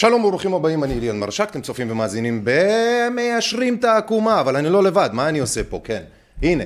שלום 0.00 0.24
וברוכים 0.24 0.54
הבאים, 0.54 0.84
אני 0.84 0.94
אליון 0.98 1.18
מרשק, 1.18 1.48
אתם 1.50 1.60
צופים 1.60 1.90
ומאזינים 1.90 2.44
במיישרים 2.44 3.74
את 3.76 3.84
העקומה, 3.84 4.40
אבל 4.40 4.56
אני 4.56 4.68
לא 4.68 4.82
לבד, 4.82 5.10
מה 5.12 5.28
אני 5.28 5.38
עושה 5.38 5.64
פה? 5.64 5.80
כן. 5.84 6.02
הנה. 6.42 6.64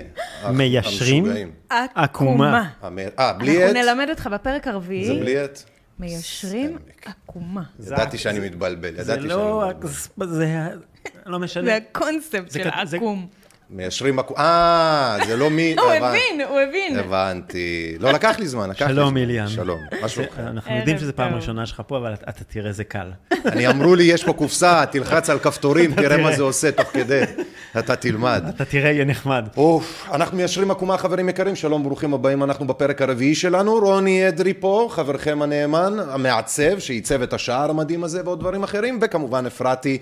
מיישרים? 0.52 1.50
עקומה. 1.70 2.70
אה, 3.18 3.32
בלי 3.32 3.64
אנחנו 3.64 3.78
עט? 3.80 3.84
נלמד 3.84 4.06
אותך 4.10 4.26
בפרק 4.32 4.68
הרביעי, 4.68 5.06
זה 5.06 5.14
בלי 5.14 5.38
עט? 5.38 5.62
מיישרים. 5.98 6.76
עקומה. 7.04 7.62
ידעתי 7.86 8.18
שאני 8.18 8.40
מתבלבל, 8.40 8.94
זה 8.96 9.02
ידעתי 9.12 9.20
שאני 9.20 9.28
לא... 9.28 9.70
מתבלבל. 9.70 10.26
זה 10.34 10.68
לא 11.26 11.38
משנה. 11.38 11.64
זה 11.64 11.76
הקונספט 11.76 12.50
זה 12.50 12.58
של 12.58 12.70
כת- 12.70 12.86
זה- 12.88 12.96
עקום. 12.96 13.26
מיישרים 13.74 14.18
עקומה, 14.18 14.40
אה, 14.40 15.26
זה 15.26 15.36
לא 15.36 15.50
מי... 15.50 15.74
הוא 15.78 15.90
הבנ- 15.92 16.04
הבין, 16.04 16.40
הוא 16.48 16.60
הבין. 16.60 16.98
הבנתי. 16.98 17.96
לא, 18.00 18.10
לקח 18.12 18.38
לי 18.38 18.46
זמן, 18.48 18.70
לקח 18.70 18.80
לי 18.86 18.94
זמן. 18.94 19.02
שלום, 19.02 19.16
אליאן. 19.16 19.48
שלום, 19.48 19.80
מה 20.02 20.08
שלומך? 20.08 20.38
אנחנו 20.38 20.76
יודעים 20.76 20.98
שזו 20.98 21.12
פעם. 21.16 21.34
ראשונה 21.34 21.66
שלך 21.66 21.82
פה, 21.86 21.96
אבל 21.96 22.14
אתה 22.14 22.44
תראה, 22.44 22.72
זה 22.72 22.84
קל. 22.84 23.10
אני 23.46 23.68
אמרו 23.68 23.94
לי, 23.94 24.04
יש 24.04 24.24
פה 24.24 24.32
קופסה, 24.32 24.84
תלחץ 24.90 25.30
על 25.30 25.38
כפתורים, 25.38 25.94
תראה 25.94 26.16
מה. 26.16 26.32
זה 26.36 26.42
עושה 26.42 26.72
תוך 26.72 26.88
כדי. 26.92 27.22
אתה 27.78 27.96
תלמד. 27.96 28.44
אתה 28.56 28.64
תראה, 28.64 28.90
יהיה 28.90 29.04
נחמד. 29.04 29.44
אוף, 29.56 30.08
אנחנו 30.12 30.36
מיישרים 30.36 30.70
עקומה, 30.70 30.98
חברים 30.98 31.28
יקרים, 31.28 31.56
שלום, 31.56 31.82
ברוכים 31.84 32.14
הבאים, 32.14 32.42
אנחנו 32.42 32.66
בפרק 32.66 33.02
הרביעי 33.02 33.34
שלנו, 33.34 33.74
רוני 33.78 34.28
אדרי 34.28 34.54
פה, 34.54 34.88
חברכם 34.90 35.42
הנאמן, 35.42 35.96
המעצב, 36.10 36.78
שעיצב 36.78 37.22
את 37.22 37.32
השער 37.32 37.70
המדהים 37.70 38.04
הזה 38.04 38.20
ועוד 38.24 38.40
דברים 38.40 38.62
אחרים, 38.62 38.98
וכמובן 39.02 39.46
אפרתי, 39.46 39.98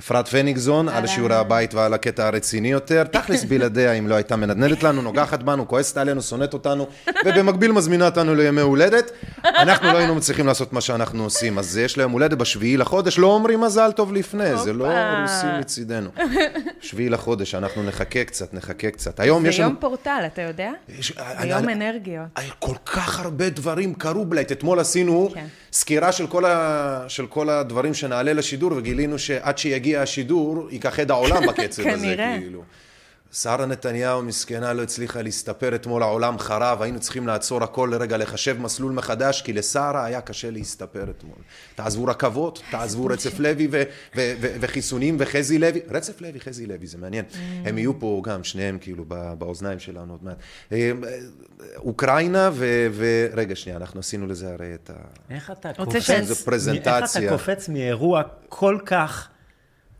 אפרת 0.00 0.28
פניגזון, 0.28 0.88
על 0.88 1.06
שיעורי 1.06 1.34
הבית 1.34 1.74
ועל 1.74 1.94
הקטע 1.94 2.26
הרציני 2.26 2.70
יותר, 2.70 3.04
תכלס 3.12 3.44
בלעדיה 3.44 3.92
אם 3.92 4.08
לא 4.08 4.14
הייתה 4.14 4.36
מנדנדת 4.36 4.82
לנו, 4.82 5.02
נוגחת 5.02 5.42
בנו, 5.42 5.68
כועסת 5.68 5.96
עלינו, 5.96 6.22
שונאת 6.22 6.54
אותנו, 6.54 6.86
ובמקביל 7.26 7.72
מזמינה 7.72 8.04
אותנו 8.06 8.34
לימי 8.34 8.60
הולדת. 8.60 9.10
אנחנו 9.44 9.92
לא 9.92 9.98
היינו 9.98 10.14
מצליחים 10.14 10.46
לעשות 10.46 10.72
מה 10.72 10.80
שאנחנו 10.80 11.24
עושים, 11.24 11.58
אז 11.58 11.76
יש 11.78 11.96
לה 11.98 12.02
יום 12.02 12.12
הולדת 12.12 12.38
בשביעי 12.38 12.76
לחודש, 12.76 13.18
לא 13.18 13.26
אומרים 13.26 13.60
מזל 13.60 13.92
טוב 13.92 14.12
לפני, 14.12 14.56
זה 14.56 14.72
לא. 14.72 14.88
רוסים 15.22 15.50
מצידנו. 15.60 16.10
שביעי 16.80 17.08
לחודש, 17.08 17.54
אנחנו 17.54 17.82
נחכה 17.82 18.24
קצת, 18.24 18.54
נחכה 18.54 18.90
קצת. 18.90 19.20
היום 19.20 19.46
יש 19.46 19.56
זה 19.56 19.62
לנו... 19.62 19.70
יום 19.70 19.80
פורטל, 19.80 20.22
אתה 20.26 20.42
יודע? 20.42 20.70
יש- 20.98 21.12
זה 21.16 21.22
אני- 21.38 21.50
יום 21.50 21.64
אני- 21.64 21.72
אנרגיות. 21.72 22.24
כל 22.58 22.74
כך 22.86 23.20
הרבה 23.20 23.48
דברים 23.50 23.94
קרו 23.94 24.24
בלייט. 24.24 24.52
אתמול 24.52 24.80
עשינו 24.80 25.30
כן. 25.34 25.44
סקירה 25.72 26.12
של 26.12 26.26
כל, 26.26 26.44
ה... 26.44 27.04
של 27.08 27.26
כל 27.26 27.48
הדברים 27.50 27.94
שנעלה 27.94 28.32
לשידור, 28.32 28.72
וגילינו 28.76 29.18
שעד 29.18 29.58
שיגיע 29.58 29.87
השידור, 29.96 30.68
יכחד 30.70 31.10
העולם 31.10 31.46
בקצב 31.48 31.86
הזה. 31.86 32.16
כאילו. 32.16 32.62
שרה 33.32 33.66
נתניהו 33.66 34.22
מסכנה 34.22 34.72
לא 34.72 34.82
הצליחה 34.82 35.22
להסתפר 35.22 35.74
אתמול, 35.74 36.02
העולם 36.02 36.38
חרב, 36.38 36.82
היינו 36.82 37.00
צריכים 37.00 37.26
לעצור 37.26 37.64
הכל 37.64 37.90
לרגע, 37.92 38.16
לחשב 38.16 38.60
מסלול 38.60 38.92
מחדש, 38.92 39.42
כי 39.42 39.52
לשרה 39.52 40.04
היה 40.04 40.20
קשה 40.20 40.50
להסתפר 40.50 41.10
אתמול. 41.10 41.36
תעזבו 41.74 42.04
רכבות, 42.04 42.62
תעזבו 42.70 43.06
רצף 43.06 43.38
לוי 43.38 43.68
ו- 43.70 43.82
ו- 44.16 44.34
ו- 44.40 44.56
וחיסונים 44.60 45.16
וחזי 45.18 45.58
לוי, 45.58 45.80
רצף 45.90 46.20
לוי, 46.20 46.40
חזי 46.40 46.66
לוי, 46.66 46.86
זה 46.86 46.98
מעניין. 46.98 47.24
הם 47.64 47.78
יהיו 47.78 48.00
פה 48.00 48.22
גם, 48.24 48.44
שניהם 48.44 48.78
כאילו 48.80 49.04
ב- 49.08 49.34
באוזניים 49.38 49.78
שלנו 49.78 50.12
עוד 50.12 50.24
מעט. 50.24 50.36
אה, 50.72 50.92
אוקראינה 51.76 52.50
ו... 52.52 53.26
רגע, 53.34 53.56
שנייה, 53.56 53.78
אנחנו 53.78 54.00
עשינו 54.00 54.26
לזה 54.26 54.52
הרי 54.52 54.74
את 54.74 54.90
ה... 54.90 54.94
איך 55.30 55.50
אתה 55.50 55.72
קופץ... 57.28 57.68
מאירוע 57.68 58.22
כל 58.48 58.78
כך 58.86 59.28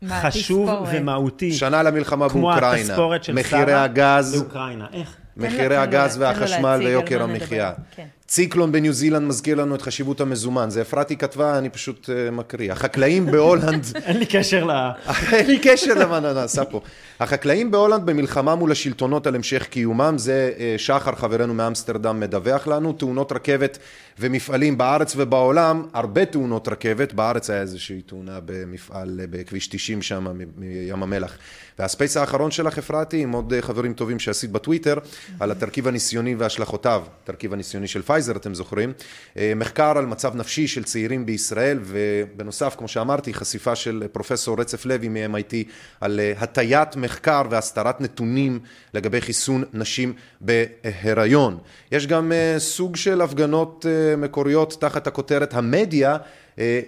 חשוב 0.07 0.69
תספורת. 0.69 0.89
ומהותי, 0.93 1.51
שנה 1.51 1.83
למלחמה 1.83 2.29
כמו 2.29 2.47
באוקראינה. 2.47 2.89
התספורת 2.89 3.23
של 3.23 3.33
מחירי 3.33 3.61
שרה 3.71 3.83
הגז, 3.83 4.35
לאוקראינה. 4.35 4.85
איך? 4.93 5.15
מחירי 5.37 5.77
הגז 5.77 6.17
והחשמל 6.17 6.79
ויוקר. 6.83 7.23
המחיה. 7.23 7.71
כן. 7.95 8.07
ציקלון 8.29 8.71
בניו 8.71 8.93
זילנד 8.93 9.27
מזכיר 9.27 9.55
לנו 9.55 9.75
את 9.75 9.81
חשיבות 9.81 10.21
המזומן. 10.21 10.69
זה 10.69 10.81
אפרתי 10.81 11.17
כתבה, 11.17 11.57
אני 11.57 11.69
פשוט 11.69 12.09
אה, 12.09 12.31
מקריא. 12.31 12.71
החקלאים 12.71 13.25
בהולנד... 13.25 13.85
אין 14.07 14.17
לי 14.17 14.25
קשר 14.25 14.65
ל... 14.65 14.71
אין 15.33 15.47
לי 15.47 15.59
קשר 15.63 15.93
למה 15.93 16.19
נעשה 16.19 16.65
פה. 16.65 16.81
החקלאים 17.19 17.71
בהולנד 17.71 18.05
במלחמה 18.05 18.55
מול 18.55 18.71
השלטונות 18.71 19.27
על 19.27 19.35
המשך 19.35 19.67
קיומם, 19.67 20.13
זה 20.17 20.51
אה, 20.59 20.75
שחר 20.77 21.15
חברנו 21.15 21.53
מאמסטרדם 21.53 22.19
מדווח 22.19 22.67
לנו, 22.67 22.93
תאונות 22.93 23.31
רכבת 23.31 23.77
ומפעלים 24.19 24.77
בארץ 24.77 25.13
ובעולם, 25.17 25.85
הרבה 25.93 26.25
תאונות 26.25 26.67
רכבת, 26.67 27.13
בארץ 27.13 27.49
היה 27.49 27.61
איזושהי 27.61 28.01
תאונה 28.01 28.39
במפעל 28.45 29.19
אה, 29.21 29.25
בכביש 29.29 29.67
90 29.67 30.01
שם 30.01 30.27
מים 30.57 31.03
המלח. 31.03 31.37
וה 31.79 31.90
space 31.90 32.17
האחרון 32.17 32.51
שלך 32.51 32.77
אפרתי, 32.77 33.23
עם 33.23 33.31
עוד 33.31 33.53
חברים 33.61 33.93
טובים 33.93 34.19
שעשית 34.19 34.51
בטוויטר, 34.51 34.97
על 35.39 35.51
התרכיב 35.51 35.87
הניסיוני 35.87 36.35
והשלכותיו, 36.35 37.03
התרכיב 37.23 37.53
הניסיוני 37.53 37.87
של 37.87 38.01
פייזר 38.01 38.18
אתם 38.35 38.53
זוכרים, 38.53 38.93
אה, 39.37 39.53
מחקר 39.55 39.97
על 39.97 40.05
מצב 40.05 40.35
נפשי 40.35 40.67
של 40.67 40.83
צעירים 40.83 41.25
בישראל, 41.25 41.79
ובנוסף, 41.83 42.75
כמו 42.77 42.87
שאמרתי, 42.87 43.33
חשיפה 43.33 43.75
של 43.75 44.03
פרופסור 44.11 44.59
רצף 44.61 44.85
לוי 44.85 45.07
מ-MIT 45.07 45.53
על 46.01 46.19
אה, 46.19 46.33
הטיית 46.37 46.95
מחקר 46.95 47.41
והסתרת 47.49 48.01
נתונים 48.01 48.59
לגבי 48.93 49.21
חיסון 49.21 49.63
נשים 49.73 50.13
בהיריון. 50.41 51.57
יש 51.91 52.07
גם 52.07 52.31
אה, 52.31 52.55
סוג 52.57 52.95
של 52.95 53.21
הפגנות 53.21 53.85
מקוריות 54.17 54.77
תחת 54.79 55.07
הכותרת 55.07 55.53
המדיה 55.53 56.17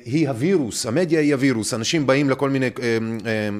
היא 0.06 0.30
הווירוס, 0.30 0.86
המדיה 0.86 1.20
היא 1.20 1.34
הווירוס, 1.34 1.74
אנשים 1.74 2.08
באים 2.08 2.30
לכל 2.30 2.50
מיני 2.50 2.66
אה, 2.66 2.72
אה, 2.84 2.98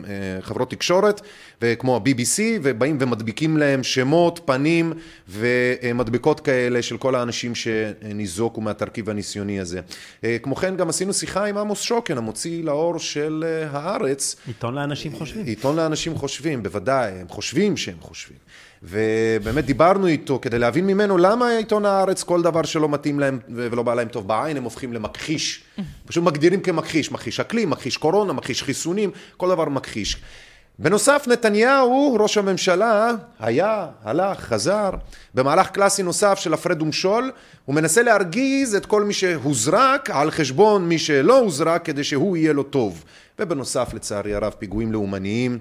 אה, 0.08 0.42
חברות 0.42 0.70
תקשורת, 0.72 1.22
וכמו 1.62 1.96
ה-BBC, 1.96 2.42
ובאים 2.62 2.98
ומדביקים 3.00 3.58
להם 3.58 3.84
שמות, 3.84 4.40
פנים 4.46 4.94
ומדבקות 5.30 6.40
כאלה 6.40 6.82
של 6.82 6.98
כל 6.98 7.16
האנשים 7.16 7.56
שניזוקו 7.56 8.62
מהתרכיב 8.62 9.10
הניסיוני 9.10 9.60
הזה. 9.60 9.82
אה, 10.24 10.38
כמו 10.42 10.56
כן, 10.56 10.76
גם 10.76 10.90
עשינו 10.90 11.14
שיחה 11.14 11.46
עם 11.46 11.58
עמוס 11.58 11.82
שוקן, 11.82 12.18
המוציא 12.18 12.64
לאור 12.64 13.00
של 13.00 13.44
אה, 13.48 13.80
הארץ, 13.80 14.36
עיתון 14.48 14.76
לאנשים 14.76 15.14
חושבים. 15.14 15.46
עיתון 15.46 15.76
לאנשים 15.76 16.16
חושבים, 16.16 16.64
בוודאי, 16.64 17.12
הם 17.12 17.28
חושבים 17.28 17.78
שהם 17.78 17.98
חושבים. 18.00 18.38
ובאמת 18.84 19.66
דיברנו 19.66 20.08
איתו 20.08 20.40
כדי 20.42 20.60
להבין 20.60 20.88
ממנו 20.88 21.18
למה 21.18 21.50
עיתון 21.50 21.86
הארץ, 21.86 22.24
כל 22.24 22.42
דבר 22.42 22.64
שלא 22.64 22.90
מתאים 22.90 23.20
להם 23.20 23.40
ולא 23.56 23.84
בא 23.84 23.94
להם 23.94 24.08
טוב 24.08 24.28
בעין, 24.28 24.58
הם 24.58 24.64
הופכים 24.64 24.94
למכחיש. 24.94 25.64
פשוט 26.06 26.24
מגדירים 26.24 26.62
כמכחיש, 26.62 27.12
מכחיש 27.12 27.40
אקלים, 27.40 27.70
מכחיש 27.70 27.98
קורונה, 27.98 28.34
מכחיש 28.34 28.64
חיסונים, 28.64 29.12
כל 29.38 29.50
דבר 29.50 29.66
מכחיש. 29.66 30.18
בנוסף, 30.80 31.26
נתניהו, 31.28 32.18
ראש 32.20 32.38
הממשלה, 32.38 33.12
היה, 33.40 33.88
הלך, 34.04 34.40
חזר, 34.40 34.90
במהלך 35.34 35.70
קלאסי 35.70 36.04
נוסף 36.04 36.40
של 36.40 36.54
הפרד 36.54 36.82
ומשול, 36.82 37.32
הוא 37.66 37.76
מנסה 37.76 38.04
להרגיז 38.04 38.76
את 38.76 38.86
כל 38.86 39.04
מי 39.04 39.14
שהוזרק 39.14 40.10
על 40.10 40.32
חשבון 40.32 40.90
מי 40.90 41.00
שלא 41.00 41.40
הוזרק 41.40 41.86
כדי 41.86 42.04
שהוא 42.04 42.38
יהיה 42.38 42.54
לו 42.54 42.64
טוב. 42.64 43.04
ובנוסף, 43.40 43.94
לצערי 43.94 44.34
הרב, 44.34 44.54
פיגועים 44.60 44.92
לאומניים. 44.92 45.60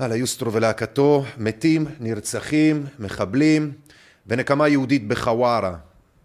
על 0.00 0.12
היוסטרו 0.12 0.52
ולהקתו, 0.52 1.24
מתים, 1.38 1.86
נרצחים, 2.00 2.86
מחבלים, 2.98 3.72
ונקמה 4.26 4.68
יהודית 4.68 5.08
בחווארה. 5.08 5.74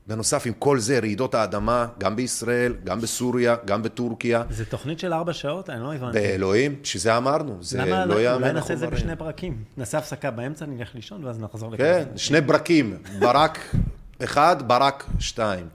בנוסף 0.08 0.46
עם 0.46 0.54
כל 0.54 0.80
זה, 0.80 1.00
רעידות 1.00 1.36
האדמה, 1.36 1.88
גם 2.00 2.16
בישראל, 2.16 2.76
גם 2.84 3.02
בסוריה, 3.02 3.56
גם 3.66 3.84
בטורקיה. 3.84 4.44
זה 4.50 4.66
תוכנית 4.66 5.00
של 5.00 5.14
ארבע 5.14 5.34
שעות? 5.34 5.70
אני 5.70 5.84
לא 5.84 5.94
הבנתי. 5.94 6.20
באלוהים, 6.20 6.76
שזה 6.84 7.18
אמרנו, 7.18 7.58
זה 7.62 7.78
למה 7.78 8.06
לא 8.06 8.22
יאמן 8.22 8.42
אולי 8.42 8.54
נעשה 8.54 8.74
את 8.74 8.80
זה. 8.80 8.88
בשני 8.88 9.16
פרקים. 9.16 9.64
נעשה 9.78 9.98
הפסקה 9.98 10.32
באמצע, 10.32 10.66
נלך 10.66 10.96
לישון, 10.96 11.24
ואז 11.24 11.40
נחזור 11.40 11.72
לכאן. 11.72 11.86
כן, 11.86 12.04
שני 12.16 12.42
ברקים, 12.42 12.98
ברק 13.20 13.60
אחד, 14.24 14.68
ברק 14.68 15.06
שתיים. 15.20 15.68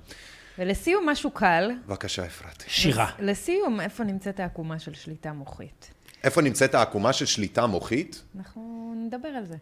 ולסיום, 0.59 1.09
משהו 1.09 1.31
קל. 1.31 1.71
בבקשה, 1.87 2.27
אפרת. 2.27 2.65
שירה. 2.67 3.11
לסיום, 3.19 3.81
איפה 3.81 4.05
נמצאת 4.05 4.41
העקומה 4.41 4.79
של 4.79 4.95
שליטה 4.95 5.33
מוחית? 5.33 5.91
איפה 6.25 6.43
נמצאת 6.43 6.75
העקומה 6.75 7.13
של 7.13 7.27
שליטה 7.27 7.67
מוחית? 7.67 8.23
אנחנו 8.39 8.93
נדבר 8.97 9.29
על 9.29 9.45
זה. 9.47 9.57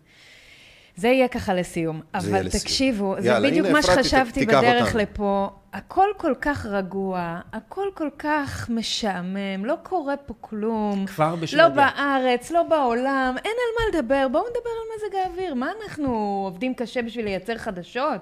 זה 0.97 1.09
יהיה 1.09 1.29
ככה 1.29 1.55
לסיום. 1.55 2.01
זה 2.19 2.29
יהיה 2.29 2.39
אבל 2.39 2.47
לסיום. 2.47 2.63
תקשיבו, 2.63 3.15
זה 3.19 3.29
יאללה, 3.29 3.51
בדיוק 3.51 3.67
הנה, 3.67 3.77
מה 3.77 3.83
שחשבתי 3.83 4.41
תיקח 4.41 4.59
בדרך 4.59 4.87
אותנו. 4.87 5.01
לפה. 5.01 5.51
הכל 5.73 6.07
כל 6.17 6.35
כך 6.41 6.67
רגוע, 6.67 7.41
הכל 7.53 7.87
כל 7.95 8.09
כך 8.19 8.71
משעמם, 8.71 9.65
לא 9.65 9.75
קורה 9.83 10.17
פה 10.17 10.35
כלום. 10.41 11.07
כבר 11.07 11.37
בשוודיה. 11.37 11.69
לא 11.69 11.75
בארץ, 11.75 12.51
לא 12.51 12.63
בעולם, 12.63 13.35
אין 13.45 13.53
על 13.53 13.75
מה 13.79 13.99
לדבר. 13.99 14.29
בואו 14.33 14.43
נדבר 14.43 14.71
על 14.71 14.89
מזג 14.97 15.17
האוויר. 15.17 15.55
מה 15.55 15.71
אנחנו 15.83 16.43
עובדים 16.45 16.75
קשה 16.75 17.03
בשביל 17.03 17.25
לייצר 17.25 17.59
חדשות? 17.59 18.21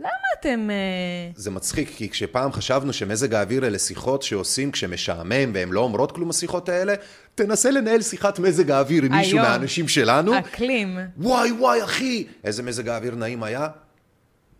למה 0.00 0.10
אתם... 0.40 0.70
אה, 0.70 1.30
זה 1.34 1.50
מצחיק, 1.50 1.90
כי 1.96 2.08
כשפעם 2.08 2.52
חשבנו 2.52 2.92
שמזג 2.92 3.34
האוויר 3.34 3.66
אלה 3.66 3.78
שיחות 3.78 4.22
שעושים 4.22 4.70
כשמשעמם 4.70 5.50
והן 5.54 5.68
לא 5.70 5.80
אומרות 5.80 6.12
כלום 6.12 6.30
השיחות 6.30 6.68
האלה, 6.68 6.94
תנסה 7.34 7.70
לנהל 7.70 8.02
שיחת 8.02 8.38
מזג 8.38 8.70
האוויר 8.70 9.02
עם 9.04 9.12
מישהו. 9.12 9.38
מהאנשים 9.38 9.88
שלנו. 9.88 10.38
אקלים. 10.38 10.98
וואי 11.18 11.52
וואי 11.52 11.84
אחי, 11.84 12.26
איזה 12.44 12.62
מזג 12.62 12.88
האוויר 12.88 13.14
נעים 13.14 13.42
היה. 13.42 13.68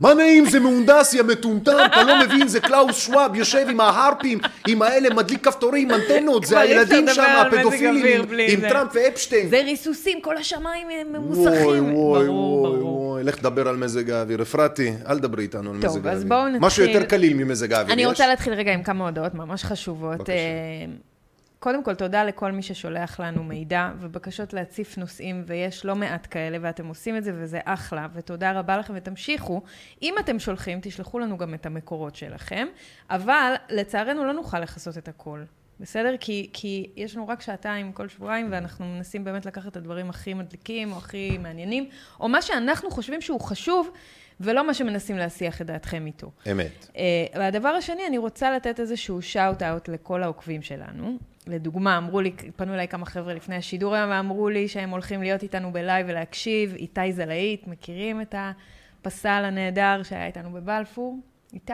מה 0.00 0.14
נעים, 0.14 0.46
זה 0.46 0.60
מהונדס, 0.60 1.14
יא 1.14 1.22
מטומטם, 1.22 1.76
אתה 1.86 2.02
לא 2.04 2.20
מבין, 2.20 2.48
זה 2.48 2.60
קלאוס 2.60 2.98
שוואב, 2.98 3.34
יושב 3.34 3.66
עם 3.70 3.80
ה 3.80 3.87
HAARP 3.87 4.19
ים, 4.19 4.38
עם 4.68 4.82
האלה, 4.82 5.14
מדליק 5.14 5.44
כפתורים, 5.44 5.90
אנטנות, 5.90 6.44
זה 6.44 6.60
הילדים 6.60 7.06
שם, 7.14 7.22
הפדופילים, 7.46 8.22
עם-. 8.48 8.60
טראמפ 8.68 8.90
ואפשטיין. 8.94 9.48
זה 9.48 9.60
ריסוסים, 9.64 10.20
כל 10.20 10.36
השמיים 10.36 10.86
ממוסכים. 11.12 11.44
וואי, 11.44 11.80
ברור, 11.80 12.10
וואי, 12.10 12.26
ברור. 12.26 13.10
וואי, 13.10 13.22
לך 13.24 13.36
תדבר 13.36 13.68
על 13.68 13.76
מזג 13.76 14.10
האוויר. 14.10 14.42
אפרתי, 14.42 14.92
אל 15.08 15.18
דברי 15.18 15.42
איתנו 15.42 15.70
על 15.70 15.80
טוב, 15.80 15.90
מזג 15.90 16.06
אז 16.06 16.06
האוויר. 16.06 16.28
בואו 16.28 16.46
נתחיל. 16.48 16.60
משהו 16.66 16.84
יותר 16.84 17.02
קליל 17.04 17.34
ממזג 17.34 17.72
האוויר, 17.72 17.92
אני 17.94 18.02
יש? 18.02 18.08
רוצה 18.08 18.26
להתחיל 18.26 18.52
רגע 18.52 18.72
עם 18.72 18.82
כמה 18.82 19.04
הודעות 19.04 19.34
ממש 19.34 19.64
חשובות. 19.64 20.16
בבקשה. 20.18 21.09
קודם 21.60 21.84
כל, 21.84 21.94
תודה 21.94 22.24
לכל 22.24 22.52
מי 22.52 22.62
ששולח 22.62 23.20
לנו 23.20 23.44
מידע 23.44 23.90
ובקשות 23.98 24.52
להציף 24.52 24.98
נושאים, 24.98 25.44
ויש 25.46 25.84
לא 25.84 25.96
מעט 25.96 26.26
כאלה, 26.30 26.58
ואתם 26.60 26.86
עושים 26.86 27.16
את 27.16 27.24
זה 27.24 27.32
וזה 27.34 27.60
אחלה, 27.64 28.06
ותודה 28.12 28.52
רבה 28.52 28.76
לכם 28.76 28.94
ותמשיכו. 28.96 29.62
אם 30.02 30.14
אתם 30.20 30.38
שולחים, 30.38 30.78
תשלחו 30.82 31.18
לנו 31.18 31.38
גם 31.38 31.54
את 31.54 31.66
המקורות 31.66 32.16
שלכם, 32.16 32.66
אבל 33.10 33.54
לצערנו 33.70 34.24
לא 34.24 34.32
נוכל 34.32 34.60
לכסות 34.60 34.98
את 34.98 35.08
הכל. 35.08 35.42
בסדר? 35.80 36.14
כי, 36.20 36.50
כי 36.52 36.90
יש 36.96 37.16
לנו 37.16 37.28
רק 37.28 37.40
שעתיים 37.40 37.92
כל 37.92 38.08
שבועיים, 38.08 38.48
ואנחנו 38.50 38.84
מנסים 38.84 39.24
באמת 39.24 39.46
לקחת 39.46 39.68
את 39.68 39.76
הדברים 39.76 40.10
הכי 40.10 40.34
מדליקים, 40.34 40.92
או 40.92 40.96
הכי 40.96 41.38
מעניינים, 41.38 41.88
או 42.20 42.28
מה 42.28 42.42
שאנחנו 42.42 42.90
חושבים 42.90 43.20
שהוא 43.20 43.40
חשוב, 43.40 43.90
ולא 44.40 44.66
מה 44.66 44.74
שמנסים 44.74 45.16
להסיח 45.16 45.60
את 45.60 45.66
דעתכם 45.66 46.06
איתו. 46.06 46.30
אמת. 46.50 46.86
אה, 46.92 46.96
והדבר 47.38 47.68
השני, 47.68 48.06
אני 48.06 48.18
רוצה 48.18 48.50
לתת 48.50 48.80
איזשהו 48.80 49.22
shout-out 49.22 49.88
לכל 49.88 50.22
העוקבים 50.22 50.62
שלנו. 50.62 51.18
לדוגמה, 51.50 51.98
אמרו 51.98 52.20
לי, 52.20 52.32
פנו 52.56 52.74
אליי 52.74 52.88
כמה 52.88 53.06
חבר'ה 53.06 53.34
לפני 53.34 53.56
השידור 53.56 53.94
היום, 53.94 54.10
ואמרו 54.10 54.48
לי 54.48 54.68
שהם 54.68 54.90
הולכים 54.90 55.22
להיות 55.22 55.42
איתנו 55.42 55.72
ב 55.72 55.79
live 55.79 56.06
ולהקשיב. 56.08 56.74
איתי 56.74 57.12
זלאיט, 57.12 57.68
מכירים 57.68 58.20
את 58.20 58.34
הפסל 59.00 59.42
הנהדר 59.44 60.02
שהיה 60.02 60.26
איתנו 60.26 60.52
בבלפור? 60.52 61.18
איתי. 61.52 61.72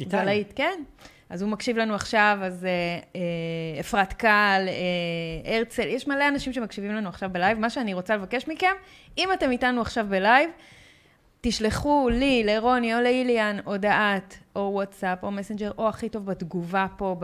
איתי. 0.00 0.10
זלאיט, 0.10 0.52
כן. 0.56 0.82
אז 1.30 1.42
הוא 1.42 1.50
מקשיב 1.50 1.76
לנו 1.76 1.94
עכשיו, 1.94 2.38
אז 2.42 2.64
אה, 2.64 2.70
אה, 3.16 3.80
אפרת 3.80 4.12
קל, 4.12 4.68
אה, 4.68 5.56
הרצל, 5.56 5.88
יש 5.88 6.08
מלא 6.08 6.28
אנשים 6.28 6.52
שמקשיבים 6.52 6.92
לנו 6.92 7.08
עכשיו 7.08 7.30
ב 7.32 7.36
live. 7.36 7.58
מה 7.58 7.70
שאני 7.70 7.94
רוצה 7.94 8.16
לבקש 8.16 8.48
מכם, 8.48 8.74
אם 9.18 9.28
אתם 9.32 9.50
איתנו 9.50 9.80
עכשיו 9.80 10.06
ב 10.08 10.15
live, 10.15 10.50
תשלחו 11.44 12.08
לי, 12.12 12.44
לרוני 12.44 12.94
או 12.94 13.00
לאיליאן 13.00 13.56
הודעת 13.64 14.38
או 14.56 14.70
וואטסאפ 14.72 15.22
או 15.22 15.30
מסנג'ר, 15.30 15.70
או 15.78 15.88
הכי 15.88 16.08
טוב 16.08 16.26
בתגובה 16.26 16.86
פה 16.96 17.16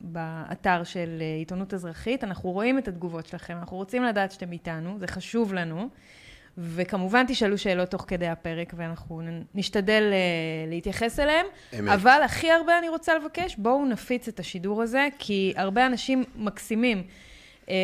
באתר 0.00 0.84
של 0.84 1.18
אה, 1.20 1.36
עיתונות 1.38 1.74
אזרחית. 1.74 2.24
אנחנו 2.24 2.50
רואים 2.50 2.78
את 2.78 2.88
התגובות 2.88 3.26
שלכם, 3.26 3.56
אנחנו 3.56 3.76
רוצים 3.76 4.04
לדעת 4.04 4.32
שאתם 4.32 4.52
איתנו, 4.52 4.98
זה 4.98 5.06
חשוב 5.06 5.54
לנו. 5.54 5.88
וכמובן 6.58 7.24
תשאלו 7.28 7.58
שאלות 7.58 7.88
תוך 7.88 8.04
כדי 8.08 8.28
הפרק, 8.28 8.72
ואנחנו 8.76 9.22
נשתדל 9.54 10.10
אה, 10.12 10.70
להתייחס 10.70 11.20
אליהם. 11.20 11.46
אמת. 11.78 11.92
אבל 11.92 12.20
הכי 12.24 12.50
הרבה 12.50 12.78
אני 12.78 12.88
רוצה 12.88 13.14
לבקש, 13.14 13.56
בואו 13.56 13.84
נפיץ 13.84 14.28
את 14.28 14.40
השידור 14.40 14.82
הזה, 14.82 15.08
כי 15.18 15.52
הרבה 15.56 15.86
אנשים 15.86 16.24
מקסימים 16.36 17.02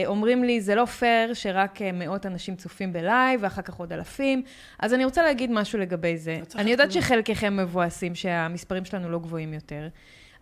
אומרים 0.07 0.45
לי, 0.45 0.61
זה 0.61 0.75
לא 0.75 0.85
פייר 0.85 1.35
שרק 1.35 1.83
אה, 1.83 1.93
מאות 1.93 2.27
אנשים 2.27 2.57
צופים 2.57 2.93
ב 2.93 3.01
live, 3.01 3.41
ואחר 3.43 3.63
כך 3.63 3.75
עוד 3.75 3.93
אלפים. 3.93 4.43
אז 4.79 4.95
אני 4.95 5.05
רוצה 5.05 5.23
להגיד 5.23 5.51
משהו 5.53 5.79
לגבי 5.79 6.17
זה. 6.17 6.39
לא 6.55 6.61
אני 6.61 6.71
יודעת. 6.71 6.93
שחלקכם 6.93 7.57
מבואסים 7.57 8.15
שהמספרים 8.15 8.85
שלנו 8.85 9.11
לא 9.11 9.19
גבוהים 9.19 9.55
יותר. 9.55 9.89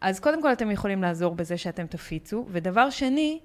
אז 0.01 0.21
קודם 0.21 0.43
כל 0.43 0.53
אתם 0.53 0.71
יכולים 0.71 1.03
לעזור 1.03 1.35
בזה 1.35 1.57
שאתם 1.57 1.87
תפיצו, 1.87 2.47
ודבר 2.49 2.91
שני, 2.91 3.39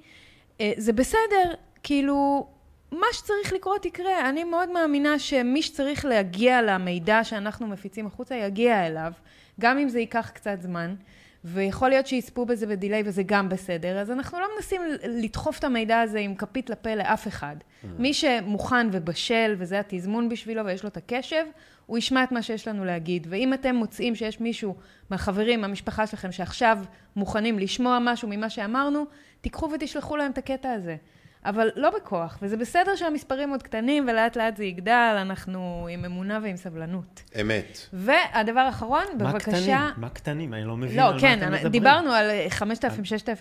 אה, 0.61 0.71
זה 0.77 0.93
בסדר, 0.93 1.53
כאילו, 1.83 2.47
מה 2.91 3.07
שצריך 3.11 3.53
לקרות 3.53 3.85
יקרה. 3.85 4.29
אני 4.29 4.43
מאוד 4.43 4.69
מאמינה 4.69 5.19
שמי 5.19 5.61
שצריך 5.61 6.05
להגיע 6.05 6.61
למידע 6.61 7.23
שאנחנו 7.23 7.67
מפיצים 7.67 8.07
החוצה, 8.07 8.35
יגיע 8.35 8.87
אליו, 8.87 9.11
גם 9.59 9.77
אם 9.77 9.89
זה 9.89 9.99
ייקח 9.99 10.31
קצת 10.33 10.61
זמן. 10.61 10.95
ויכול 11.45 11.89
להיות 11.89 12.07
שיצפו 12.07 12.45
בזה 12.45 12.67
בדיליי 12.67 13.03
וזה 13.05 13.23
גם 13.25 13.49
בסדר, 13.49 13.99
אז 13.99 14.11
אנחנו 14.11 14.39
לא 14.39 14.45
מנסים 14.55 14.81
לדחוף 15.07 15.59
את 15.59 15.63
המידע 15.63 15.99
הזה 16.01 16.19
עם 16.19 16.35
כפית 16.35 16.69
לפה 16.69 16.95
לאף 16.95 17.27
אחד. 17.27 17.55
מי 17.99 18.13
שמוכן 18.13 18.87
ובשל, 18.91 19.55
וזה 19.57 19.79
התזמון 19.79 20.29
בשבילו 20.29 20.65
ויש 20.65 20.83
לו 20.83 20.89
את 20.89 20.97
הקשב, 20.97 21.45
הוא 21.85 21.97
ישמע 21.97 22.23
את 22.23 22.31
מה 22.31 22.41
שיש 22.41 22.67
לנו 22.67 22.85
להגיד. 22.85 23.27
ואם 23.29 23.53
אתם 23.53 23.75
מוצאים 23.75 24.15
שיש 24.15 24.39
מישהו 24.39 24.75
מהחברים, 25.09 25.61
מהמשפחה 25.61 26.07
שלכם, 26.07 26.31
שעכשיו 26.31 26.79
מוכנים 27.15 27.59
לשמוע 27.59 27.97
משהו 28.01 28.27
ממה 28.27 28.49
שאמרנו, 28.49 29.05
תיקחו 29.41 29.69
ותשלחו 29.73 30.17
להם 30.17 30.31
את 30.31 30.37
הקטע 30.37 30.71
הזה. 30.71 30.95
אבל 31.45 31.69
לא 31.75 31.89
בכוח, 31.95 32.37
וזה 32.41 32.57
בסדר 32.57 32.95
שהמספרים 32.95 33.49
עוד 33.49 33.63
קטנים 33.63 34.05
ולאט 34.11 34.37
לאט 34.37 34.57
זה 34.57 34.63
יגדל, 34.65 34.91
אנחנו 35.21 35.87
עם 35.91 36.05
אמונה 36.05 36.39
ועם 36.43 36.57
סבלנות. 36.57 37.21
אמת. 37.41 37.77
והדבר 37.93 38.59
האחרון, 38.59 39.03
מה 39.19 39.31
בבקשה... 39.31 39.51
קטנים? 39.51 39.77
מה 39.97 40.09
קטנים? 40.09 40.53
אני 40.53 40.65
לא 40.65 40.77
מבין 40.77 40.97
לא, 40.97 41.07
על 41.07 41.13
מה 41.13 41.19
כן, 41.19 41.39
אתם 41.43 41.51
מדברים. 41.51 41.71
דיברנו 41.71 42.11
על 42.11 42.29
5,000-6,000 42.49 42.63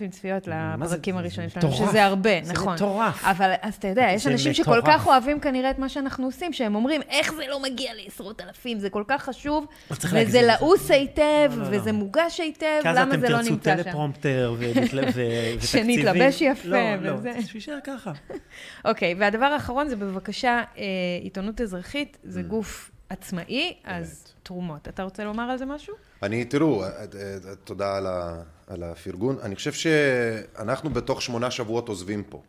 צפיות 0.09 0.47
מה 0.47 0.87
זה- 0.87 0.95
לפרקים 0.95 1.15
זה 1.15 1.19
הראשונים 1.21 1.49
שלנו, 1.49 1.67
מטורף. 1.67 1.89
שזה 1.89 2.03
הרבה, 2.03 2.29
זה 2.43 2.53
נכון. 2.53 2.73
מטורף. 2.73 3.23
אבל, 3.25 3.51
אז 3.61 3.75
אתה 3.75 3.87
יודע, 3.87 4.07
יש 4.13 4.23
זה 4.23 4.31
אנשים 4.31 4.53
שכל 4.53 4.71
מטורף. 4.79 4.95
כך 4.95 5.07
אוהבים 5.07 5.39
כנראה 5.39 5.69
את 5.69 5.79
מה 5.79 5.89
שאנחנו 5.89 6.25
עושים, 6.25 6.53
שהם 6.53 6.75
אומרים, 6.75 7.01
איך 7.09 7.33
זה 7.33 7.43
לא 7.49 7.59
מגיע 7.61 7.91
לעשרות 8.03 8.41
אלפים, 8.41 8.79
זה 8.79 8.89
כל 8.89 9.03
כך 9.07 9.23
חשוב, 9.23 9.65
לא 9.91 9.95
וזה. 10.13 10.41
לעוס 10.41 10.91
היטב, 10.91 11.21
לא, 11.49 11.63
לא, 11.63 11.71
לא. 11.71 11.77
וזה 11.77 11.91
מוגש 11.91 12.39
היטב, 12.39 12.65
כי 12.81 12.89
אז 12.89 12.97
למה 12.97 13.11
אתם 13.13 13.19
זה 13.21 13.29
לא 13.29 13.37
תרצו 13.37 13.49
נמצא 13.51 13.77
שם? 13.77 13.83
טלפרומפטר 13.83 14.53
ו- 14.57 14.71
ו- 14.75 14.97
ו- 15.13 15.53
ותקציבים. 15.55 15.97
שנתלבש 16.03 16.41
יפה 16.41 16.67
לא, 16.67 16.77
לא, 17.01 17.11
וזה. 17.17 17.31
ככה. 17.97 18.11
אוקיי, 18.89 19.15
והדבר 19.19 19.45
האחרון 19.45 19.89
זה 19.89 19.95
בבקשה, 19.95 20.63
אה, 20.77 20.83
עיתונות 21.21 21.61
אזרחית, 21.61 22.17
זה 22.23 22.39
Mm. 22.39 22.43
גוף 22.43 22.91
עצמאי, 23.09 23.73
אז 23.83 24.23
תרומות. 24.43 24.87
אתה 24.87 25.03
רוצה 25.03 25.23
לומר 25.23 25.43
על 25.43 25.57
זה 25.57 25.65
משהו? 25.65 25.95
אני, 26.23 26.45
תראו, 26.45 26.83
אה, 26.83 26.89
אה, 26.89 27.05
תודה 27.63 27.97
על 27.97 28.07
ה- 28.07 28.41
על 28.67 28.83
הפרגון. 28.83 29.37
אני 29.41 29.55
חושב 29.55 29.73
שאנחנו 29.73 30.89
בתוך 30.89 31.21
שמונה 31.21 31.51
שבועות 31.51 31.89
עוזבים 31.89 32.23
פה. 32.23 32.41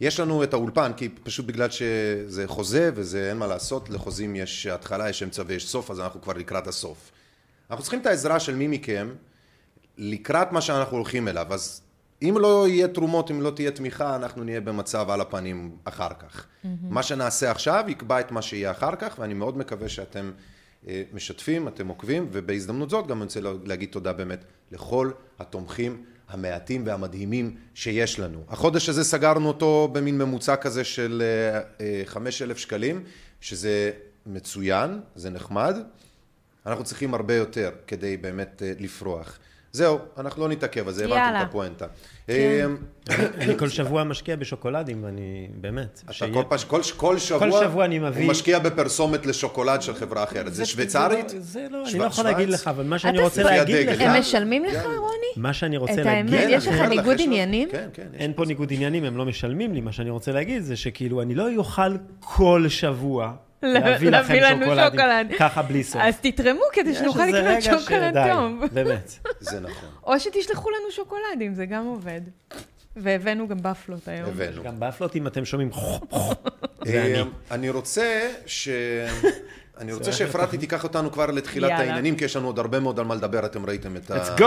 יש 0.00 0.20
לנו 0.20 0.42
את 0.44 0.52
האולפן, 0.54 0.92
כי 0.96 1.08
פשוט 1.08 1.46
בגלל 1.46 1.68
שזה 1.70 2.44
חוזה 2.48 2.90
וזה 2.94 3.28
אין 3.28 3.36
מה 3.36 3.46
לעשות, 3.46 3.90
לחוזים 3.90 4.36
יש 4.36 4.66
התחלה, 4.66 5.08
יש 5.10 5.22
אמצע 5.22 5.42
ויש 5.46 5.68
סוף, 5.68 5.90
אז 5.90 6.00
אנחנו 6.00 6.20
כבר 6.22 6.32
לקראת 6.32 6.66
הסוף. 6.66 7.10
אנחנו 7.70 7.82
צריכים 7.82 8.00
את 8.00 8.06
העזרה 8.06 8.40
של 8.40 8.54
מי 8.54 8.66
מכם 8.68 9.08
לקראת 9.98 10.52
מה 10.52 10.60
שאנחנו 10.60 10.96
הולכים 10.96 11.28
אליו, 11.28 11.54
אז 11.54 11.82
אם 12.22 12.36
לא 12.38 12.68
יהיה 12.68 12.88
תרומות, 12.88 13.30
אם 13.30 13.40
לא 13.42 13.50
תהיה 13.50 13.70
תמיכה, 13.70 14.16
אנחנו 14.16 14.44
נהיה 14.44 14.60
במצב 14.60 15.10
על 15.10 15.20
הפנים 15.20 15.76
אחר 15.84 16.08
כך. 16.18 16.46
מה 16.82 17.02
שנעשה 17.02 17.50
עכשיו 17.50 17.84
יקבע 17.88 18.20
את 18.20 18.30
מה 18.30 18.42
שיהיה 18.42 18.70
אחר 18.70 18.96
כך, 18.96 19.16
ואני 19.18 19.34
מאוד 19.34 19.58
מקווה 19.58 19.88
שאתם 19.88 20.30
אה, 20.88 21.02
משתפים, 21.12 21.68
אתם 21.68 21.88
עוקבים, 21.88 22.28
ובהזדמנות 22.32 22.90
זאת 22.90 23.06
גם 23.06 23.16
אני 23.16 23.24
רוצה 23.24 23.40
להגיד 23.64 23.88
תודה 23.88 24.12
באמת 24.12 24.44
לכל 24.72 25.10
התומכים 25.38 26.04
המעטים 26.28 26.86
והמדהימים 26.86 27.56
שיש 27.74 28.20
לנו. 28.20 28.44
החודש 28.48 28.88
הזה 28.88 29.04
סגרנו 29.04 29.48
אותו 29.48 29.88
במין 29.92 30.18
ממוצע 30.18 30.56
כזה 30.56 30.84
של 30.84 31.22
חמש 32.04 32.42
אלף 32.42 32.58
שקלים, 32.58 33.04
שזה 33.40 33.90
מצוין, 34.26 35.00
זה 35.14 35.30
נחמד. 35.30 35.76
אנחנו 36.66 36.84
צריכים 36.84 37.14
הרבה 37.14 37.34
יותר 37.34 37.70
כדי 37.86 38.16
באמת 38.16 38.62
אה, 38.62 38.72
לפרוח. 38.78 39.38
זהו, 39.72 39.98
אנחנו 40.18 40.42
לא 40.42 40.48
נתעכב 40.48 40.88
על 40.88 40.94
זה, 40.94 41.04
הבנתם. 41.04 41.42
את 41.42 41.48
הפואנטה. 41.48 41.86
כן. 42.26 42.32
אה, 43.10 43.16
אני 43.40 43.58
כל 43.58 43.68
שבוע 43.68 44.04
משקיע 44.04 44.36
בשוקולדים, 44.36 45.04
ואני 45.04 45.48
באמת... 45.54 46.02
אתה 46.04 46.12
כל. 46.66 46.82
כל, 46.96 47.16
כל 47.38 47.50
שבוע, 47.50 47.86
הוא 48.16 48.24
משקיע 48.26 48.58
בפרסומת 48.58 49.26
לשוקולד 49.26 49.82
של 49.82 49.94
חברה 49.94 50.22
אחרת. 50.24 50.54
זה 50.54 50.66
שוויצרית? 50.66 51.28
זה 51.28 51.36
לא- 51.36 51.40
זה 51.44 51.66
לא, 51.70 51.84
אני 51.90 51.98
לא 51.98 52.04
יכול 52.04 52.24
להגיד? 52.24 52.48
לך, 52.48 52.68
אבל 52.68 52.84
מה 52.84 52.98
שאני 52.98 53.18
רוצה 53.22 53.42
להגיד. 53.42 53.88
לך, 53.88 54.00
הם. 54.00 54.20
משלמים 54.20 54.64
לך, 54.64 54.72
יאללה. 54.74 54.88
רוני? 54.98 55.26
מה 55.36 55.52
שאני 55.52 55.76
רוצה 55.76 55.92
את 55.92 55.98
להגיד... 55.98 56.34
האמת, 56.34 56.44
כן, 56.44 56.48
יש 56.50 56.66
לך 56.68 56.80
ניגוד 56.80 57.16
עניינים? 57.20 57.68
כן, 57.70 57.88
כן. 57.92 58.06
אין. 58.14 58.32
פה 58.36 58.44
ניגוד 58.44 58.72
עניינים, 58.72 59.04
הם 59.04 59.16
לא 59.16 59.24
משלמים 59.24 59.74
לי. 59.74 59.80
מה 59.80 59.92
שאני 59.92 60.10
רוצה 60.10 60.32
להגיד 60.32 60.62
זה 60.62 60.76
שכאילו, 60.76 61.22
אני 61.22 61.34
לא 61.34 61.48
אוכל 61.56 61.96
כל 62.20 62.64
שבוע 62.68 63.32
להביא 63.62 64.10
לכם 64.10 64.34
שוקולדים 64.34 64.74
שוקולד. 64.84 65.32
ככה 65.38 65.62
בלי 65.62 65.84
סוף. 65.84 66.02
אז 66.04 66.14
תתרמו 66.20 66.62
כדי 66.72 66.94
שנוכל 66.94 67.26
לקנות 67.26 67.62
שוקולד 67.62 68.14
טוב. 68.32 68.64
באמת. 68.72 69.12
זה 69.40 69.60
נכון, 69.60 69.88
או 70.04 70.20
שתשלחו 70.20 70.70
לנו 70.70 70.90
שוקולדים, 70.90 71.54
זה 71.54 71.66
גם 71.66 71.86
עובד. 71.86 72.20
והבאנו 72.96 73.48
גם 73.48 73.56
בפלות 73.62 74.08
היום. 74.08 74.28
הבאנו. 74.28 74.62
גם 74.62 74.80
באפלות, 74.80 75.16
אם 75.16 75.26
אתם 75.26 75.44
שומעים, 75.44 75.70
זה 76.84 77.04
אני. 77.04 77.30
אני 77.50 77.70
רוצה 77.70 78.30
ש... 78.46 78.68
אני 79.80 79.92
רוצה 79.92 80.12
שאפרתי 80.18 80.58
תיקח 80.58 80.84
אותנו 80.84 81.12
כבר 81.12 81.26
לתחילת. 81.26 81.70
העניינים, 81.70 82.16
כי 82.16 82.24
יש 82.24 82.36
לנו 82.36 82.46
עוד 82.46 82.58
הרבה 82.58 82.80
מאוד 82.80 82.98
על 82.98 83.04
מה 83.04 83.14
לדבר, 83.14 83.46
אתם 83.46 83.66
ראיתם 83.66 83.96
את 83.96 84.10
Let's 84.10 84.40
go. 84.40 84.44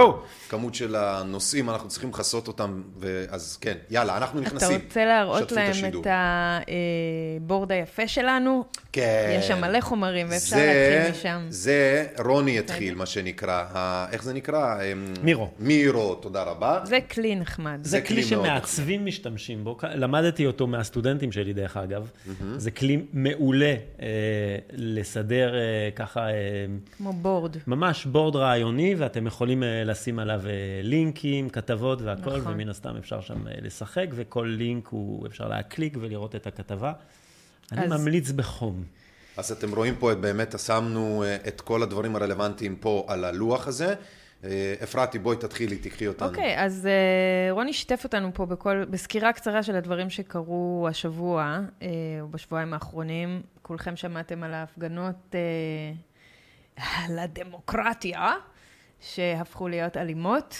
הכמות 0.47 0.75
של 0.75 0.95
הנושאים, 0.95 1.69
אנחנו 1.69 1.89
צריכים 1.89 2.09
לכסות 2.09 2.47
אותם, 2.47 2.81
אז 3.29 3.57
כן, 3.61 3.73
יאללה, 3.89 4.17
אנחנו 4.17 4.39
אתה 4.41 4.47
נכנסים. 4.47 4.81
רוצה 4.87 5.05
להראות 5.05 5.51
להם. 5.51 5.71
את 6.01 6.07
הבורד 7.41 7.71
היפה 7.71 8.07
שלנו? 8.07 8.63
כן. 8.91 9.35
יש 9.39 9.47
שם 9.47 9.61
מלא 9.61 9.81
חומרים 9.81 10.27
ואפשר 10.29 10.55
זה- 10.55 10.99
להתחיל 11.05 11.19
משם. 11.31 11.45
זה 11.49 12.05
רוני 12.25 12.59
התחיל, 12.59 12.95
מה 12.95 13.05
שנקרא. 13.05 13.63
ה- 13.73 14.05
איך 14.11 14.23
זה 14.23 14.33
נקרא? 14.33 14.75
אמ, 14.83 15.13
מירו. 15.23 15.49
מירו, 15.59 16.15
תודה 16.15 16.43
רבה. 16.43 16.79
זה 16.83 16.99
כלי 17.11 17.35
נחמד. 17.35 17.79
זה 17.83 17.89
זה 17.89 18.01
כלי 18.01 18.23
שמעצבים 18.23 19.05
משתמשים 19.05 19.63
בו, 19.63 19.77
למדתי 19.95 20.45
אותו 20.45 20.67
מהסטודנטים 20.67 21.31
שלי 21.31 21.53
דרך 21.53 21.77
אגב, 21.77 22.09
זה 22.57 22.71
כלי 22.71 23.01
מעולה 23.13 23.75
אה, 24.01 24.07
לסדר 24.73 25.22
לסדר 25.23 25.55
אה, 25.55 25.59
ככה, 25.95 26.27
אה, 26.29 26.65
כמו 26.97 27.13
בורד. 27.13 27.55
ממש 27.67 28.05
בורד 28.05 28.35
רעיוני, 28.35 28.95
ואתם 28.97 29.27
יכולים 29.27 29.63
אה, 29.63 29.83
לשים 29.83 30.19
עליו 30.19 30.41
לינקים, 30.83 31.49
כתבות 31.49 32.01
והכל, 32.01 32.37
נכון. 32.37 32.53
ומן 32.53 32.69
הסתם 32.69 32.97
אפשר 32.97 33.21
שם 33.21 33.43
לשחק, 33.61 34.07
וכל 34.11 34.55
לינק 34.57 34.87
הוא, 34.87 35.27
אפשר 35.27 35.47
להקליק 35.47 35.97
ולראות 36.01 36.35
את 36.35 36.47
הכתבה. 36.47 36.93
אני 37.71 37.85
אז- 37.85 37.91
ממליץ 37.91 38.31
בחום. 38.31 38.83
אז 39.37 39.51
אתם 39.51 39.75
רואים 39.75 39.95
פה, 39.99 40.11
את- 40.11 40.17
באמת 40.19 40.59
שמנו 40.59 41.23
את 41.47 41.61
כל 41.61 41.83
הדברים 41.83 42.15
הרלוונטיים 42.15 42.75
פה 42.75 43.05
על 43.07 43.25
הלוח 43.25 43.67
הזה. 43.67 43.95
אה, 44.43 44.73
אפרתי, 44.83 45.19
בואי 45.19 45.37
תתחילי, 45.37 45.77
תקחי 45.77 46.07
אותנו. 46.07 46.29
אוקיי, 46.29 46.63
אז 46.63 46.87
אה, 46.87 47.51
רוני 47.51 47.73
שיתף 47.73 48.03
אותנו 48.03 48.33
פה 48.33 48.45
בכל, 48.45 48.83
בסקירה 48.89 49.33
קצרה 49.33 49.63
של 49.63 49.75
הדברים 49.75 50.09
שקרו 50.09 50.87
השבוע, 50.89 51.59
אה, 51.81 51.87
או 52.21 52.27
בשבועיים 52.27 52.73
האחרונים. 52.73 53.41
כולכם 53.61 53.95
שמעתם 53.95 54.43
על 54.43 54.53
ההפגנות 54.53 55.35
אה, 55.35 55.93
על 56.77 57.19
הדמוקרטיה, 57.19 58.31
שהפכו 58.99 59.67
להיות 59.67 59.97
אלימות, 59.97 60.55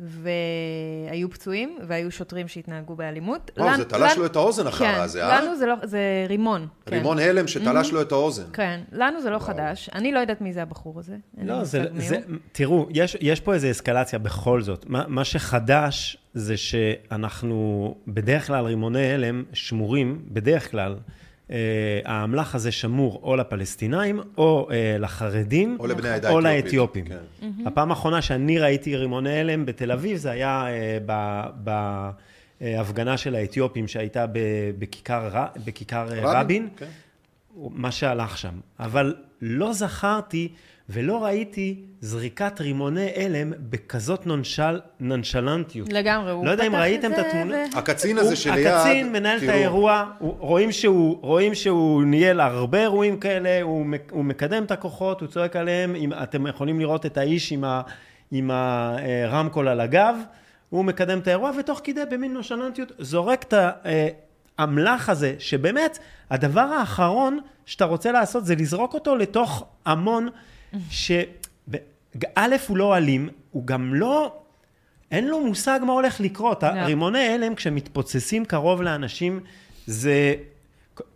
והיו 0.00 1.30
פצועים, 1.30 1.78
והיו 1.86 2.10
שוטרים 2.10 2.48
שהתנהגו 2.48 2.96
באלימות. 2.96 3.50
וואו, 3.56 3.68
לנו- 3.68 3.76
זה 3.78 3.84
תלש 3.84 4.12
לנו- 4.12 4.20
לו 4.20 4.26
את 4.26 4.36
האוזן 4.36 4.66
אחר 4.66 4.84
כן, 4.94 5.00
הזה, 5.00 5.24
אה? 5.26 5.40
לנו 5.44 5.56
זה 5.56 5.66
לא, 5.66 5.74
זה 5.82 6.00
רימון. 6.28 6.66
כן. 6.86 6.96
רימון 6.96 7.18
הלם 7.18 7.48
שתלש 7.48 7.92
לו 7.92 8.02
את 8.02 8.12
האוזן. 8.12 8.44
כן, 8.52 8.80
לנו 8.92 9.22
זה 9.22 9.30
לא 9.30 9.36
וואו. 9.36 9.46
חדש. 9.46 9.90
אני 9.94 10.12
לא 10.12 10.18
יודעת 10.18 10.40
מי 10.40 10.52
זה 10.52 10.62
הבחור 10.62 10.98
הזה. 10.98 11.16
לא, 11.42 11.64
זה, 11.64 11.84
זה. 11.96 12.18
תראו, 12.52 12.86
יש, 12.90 13.16
יש 13.20 13.40
פה 13.40 13.54
איזו 13.54 13.70
אסקלציה 13.70 14.18
בכל 14.18 14.62
זאת. 14.62 14.84
מה, 14.88 15.04
מה 15.08 15.24
שחדש 15.24 16.16
זה 16.34 16.56
שאנחנו, 16.56 17.94
בדרך 18.08 18.46
כלל 18.46 18.64
רימוני 18.64 19.12
הלם 19.12 19.44
שמורים, 19.52 20.22
בדרך 20.28 20.70
כלל, 20.70 20.94
האמל"ח 22.04 22.54
הזה 22.54 22.72
שמור 22.72 23.20
או 23.22 23.36
לפלסטינאים, 23.36 24.20
או 24.38 24.68
אה, 24.70 24.96
לחרדים, 24.98 25.76
או 25.80 25.86
לבני 25.86 26.08
העדה 26.08 26.30
או 26.30 26.40
האתיופית. 26.40 26.64
לאתיופים. 26.64 27.04
כן. 27.04 27.66
הפעם 27.66 27.90
האחרונה 27.90 28.22
שאני 28.22 28.58
ראיתי 28.58 28.96
רימוני 28.96 29.40
הלם 29.40 29.66
בתל 29.66 29.92
אביב, 29.92 30.16
זה 30.16 30.30
היה 30.30 30.66
אה, 30.68 30.98
ב... 31.06 31.42
ב 31.64 32.10
הפגנה 32.60 33.16
של 33.16 33.34
האתיופים 33.34 33.88
שהייתה 33.88 34.26
בכיכר, 34.78 35.30
בכיכר 35.64 36.12
אה, 36.12 36.40
רבין, 36.40 36.68
כן. 36.76 36.86
מה 37.56 37.90
שהלך 37.90 38.38
שם. 38.38 38.60
אבל 38.80 39.14
לא 39.40 39.72
זכרתי 39.72 40.48
ולא 40.88 41.24
ראיתי 41.24 41.82
זריקת 42.00 42.60
רימוני 42.60 43.08
הלם 43.16 43.52
בכזאת 43.70 44.26
נונשל, 44.26 44.80
נונשלנטיות. 45.00 45.92
לגמרי, 45.92 46.30
הוא 46.30 46.46
לא 46.46 46.50
יודע 46.50 46.66
אם 46.66 46.72
פתח 46.72 46.78
ראיתם 46.80 47.10
את 47.10 47.16
זה 47.16 47.28
התמונה. 47.28 47.56
ו- 47.74 47.78
הקצין 47.78 48.18
הזה 48.18 48.36
שליד, 48.36 48.66
הקצין 48.66 49.12
מנהל 49.12 49.36
את 49.38 49.42
תראו, 49.42 49.52
האירוע, 49.54 50.04
הוא- 50.18 50.34
רואים 50.38 50.72
שהוא, 50.72 51.18
רואים 51.22 51.54
שהוא 51.54 52.02
ניהל 52.04 52.40
הרבה 52.40 52.80
אירועים 52.80 53.20
כאלה, 53.20 53.62
הוא, 53.62 53.86
הוא 54.10 54.24
מקדם 54.24 54.64
את 54.64 54.70
הכוחות, 54.70 55.20
הוא 55.20 55.28
צועק 55.28 55.56
עליהם, 55.56 55.94
אם, 55.94 56.12
אתם 56.22 56.46
יכולים 56.46 56.80
לראות 56.80 57.06
את 57.06 57.18
האיש 57.18 57.52
עם, 57.52 57.64
ה, 57.64 57.82
עם 58.30 58.50
הרמקול 58.50 59.68
על 59.68 59.80
הגב, 59.80 60.16
הוא 60.70 60.84
מקדם 60.84 61.18
את 61.18 61.26
האירוע, 61.28 61.50
ותוך 61.58 61.80
כדי 61.84 62.00
במין 62.10 62.32
נושלנטיות 62.34 62.92
זורק 62.98 63.42
את 63.42 63.54
האמל"ח 64.58 65.08
הזה, 65.08 65.34
שבאמת, 65.38 65.98
הדבר 66.30 66.60
האחרון 66.60 67.38
שאתה 67.66 67.84
רוצה 67.84 68.12
לעשות 68.12 68.46
זה 68.46 68.54
לזרוק 68.54 68.94
אותו 68.94 69.16
לתוך 69.16 69.64
המון, 69.86 70.28
ש... 70.90 71.12
א', 72.34 72.56
הוא 72.68 72.76
לא 72.76 72.96
אלים, 72.96 73.28
הוא 73.50 73.66
גם 73.66 73.94
לא... 73.94 74.32
אין 75.10 75.28
לו 75.28 75.40
מושג 75.40 75.80
מה 75.86 75.92
הולך 75.92 76.20
לקרות. 76.20 76.62
לא. 76.62 76.68
רימוני 76.68 77.28
הלם, 77.28 77.54
כשמתפוצצים 77.54 78.44
קרוב 78.44 78.82
לאנשים, 78.82 79.40
זה, 79.86 80.34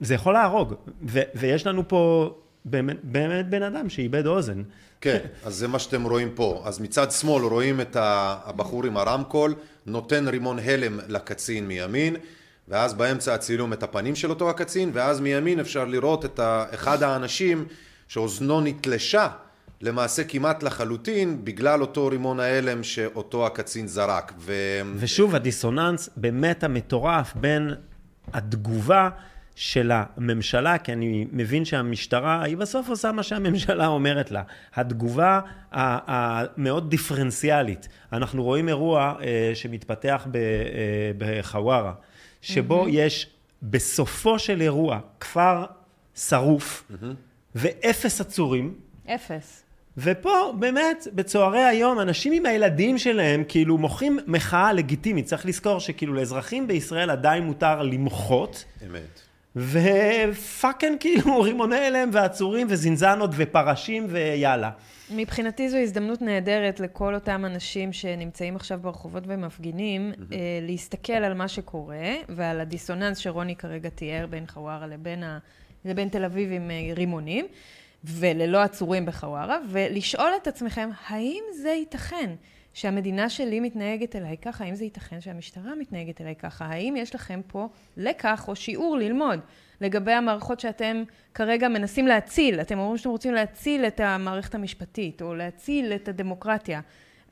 זה 0.00 0.14
יכול 0.14 0.32
להרוג. 0.32 0.74
ו, 1.06 1.20
ויש 1.34 1.66
לנו 1.66 1.88
פה 1.88 2.34
באמת, 2.64 2.96
באמת 3.02 3.48
בן 3.48 3.62
אדם 3.62 3.88
שאיבד 3.88 4.26
אוזן. 4.26 4.62
כן, 5.00 5.18
אז 5.44 5.54
זה 5.54 5.68
מה 5.68 5.78
שאתם 5.78 6.04
רואים 6.04 6.30
פה. 6.34 6.62
אז 6.64 6.80
מצד 6.80 7.10
שמאל 7.12 7.44
רואים 7.44 7.80
את 7.80 7.96
הבחור 8.00 8.86
עם 8.86 8.96
הרמקול, 8.96 9.54
נותן 9.86 10.28
רימון 10.28 10.58
הלם 10.58 11.00
לקצין 11.08 11.68
מימין, 11.68 12.16
ואז 12.68 12.94
באמצע 12.94 13.34
הצילום 13.34 13.72
את 13.72 13.82
הפנים 13.82 14.16
של 14.16 14.30
אותו 14.30 14.50
הקצין, 14.50 14.90
ואז 14.92 15.20
מימין 15.20 15.60
אפשר 15.60 15.84
לראות 15.84 16.24
את 16.24 16.40
אחד 16.74 17.02
האנשים 17.02 17.66
שאוזנו 18.08 18.60
נתלשה 18.60 19.28
למעשה 19.80 20.24
כמעט 20.24 20.62
לחלוטין, 20.62 21.44
בגלל 21.44 21.80
אותו 21.80 22.06
רימון 22.06 22.40
ההלם 22.40 22.82
שאותו 22.82 23.46
הקצין 23.46 23.86
זרק. 23.86 24.32
ו... 24.38 24.52
ושוב, 24.96 25.34
הדיסוננס 25.34 26.10
באמת 26.16 26.64
המטורף 26.64 27.34
בין 27.34 27.70
התגובה 28.32 29.10
של 29.54 29.90
הממשלה, 29.94 30.78
כי 30.78 30.92
אני 30.92 31.26
מבין 31.32 31.64
שהמשטרה, 31.64 32.42
היא 32.42 32.56
בסוף 32.56 32.88
עושה 32.88 33.12
מה 33.12 33.22
שהממשלה 33.22 33.86
אומרת 33.86 34.30
לה. 34.30 34.42
התגובה 34.74 35.40
ה- 35.72 35.98
המאוד 36.16 36.90
דיפרנציאלית. 36.90 37.88
אנחנו 38.12 38.42
רואים 38.44 38.68
אירוע 38.68 39.14
אה, 39.20 39.50
שמתפתח 39.54 40.26
ב- 40.30 40.36
אה, 40.36 40.42
בחווארה, 41.18 41.92
שבו 42.42 42.86
יש 42.88 43.30
בסופו 43.62 44.38
של 44.38 44.60
אירוע 44.60 44.98
כפר 45.20 45.64
שרוף 46.16 46.92
ואפס 47.54 48.20
עצורים. 48.20 48.74
אפס. 49.14 49.62
ופה 50.00 50.54
באמת, 50.58 51.06
בצהרי 51.14 51.64
היום, 51.64 52.00
אנשים 52.00 52.32
עם 52.32 52.46
הילדים 52.46 52.98
שלהם 52.98 53.44
כאילו 53.48 53.78
מוחים 53.78 54.18
מחאה 54.26 54.72
לגיטימית. 54.72 55.26
צריך 55.26 55.46
לזכור 55.46 55.78
שכאילו 55.78 56.14
לאזרחים 56.14 56.66
בישראל 56.66 57.10
עדיין 57.10 57.44
מותר 57.44 57.82
למחות, 57.82 58.64
אמת. 58.86 59.20
ופאקינג 59.56 61.00
כאילו 61.00 61.40
רימוני 61.44 61.76
הלם 61.76 62.10
ועצורים 62.12 62.66
וזינזנות 62.70 63.30
ופרשים 63.36 64.06
ויאללה. 64.08 64.70
מבחינתי 65.10 65.68
זו 65.68 65.76
הזדמנות 65.76 66.22
נהדרת 66.22 66.80
לכל 66.80 67.14
אותם 67.14 67.44
אנשים 67.44 67.92
שנמצאים 67.92 68.56
עכשיו 68.56 68.78
ברחובות 68.82 69.22
ומפגינים, 69.26 70.12
אה, 70.32 70.38
להסתכל 70.62 71.12
על 71.12 71.34
מה 71.34 71.48
שקורה 71.48 72.14
ועל 72.28 72.60
הדיסוננס 72.60 73.18
שרוני 73.18 73.56
כרגע 73.56 73.88
תיאר 73.88 74.26
בין 74.30 74.46
חווארה 74.46 74.86
לבין, 74.86 75.22
ה... 75.22 75.38
לבין 75.84 76.08
תל 76.08 76.24
אביב 76.24 76.52
עם 76.52 76.70
אה, 76.70 76.94
רימונים, 76.94 77.46
וללא 78.04 78.58
עצורים 78.58 79.06
בחווארה, 79.06 79.58
ולשאול 79.68 80.30
את 80.42 80.46
עצמכם, 80.46 80.90
האם 81.08 81.42
זה 81.62 81.70
ייתכן? 81.70 82.30
שהמדינה 82.74 83.28
שלי 83.28 83.60
מתנהגת 83.60 84.16
אליי 84.16 84.36
ככה, 84.36 84.64
האם 84.64 84.74
זה 84.74 84.84
ייתכן 84.84 85.20
שהמשטרה 85.20 85.74
מתנהגת 85.74 86.20
אליי 86.20 86.34
ככה? 86.36 86.64
האם 86.64 86.94
יש 86.96 87.14
לכם 87.14 87.40
פה 87.46 87.68
לקח 87.96 88.48
או 88.48 88.56
שיעור 88.56 88.96
ללמוד 88.96 89.40
לגבי 89.80 90.12
המערכות 90.12 90.60
שאתם 90.60 91.02
כרגע 91.34 91.68
מנסים 91.68 92.06
להציל? 92.06 92.60
אתם 92.60 92.78
אומרים 92.78 92.98
שאתם 92.98 93.10
רוצים 93.10 93.34
להציל 93.34 93.84
את 93.84 94.00
המערכת 94.00 94.54
המשפטית, 94.54 95.22
או 95.22 95.34
להציל 95.34 95.92
את 95.92 96.08
הדמוקרטיה, 96.08 96.80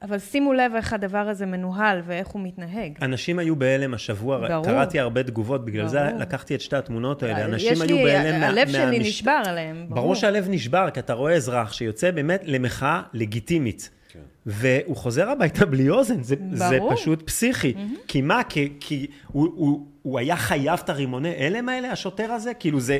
אבל 0.03 0.19
שימו 0.19 0.53
לב 0.53 0.73
איך 0.77 0.93
הדבר 0.93 1.19
הזה 1.19 1.47
מנוהל 1.47 2.01
ואיך 2.07 2.29
הוא 2.29 2.43
מתנהג. 2.43 2.93
אנשים 3.03 3.39
היו 3.39 3.57
בהלם 3.57 3.95
השבוע, 3.95 4.49
ברור. 4.49 4.65
קראתי 4.65 5.01
הרבה 5.01 5.23
תגובות, 5.23 5.65
בגלל 5.65 5.89
זה 5.89 6.05
ברור. 6.05 6.21
לקחתי 6.21 6.55
את 6.55 6.61
שתי 6.61 6.77
התמונות 6.77 7.23
האלה. 7.23 7.39
יש 7.39 7.45
אנשים 7.73 7.83
לי, 7.87 7.93
היו 7.93 8.05
בהלם 8.07 8.41
מה- 8.41 8.47
הלב 8.47 8.69
שלי 8.69 8.79
מהמש- 8.99 9.07
נשבר 9.07 9.43
עליהם, 9.47 9.77
ברור. 9.89 9.95
ברור 9.95 10.15
שהלב 10.15 10.47
נשבר, 10.51 10.91
כי 10.91 11.01
אתה 11.01 11.13
רואה 11.13 11.33
אזרח 11.35 11.73
שיוצא 11.73 12.11
באמת 12.11 12.43
למחאה 12.47 13.03
לגיטימית. 13.13 13.91
כן. 14.09 14.21
והוא 14.47 14.97
חוזר 14.97 15.31
הביתה 15.31 15.67
בלי 15.67 15.89
אוזן, 15.91 16.23
זה, 16.23 16.35
זה. 16.53 16.79
פשוט 16.91 17.23
פסיכי. 17.27 17.75
כי 18.09 18.23
מה, 18.23 18.41
כי, 18.49 18.73
כי 18.81 19.07
הוא, 19.27 19.49
הוא, 19.57 19.87
הוא 20.03 20.19
היה 20.19 20.37
חייב 20.37 20.81
את 20.85 20.91
הרימוני 20.91 21.35
הלם 21.47 21.69
האלה, 21.69 21.93
השוטר 21.93 22.33
הזה? 22.33 22.55
כאילו 22.55 22.81
זה, 22.81 22.99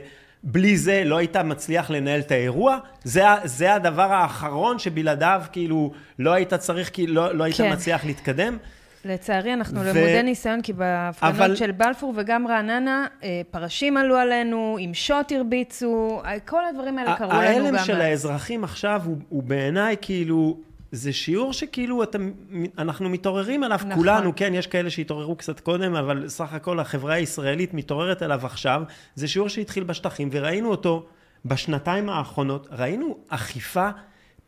בלי 0.49 0.77
זה 0.77 1.03
לא 1.05 1.17
היית 1.17 1.37
מצליח 1.37 1.91
לנהל 1.91 2.21
את 2.21 2.31
האירוע? 2.31 2.79
זה, 3.05 3.23
זה 3.45 3.75
הדבר 3.75 4.13
האחרון 4.13 4.79
שבלעדיו 4.79 5.43
כאילו 5.53 5.93
לא 6.19 6.33
היית 6.33 6.55
צריך, 6.55 6.91
כאילו 6.93 7.15
לא, 7.15 7.35
לא 7.35 7.45
היית 7.45 7.57
כן. 7.57 7.73
מצליח 7.73 8.05
להתקדם? 8.05 8.57
לצערי, 9.05 9.53
אנחנו 9.55 9.81
ו- 9.81 9.85
למודי 9.85 10.23
ניסיון, 10.23 10.63
כי 10.63 10.73
בהפגנות 10.73 11.35
אבל- 11.35 11.57
של 11.57 11.71
בלפור 11.71 12.13
וגם 12.17 12.47
רעננה, 12.47 13.07
אה, 13.23 13.41
פרשים 13.51 13.97
עלו 13.97 14.17
עלינו, 14.17 14.77
עם 14.81 14.95
שוט 14.95 15.33
הרביצו, 15.33 16.21
אה, 16.25 16.41
כל 16.41 16.65
הדברים 16.65 16.99
האלה 16.99 17.17
קרו 17.17 17.29
לנו 17.29 17.39
גם... 17.39 17.45
ההלם 17.45 17.79
של 17.79 18.01
האזרחים 18.01 18.65
עכשיו 18.65 19.03
הוא, 19.05 19.17
הוא 19.29 19.43
בעיניי 19.43 19.97
כאילו, 20.01 20.57
זה 20.93 21.13
שיעור 21.13 21.53
שכאילו 21.53 22.03
אתם, 22.03 22.33
אנחנו 22.79 23.09
מתעוררים 23.09 23.63
עליו 23.63 23.79
נכון. 23.79 23.95
כולנו, 23.95 24.37
כן, 24.37 24.55
יש 24.55 24.67
כאלה 24.67 24.91
שהתעוררו 24.91 25.37
קצת 25.37 25.61
קודם, 25.61 25.95
אבל 25.95 26.29
סך 26.29 26.53
הכל 26.53 26.81
החברה 26.81 27.15
הישראלית 27.15 27.75
מתעוררת 27.75 28.23
עליו 28.23 28.47
עכשיו. 28.47 28.83
זה 29.15 29.29
שיעור 29.29 29.49
שהתחיל 29.49 29.85
בשטחים, 29.85 30.29
וראינו 30.33 30.71
אותו 30.71 31.07
בשנתיים 31.45 32.09
האחרונות, 32.09 32.69
ראינו 32.71 33.19
אכיפה 33.29 33.89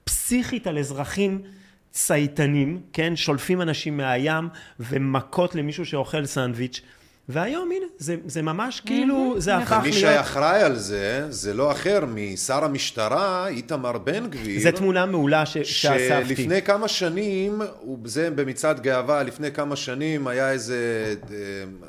פסיכית 0.04 0.66
על 0.66 0.78
אזרחים. 0.78 1.42
צייתנים, 1.90 2.80
כן, 2.92 3.16
שולפים 3.16 3.62
אנשים 3.62 3.97
מהים 3.97 4.49
ומכות 4.80 5.54
למישהו 5.54 5.87
שאוכל 5.87 6.26
סנדוויץ', 6.26 6.80
והיום 7.28 7.70
הנה, 7.73 7.87
זה, 7.99 8.16
זה 8.26 8.42
ממש 8.42 8.80
כאילו, 8.80 9.35
זה. 9.38 9.56
הפך 9.56 9.73
מי 9.73 9.90
להיות... 9.90 9.94
שאחראי 9.94 10.62
על 10.62 10.76
זה, 10.76 11.26
זה 11.30 11.54
לא 11.54 11.73
אחר 11.73 12.04
משר 12.14 12.64
המשטרה, 12.64 13.49
איתמר 13.49 13.99
בן 13.99 14.26
גביר. 14.30 14.61
זו 14.61 14.78
תמונה 14.78 15.06
מעולה 15.06 15.47
ש... 15.47 15.58
שאספתי. 15.58 16.37
שלפני 16.37 16.62
כמה 16.62 16.88
שנים, 16.88 17.62
זה 18.04 18.30
במצעד 18.30 18.80
גאווה, 18.80 19.23
לפני 19.23 19.52
כמה 19.52 19.76
שנים 19.76 20.26
היה 20.26 20.50
איזה, 20.50 21.14
אה, 21.30 21.37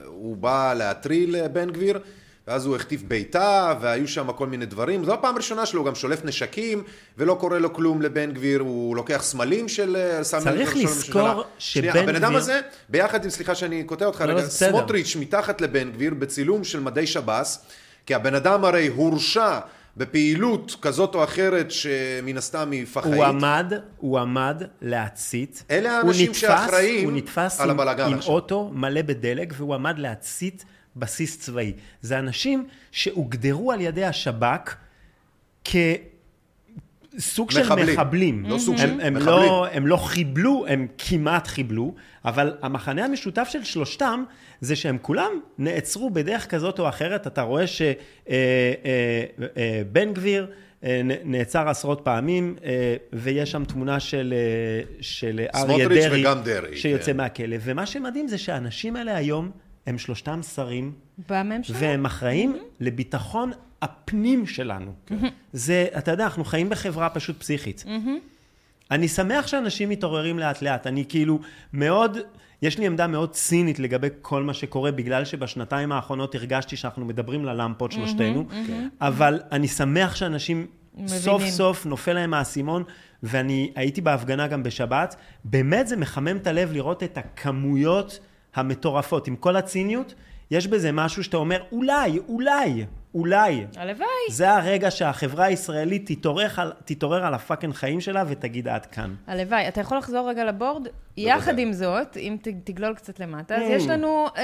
הוא 0.05 0.38
בא 0.38 0.74
להטריל 0.74 1.48
בן 1.48 1.69
גביר, 1.69 2.00
ואז 2.50 2.65
הוא 2.65 2.75
החטיף 2.75 3.01
בעיטה, 3.08 3.74
והיו 3.82 4.08
שם 4.08 4.32
כל 4.32 4.48
מיני 4.48 4.65
דברים. 4.65 5.03
זו 5.06 5.13
הפעם 5.13 5.34
הראשונה 5.36 5.65
שלו, 5.65 5.79
הוא 5.82 5.88
גם 5.88 5.96
שולף 5.96 6.25
נשקים, 6.25 6.84
ולא 7.18 7.34
קורה 7.39 7.60
לו 7.60 7.74
כלום 7.74 8.01
לבן 8.01 8.32
גביר, 8.32 8.60
הוא 8.60 8.96
לוקח 8.96 9.22
סמלים 9.24 9.68
של... 9.68 9.96
אה, 9.96 10.24
צריך 10.24 10.75
לזכור 10.75 11.44
שבן 11.60 11.89
הבן 11.89 12.15
אדם 12.15 12.25
גביר- 12.25 12.38
הזה, 12.38 12.60
ביחד 12.89 13.24
עם, 13.24 13.29
סליחה 13.29 13.56
שאני 13.56 13.84
קוטע 13.84 14.06
אותך 14.06 14.22
לא, 14.22 14.25
רגע, 14.25 14.34
לא, 14.34 14.41
בסדר. 14.41 14.70
סמוטריץ' 14.70 15.15
מתחת 15.15 15.62
לבן 15.62 15.91
גביר 15.91 16.13
בצילום 16.13 16.63
של 16.63 16.79
מדי 16.79 17.08
שב"ס, 17.08 17.65
כי 18.06 18.15
הבן 18.15 18.36
אדם 18.36 18.65
הרי 18.65 18.88
הורשע 18.88 19.60
בפעילות 19.98 20.75
כזאת 20.82 21.15
או 21.15 21.24
אחרת 21.24 21.72
שמן 21.72 22.38
הסתם 22.38 22.72
היא 22.72 22.86
פח"עית. 22.86 23.15
הוא 23.15 23.25
עמד, 23.25 23.74
הוא 23.98 24.20
עמד 24.20 24.63
להצית. 24.82 25.63
אלה 25.72 25.89
הוא 26.00 26.08
האנשים 26.08 26.32
נתפס- 26.32 26.39
שאחראים 26.39 27.06
הוא 27.10 27.18
נתפס 27.18 27.60
על 27.62 27.70
עם, 27.70 27.79
הבלגן 27.79 28.06
עם 28.06 28.13
עכשיו. 28.13 28.34
אוטו 28.34 28.70
מלא 28.74 29.01
בדלק, 29.01 29.53
והוא 29.58 29.75
עמד 29.75 30.00
להצית 30.00 30.65
בסיס 30.96 31.39
צבאי. 31.39 31.74
זה 32.01 32.19
אנשים 32.19 32.67
שהוגדרו 32.91 33.72
על 33.72 33.81
ידי 33.81 34.05
השב"כ 34.05 34.75
כסוג 35.63 37.51
של 37.51 37.62
מחבלים. 37.62 37.93
מחבלים. 37.96 38.46
לא 38.46 38.60
סוג 38.60 38.77
של- 38.77 39.01
הם, 39.01 39.13
מחבלים. 39.13 39.27
לא, 39.27 39.67
הם 39.72 39.88
לא 39.88 39.98
חיבלו, 39.98 40.65
הם 40.67 40.88
כמעט 40.98 41.48
חיבלו, 41.48 41.93
אבל 42.25 42.58
המחנה 42.62 43.05
המשותף 43.05 43.48
של 43.51 43.63
שלושתם 43.63 44.24
זה 44.62 44.75
שהם 44.75 44.98
כולם 45.01 45.31
נעצרו 45.58 46.10
בדרך 46.10 46.48
כזאת 46.50 46.79
או 46.79 46.89
אחרת. 46.89 47.27
אתה 47.27 47.41
רואה 47.41 47.65
שבן 47.67 48.03
גביר 50.13 50.48
אה, 50.84 51.01
נ- 51.03 51.31
נעצר 51.31 51.69
עשרות 51.69 52.01
פעמים, 52.03 52.55
אה, 52.63 52.96
ויש 53.13 53.51
שם 53.51 53.65
תמונה 53.65 54.00
של, 54.00 54.34
אה, 54.38 54.81
של 55.01 55.41
אריה 55.55 55.88
דרעי, 55.88 56.77
שיוצא 56.77 57.05
כן. 57.12 57.17
מהכלא. 57.17 57.55
ומה 57.62 57.86
שמדהים 57.86 58.27
זה 58.27 58.38
שהאנשים 58.38 58.96
האלה 58.96 59.15
היום, 59.17 59.51
הם 59.88 59.98
שלושתם 59.98 60.41
שרים, 60.41 60.91
בממשלה. 61.29 61.77
והם 61.79 62.05
אחראים 62.05 62.57
לביטחון 62.79 63.51
הפנים 63.81 64.45
שלנו. 64.48 64.93
זה, 65.53 65.88
אתה 65.98 66.12
יודע, 66.12 66.24
אנחנו 66.24 66.45
חיים 66.45 66.69
בחברה 66.69 67.09
פשוט 67.09 67.39
פסיכית. 67.39 67.86
אני 68.91 69.07
שמח 69.07 69.48
שאנשים 69.48 69.89
מתעוררים 69.89 70.39
לאט 70.39 70.62
לאט. 70.62 70.88
אני 70.88 71.05
כאילו 71.09 71.39
מאוד, 71.74 72.17
יש 72.62 72.77
לי 72.77 72.86
עמדה 72.88 73.07
מאוד 73.07 73.31
צינית 73.31 73.79
לגבי 73.79 74.07
כל 74.22 74.44
מה 74.44 74.53
שקורה, 74.53 74.92
בגלל 74.92 75.25
שבשנתיים 75.25 75.92
האחרונות 75.92 76.35
הרגשתי 76.35 76.75
שאנחנו 76.75 77.05
מדברים 77.05 77.46
ללמפות 77.46 77.92
שלושתנו, 77.92 78.46
אבל 79.01 79.39
אני 79.51 79.68
שמח 79.68 80.15
שאנשים 80.15 80.68
מבינים. 80.94 81.20
סוף 81.20 81.46
סוף 81.46 81.85
נופל 81.85 82.13
להם 82.13 82.33
האסימון, 82.33 82.83
ואני 83.24 83.72
הייתי 83.75 84.01
בהפגנה 84.01 84.48
גם 84.48 84.63
בשבת. 84.63 85.15
באמת 85.44 85.87
זה 85.87 85.98
מחמם 85.98 86.37
את 86.37 86.48
הלב 86.48 86.72
לראות 86.72 87.03
את 87.03 87.18
הכמויות 87.18 88.20
המטורפות. 88.55 89.27
עם 89.27 89.35
כל 89.35 89.55
הציניות, 89.55 90.14
יש 90.51 90.68
בזה 90.68 90.92
משהו 90.92 91.24
שאתה 91.24 91.38
אומר, 91.38 91.62
אולי, 91.72 92.20
אולי, 92.27 92.85
אולי. 93.16 93.66
הלוואי. 93.77 94.07
זה 94.29 94.51
הרגע 94.51 94.92
שהחברה 94.92 95.46
הישראלית 95.46 96.12
תתעורר 96.12 96.48
על, 96.57 96.72
תתעורר 96.85 97.25
על 97.25 97.33
הפאקינג 97.33 97.74
חיים 97.74 98.01
שלה 98.01 98.24
ותגיד 98.27 98.68
עד 98.68 98.85
כאן. 98.85 99.16
הלוואי. 99.27 99.68
אתה 99.68 99.81
יכול 99.81 99.98
לחזור 99.98 100.29
רגע 100.29 100.44
לבורד? 100.44 100.88
יחד 101.18 101.59
עם 101.59 101.74
זאת, 101.74 102.18
אם 102.18 102.38
ת- 102.42 102.48
תגלול 102.64 102.94
קצת 102.96 103.20
למטה, 103.20 103.55
אז 103.55 103.64
יש 103.70 103.88
לנו 103.88 104.25
אה, 104.38 104.44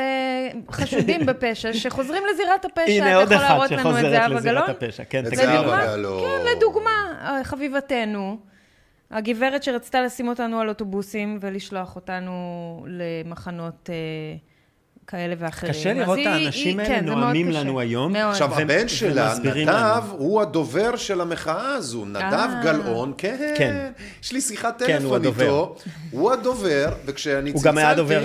חשודים 0.72 1.26
בפשע 1.30 1.74
שחוזרים 1.74 2.24
לזירת 2.34 2.66
הפשע. 2.66 2.92
הנה 2.92 3.16
עוד 3.16 3.32
אחת 3.34 3.70
שחוזרת 3.70 4.30
לזירת? 4.32 4.70
הפשע. 4.70 5.04
כן, 5.04 5.22
תגידי. 5.26 5.42
כן, 5.42 6.56
לדוגמה, 6.56 6.92
אה, 7.22 7.44
חביבתנו, 7.44 8.38
הגברת 9.12 9.64
שרצתה 9.64 10.02
לשים 10.02 10.28
אותנו 10.28 10.60
על 10.60 10.70
אוטובוסים 10.70 11.38
ולשלוח 11.42 11.96
אותנו 11.96 12.34
למחנות 12.90 13.90
אה, 13.90 13.96
כאלה 15.08 15.36
ואחרים. 15.38 15.74
קשה 15.74 15.94
לראות 15.94 16.20
את 16.22 16.26
האנשים 16.26 16.80
האלה 16.80 16.90
כן, 16.90 17.06
נואמים 17.06 17.50
קשה. 17.50 17.60
לנו 17.64 17.80
היום. 17.80 18.14
מאוד. 18.14 18.32
עכשיו, 18.32 18.60
הבן 18.60 18.88
שלה, 18.88 19.34
נדב, 19.44 19.56
לנו. 19.70 20.12
הוא 20.12 20.42
הדובר 20.42 20.96
של 20.96 21.22
המחאה 21.22 21.68
הזו. 21.76 22.06
נדב 22.06 22.24
אה. 22.24 22.62
גלאון, 22.64 23.14
כן. 23.18 23.54
כן. 23.58 23.92
יש 24.24 24.32
לי 24.32 24.42
שיחת 24.42 24.82
כן, 24.82 25.00
טלפון 25.00 25.16
הדובר. 25.22 25.44
איתו. 25.44 25.76
הוא 26.12 26.32
הדובר, 26.32 26.94
וכשאני 27.06 27.52
הוא 27.52 27.64
גם 27.64 27.78
היה 27.78 27.96
דובר- 27.96 28.24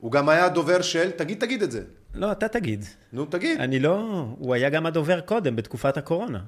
הוא 0.00 0.12
גם 0.12 0.28
היה 0.28 0.44
הדובר 0.44 0.82
של, 0.82 1.10
תגיד, 1.10 1.40
תגיד 1.40 1.62
את 1.62 1.70
זה. 1.70 1.82
לא, 2.14 2.32
אתה 2.32 2.48
תגיד. 2.48 2.84
נו, 3.12 3.24
תגיד. 3.24 3.60
אני 3.60 3.78
לא... 3.78 4.26
הוא 4.38 4.54
היה 4.54 4.70
גם 4.70 4.86
הדובר 4.86 5.20
קודם, 5.20 5.56
בתקופת 5.56 5.96
הקורונה. 5.96 6.38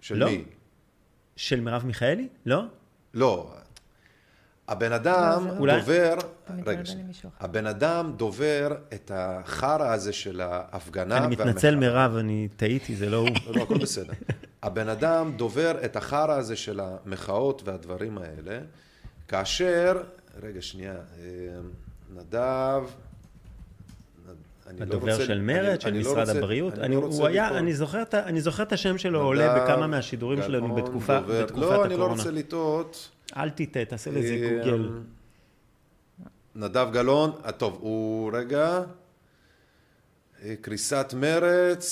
של 0.00 0.16
לא. 0.18 0.26
מי? 0.26 0.42
של 1.40 1.60
מרב 1.60 1.86
מיכאלי? 1.86 2.28
לא? 2.46 2.62
לא. 3.14 3.50
הבן 4.68 4.92
אדם 4.92 5.46
אולי- 5.58 5.80
דובר, 5.80 6.14
רגע. 6.66 6.82
הבן 7.40 7.66
אדם 7.66 8.12
דובר 8.16 8.76
את 8.94 9.10
החרא 9.14 9.88
הזה 9.92 10.12
של 10.12 10.40
ההפגנה. 10.40 11.18
אני 11.18 11.26
מתנצל. 11.26 11.76
מירב, 11.76 12.16
אני 12.16 12.48
טעיתי, 12.56 12.96
זה 12.96 13.10
לא 13.10 13.16
הוא. 13.16 13.28
לא, 13.46 13.52
לא, 13.56 13.62
הכל 13.62 13.78
בסדר. 13.78 14.12
הבן 14.62 14.88
אדם 14.88 15.32
דובר 15.36 15.84
את 15.84 15.96
החרא 15.96 16.32
הזה 16.34 16.56
של 16.56 16.80
המחאות 16.80 17.62
והדברים 17.64 18.18
האלה, 18.18 18.58
כאשר, 19.28 20.02
רגע, 20.42 20.62
שנייה, 20.62 20.94
אה, 20.94 20.98
נדב, 22.14 22.82
אני 24.70 24.78
לא 24.78 24.84
הדובר 24.84 25.12
רוצה- 25.12 25.24
של 25.26 25.32
אני- 25.32 25.40
מרצ, 25.42 25.82
של 25.82 25.88
אני 25.88 26.02
לא 26.02 26.10
משרד 26.12 26.18
רוצה- 26.28 26.38
הבריאות. 26.38 26.74
אני 26.74 26.84
אני, 26.86 26.94
לא 26.94 27.00
הוא 27.00 27.26
היה. 27.26 27.48
אני 27.58 27.74
זוכר, 27.74 28.02
את 28.02 28.14
אני 28.14 28.40
זוכר 28.40 28.62
את 28.62 28.72
השם 28.72 28.98
שלו 28.98 29.20
עולה 29.22 29.54
בכמה 29.64 29.86
מהשידורים 29.86 30.42
שלנו 30.42 30.74
בתקופה, 30.74 31.20
דובר- 31.20 31.42
בתקופת 31.42 31.60
לא, 31.62 31.84
אני 31.84 31.90
לא 31.90 31.94
הקורונה. 31.94 32.18
רוצה 32.18 32.30
לטעות. 32.30 33.08
אל 33.36 33.50
תטעה, 33.50 33.84
תעשה 33.84 34.10
לזה 34.10 34.34
אה, 34.42 34.58
גוגל. 34.64 34.88
נדב 36.54 36.88
גלאון, 36.92 37.30
טוב, 37.56 37.78
הוא 37.80 38.30
רגע, 38.34 38.80
אה, 40.44 40.54
קריסת 40.60 41.14
מרץ, 41.16 41.84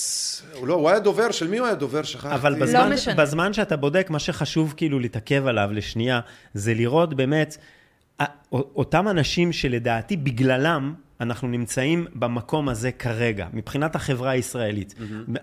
הוא 0.54 0.66
לא, 0.68 0.74
הוא 0.74 0.88
היה 0.90 0.98
דובר, 0.98 1.30
של 1.30 1.48
מי 1.48 1.58
הוא 1.58 1.66
היה 1.66 1.74
דובר? 1.76 2.02
שכחתי. 2.02 2.34
אבל 2.34 2.52
לא 2.52 2.58
בזמן, 2.58 2.92
משנה. 2.92 3.14
בזמן 3.14 3.52
שאתה 3.52 3.76
בודק, 3.76 4.06
מה 4.10 4.18
שחשוב 4.18 4.74
כאילו 4.76 4.98
להתעכב 4.98 5.46
עליו 5.46 5.68
לשנייה, 5.72 6.20
זה 6.54 6.74
לראות 6.74 7.14
באמת, 7.14 7.56
א- 8.18 8.24
אותם 8.52 9.08
אנשים 9.08 9.52
שלדעתי 9.52 10.16
בגללם 10.16 10.94
אנחנו 11.20 11.48
נמצאים 11.48 12.06
במקום 12.14 12.68
הזה 12.68 12.92
כרגע, 12.92 13.46
מבחינת 13.52 13.94
החברה 13.96 14.30
הישראלית. 14.30 14.94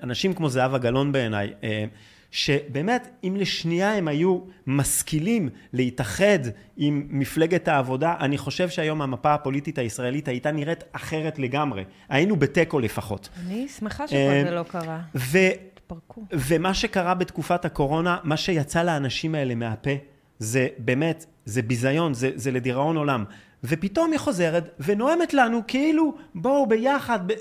אנשים 0.04 0.34
כמו 0.34 0.50
זהבה 0.50 0.78
גלאון 0.78 1.12
בעיניי, 1.12 1.54
אה, 1.64 1.86
שבאמת, 2.32 3.08
אם 3.24 3.36
לשנייה 3.40 3.94
הם 3.94 4.08
היו 4.08 4.40
משכילים 4.68 5.50
להתאחד 5.74 6.40
עם 6.78 7.08
מפלגת 7.10 7.68
העבודה, 7.68 8.16
אני 8.20 8.38
חושב 8.38 8.70
שהיום 8.70 9.02
המפה 9.02 9.34
הפוליטית 9.34 9.78
הישראלית 9.78 10.28
הייתה 10.28 10.52
נראית 10.52 10.84
אחרת 10.92 11.40
לגמרי. 11.40 11.84
היינו 12.10 12.36
בתיקו 12.36 12.80
לפחות. 12.80 13.30
אני 13.46 13.68
שמחה 13.68 14.08
שכל 14.08 14.16
אה, 14.16 14.44
זה 14.46 14.52
לא 14.52 14.64
קרה. 14.64 15.00
ו... 15.16 15.38
התפרקו. 15.86 16.22
ומה 16.32 16.74
שקרה 16.74 17.14
בתקופת 17.14 17.66
הקורונה, 17.66 18.18
מה 18.24 18.38
שיצא 18.38 18.84
לאנשים 18.84 19.36
האלה 19.36 19.56
מהפה, 19.56 19.92
זה 20.40 20.68
באמת, 20.78 21.26
זה 21.46 21.62
ביזיון, 21.62 22.14
זה, 22.14 22.32
זה 22.36 22.52
לדיראון 22.52 22.98
עולם. 22.98 23.24
ופתאום 23.68 24.12
היא 24.12 24.20
חוזרת 24.20 24.70
ונואמת 24.80 25.34
לנו 25.34 25.62
כאילו, 25.68 26.16
בואו 26.36 26.68
ביחד. 26.68 27.20
ב... 27.28 27.34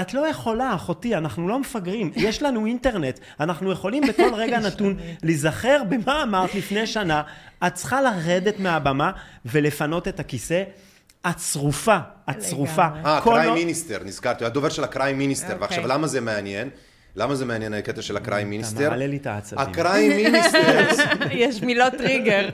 את 0.00 0.14
לא 0.14 0.28
יכולה, 0.28 0.74
אחותי, 0.74 1.16
אנחנו 1.16 1.48
לא 1.48 1.58
מפגרים, 1.58 2.12
יש 2.16 2.42
לנו 2.42 2.66
אינטרנט, 2.66 3.18
אנחנו 3.40 3.72
יכולים 3.72 4.02
בכל 4.08 4.34
רגע 4.42 4.58
נתון 4.58 4.96
להיזכר 5.22 5.82
במה 5.88 6.22
אמרת 6.22 6.54
לפני 6.54 6.86
שנה, 6.86 7.22
את 7.66 7.74
צריכה 7.74 8.00
לרדת 8.00 8.58
מהבמה 8.58 9.10
ולפנות 9.44 10.08
את 10.08 10.20
הכיסא. 10.20 10.62
את 11.30 11.40
שרופה, 11.40 11.96
את 12.30 12.42
שרופה. 12.42 12.86
לגמרי. 12.86 13.10
אה, 13.10 13.20
Crime 13.20 13.54
Minister, 13.54 13.98
נזכרתי, 14.04 14.44
הדובר 14.44 14.68
של 14.68 14.84
ה 14.84 14.90
Crime 14.90 15.18
Minister. 15.18 15.46
אוקיי. 15.46 15.60
ועכשיו, 15.60 15.86
למה 15.86 16.06
זה 16.06 16.20
מעניין? 16.20 16.70
למה 17.16 17.34
זה 17.34 17.44
מעניין 17.44 17.74
הקטע 17.74 18.02
של 18.02 18.16
ה 18.16 18.22
Crime 18.22 18.50
Minister? 18.50 18.90
מעלה 18.90 19.06
לי 19.06 19.16
את 19.16 19.26
העצבים. 19.26 19.58
ה 19.58 19.67
Crime 19.67 20.12
Minister, 20.22 20.86
יש 21.30 21.62
מילות 21.62 21.92
טריגר. 21.98 22.48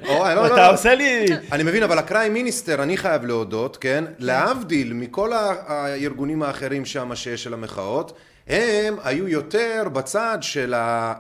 אתה. 0.47 0.67
עושה 0.67 0.95
לי... 0.95 1.27
אני 1.53 1.63
מבין, 1.63 1.83
אבל 1.83 1.99
הקריים 1.99 2.33
מיניסטר, 2.33 2.83
אני 2.83 2.97
חייב 2.97 3.25
להודות, 3.25 3.77
כן? 3.77 4.05
להבדיל 4.19 4.93
מכל 4.93 5.33
הארגונים 5.33 6.43
האחרים 6.43 6.85
שם 6.85 7.15
שיש 7.15 7.43
של 7.45 7.55
המחאות, 7.55 8.13
הם 8.49 8.97
היו 9.05 9.29
יותר 9.29 9.83
בצד 9.93 10.39
של 10.41 10.75
אה, 10.75 11.13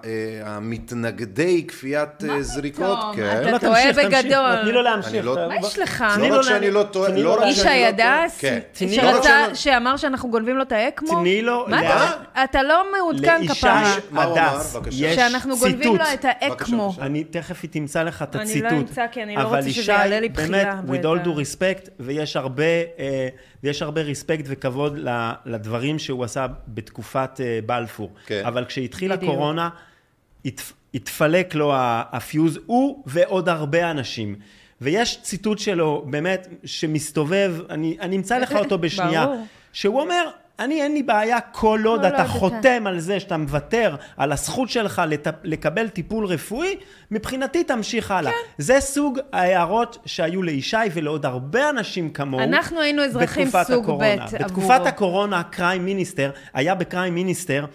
המתנגדי 0.44 1.64
כפיית 1.68 2.24
אה, 2.30 2.42
זריקות. 2.42 2.98
פתאום? 2.98 3.16
כן. 3.16 3.38
אתה 3.42 3.50
לא, 3.50 3.58
טועה. 3.58 3.92
בגדול. 3.92 4.62
תני 4.62 4.72
לו 4.72 4.82
להמשיך. 4.82 5.14
אני 5.14 5.22
לא- 5.22 5.36
מה 5.48 5.54
יש 5.66 5.78
לך? 5.78 6.04
תני 6.16 6.30
לא 6.30 6.36
רק 6.36 6.42
שאני 6.42 6.66
לה- 6.70 6.72
לא 6.80 6.82
טועה, 6.82 7.10
לא 7.10 7.16
לו 7.22 7.34
רק 7.34 7.42
איש 7.42 7.56
שאני 7.56 7.80
לא 7.80 7.86
הידס, 7.86 8.40
טועה. 8.40 8.52
כן. 8.52 8.58
לא 8.80 9.08
רק 9.08 9.14
שרצה, 9.14 9.22
שאני- 9.44 9.54
שאמר 9.54 9.96
שאנחנו 9.96 10.30
גונבים 10.30 10.56
לו 10.56 10.62
את 10.62 10.72
האקמו? 10.72 11.20
תני 11.20 11.42
לו 11.42 11.64
מה 11.68 11.82
לה- 11.82 12.10
אתה- 12.44 12.62
לא 12.62 12.84
מעודכן 12.98 13.38
לאישה 13.40 13.54
כפרה. 13.54 13.94
מה? 14.10 14.22
הדס. 14.22 14.76
יש 14.90 15.16
שאנחנו 15.16 15.56
גונבים. 15.56 15.96
לו 15.96 16.04
את 16.14 16.24
האקמו. 16.28 16.94
אני 17.00 17.24
תכף 17.24 17.58
היא 17.62 17.70
תמצא 17.70 18.02
לך 18.02 18.22
את 18.22 18.36
אני 18.36 18.42
הציטוט. 18.44 18.72
לא 18.72 18.76
אמצא, 18.76 19.06
כי 19.12 19.22
אני 19.22 19.36
לא 19.36 19.40
אבל 19.42 19.56
רוצה 19.56 19.70
שזה 19.70 19.80
ישי, 19.80 19.92
יעלה 19.92 20.20
לי 20.20 20.28
באמת, 20.28 20.48
בחילה 20.50 20.80
with 20.86 20.90
ואת 20.90 21.04
all 21.04 21.18
ה- 21.20 21.24
due 21.24 21.36
respect, 21.38 21.88
ויש 22.00 22.36
הרבה, 22.36 22.62
אה, 22.98 23.28
ויש 23.62 23.82
הרבה 23.82 24.02
ריספקט 24.02 24.44
וכבוד 24.48 24.98
לדברים 25.46 25.98
שהוא 25.98 26.24
עשה 26.24 26.46
בתקופת 26.68 27.40
אה, 27.40 27.58
בלפור. 27.66 28.10
כן. 28.26 28.42
אבל 28.46 28.64
כשהתחילה 28.64 29.16
בדיוק. 29.16 29.32
הקורונה, 29.32 29.68
התפ- 30.46 30.72
התפלק 30.94 31.54
לו 31.54 31.72
הפיוז, 32.12 32.58
הוא 32.66 33.02
ועוד 33.06 33.48
הרבה 33.48 33.90
אנשים. 33.90 34.34
ויש 34.80 35.22
ציטוט 35.22 35.58
שלו, 35.58 36.06
באמת, 36.10 36.48
שמסתובב, 36.64 37.54
אני, 37.70 37.96
אני 38.00 38.16
אמצא 38.16 38.38
לך 38.38 38.52
אותו 38.62 38.78
בשנייה, 38.78 39.26
ברור. 39.26 39.46
שהוא 39.72 40.00
אומר, 40.00 40.24
אני 40.64 40.82
אין 40.82 40.92
לי 40.92 41.02
בעיה 41.02 41.40
כל 41.40 41.82
עוד 41.86 42.04
אתה 42.04 42.24
חותם 42.26 42.86
על 42.86 42.98
זה 43.00 43.20
שאתה 43.20 43.36
מוותר 43.36 43.96
על 44.16 44.32
הזכות 44.32 44.68
שלך 44.70 45.02
לט... 45.08 45.26
לקבל 45.44 45.88
טיפול 45.88 46.26
רפואי, 46.26 46.76
מבחינתי 47.10 47.64
תמשיך 47.64 48.10
הלאה. 48.10 48.32
זה 48.58 48.80
סוג 48.80 49.18
ההערות 49.32 49.98
שהיו 50.06 50.42
לישי 50.42 50.76
ולעוד 50.92 51.26
הרבה 51.26 51.70
אנשים 51.70 52.10
כמוהו. 52.10 52.42
אנחנו 52.42 52.80
היינו 52.80 53.04
אזרחים 53.04 53.46
בתקופת 53.46 53.66
סוג 53.66 53.84
הקורונה. 53.84 54.26
ב' 54.32 54.34
בתקופת 54.34 54.70
עבורו. 54.70 54.88
הקורונה, 54.88 55.42
קריים 55.42 55.84
מיניסטר, 55.84 56.30
היה 56.54 56.74
בקריים 56.74 57.14
מיניסטר 57.14 57.66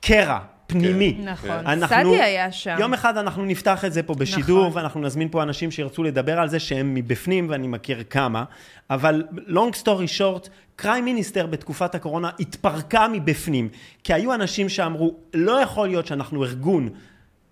קרע. 0.00 0.38
פנימי. 0.72 1.18
נכון. 1.24 1.50
אנחנו- 1.50 1.96
סעדי 1.96 2.22
היה 2.22 2.52
שם. 2.52 2.76
יום 2.80 2.94
אחד 2.94 3.16
אנחנו 3.16 3.44
נפתח 3.44 3.84
את 3.84 3.92
זה 3.92 4.02
פה 4.02 4.14
בשידור, 4.14 4.60
נכון. 4.66 4.76
ואנחנו 4.78 5.00
נזמין 5.00 5.28
פה 5.28 5.42
אנשים 5.42 5.70
שירצו 5.70 6.02
לדבר 6.02 6.38
על 6.40 6.48
זה 6.48 6.58
שהם 6.58 6.94
מבפנים, 6.94 7.46
ואני 7.50 7.66
מכיר 7.68 8.02
כמה. 8.10 8.44
אבל 8.90 9.24
long 9.48 9.82
story 9.82 10.18
short, 10.18 10.48
קריים 10.76 11.04
מיניסטר 11.04 11.46
בתקופת 11.46 11.94
הקורונה 11.94 12.30
התפרקה 12.40 13.06
מבפנים. 13.12 13.68
כי 14.04 14.14
היו 14.14 14.34
אנשים 14.34 14.68
שאמרו, 14.68 15.14
לא 15.34 15.60
יכול 15.60 15.88
להיות 15.88 16.06
שאנחנו 16.06 16.44
ארגון 16.44 16.88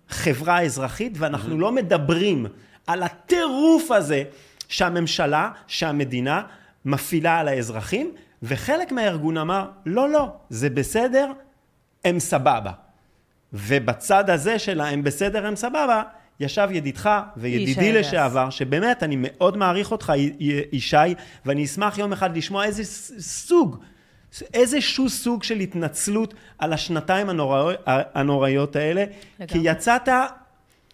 חברה 0.09 0.61
אזרחית, 0.61 1.13
ואנחנו 1.15 1.59
לא 1.59 1.71
מדברים 1.71 2.45
על 2.87 3.03
הטירוף 3.03 3.91
הזה 3.91 4.23
שהממשלה, 4.67 5.49
שהמדינה, 5.67 6.41
מפעילה 6.85 7.39
על 7.39 7.47
האזרחים, 7.47 8.11
וחלק 8.43 8.91
מהארגון 8.91 9.37
אמר, 9.37 9.65
לא, 9.85 10.09
לא, 10.09 10.27
זה 10.49 10.69
בסדר, 10.69 11.31
הם 12.05 12.19
סבבה. 12.19 12.71
ובצד 13.53 14.29
הזה 14.29 14.59
של 14.59 14.81
הם 14.81 15.03
בסדר, 15.03 15.45
הם 15.45 15.55
סבבה, 15.55 16.03
ישב 16.39 16.69
ידידך 16.71 17.09
וידידי. 17.37 17.91
לשעבר, 17.91 18.49
שבאמת, 18.49 19.03
אני 19.03 19.15
מאוד 19.19 19.57
מעריך 19.57 19.91
אותך, 19.91 20.13
ישי, 20.71 20.95
ואני 21.45 21.65
אשמח 21.65 21.97
יום 21.97 22.13
אחד 22.13 22.37
לשמוע 22.37 22.65
איזה 22.65 22.83
סוג, 23.19 23.77
איזשהו 24.53 25.09
סוג 25.09 25.43
של 25.43 25.59
התנצלות 25.59 26.33
על 26.57 26.73
השנתיים 26.73 27.29
הנורא, 27.29 27.73
הנוראיות 27.85 28.75
האלה, 28.75 29.05
כי. 29.47 29.57
יצאת, 29.61 30.09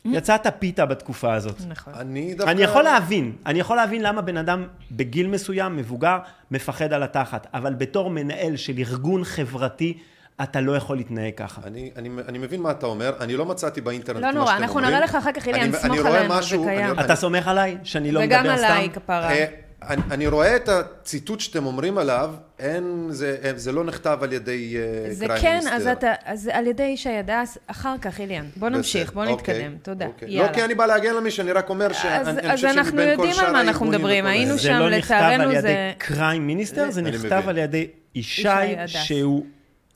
יצאת 0.05 0.47
פיתה 0.59 0.85
בתקופה 0.85 1.33
הזאת. 1.33 1.61
נכון. 1.67 1.93
אני 1.93 2.33
דווקא... 2.33 2.51
אני 2.51 2.61
יכול 2.61 2.83
להבין, 2.83 3.31
אני 3.45 3.59
יכול 3.59 3.75
להבין 3.75 4.01
למה 4.01 4.21
בן 4.21 4.37
אדם 4.37 4.67
בגיל 4.91 5.27
מסוים, 5.27 5.77
מבוגר, 5.77 6.17
מפחד 6.51 6.93
על 6.93 7.03
התחת, 7.03 7.47
אבל 7.53 7.73
בתור 7.73 8.09
מנהל 8.09 8.55
של 8.55 8.73
ארגון 8.77 9.23
חברתי, 9.23 9.97
אתה 10.43 10.61
לא 10.61 10.75
יכול 10.75 10.97
להתנהג 10.97 11.33
ככה. 11.37 11.61
אני, 11.65 11.91
אני, 11.97 12.09
אני 12.27 12.37
מבין 12.37 12.61
מה 12.61 12.71
אתה 12.71 12.85
אומר, 12.85 13.13
אני 13.19 13.35
לא 13.35 13.45
מצאתי 13.45 13.81
באינטרנט 13.81 14.21
לא 14.21 14.29
את 14.29 14.33
מה 14.33 14.39
נורא, 14.39 14.51
שאתם 14.51 14.63
אנחנו 14.63 14.75
אומרים. 14.79 14.93
נראה 14.95 15.05
לך 15.05 15.15
אחר 15.15 15.31
כך, 15.31 15.47
אילן, 15.47 15.59
אני- 15.59 15.73
סמוך 15.73 16.05
עלינו, 16.05 16.33
זה 16.33 16.39
משהו- 16.39 16.63
קיים. 16.65 16.91
אני- 16.99 17.05
אתה 17.05 17.15
סומך 17.15 17.47
עליי 17.47 17.77
שאני 17.83 18.11
לא 18.11 18.21
מדבר 18.21 18.35
וגם 18.43 18.57
סתם? 18.57 18.65
עליי, 18.65 18.89
כפרה. 18.93 19.31
אה, 19.31 19.45
אני, 19.89 20.01
אני 20.11 20.27
רואה 20.27 20.55
את 20.55 20.69
הציטוט 20.69 21.39
שאתם 21.39 21.65
אומרים 21.65 21.97
עליו, 21.97 22.31
אין, 22.59 23.07
זה, 23.09 23.37
אה, 23.43 23.51
זה 23.55 23.71
לא 23.71 23.83
נכתב 23.83 24.17
על 24.21 24.33
ידי 24.33 24.75
אה, 24.77 25.13
זה 25.13 25.25
כן, 25.41 25.49
מיניסטר. 25.49 25.73
אז 25.75 25.87
אתה, 25.87 26.13
אז 26.25 26.49
על 26.53 26.67
ידי 26.67 26.83
ישי 26.83 27.09
הדס, 27.09 27.57
אחר 27.67 27.95
כך, 28.01 28.19
איליאן. 28.19 28.45
בוא 28.55 28.69
נמשיך, 28.69 29.13
בוא 29.13 29.25
אוקיי, 29.25 29.55
נתקדם. 29.59 29.77
תודה. 29.81 30.05
אוקיי. 30.05 30.27
יאללה. 30.31 30.47
לא 30.49 30.53
כי 30.53 30.63
אני 30.63 30.75
בא 30.75 30.85
להגן 30.85 31.09
על 31.09 31.19
מישהו, 31.19 31.41
אני 31.43 31.51
רק 31.51 31.69
אומר 31.69 31.93
שאני 31.93 32.15
אז- 32.17 32.27
אני 32.27 32.39
אז 32.47 32.51
חושב 32.55 32.67
אנחנו 32.67 32.91
שמבין 32.91 33.05
כל 33.05 33.11
יודעים 33.11 33.33
שאר 33.33 33.45
על 33.45 33.51
מה 33.53 33.61
אנחנו 33.61 33.69
הארגונים 33.85 33.99
מדברים, 33.99 34.25
היינו 34.25 34.51
זה. 34.51 34.57
זה 34.57 34.63
שם, 34.63 34.73
לא 34.73 34.89
נכתב 34.89 35.13
לצערנו, 35.15 35.43
על 35.43 35.51
ידי 35.51 35.61
זה- 35.61 35.91
קריים 35.97 36.47
מיניסטר, 36.47 36.91
זה 36.91 37.01
נכתב 37.01 37.25
מבין. 37.35 37.49
על 37.49 37.57
ידי 37.57 37.87
ישי. 38.15 38.43
שהוא 38.87 39.45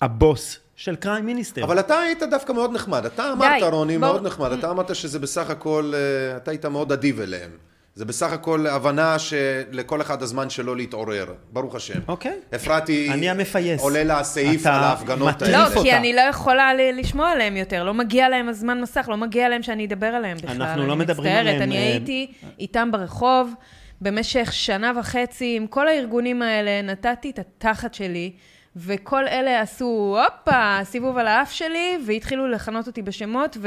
הבוס 0.01 0.59
של 0.75 0.95
קריים 0.95 1.25
מיניסטר. 1.25 1.63
אבל 1.63 1.79
אתה 1.79 1.99
היית 1.99 2.23
דווקא 2.23 2.53
מאוד 2.53 2.73
נחמד. 2.73 3.05
אתה 3.05 3.31
אמרת, 3.31 3.61
די, 3.61 3.67
רוני, 3.71 3.97
מאוד 3.97 4.25
נחמד. 4.25 4.51
אתה 4.51 4.69
אמרת 4.69 4.95
שזה 4.95 5.19
בסך 5.19 5.49
הכל, 5.49 5.93
אה, 5.95 6.37
אתה 6.37 6.51
היית 6.51 6.65
מאוד 6.65 6.91
אדיב 6.91 7.21
אליהם. 7.21 7.49
זה 7.95 8.05
בסך 8.05 8.31
הכל 8.31 8.67
הבנה 8.67 9.19
שלכל 9.19 10.01
אחד 10.01 10.21
הזמן 10.21 10.49
שלו 10.49 10.75
להתעורר. 10.75 11.33
ברוך 11.51 11.75
השם. 11.75 11.99
אוקיי. 12.07 12.39
אפרתי, 12.55 13.09
אני 13.11 13.29
המפייס. 13.29 13.81
עולה 13.81 14.03
לה 14.03 14.19
הסעיף 14.19 14.61
אתה 14.61 14.77
על 14.77 14.83
ההפגנות 14.83 15.41
האלה. 15.41 15.69
לא, 15.69 15.81
כי. 15.81 15.93
אני 15.93 16.13
לא 16.13 16.21
יכולה 16.21 16.73
לשמוע 16.73 17.29
עליהם 17.29 17.57
יותר, 17.57 17.83
לא 17.83 17.93
מגיע 17.93 18.29
להם 18.29 18.49
הזמן 18.49 18.81
מסך, 18.81 19.05
לא 19.09 19.17
מגיע 19.17 19.49
להם 19.49 19.63
שאני 19.63 19.85
אדבר 19.85 20.07
עליהם 20.07 20.37
בכלל. 20.37 20.61
אנחנו 20.61 20.87
לא 20.87 20.93
אני 20.93 20.99
מדברים 20.99 21.33
מצטערת, 21.33 21.47
עליהם, 21.47 21.61
אני 21.61 21.77
אה, 21.77 21.83
הייתי 21.83 22.31
איתם 22.59 22.91
ברחוב 22.91 23.53
במשך 24.01 24.53
שנה 24.53 24.91
וחצי, 24.99 25.55
עם 25.57 25.67
כל 25.67 25.87
הארגונים 25.87 26.41
האלה, 26.41 26.81
נתתי 26.81 27.29
את 27.29 27.39
התחת 27.39 27.93
שלי, 27.93 28.31
וכל 28.77 29.27
אלה 29.27 29.61
עשו, 29.61 30.17
הופה, 30.25 30.79
סיבוב 30.83 31.17
על 31.17 31.27
האף 31.27 31.51
שלי, 31.51 31.97
והתחילו 32.05 32.47
לכנות 32.47 32.87
אותי 32.87 33.01
בשמות, 33.01 33.57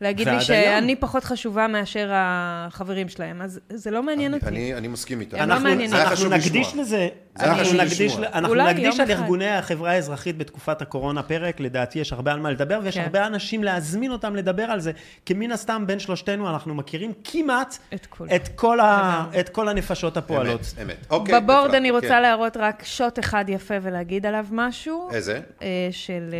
ולהגיד 0.00 0.28
לי 0.28 0.34
ועד 0.34 0.50
היום. 0.50 0.78
שאני 0.80 0.96
פחות 0.96 1.24
חשובה 1.24 1.66
מאשר 1.68 2.10
החברים 2.12 3.08
שלהם. 3.08 3.42
אז 3.42 3.60
זה 3.68 3.90
לא 3.90 4.02
מעניין 4.02 4.34
אותי. 4.34 4.46
אני, 4.46 4.74
אני 4.74 4.88
מסכים 4.88 5.20
איתך. 5.20 5.34
לא 5.34 5.42
אנחנו. 5.42 5.68
זה 5.88 5.96
היה 5.96 6.02
אנחנו 6.02 6.16
חשוב 6.16 6.32
נקדיש 6.32 6.66
לשמוע. 6.66 6.82
לזה, 6.84 7.08
זה 7.34 7.44
היה 7.44 7.52
אנחנו 7.52 7.64
חשוב 7.64 7.80
נקדיש, 7.80 8.00
לשמוע. 8.00 8.26
אנחנו 8.32 8.54
נקדיש 8.54 9.00
על. 9.00 9.10
ארגוני 9.10 9.48
החברה 9.48 9.90
האזרחית 9.90 10.38
בתקופת 10.38 10.82
הקורונה 10.82 11.22
פרק, 11.22 11.60
לדעתי 11.60 11.98
יש 11.98 12.12
הרבה 12.12 12.32
על 12.32 12.40
מה 12.40 12.50
לדבר, 12.50 12.80
ויש 12.82 12.94
כן. 12.94 13.02
הרבה 13.02 13.26
אנשים 13.26 13.64
להזמין 13.64 14.12
אותם 14.12 14.36
לדבר 14.36 14.62
על 14.62 14.80
זה, 14.80 14.92
כי 15.24 15.34
מן 15.34 15.52
הסתם 15.52 15.84
בין 15.86 15.98
שלושתנו 15.98 16.50
אנחנו 16.50 16.74
מכירים 16.74 17.12
כמעט 17.24 17.78
את 17.94 18.06
כולם. 18.06 18.30
את 18.34 18.48
כל, 18.48 18.80
ה, 18.80 19.24
את 19.40 19.48
כל 19.48 19.68
הנפשות 19.68 20.16
הפועלות. 20.16 20.60
אמת, 20.60 20.86
אמת. 20.86 21.06
אוקיי, 21.10 21.40
בבורד 21.40 21.74
אני 21.74 21.90
רוצה 21.90 22.08
כן. 22.08 22.22
להראות 22.22 22.56
רק 22.56 22.82
שוט 22.84 23.18
אחד 23.18 23.44
יפה 23.48 23.74
ולהגיד 23.82 24.26
עליו 24.26 24.46
משהו. 24.50 25.08
איזה? 25.12 25.40
אה, 25.62 25.88
של... 25.90 26.34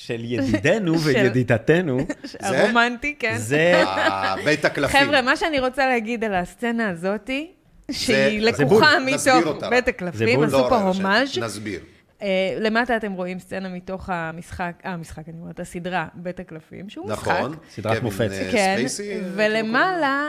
של 0.00 0.24
ידידנו 0.24 0.98
וידידתנו, 1.04 1.98
זה? 2.24 2.38
הרומנטי, 2.40 3.14
כן. 3.18 3.36
זה 3.38 3.82
בית 4.44 4.64
הקלפים. 4.64 5.00
חבר'ה, 5.00 5.22
מה 5.22 5.36
שאני 5.36 5.60
רוצה 5.60 5.86
להגיד 5.86 6.24
על 6.24 6.34
הסצנה 6.34 6.88
הזאתי, 6.90 7.50
שהיא 7.90 8.40
לקוחה 8.40 8.98
מתוך. 9.06 9.64
בית 9.70 9.84
זה 9.84 9.90
הקלפים. 9.90 10.42
עשו 10.42 10.56
לא, 10.56 10.66
פה 10.68 10.76
רגע, 10.76 10.84
הומאז'. 10.84 11.38
נסביר. 11.38 11.80
אה, 12.22 12.56
למטה 12.60 12.96
אתם 12.96 13.12
רואים 13.12 13.38
סצנה 13.38 13.68
מתוך 13.68 14.10
המשחק, 14.12 14.72
אה, 14.84 14.90
המשחק, 14.92 15.28
אני 15.28 15.40
אומרת, 15.40 15.60
הסדרה, 15.60 16.06
בית 16.14 16.40
הקלפים, 16.40 16.88
שהוא 16.88 17.06
משחק. 17.08 17.28
נכון. 17.28 17.54
סדרת 17.70 18.02
מופת. 18.02 18.30
כן, 18.52 18.84
ולמעלה, 19.34 20.28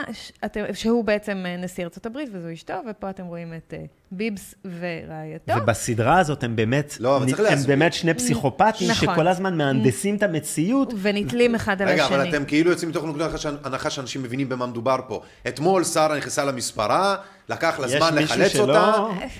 שהוא 0.72 1.04
בעצם 1.04 1.42
אה, 1.46 1.56
נשיא 1.56 1.84
ארצות 1.84 2.06
הברית 2.06 2.28
וזו 2.32 2.52
אשתו, 2.52 2.74
ופה 2.90 3.10
אתם 3.10 3.24
רואים 3.24 3.54
את 3.54 3.74
אה, 3.76 3.84
ביבס 4.16 4.54
ורעייתו. 4.64 5.52
ובסדרה 5.62 6.18
הזאת 6.18 6.44
הם 6.44 6.56
באמת, 6.56 6.96
לא, 7.00 7.16
אבל 7.16 7.26
צריך 7.26 7.38
הם 7.38 7.44
להסביר. 7.44 7.66
באמת 7.76 7.92
שני 7.92 8.14
פסיכופטים 8.14 8.90
נכון. 8.90 9.14
שכל 9.14 9.28
הזמן 9.28 9.56
מהנדסים 9.56 10.16
את 10.16 10.22
המציאות. 10.22 10.94
ונתלים 11.02 11.54
אחד 11.54 11.82
על 11.82 11.88
רגע, 11.88 12.04
השני. 12.04 12.16
אבל 12.16 12.28
אתם 12.28 12.44
כאילו 12.44 12.70
יוצאים 12.70 12.90
מתוך 12.90 13.04
נקודת 13.04 13.30
הנחה 13.64 13.90
שאנשים 13.90 14.22
מבינים 14.22 14.48
במה 14.48 14.66
מדובר 14.66 14.96
פה. 15.08 15.20
אתמול 15.48 15.84
שרה 15.84 16.16
נכנסה 16.16 16.44
למספרה, 16.44 17.16
לקח 17.48 17.78
לה 17.80 17.88
זמן 17.88 18.14
לחלץ 18.18 18.52
שלא- 18.52 18.60
אותה, 18.62 18.92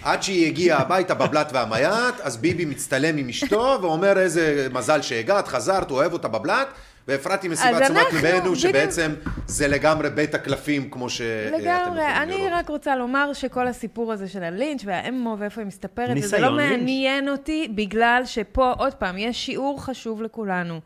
עד 0.02 0.22
שהיא 0.22 0.46
הגיעה 0.46 0.78
הביתה 0.80 1.14
בבלת 1.14 1.50
והמייט, 1.52 1.90
אז 2.22 2.36
ביבי 2.36 2.64
מצטלם 2.64 3.16
עם 3.16 3.28
אשתו 3.28 3.78
ואומר 3.82 4.18
איזה 4.18 4.68
מזל 4.72 5.02
שהגעת, 5.02 5.48
חזרת, 5.48 5.90
אוהב 5.90 6.12
אותה 6.12 6.28
בבלת. 6.28 6.66
ואפרתי 7.08 7.48
מסיבת 7.48 7.82
אז 7.82 7.82
תשומת 7.82 7.98
אנחנו, 7.98 8.18
ליבנו. 8.18 8.56
שבעצם 8.56 9.14
זה 9.46 9.68
לגמרי 9.68 10.10
בית 10.10 10.34
הקלפים, 10.34 10.90
כמו 10.90 11.10
שאתם 11.10 11.48
יכולים 11.54 11.64
לראות. 11.64 11.86
לגמרי, 11.86 12.06
אני 12.06 12.48
רק 12.48 12.68
רוצה 12.68 12.96
לומר 12.96 13.32
שכל 13.32 13.68
הסיפור 13.68 14.12
הזה 14.12 14.28
של 14.28 14.42
הלינץ' 14.42 14.82
והאמו 14.84 15.36
ואיפה 15.38 15.60
היא 15.60 15.66
מסתפרת, 15.66 16.16
וזה 16.16 16.38
לא 16.38 16.56
לינץ'. 16.56 16.70
מעניין 16.70 17.28
אותי, 17.28 17.68
בגלל 17.74 18.22
שפה, 18.24 18.72
עוד 18.78 18.94
פעם, 18.94 19.18
יש 19.18 19.46
שיעור 19.46 19.84
חשוב 19.84 20.22
לכולנו. 20.22 20.80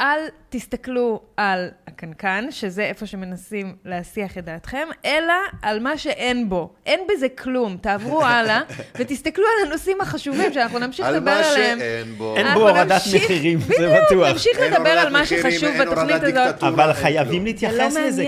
אל 0.00 0.18
תסתכלו 0.50 1.20
על 1.36 1.68
הקנקן, 1.86 2.44
שזה 2.50 2.82
איפה 2.82 3.06
שמנסים 3.06 3.76
להסיח 3.84 4.38
את 4.38 4.44
דעתכם, 4.44 4.88
אלא 5.04 5.32
על 5.62 5.80
מה 5.80 5.98
שאין 5.98 6.48
בו. 6.48 6.72
אין 6.86 7.00
בזה 7.08 7.28
כלום. 7.28 7.76
תעברו 7.80 8.22
הלאה, 8.24 8.60
ותסתכלו 8.98 9.44
על 9.44 9.68
הנושאים 9.68 10.00
החשובים 10.00 10.52
שאנחנו 10.52 10.78
נמשיך 10.78 11.06
על 11.06 11.16
לדבר 11.16 11.30
מה 11.30 11.48
עליהם. 11.52 11.78
שאין 11.78 12.14
בו. 12.14 12.36
אין 12.36 12.46
בו 12.54 12.68
הורדת 12.68 12.92
נמשיך- 12.92 13.24
מחירים, 13.24 13.58
זה 13.58 13.66
בדיוק, 13.74 13.92
בטוח. 14.10 14.28
נמשיך 14.32 14.58
אין 14.58 14.72
לדבר 14.72 14.90
על 14.90 15.12
מה 15.12 15.26
שחשוב 15.26 15.68
בתוכנית 15.80 16.22
הזאת. 16.22 16.62
אבל 16.62 16.92
חייבים. 16.92 17.44
להתייחס 17.44 17.96
לא 17.96 18.06
לזה. 18.06 18.24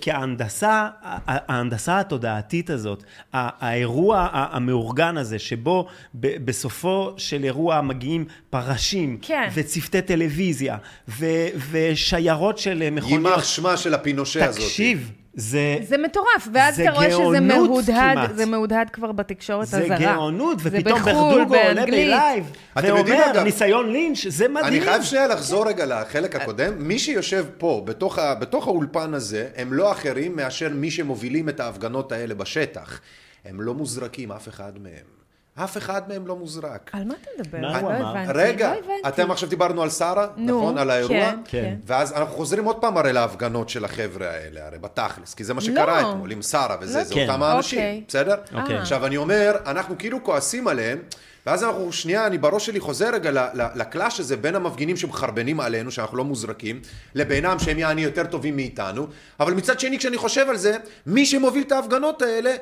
כי, 0.00 0.12
ההנדסה, 0.12 0.88
ההנדסה 1.26 1.98
התודעתית 2.00 2.70
הזאת, 2.70 3.04
האירוע 3.32 4.28
המאורגן 4.32 5.16
הזה, 5.16 5.38
שבו 5.38 5.86
בסופו 6.14 7.14
של 7.16 7.44
אירוע 7.44 7.80
מגיעים 7.80 8.24
פרשים, 8.50 9.18
כן. 9.22 9.48
וצוותי 9.54 10.02
טלוויזיה, 10.02 10.76
ו- 11.18 11.48
ושיירות 11.70 12.58
של 12.58 12.90
מכוניות. 12.90 13.26
יימח 13.26 13.44
שמה 13.44 13.76
של 13.76 13.94
הפינושה 13.94 14.44
הזאת. 14.44 14.60
תקשיב, 14.60 15.10
זה... 15.36 15.76
זה 15.88 15.98
מטורף, 15.98 16.48
ואז 16.52 16.80
אתה 16.80 16.90
רואה 16.90 17.10
שזה 17.10 17.18
גאונות 17.18 17.42
מהודהד, 17.42 18.16
כמעט. 18.16 18.30
זה 18.34 18.46
מהודהד 18.46 18.90
כבר 18.90 19.12
בתקשורת 19.12 19.66
זה 19.66 19.78
הזרה. 19.78 19.98
גאונות, 19.98 20.60
זה 20.60 20.68
ופתאום 20.72 21.00
בחו"ל, 21.00 21.44
ברדוגו 21.44 21.54
עולה. 21.54 21.86
בלייב, 21.86 22.52
ואומר, 22.76 23.30
אגב, 23.30 23.42
ניסיון 23.42 23.92
לינץ', 23.92 24.26
זה 24.28 24.48
מדהים. 24.48 24.66
אני 24.66 24.80
חייב 24.80 25.02
שנייה 25.02 25.26
לחזור 25.26 25.68
רגע 25.68 25.86
לחלק 25.86 26.36
הקודם. 26.36 26.72
מי 26.78 26.98
שיושב 26.98 27.46
פה, 27.58 27.82
בתוך, 27.84 28.18
ה, 28.18 28.34
בתוך 28.34 28.66
האולפן 28.66 29.14
הזה, 29.14 29.48
הם 29.56 29.72
לא 29.72 29.92
אחרים 29.92 30.36
מאשר 30.36 30.68
מי 30.74 30.90
שמובילים 30.90 31.48
את 31.48 31.60
ההפגנות 31.60 32.12
האלה 32.12 32.34
בשטח. 32.34 33.00
הם 33.44 33.60
לא 33.60 33.74
מוזרקים, 33.74 34.32
אף 34.32 34.48
אחד 34.48 34.72
מהם. 34.82 35.23
אף 35.54 35.76
אחד 35.76 36.08
מהם 36.08 36.26
לא 36.26 36.36
מוזרק. 36.36 36.90
על 36.92 37.04
מה 37.04 37.14
אתה 37.22 37.30
מדבר? 37.38 37.58
מה 37.60 37.72
לא 37.72 37.76
הוא 37.78 37.90
אמר? 37.90 38.08
הבנתי. 38.08 38.38
רגע, 38.38 38.68
לא 38.72 38.78
הבנתי. 38.78 39.08
אתם 39.08 39.30
עכשיו 39.30 39.48
דיברנו 39.48 39.82
על 39.82 39.90
שרה, 39.90 40.26
נכון? 40.36 40.78
על 40.78 40.90
האירוע? 40.90 41.16
כן, 41.16 41.36
כן. 41.44 41.62
כן. 41.62 41.74
ואז 41.86 42.12
אנחנו 42.12 42.34
חוזרים 42.34 42.64
עוד 42.64 42.76
פעם 42.76 42.96
הרי 42.96 43.12
להפגנות 43.12 43.68
של 43.68 43.84
החבר'ה 43.84 44.30
האלה, 44.30 44.66
הרי 44.66 44.78
בתכלס, 44.78 45.34
כי 45.34 45.44
זה 45.44 45.54
מה 45.54 45.60
לא. 45.60 45.66
שקרה 45.66 46.00
אתמול 46.10 46.32
עם 46.32 46.42
שרה 46.42 46.76
וזה, 46.80 46.98
לא. 46.98 47.04
זה 47.04 47.14
כן. 47.14 47.28
אותם 47.30 47.42
האנשים, 47.42 47.78
אוקיי. 47.78 48.02
בסדר? 48.08 48.34
אוקיי. 48.54 48.78
עכשיו 48.78 49.06
אני 49.06 49.16
אומר, 49.16 49.56
אנחנו 49.66 49.98
כאילו 49.98 50.24
כועסים 50.24 50.68
עליהם, 50.68 50.98
ואז 51.46 51.64
אנחנו, 51.64 51.92
שנייה, 51.92 52.26
אני 52.26 52.38
בראש 52.38 52.66
שלי 52.66 52.80
חוזר 52.80 53.14
רגע 53.14 53.30
לקלאש 53.74 54.20
הזה 54.20 54.36
בין 54.36 54.54
המפגינים 54.54 54.96
שמחרבנים 54.96 55.60
עלינו, 55.60 55.90
שאנחנו 55.90 56.16
לא 56.16 56.24
מוזרקים, 56.24 56.80
לבינם 57.14 57.58
שהם 57.58 57.78
יעני 57.78 58.02
יותר 58.02 58.24
טובים 58.24 58.56
מאיתנו, 58.56 59.06
אבל 59.40 59.54
מצד 59.54 59.80
שני 59.80 59.98
כשאני 59.98 60.16
חושב 60.16 60.46
על 60.48 60.56
זה, 60.56 60.76
מי 61.06 61.26
שמוביל 61.26 61.64
את 61.66 61.72
ההפגנות 61.72 62.22
האלה, 62.22 62.54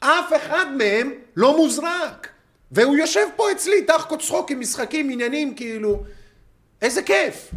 אף 0.00 0.32
אחד 0.36 0.66
מהם 0.78 1.10
לא 1.36 1.56
מוזרק. 1.56 2.28
והוא 2.74 2.96
יושב 2.96 3.26
פה 3.36 3.52
אצלי, 3.52 3.82
תחת 3.82 4.12
צחוקים, 4.20 4.60
משחקים, 4.60 5.10
עניינים, 5.10 5.54
כאילו, 5.54 6.02
איזה 6.82 7.02
כיף. 7.02 7.50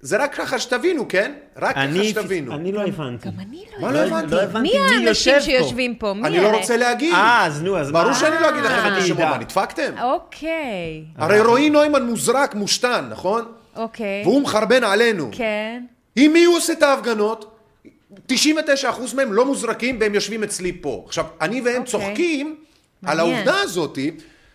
זה 0.00 0.16
רק 0.16 0.34
ככה 0.34 0.58
שתבינו, 0.58 1.08
כן? 1.08 1.32
רק 1.56 1.70
ככה 1.74 1.84
אני, 1.84 2.08
שתבינו. 2.08 2.54
אני 2.54 2.72
לא 2.72 2.82
הבנתי. 2.82 3.28
גם 3.28 3.34
אני 3.40 3.64
לא 3.72 3.80
מה 3.80 3.92
לא. 3.92 3.98
הבנתי? 3.98 4.34
לא 4.34 4.42
הבנתי 4.42 4.78
מי 4.78 4.98
מי 4.98 5.06
האנשים. 5.06 5.40
שיושבים 5.40 5.94
פה? 5.94 6.12
מי 6.12 6.28
אני 6.28 6.36
לא 6.36 6.48
אלה? 6.48 6.58
רוצה 6.58 6.76
להגיד. 6.76 7.12
אה, 7.14 7.46
אז 7.46 7.62
נו, 7.62 7.78
אז 7.78 7.90
ברור 7.92 8.04
מה? 8.08 8.14
שאני 8.14 8.40
לא 8.40 8.48
אגיד 8.48 8.64
לכם 8.64 8.78
את 8.78 8.84
אני 8.92 8.98
השמות. 8.98 9.20
מה, 9.20 9.38
נדפקתם? 9.38 9.92
אוקיי, 10.02 11.04
הרי 11.16 11.40
רועי 11.40 11.70
נוימן 11.70 12.06
מוזרק, 12.06 12.54
מושתן, 12.54 13.06
נכון? 13.10 13.44
אוקיי. 13.76 14.22
והוא 14.24 14.42
מחרבן 14.42 14.84
עלינו. 14.84 15.28
כן. 15.32 15.82
עם 16.16 16.32
מי 16.32 16.44
הוא 16.44 16.56
עושה 16.56 16.72
את 16.72 16.82
ההפגנות? 16.82 17.56
99% 18.32 18.34
מהם 19.14 19.32
לא 19.32 19.46
מוזרקים 19.46 19.96
והם 20.00 20.14
יושבים 20.14 20.42
אצלי 20.42 20.72
פה. 20.80 21.04
עכשיו, 21.06 21.24
אני 21.40 21.60
והם 21.60 21.76
אוקיי. 21.76 21.90
צוחקים 21.92 22.56
על. 23.06 23.20
העובדה 23.20 23.60
הזאתי, 23.60 24.10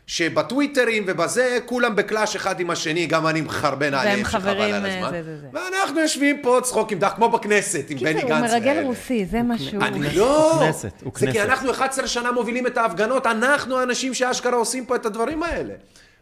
שבטוויטרים 0.08 1.04
ובזה 1.08 1.58
כולם 1.65 1.96
בקלאש 1.96 2.36
אחד 2.36 2.60
עם 2.60 2.70
השני, 2.70 3.06
גם 3.06 3.28
אני 3.28 3.41
מחרבן 3.41 3.94
עליהם 3.94 4.20
שחבל 4.20 4.39
חברים, 4.39 4.76
על 4.76 4.86
אה, 4.86 4.98
הזמן. 4.98 5.10
זה, 5.12 5.24
זה, 5.24 5.38
זה. 5.38 5.48
ואנחנו 5.54 6.00
יושבים 6.00 6.41
פה 6.41 6.60
צחוקים, 6.63 7.00
כמו 7.15 7.30
בכנסת 7.30 7.86
עם 7.89 7.98
בני 7.98 8.13
גנץ. 8.13 8.24
הוא 8.24 8.39
מרגל. 8.39 8.82
רוסי, 8.84 9.26
זה 9.26 9.41
משהו. 9.44 9.82
אני 9.82 10.15
לא, 10.15 10.52
הוא 10.52 10.65
כנסת, 10.65 10.91
הוא 11.04 11.12
זה 11.15 11.26
כי 11.26 11.34
כנסת. 11.34 11.50
אנחנו 11.50 11.72
11 11.72 12.08
שנה 12.08 12.32
מובילים 12.32 12.68
את 12.68 12.78
ההפגנות, 12.78 13.26
אנחנו 13.26 13.80
האנשים 13.80 14.13
שאשכרה 14.13 14.56
עושים 14.56 14.86
פה 14.86 14.96
את 14.96 15.06
הדברים 15.06 15.44
האלה. 15.44 15.74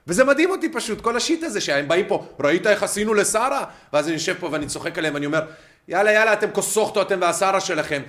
וזה 0.08 0.24
מדהים 0.24 0.50
אותי 0.50 0.69
פשוט, 0.69 1.02
כל 1.02 1.17
השיט 1.17 1.43
הזה 1.43 1.62
שהם 1.62 1.88
באים 1.88 2.06
פה, 2.08 2.26
ראית 2.39 2.67
איך 2.67 2.84
עשינו 2.84 3.13
לשרה? 3.13 3.63
ואז 3.93 4.06
אני 4.06 4.13
יושב 4.13 4.34
פה 4.39 4.50
ואני 4.52 4.65
צוחק 4.65 4.98
עליהם, 4.98 5.17
אני 5.17 5.26
אומר, 5.26 5.41
יאללה 5.88 6.12
יאללה 6.12 6.34
אתם 6.34 6.52
כוסוכטו 6.52 7.02
אתם 7.02 7.17
והשרה 7.22 7.60
שלכם. 7.60 8.02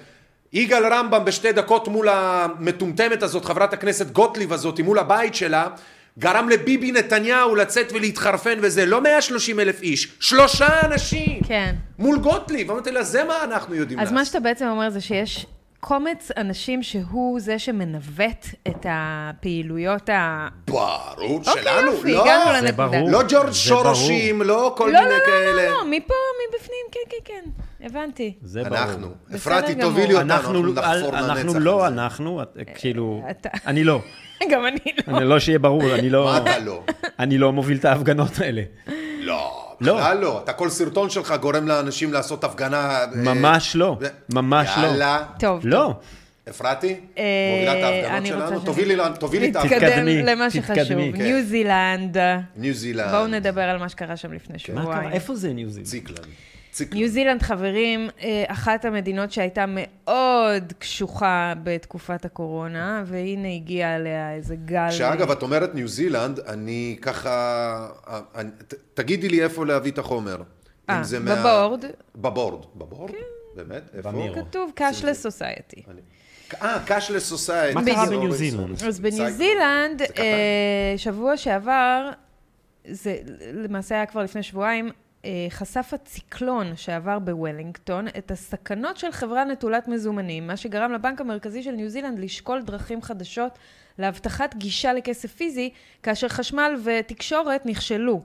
יגאל 0.54 0.92
רמב"ם 0.92 1.24
בשתי 1.24 1.52
דקות 1.52 1.88
מול 1.88 2.08
המטומטמת 2.08 3.22
הזאת, 3.22 3.44
חברת 3.44 3.72
הכנסת 3.72 4.10
גוטליב 4.10 4.52
הזאת, 4.52 4.80
מול 4.80 4.98
הבית 4.98 5.34
שלה, 5.34 5.68
גרם 6.18 6.48
לביבי 6.48 6.92
נתניהו 6.92 7.54
לצאת 7.54 7.92
ולהתחרפן 7.92 8.58
וזה, 8.62 8.86
לא 8.86 9.00
130 9.02 9.60
אלף 9.60 9.82
איש, 9.82 10.08
שלושה 10.20 10.80
אנשים! 10.86 11.40
כן. 11.48 11.74
מול 11.98 12.18
גוטליב, 12.18 12.70
אמרתי 12.70 12.90
לה, 12.92 13.02
זה 13.02 13.24
מה 13.24 13.44
אנחנו 13.44 13.74
יודעים 13.74 13.98
אז 13.98 14.02
לעשות. 14.02 14.18
מה 14.18 14.24
שאתה 14.24 14.40
בעצם 14.40 14.66
אומר 14.66 14.90
זה 14.90 15.00
שיש 15.00 15.46
קומץ 15.86 16.30
אנשים 16.36 16.82
שהוא 16.82 17.40
זה 17.40 17.58
שמנווט 17.58 18.46
את 18.68 18.86
הפעילויות 18.88 20.08
ה... 20.08 20.48
ברור, 20.66 21.14
אוקיי, 21.18 21.62
שלנו, 21.62 21.92
יופי, 21.92 22.12
לא, 22.12 22.22
הגענו 22.22 22.44
זה 22.52 22.60
לנקודה. 22.60 22.86
ברור. 22.88 23.10
לא 23.10 23.20
ג'ורג' 23.28 23.46
זה 23.48 23.54
שורשים, 23.54 24.42
לא 24.42 24.74
כל 24.76 24.90
לא, 24.92 24.98
מיני 25.00 25.10
לא, 25.10 25.18
לא, 25.18 25.24
כאלה. 25.26 25.52
לא, 25.52 25.70
לא, 25.72 25.84
מפה, 25.90 26.14
מבפנים, 26.48 26.86
כן, 26.92 27.00
כן, 27.10 27.16
כן. 27.24 27.50
הבנתי. 27.86 28.34
זה 28.42 28.62
ברור. 28.64 28.78
אנחנו, 28.78 29.08
אפרתי. 29.34 29.74
תובילי 29.74 30.14
אותנו, 30.14 30.34
אנחנו, 30.34 30.58
אנחנו 30.60 30.72
נחפור 30.72 31.18
אנחנו 31.18 31.48
לנצח. 31.54 31.58
לא 31.64 31.70
וזה. 31.70 31.86
אנחנו, 31.86 32.42
את- 32.42 32.56
כאילו. 32.74 33.22
אני 33.66 33.84
לא. 33.84 34.00
גם 34.50 34.66
אני 34.66 34.78
לא. 35.08 35.16
אני 35.18 35.24
לא 35.28 35.38
שיהיה 35.38 35.58
ברור, 35.58 35.94
אני 35.94 36.10
לא, 36.10 36.24
מה 36.24 36.36
אתה 36.38 36.58
לא? 36.58 36.82
אני 37.18 37.38
לא 37.38 37.52
מוביל 37.52 37.76
את 37.78 37.84
ההפגנות 37.84 38.38
האלה. 38.40 38.62
לא, 39.20 39.63
לא. 39.80 39.96
בכלל 39.96 40.18
לא. 40.18 40.40
אתה 40.44 40.52
כל 40.52 40.68
סרטון 40.70 41.10
שלך 41.10 41.34
גורם 41.40 41.68
לאנשים 41.68 42.12
לעשות 42.12 42.44
הפגנה. 42.44 42.90
אה, 42.90 43.06
ממש 43.14 43.76
לא, 43.76 43.98
ממש 44.32 44.70
לא. 44.76 44.86
יאללה. 44.86 45.22
טוב. 45.38 45.60
לא, 45.64 45.94
אפרתי, 46.50 46.96
אה, 47.18 47.24
מובילה 47.52 47.78
את 47.78 47.84
ההפגנות 47.84 48.18
אני 48.18 48.32
רוצה 48.32 48.46
שלנו? 48.48 48.60
ש- 48.60 48.64
תובילי 49.18 49.50
את 49.50 49.56
ההפגנות. 49.56 49.82
תתקדמי, 49.82 50.22
למה 50.22 50.50
שחשוב. 50.50 50.76
תתקדמי, 50.76 51.12
כן. 51.16 51.22
ניו 51.22 51.42
זילנד. 51.44 52.16
ניו 52.56 52.74
זילנד. 52.74 53.10
בואו 53.10 53.26
נדבר 53.26 53.60
על 53.62 53.78
מה 53.78 53.88
שקרה 53.88 54.16
שם 54.16 54.32
לפני? 54.32 54.58
שבועיים. 54.58 55.12
איפה 55.12 55.34
זה 55.34 55.52
ניו 55.52 55.70
זילנד? 55.70 55.86
ציקלון. 55.88 56.16
ציקלון. 56.74 56.98
ניו 56.98 57.08
זילנד, 57.08 57.42
חברים, 57.42 58.08
אה, 58.22 58.44
אחת 58.46 58.84
המדינות 58.84 59.32
שהייתה 59.32 59.64
מאוד 59.68 60.72
קשוחה 60.78 61.52
בתקופת 61.62 62.24
הקורונה, 62.24 63.02
והנה 63.06 63.48
הגיע 63.48 63.94
עליה 63.94 64.32
איזה 64.34 64.56
גל. 64.56 64.90
שאגב, 64.90 65.30
את 65.30 65.42
אומרת 65.42 65.74
ניו 65.74 65.88
זילנד, 65.88 66.40
אני 66.40 66.96
ככה... 67.02 67.30
אה, 68.08 68.20
אני- 68.34 68.50
ת- 68.68 68.74
תגידי 68.94 69.28
לי 69.28 69.42
איפה 69.42 69.66
להביא 69.66 69.92
את 69.92 69.98
החומר. 69.98 70.36
אה, 70.90 70.98
אם 70.98 71.04
זה 71.04 71.20
מה- 71.20 71.34
ב 71.36 71.43
board. 71.43 71.84
ב 72.16 72.23
board. 72.23 72.64
ב 72.76 72.81
board? 72.81 73.10
באמת? 73.56 73.82
איפה? 73.96 74.10
במירו. 74.12 74.34
כתוב 74.34 74.70
cashless 74.74 75.22
society. 75.22 75.82
אה, 76.62 76.78
cashless 76.86 77.24
society. 77.28 77.74
מה 77.74 77.84
קרה 77.84 78.06
בניו 78.06 78.32
זילנד? 78.32 78.82
אז 78.86 79.00
בניו 79.00 79.30
זילנד. 79.30 80.02
אה, 80.18 80.94
שבוע 80.96 81.36
שעבר, 81.36 82.10
זה 82.90 83.16
למעשה 83.52 83.94
היה 83.94 84.06
כבר 84.06 84.22
לפני 84.22 84.42
שבועיים, 84.42 84.90
חשף 85.50 85.90
הציקלון 85.94 86.76
שעבר 86.76 87.18
בוולינגטון 87.18 88.08
את 88.08 88.30
הסכנות 88.30 88.96
של 88.96 89.12
חברה 89.12 89.44
נטולת 89.44 89.88
מזומנים, 89.88 90.46
מה 90.46 90.56
שגרם 90.56 90.92
לבנק 90.92 91.20
המרכזי 91.20 91.62
של 91.62 91.70
ניו 91.70 91.88
זילנד 91.88 92.18
לשקול 92.18 92.62
דרכים 92.62 93.02
חדשות 93.02 93.58
להבטחת 93.98 94.54
גישה 94.54 94.92
לכסף 94.92 95.32
פיזי, 95.34 95.70
כאשר 96.02 96.28
חשמל 96.28 96.74
ותקשורת 96.84 97.66
נכשלו. 97.66 98.22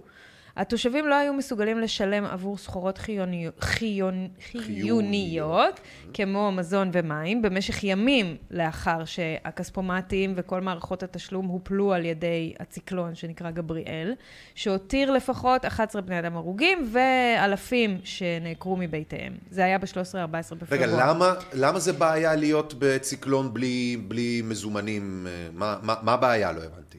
התושבים 0.56 1.08
לא 1.08 1.16
היו 1.16 1.34
מסוגלים 1.34 1.80
לשלם 1.80 2.26
עבור 2.26 2.58
סחורות 2.58 2.98
חיוני... 2.98 3.48
חיון... 3.60 4.28
חיוניות, 4.52 5.80
כמו 6.14 6.52
מזון 6.52 6.90
ומים, 6.94 7.42
במשך 7.42 7.84
ימים 7.84 8.38
לאחר 8.52 9.06
שהכספומטים 9.06 10.34
וכל 10.36 10.62
מערכות 10.62 11.04
התשלום 11.04 11.46
הופלו 11.46 11.94
על 11.94 12.06
ידי 12.06 12.54
הציקלון 12.60 13.16
שנקרא 13.16 13.52
גבריאל, 13.52 14.14
שהותיר 14.56 15.12
לפחות 15.12 15.66
11 15.66 16.02
בני 16.02 16.20
אדם 16.20 16.38
הרוגים 16.38 16.90
ואלפים 16.92 18.00
שנעקרו 18.04 18.78
מבתיהם. 18.78 19.34
זה 19.52 19.66
היה 19.66 19.78
ב-13-14 19.78 20.56
בפברואר. 20.56 20.60
רגע, 20.72 20.88
למה, 20.88 21.34
למה 21.54 21.80
זה 21.80 21.94
בעיה 21.94 22.36
להיות 22.36 22.74
בציקלון 22.80 23.54
בלי, 23.54 23.98
בלי 24.08 24.42
מזומנים? 24.46 25.28
מה, 25.54 25.78
מה, 25.82 25.96
מה 26.02 26.14
הבעיה? 26.14 26.52
לא 26.52 26.62
הבנתי. 26.64 26.99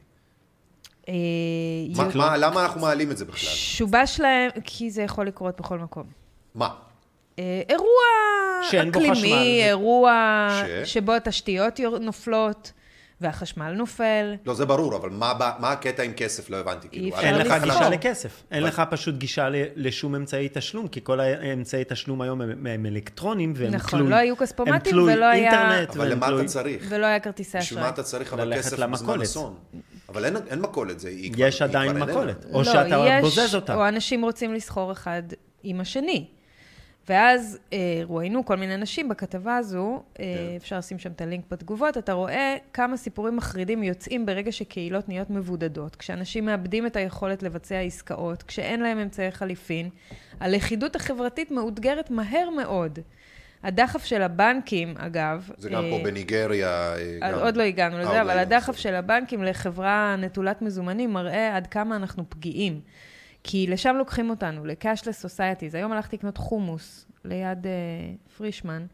אה, 1.10 1.14
מה, 1.96 2.08
מה, 2.14 2.36
למה 2.36 2.62
אנחנו 2.62 2.80
מעלים 2.80 3.10
את 3.10 3.16
זה 3.18 3.24
בכלל? 3.24 3.50
שובש 3.50 4.20
להם, 4.20 4.50
כי 4.64 4.90
זה 4.90 5.02
יכול 5.02 5.26
לקרות 5.26 5.60
בכל 5.60 5.78
מקום. 5.78 6.04
מה? 6.54 6.68
אה, 7.38 7.62
אירוע 7.68 7.88
אקלימי. 8.88 9.62
אירוע 9.64 10.48
ש? 10.84 10.92
שבו 10.92 11.12
התשתיות 11.14 11.80
נופלות 12.00 12.72
והחשמל 13.20 13.72
נופל. 13.72 14.34
לא, 14.46 14.54
זה 14.54 14.66
ברור, 14.66 14.96
אבל 14.96 15.10
מה, 15.10 15.32
מה 15.58 15.72
הקטע 15.72 16.02
עם 16.02 16.12
כסף? 16.12 16.50
לא 16.50 16.56
הבנתי. 16.56 16.88
כאילו, 16.88 17.16
אין 17.18 17.34
לך 17.34 17.54
גישה 17.62 17.88
לכסף, 17.88 18.42
אין 18.50 18.62
לך 18.62 18.82
פשוט 18.90 19.14
גישה 19.14 19.48
ל- 19.48 19.54
לשום 19.76 20.14
אמצעי 20.14 20.48
תשלום, 20.52 20.88
כי 20.88 21.00
כל 21.02 21.20
האמצעי 21.20 21.84
תשלום 21.88 22.20
היום 22.22 22.40
הם 22.40 22.66
הם 22.66 22.86
אלקטרונים, 22.86 23.52
והם 23.56 23.74
נכון, 23.74 23.98
תלוי... 23.98 24.10
לא 24.10 24.16
היו 24.16 24.34
הם 24.34 24.40
כספומטים 24.40 24.92
תלוי 24.92 25.14
ולא 25.14 25.24
היה- 25.24 25.34
אינטרנט, 25.52 25.90
אבל 25.90 26.00
והם 26.00 26.10
למה 26.10 26.26
אתה 26.26 26.34
תלוי- 26.34 26.46
צריך? 26.46 26.86
ולא 26.88 27.06
היה 27.06 27.20
כרטיסי 27.20 27.58
בשביל 27.58 27.78
אשראי. 27.78 27.82
מה 27.82 27.94
אתה 27.94 28.02
צריך 28.02 28.32
אבל 28.32 28.52
כסף 28.56 28.78
בזמן. 28.78 29.20
אסון? 29.22 29.54
אבל 30.12 30.24
אין, 30.24 30.36
אין 30.50 30.60
מכולת, 30.60 31.00
זה 31.00 31.08
היא 31.08 31.32
כבר- 31.32 31.44
יש 31.46 31.62
עדיין. 31.62 31.96
מכולת, 31.98 32.44
או 32.52 32.58
לא, 32.58 32.64
שאתה 32.64 33.04
יש- 33.08 33.24
בוזז 33.24 33.54
אותה. 33.54 33.74
או 33.74 33.88
אנשים 33.88 34.24
רוצים 34.24 34.54
לסחור 34.54 34.92
אחד 34.92 35.22
עם 35.62 35.80
השני. 35.80 36.26
ואז 37.08 37.58
אה, 37.72 37.78
רואיינו 38.04 38.44
כל 38.44 38.56
מיני 38.56 38.74
אנשים 38.74 39.08
בכתבה 39.08 39.56
הזו, 39.56 40.02
אה, 40.20 40.24
כן. 40.24 40.56
אפשר 40.56 40.78
לשים 40.78 40.98
שם 40.98 41.12
את 41.12 41.20
הלינק 41.20 41.44
בתגובות, 41.50 41.98
אתה 41.98 42.12
רואה 42.12 42.56
כמה 42.72 42.96
סיפורים 42.96 43.36
מחרידים 43.36 43.82
יוצאים 43.82 44.26
ברגע 44.26 44.52
שקהילות 44.52 45.08
נהיות 45.08 45.30
מבודדות, 45.30 45.96
כשאנשים 45.96 46.44
מאבדים 46.46 46.86
את 46.86 46.96
היכולת 46.96 47.42
לבצע 47.42 47.80
עסקאות, 47.80 48.42
כשאין 48.42 48.80
להם 48.80 48.98
אמצעי 48.98 49.30
חליפין, 49.30 49.88
הלכידות 50.40 50.96
החברתית 50.96 51.50
מאותגרת 51.50 52.10
מהר 52.10 52.48
מאוד. 52.56 52.98
הדחף 53.62 54.04
של 54.04 54.22
הבנקים, 54.22 54.94
אגב... 54.98 55.50
זה 55.58 55.70
גם 55.70 55.84
אה, 55.84 55.90
פה 55.90 56.04
בניגריה. 56.04 56.68
אה, 56.68 56.94
אז 57.22 57.34
גם- 57.34 57.40
עוד 57.40 57.56
לא 57.56 57.62
הגענו 57.62 57.96
אה, 57.96 58.00
לזה, 58.02 58.12
לא 58.12 58.20
אבל 58.22 58.38
הדחף. 58.38 58.76
של 58.76 58.94
הבנקים 58.94 59.42
לחברה 59.44 60.16
נטולת 60.18 60.62
מזומנים 60.62 61.12
מראה 61.12 61.56
עד 61.56 61.66
כמה 61.66 61.96
אנחנו 61.96 62.24
פגיעים. 62.30 62.80
כי 63.44 63.66
לשם 63.66 63.94
לוקחים 63.98 64.30
אותנו, 64.30 64.64
ל-cashless 64.66 65.24
societies. 65.26 65.74
היום 65.76 65.92
הלכתי 65.92 66.16
לקנות 66.16 66.36
חומוס 66.36 67.06
ליד 67.24 67.66
אה, 67.66 67.72
פרישמן, 68.36 68.86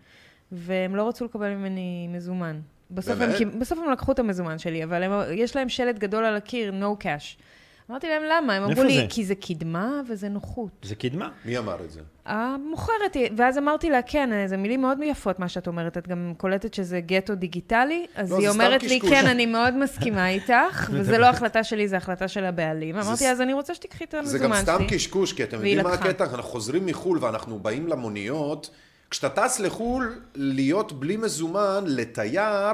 והם 0.52 0.96
לא 0.96 1.08
רצו 1.08 1.24
לקבל 1.24 1.54
ממני 1.54 2.08
מזומן. 2.10 2.60
בסוף 2.90 3.20
הם, 3.20 3.58
בסוף 3.58 3.78
הם 3.78 3.90
לקחו 3.92 4.12
את 4.12 4.18
המזומן 4.18 4.58
שלי, 4.58 4.84
אבל 4.84 5.02
הם, 5.02 5.12
יש 5.32 5.56
להם 5.56 5.68
שלט 5.68 5.98
גדול 5.98 6.24
על 6.24 6.36
הקיר, 6.36 6.74
no 6.80 7.02
cash. 7.04 7.42
אמרתי 7.90 8.08
להם, 8.08 8.22
למה? 8.30 8.54
הם 8.54 8.62
אמרו 8.62 8.82
לי, 8.82 8.96
זה? 8.96 9.06
כי 9.08 9.24
זה 9.24 9.34
קדמה 9.34 10.00
וזה 10.08 10.28
נוחות. 10.28 10.70
זה 10.82 10.94
קדמה. 10.94 11.30
מי 11.44 11.58
אמר 11.58 11.84
את 11.84 11.90
זה? 11.90 12.00
המוכרת, 12.26 13.16
ואז 13.36 13.58
אמרתי 13.58 13.90
לה, 13.90 14.02
כן, 14.02 14.46
זה 14.46 14.56
מילים 14.56 14.80
מאוד 14.80 14.98
יפות 15.02 15.38
מה 15.38 15.48
שאת 15.48 15.66
אומרת, 15.66 15.98
את 15.98 16.08
גם 16.08 16.32
קולטת 16.36 16.74
שזה 16.74 17.00
גטו 17.00 17.34
דיגיטלי, 17.34 18.06
אז 18.14 18.32
לא, 18.32 18.36
היא 18.36 18.46
זה 18.46 18.52
אומרת 18.52 18.82
לי, 18.82 19.00
קשקוש. 19.00 19.10
כן, 19.10 19.26
אני 19.26 19.46
מאוד 19.46 19.76
מסכימה 19.76 20.28
איתך, 20.28 20.88
וזה 20.92 21.18
לא 21.18 21.26
החלטה 21.26 21.64
שלי, 21.64 21.88
זה 21.88 21.96
החלטה 21.96 22.28
של 22.28 22.44
הבעלים. 22.44 23.02
זה 23.02 23.08
אמרתי, 23.08 23.28
אז 23.28 23.40
אני 23.40 23.52
רוצה 23.52 23.74
שתיקחי 23.74 24.04
את 24.04 24.10
זה 24.10 24.18
המזומן 24.18 24.44
גם 24.44 24.52
שלי. 24.52 24.62
סתם 24.62 24.84
קשקוש, 24.88 25.32
כי 25.32 25.44
אתם 25.44 25.56
יודעים 25.56 25.80
מה. 25.80 25.92
הקטע? 25.92 26.24
אנחנו 26.24 26.42
חוזרים 26.42 26.86
מחו"ל 26.86 27.18
ואנחנו 27.20 27.58
באים 27.58 27.86
למוניות. 27.88 28.70
כשאתה 29.10 29.28
טס 29.28 29.60
לחו"ל, 29.60 30.20
להיות 30.34 30.92
בלי 30.92 31.16
מזומן, 31.16 31.84
לתייר, 31.86 32.72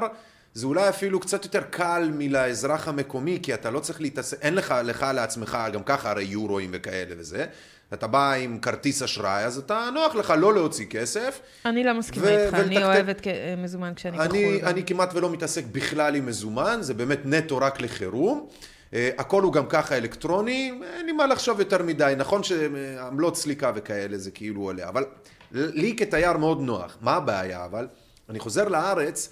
זה 0.53 0.65
אולי 0.65 0.89
אפילו 0.89 1.19
קצת 1.19 1.45
יותר 1.45 1.61
קל 1.69 2.11
מלאזרח 2.13 2.87
המקומי, 2.87 3.39
כי 3.43 3.53
אתה 3.53 3.71
לא 3.71 3.79
צריך 3.79 4.01
להתעסק, 4.01 4.37
אין 4.41 4.55
לך, 4.55 4.75
לך 4.83 5.05
לעצמך, 5.13 5.57
גם 5.73 5.83
ככה 5.83 6.09
הרי 6.09 6.23
יורואים 6.23 6.69
וכאלה 6.73 7.15
וזה. 7.17 7.45
אתה 7.93 8.07
בא 8.07 8.31
עם 8.33 8.59
כרטיס 8.59 9.01
אשראי, 9.03 9.43
אז 9.45 9.57
אתה, 9.57 9.89
נוח 9.93 10.15
לך 10.15 10.33
לא 10.37 10.53
להוציא 10.53 10.85
כסף. 10.85 11.39
אני 11.65 11.83
לא 11.83 11.93
מסכימה 11.93 12.25
ו- 12.25 12.45
איתך, 12.45 12.53
אני 12.53 12.63
ולתקתק- 12.77 12.83
אוהבת 12.85 13.21
כ- 13.23 13.27
מזומן 13.57 13.93
כשאני 13.95 14.17
בחו"ל. 14.17 14.29
אני, 14.29 14.59
גם. 14.59 14.67
אני 14.67 14.83
כמעט 14.85 15.13
ולא 15.13 15.29
מתעסק 15.29 15.63
בכלל 15.71 16.15
עם 16.15 16.25
מזומן, 16.25 16.77
זה 16.81 16.93
באמת 16.93 17.19
נטו 17.25 17.57
רק 17.57 17.81
לחירום. 17.81 18.47
אה, 18.93 19.09
הכל 19.17 19.43
הוא 19.43 19.53
גם 19.53 19.65
ככה 19.69 19.97
אלקטרוני, 19.97 20.73
אין 20.97 21.05
לי 21.05 21.11
מה 21.11 21.27
לחשוב 21.27 21.59
יותר 21.59 21.83
מדי. 21.83 22.13
נכון 22.17 22.43
שעמלות 22.43 23.37
סליקה 23.37 23.71
וכאלה 23.75 24.17
זה 24.17 24.31
כאילו 24.31 24.61
עולה, 24.61 24.89
אבל 24.89 25.03
לי 25.51 25.95
כתייר 25.97 26.37
מאוד 26.37 26.61
נוח. 26.61 26.97
מה 27.01 27.13
הבעיה 27.15 27.65
אבל? 27.65 27.87
אני 28.29 28.39
חוזר 28.39 28.67
לארץ 28.67 29.29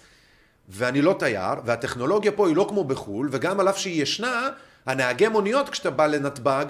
ואני 0.70 1.02
לא 1.02 1.16
תייר, 1.20 1.54
והטכנולוגיה 1.66 2.32
פה 2.32 2.48
היא 2.48 2.56
לא 2.56 2.66
כמו 2.70 2.84
בחו"ל, 2.84 3.30
וגם 3.32 3.60
על 3.60 3.70
אף 3.70 3.78
שהיא 3.78 4.02
ישנה, 4.04 4.50
הנהגי 4.86 5.28
מוניות 5.28 5.70
כשאתה 5.70 5.90
בא 5.90 6.08
לנתב"ג, 6.08 6.66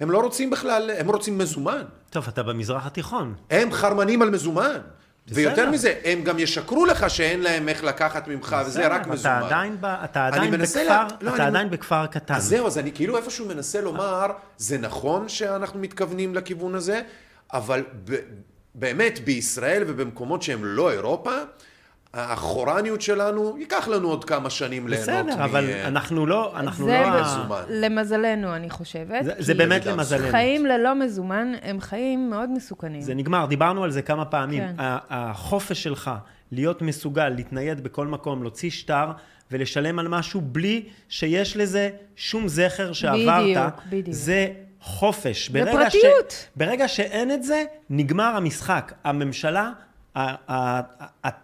הם 0.00 0.10
לא 0.10 0.18
רוצים 0.18 0.50
בכלל, 0.50 0.90
הם 0.98 1.08
רוצים 1.10 1.38
מזומן. 1.38 1.82
טוב, 2.10 2.24
אתה 2.28 2.42
במזרח 2.42 2.86
התיכון. 2.86 3.34
הם 3.50 3.72
חרמנים 3.72 4.22
על 4.22 4.30
מזומן. 4.30 4.78
בסדר. 5.26 5.36
ויותר 5.36 5.70
מזה, 5.70 5.94
הם 6.04 6.22
גם 6.22 6.38
ישקרו 6.38 6.86
לך 6.86 7.10
שאין 7.10 7.40
להם 7.42 7.68
איך 7.68 7.84
לקחת 7.84 8.28
ממך, 8.28 8.56
וזה 8.66 8.80
בסדר, 8.80 8.92
רק 8.94 9.00
אתה 9.00 9.10
מזומן. 9.10 9.42
עדיין, 9.42 9.76
ב, 9.80 9.84
אתה 9.84 10.26
עדיין 10.26 10.50
בכפר, 10.50 10.82
לה- 10.88 11.06
לא, 11.20 11.28
אתה 11.34 11.36
אני- 11.42 11.46
עדיין 11.46 11.70
בכפר 11.70 12.06
קטן. 12.06 12.34
אז 12.34 12.44
זהו, 12.44 12.66
אז 12.66 12.78
אני 12.78 12.92
כאילו 12.92 13.16
איפשהו 13.16 13.46
מנסה 13.48 13.80
לומר, 13.80 14.26
זה 14.56 14.78
נכון 14.78 15.28
שאנחנו 15.28 15.80
מתכוונים 15.80 16.34
לכיוון 16.34 16.74
הזה, 16.74 17.00
אבל 17.52 17.82
ב- 18.04 18.14
באמת 18.74 19.18
בישראל 19.24 19.82
ובמקומות 19.86 20.42
שהם 20.42 20.64
לא 20.64 20.90
אירופה, 20.92 21.30
החורניות 22.14 23.00
שלנו, 23.00 23.56
ייקח 23.58 23.88
לנו 23.88 24.08
עוד 24.08 24.24
כמה 24.24 24.50
שנים 24.50 24.88
ליהנות 24.88 25.08
בסדר, 25.26 25.44
אבל 25.44 25.64
מ- 25.66 25.86
אנחנו 25.86 26.26
לא, 26.26 26.52
אנחנו 26.56 26.84
זה 26.84 27.02
לא... 27.06 27.20
מזומן. 27.20 27.62
למזלנו, 27.68 28.54
אני 28.56 28.70
חושבת. 28.70 29.24
זה- 29.24 29.32
זה 29.38 29.54
באמת 29.54 29.86
למזלנו. 29.86 30.30
חיים 30.30 30.66
ללא 30.66 30.94
מזומן 30.94 31.52
הם 31.62 31.80
חיים 31.80 32.30
מאוד 32.30 32.50
מסוכנים. 32.50 33.00
זה 33.00 33.14
נגמר, 33.14 33.46
דיברנו 33.46 33.84
על 33.84 33.90
זה 33.90 34.02
כמה 34.02 34.24
פעמים. 34.24 34.62
כן. 34.68 34.74
החופש 35.10 35.82
שלך 35.82 36.10
להיות 36.52 36.82
מסוגל 36.82 37.28
להתנייד 37.28 37.84
בכל 37.84 38.06
מקום, 38.06 38.42
להוציא 38.42 38.70
שטר 38.70 39.10
ולשלם 39.50 39.98
על 39.98 40.08
משהו 40.08 40.40
בלי 40.44 40.82
שיש 41.08 41.56
לזה 41.56 41.90
שום 42.16 42.48
זכר 42.48 42.92
שעברת, 42.92 43.42
בדיוק, 43.42 43.80
בדיוק. 43.88 44.08
זה 44.16 44.46
חופש. 44.80 45.48
ברגע. 45.48 45.90
ש... 45.90 45.96
ברגע 46.56 46.88
שאין 46.88 47.30
את 47.32 47.42
זה, 47.42 47.64
נגמר 47.90 48.32
המשחק. 48.36 48.92
הממשלה, 49.04 49.70
ה- 50.14 50.20
ה- 50.20 50.34
ה- 50.52 50.80
ה- 51.26 51.43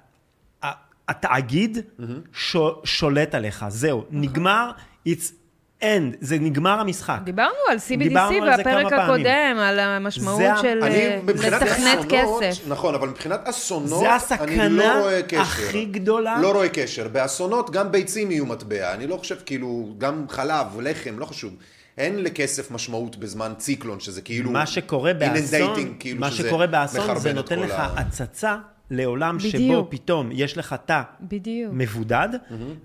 התאגיד 1.10 1.78
שולט 2.84 3.34
עליך, 3.34 3.64
זהו, 3.68 4.04
נגמר, 4.10 4.70
it's 5.08 5.32
end, 5.82 5.84
זה 6.20 6.38
נגמר 6.38 6.80
המשחק. 6.80 7.18
דיברנו 7.24 7.54
על 7.70 7.76
CBDC 7.76 7.96
דיברנו 7.98 8.44
על 8.44 8.56
זה 8.56 8.62
בפרק. 8.62 8.92
הקודם, 8.92 9.56
על 9.60 9.78
המשמעות 9.78 10.38
זה 10.38 10.50
של 10.62 10.80
אה, 10.82 11.18
לתכנת 11.26 11.62
אסונות, 11.62 12.06
כסף. 12.08 12.68
נכון, 12.68 12.94
אבל 12.94 13.08
מבחינת 13.08 13.40
אסונות, 13.44 13.88
זה 14.00 14.06
אני 14.08 14.14
הסכנה 14.16 14.68
לא 14.68 15.00
רואה 15.00 15.22
קשר. 15.22 15.40
הכי 15.40 15.84
גדולה. 15.84 16.38
לא 16.40 16.52
רואה 16.52 16.68
קשר. 16.68 17.08
באסונות 17.08 17.70
גם 17.70 17.92
ביצים 17.92 18.30
יהיו 18.30 18.46
מטבע. 18.46 18.94
אני 18.94 19.06
לא 19.06 19.16
חושב, 19.16 19.36
כאילו, 19.46 19.94
גם 19.98 20.24
חלב, 20.28 20.66
לחם, 20.80 21.18
לא 21.18 21.24
חשוב. 21.26 21.54
אין 21.98 22.22
לכסף 22.22 22.70
משמעות 22.70 23.16
בזמן 23.16 23.52
ציקלון, 23.58 24.00
שזה 24.00 24.22
כאילו... 24.22 24.50
מה 24.50 24.66
שקורה 24.66 25.14
באסון, 25.14 25.94
כאילו 25.98 26.20
מה 26.20 26.30
שקורה 26.30 26.66
באסון 26.66 27.18
זה 27.18 27.32
נותן 27.32 27.58
לך 27.58 27.70
ה- 27.70 28.00
הצצה 28.00 28.56
לעולם 28.90 29.40
שבו 29.40 29.50
בדיוק. 29.52 29.86
פתאום 29.90 30.28
יש 30.32 30.58
לך 30.58 30.74
תא 30.84 31.02
בדיוק. 31.20 31.72
מבודד, 31.74 32.28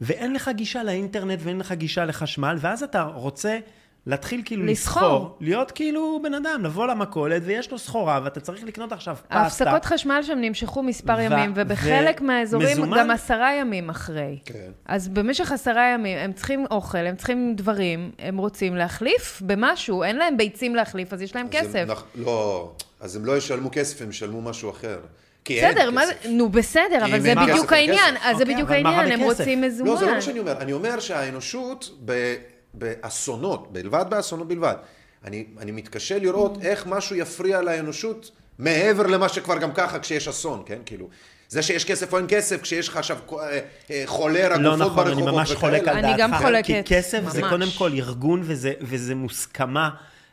ואין 0.01 0.33
לך 0.33 0.49
גישה 0.55 0.83
לאינטרנט 0.83 1.39
ואין 1.43 1.57
לך 1.59 1.71
גישה 1.71 2.05
לחשמל, 2.05 2.57
ואז 2.59 2.83
אתה 2.83 3.03
רוצה 3.03 3.59
להתחיל 4.07 4.41
כאילו 4.45 4.65
לסחור. 4.65 5.03
לסחור, 5.03 5.37
להיות 5.41 5.71
כאילו 5.71 6.19
בן 6.23 6.33
אדם, 6.33 6.61
לבוא 6.63 6.87
למכולת 6.87 7.41
ויש 7.45 7.71
לו 7.71 7.77
סחורה 7.79 8.19
ואתה 8.23 8.39
צריך 8.39 8.63
לקנות 8.63 8.91
עכשיו 8.91 9.15
פסטה. 9.15 9.35
ההפסקות 9.39 9.85
חשמל 9.85 10.19
שם 10.23 10.37
נמשכו 10.41 10.83
מספר 10.83 11.15
ו- 11.17 11.21
ימים, 11.21 11.51
ובחלק 11.55 12.21
ו- 12.21 12.23
מהאזורים 12.23 12.67
מזומן? 12.71 12.97
גם 12.99 13.11
עשרה 13.11 13.53
ימים 13.55 13.89
אחרי. 13.89 14.39
כן. 14.45 14.71
אז 14.85 15.07
במשך 15.07 15.51
עשרה 15.51 15.87
ימים 15.93 16.17
הם 16.17 16.33
צריכים 16.33 16.65
אוכל, 16.71 16.97
הם 16.97 17.15
צריכים 17.15 17.53
דברים, 17.55 18.11
הם 18.19 18.37
רוצים 18.37 18.75
להחליף 18.75 19.41
במשהו, 19.45 20.03
אין 20.03 20.15
להם 20.15 20.37
ביצים 20.37 20.75
להחליף, 20.75 21.13
אז 21.13 21.21
יש 21.21 21.35
להם 21.35 21.47
אז 21.47 21.55
הם- 21.55 21.69
כסף. 21.69 21.85
נכ- 21.89 22.03
לא, 22.19 22.71
אז 22.99 23.15
הם 23.15 23.25
לא 23.25 23.37
ישלמו 23.37 23.69
כסף, 23.71 24.01
הם 24.01 24.09
ישלמו 24.09 24.41
משהו 24.41 24.69
אחר. 24.69 24.99
כי 25.45 25.61
אין 25.61 25.75
בסדר, 25.75 25.91
מה 25.91 26.01
כסף. 26.01 26.23
זה, 26.23 26.29
נו 26.29 26.49
בסדר, 26.49 27.05
אבל 27.05 27.19
זה 27.19 27.33
בדיוק 27.35 27.73
העניין. 27.73 28.15
אז 28.21 28.37
זה 28.37 28.43
אוקיי, 28.43 28.55
בדיוק 28.55 28.71
העניין, 28.71 29.11
הם? 29.11 29.19
רוצים 29.19 29.61
מזומן. 29.61 29.91
לא, 29.91 29.97
זה 29.97 30.05
לא 30.05 30.13
מה 30.13 30.21
שאני 30.21 30.39
אומר. 30.39 30.57
אני 30.61 30.73
אומר 30.73 30.99
שהאנושות, 30.99 31.89
ב, 32.05 32.35
באסונות, 32.73 33.73
בלבד 33.73 34.05
באסונות 34.09 34.47
בלבד, 34.47 34.75
אני, 35.25 35.45
אני 35.59 35.71
מתקשה 35.71 36.19
לראות 36.19 36.57
איך 36.61 36.85
משהו 36.87 37.15
יפריע 37.15 37.61
לאנושות 37.61 38.31
מעבר 38.59 39.07
למה 39.07 39.29
שכבר 39.29 39.57
גם 39.57 39.71
ככה 39.73 39.99
כשיש 39.99 40.27
אסון, 40.27 40.63
כן? 40.65 40.77
כאילו, 40.85 41.07
זה 41.49 41.61
שיש 41.61 41.85
כסף 41.85 42.13
או 42.13 42.17
אין 42.17 42.25
כסף, 42.29 42.61
כשיש 42.61 42.87
לך 42.87 42.97
עכשיו 42.97 43.17
אה, 43.33 43.59
אה, 43.91 44.03
חולרה, 44.05 44.57
לא 44.57 44.75
גופות 44.75 44.91
נכון, 44.91 45.07
אני 45.07 45.15
ברחובות 45.15 45.33
ממש 45.33 45.51
חולק 45.51 45.87
על 45.87 45.97
וכאלה. 45.97 46.01
דעתך. 46.01 46.13
אני 46.13 46.17
גם 46.21 46.37
חולקת, 46.37 46.67
כי 46.67 46.95
כסף 46.95 47.21
זה 47.27 47.41
ממש. 47.41 47.51
קודם 47.51 47.67
כל 47.77 47.91
ארגון 47.93 48.41
וזה, 48.43 48.73
וזה 48.81 49.15
מוסכמה 49.15 49.89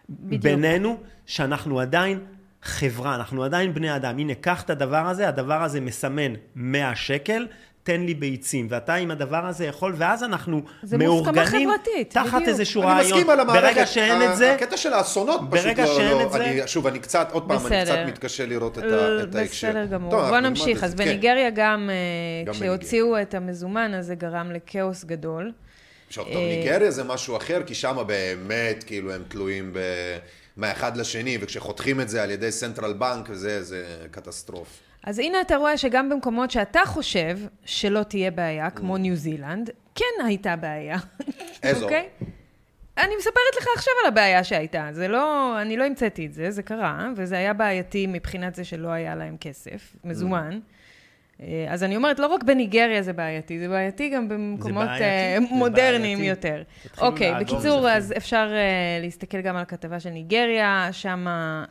בדיוק. 0.08 0.42
בינינו, 0.42 0.96
שאנחנו 1.26 1.80
עדיין 1.80 2.20
חברה, 2.62 3.14
אנחנו 3.14 3.44
עדיין 3.44 3.74
בני 3.74 3.96
אדם. 3.96 4.18
הנה, 4.18 4.34
קח 4.34 4.62
את 4.62 4.70
הדבר 4.70 5.06
הזה, 5.08 5.28
הדבר 5.28 5.62
הזה 5.62 5.80
מסמן 5.80 6.32
100 6.56 6.96
שקל. 6.96 7.46
תן 7.84 8.00
לי 8.00 8.14
ביצים, 8.14 8.66
ואתה 8.70 8.94
עם 8.94 9.10
הדבר 9.10 9.46
הזה 9.46 9.64
יכול, 9.66 9.94
ואז 9.96 10.24
אנחנו 10.24 10.62
מאורגנים 10.98 11.68
תחת 12.08 12.26
בדיוק. 12.34 12.48
איזשהו 12.48 12.82
אני 12.82 12.90
רעיון. 12.90 13.06
מסכים 13.12 13.30
על 13.30 13.40
המערכת, 13.40 13.62
ברגע 13.62 13.86
שאין 13.86 14.30
את 14.30 14.36
זה, 14.36 14.54
הקטע 14.54 14.76
של 14.76 14.92
האסונות 14.92 15.40
פשוט 15.50 15.64
ברגע 15.66 15.84
לא, 15.84 15.94
שאין 15.96 16.10
לא, 16.10 16.22
את 16.22 16.32
זה- 16.32 16.44
אני, 16.44 16.68
שוב, 16.68 16.86
אני 16.86 16.98
קצת, 16.98 17.28
עוד 17.32 17.48
פעם, 17.48 17.66
אני. 17.66 17.84
קצת 17.84 17.98
מתקשה 18.06 18.46
לראות 18.46 18.78
את, 18.78 18.82
אה, 18.84 18.88
ה, 19.20 19.22
את 19.22 19.34
ההקשר. 19.34 19.68
בסדר 19.68 19.86
גמור. 19.86 20.10
טוב, 20.10 20.28
בוא 20.28 20.40
נמשיך. 20.40 20.84
אז 20.84 20.90
זה, 20.90 20.96
כן. 20.96 21.04
בניגריה 21.04 21.50
גם, 21.50 21.90
אה, 21.92 22.44
גם 22.46 22.54
כשהוציאו 22.54 23.22
את 23.22 23.34
המזומן, 23.34 23.94
אז 23.94 24.06
זה 24.06 24.14
גרם 24.14 24.52
לכאוס 24.52 25.04
גדול. 25.04 25.52
עכשיו, 26.08 26.24
טוב, 26.24 26.34
אה, 26.36 26.56
ניגריה 26.58 26.90
זה 26.90 27.04
משהו 27.04 27.36
אחר, 27.36 27.62
כי 27.66 27.74
שם 27.74 27.96
באמת, 28.06 28.84
כאילו, 28.84 29.12
הם 29.12 29.22
תלויים 29.28 29.70
ב... 29.72 29.78
מהאחד 30.56 30.96
לשני, 30.96 31.38
וכשחותכים 31.40 32.00
את 32.00 32.08
זה 32.08 32.22
על 32.22 32.30
ידי 32.30 32.52
central 32.52 32.92
bank, 32.92 33.32
זה, 33.32 33.62
זה 33.62 34.06
catastrophe. 34.10 34.80
אז 35.04 35.18
הנה 35.18 35.40
אתה 35.40 35.56
רואה 35.56 35.76
שגם 35.76 36.08
במקומות 36.08 36.50
שאתה 36.50 36.80
חושב 36.86 37.38
שלא 37.64 38.02
תהיה 38.02 38.30
בעיה, 38.30 38.70
כמו 38.70 38.98
ניו 38.98 39.16
זילנד, 39.16 39.70
כן 39.94 40.24
הייתה 40.24 40.56
בעיה. 40.56 40.98
איזו? 41.62 41.84
אוקיי? 41.84 42.08
אני 42.98 43.16
מספרת 43.18 43.56
לך 43.60 43.66
עכשיו 43.76 43.92
על 44.02 44.08
הבעיה 44.08 44.44
שהייתה. 44.44 44.88
זה 44.92 45.08
לא, 45.08 45.54
אני 45.62 45.76
לא 45.76 45.84
המצאתי 45.84 46.26
את 46.26 46.32
זה, 46.32 46.50
זה 46.50 46.62
קרה, 46.62 47.08
וזה 47.16 47.38
היה 47.38 47.52
בעייתי 47.52 48.06
מבחינת 48.06 48.54
זה 48.54 48.64
שלא 48.64 48.88
היה 48.88 49.14
להם 49.14 49.36
כסף, 49.40 49.96
מזומן. 50.04 50.52
אה, 50.52 50.58
אז 51.68 51.82
אני 51.82 51.96
אומרת, 51.96 52.18
לא 52.18 52.26
רק 52.26 52.42
בניגריה 52.42 53.02
זה 53.02 53.12
בעייתי, 53.12 53.58
זה 53.58 53.68
בעייתי 53.68 54.08
גם 54.08 54.28
במקומות 54.28 54.86
בעייתי, 54.86 55.04
אה, 55.04 55.36
זה 55.40 55.54
מודרניים 55.54 56.18
בעייתי. 56.18 56.48
יותר. 56.48 56.62
אוקיי, 57.00 57.30
לעבור 57.30 57.56
בקיצור. 57.56 57.88
אז 57.88 58.14
אפשר 58.16 58.50
אה, 58.52 58.98
להסתכל 59.02 59.40
גם 59.40 59.56
על 59.56 59.62
הכתבה 59.62 60.00
של 60.00 60.10
ניגריה, 60.10 60.88
שם 60.92 61.24
אה, 61.28 61.64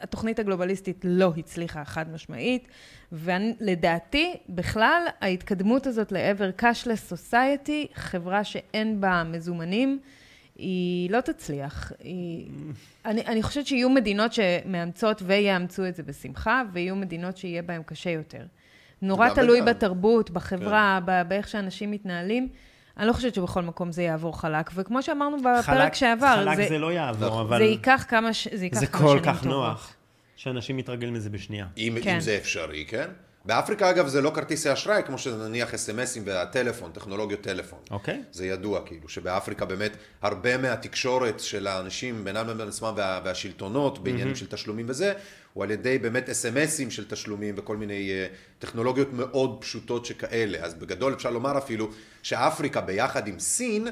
התוכנית 0.00 0.38
הגלובליסטית 0.38 1.04
לא 1.04 1.32
הצליחה 1.36 1.84
חד 1.84 2.12
משמעית, 2.12 2.68
ולדעתי, 3.12 4.34
בכלל, 4.48 5.02
ההתקדמות 5.20 5.86
הזאת 5.86 6.12
לעבר 6.12 6.50
cashless 6.60 7.12
society, 7.12 7.94
חברה 7.94 8.44
שאין 8.44 9.00
בה 9.00 9.22
מזומנים, 9.24 9.98
היא 10.56 11.10
לא 11.10 11.20
תצליח. 11.20 11.92
היא... 12.00 12.50
אני, 13.04 13.20
אני 13.26 13.42
חושבת 13.42 13.66
שיהיו 13.66 13.90
מדינות 13.90 14.32
שמאמצות 14.32 15.22
ויאמצו 15.26 15.86
את 15.86 15.94
זה 15.94 16.02
בשמחה, 16.02 16.62
ויהיו 16.72 16.96
מדינות 16.96 17.36
שיהיה 17.36 17.62
בהן 17.62 17.82
קשה 17.86 18.10
יותר. 18.10 18.42
נורא 19.02 19.28
תלוי 19.34 19.56
וגם. 19.58 19.66
בתרבות, 19.66 20.30
בחברה, 20.30 21.00
ב- 21.04 21.22
באיך 21.28 21.48
שאנשים 21.48 21.90
מתנהלים. 21.90 22.48
אני 22.98 23.06
לא 23.06 23.12
חושבת 23.12 23.34
שבכל 23.34 23.62
מקום 23.62 23.92
זה 23.92 24.02
יעבור 24.02 24.40
חלק, 24.40 24.70
וכמו 24.74 25.02
שאמרנו 25.02 25.36
בפרק 25.40 25.64
חלק- 25.64 25.94
שעבר, 25.94 26.34
חלק 26.44 26.56
זה, 26.56 26.66
זה 26.68 26.78
לא 26.78 26.92
יעבור, 26.92 27.28
נכון. 27.28 27.40
אבל 27.46 27.58
זה 27.58 27.64
ייקח 27.64 28.04
כמה, 28.08 28.32
ש... 28.32 28.48
זה 28.54 28.64
ייקח 28.64 28.80
זה 28.80 28.86
כמה 28.86 29.00
כל 29.02 29.08
שנים 29.08 29.22
כך 29.24 29.42
טובות. 29.42 29.56
נוח, 29.56 29.92
שאנשים 30.36 30.76
מתרגלים 30.76 31.14
לזה 31.14 31.30
בשנייה. 31.30 31.66
אם, 31.76 31.96
כן. 32.02 32.14
אם 32.14 32.20
זה 32.20 32.36
אפשרי, 32.36 32.84
כן? 32.88 33.06
באפריקה 33.44 33.90
אגב 33.90 34.06
זה 34.06 34.20
לא 34.22 34.30
כרטיסי 34.34 34.72
אשראי, 34.72 35.02
כמו 35.06 35.18
שזה 35.18 35.48
נניח 35.48 35.74
אס.אם.אסים 35.74 36.22
והטלפון, 36.26 36.90
טכנולוגיות 36.92 37.40
טלפון. 37.40 37.78
אוקיי. 37.90 38.22
זה 38.32 38.46
ידוע 38.46 38.80
כאילו, 38.86 39.08
שבאפריקה 39.08 39.64
באמת 39.64 39.92
הרבה 40.22 40.56
מהתקשורת 40.58 41.40
של 41.40 41.66
האנשים 41.66 42.24
בינם 42.24 42.48
לבין 42.48 42.68
עצמם 42.68 42.92
וה, 42.96 43.20
והשלטונות 43.24 43.98
בעניינים 44.04 44.34
של 44.36 44.46
תשלומים 44.46 44.86
וזה, 44.88 45.12
הוא 45.52 45.64
על 45.64 45.70
ידי 45.70 45.98
באמת 45.98 46.28
אס.אם.אסים 46.28 46.90
של 46.90 47.08
תשלומים 47.08 47.54
וכל 47.58 47.76
מיני 47.76 48.10
uh, 48.10 48.34
טכנולוגיות 48.58 49.12
מאוד 49.12 49.56
פשוטות 49.60 50.06
שכאלה. 50.06 50.58
אז 50.58 50.74
בגדול 50.74 51.12
אפשר 51.12 51.30
לומר 51.30 51.58
אפילו 51.58 51.88
שאפריקה 52.22 52.80
ביחד 52.80 53.28
עם 53.28 53.38
סין, 53.38 53.88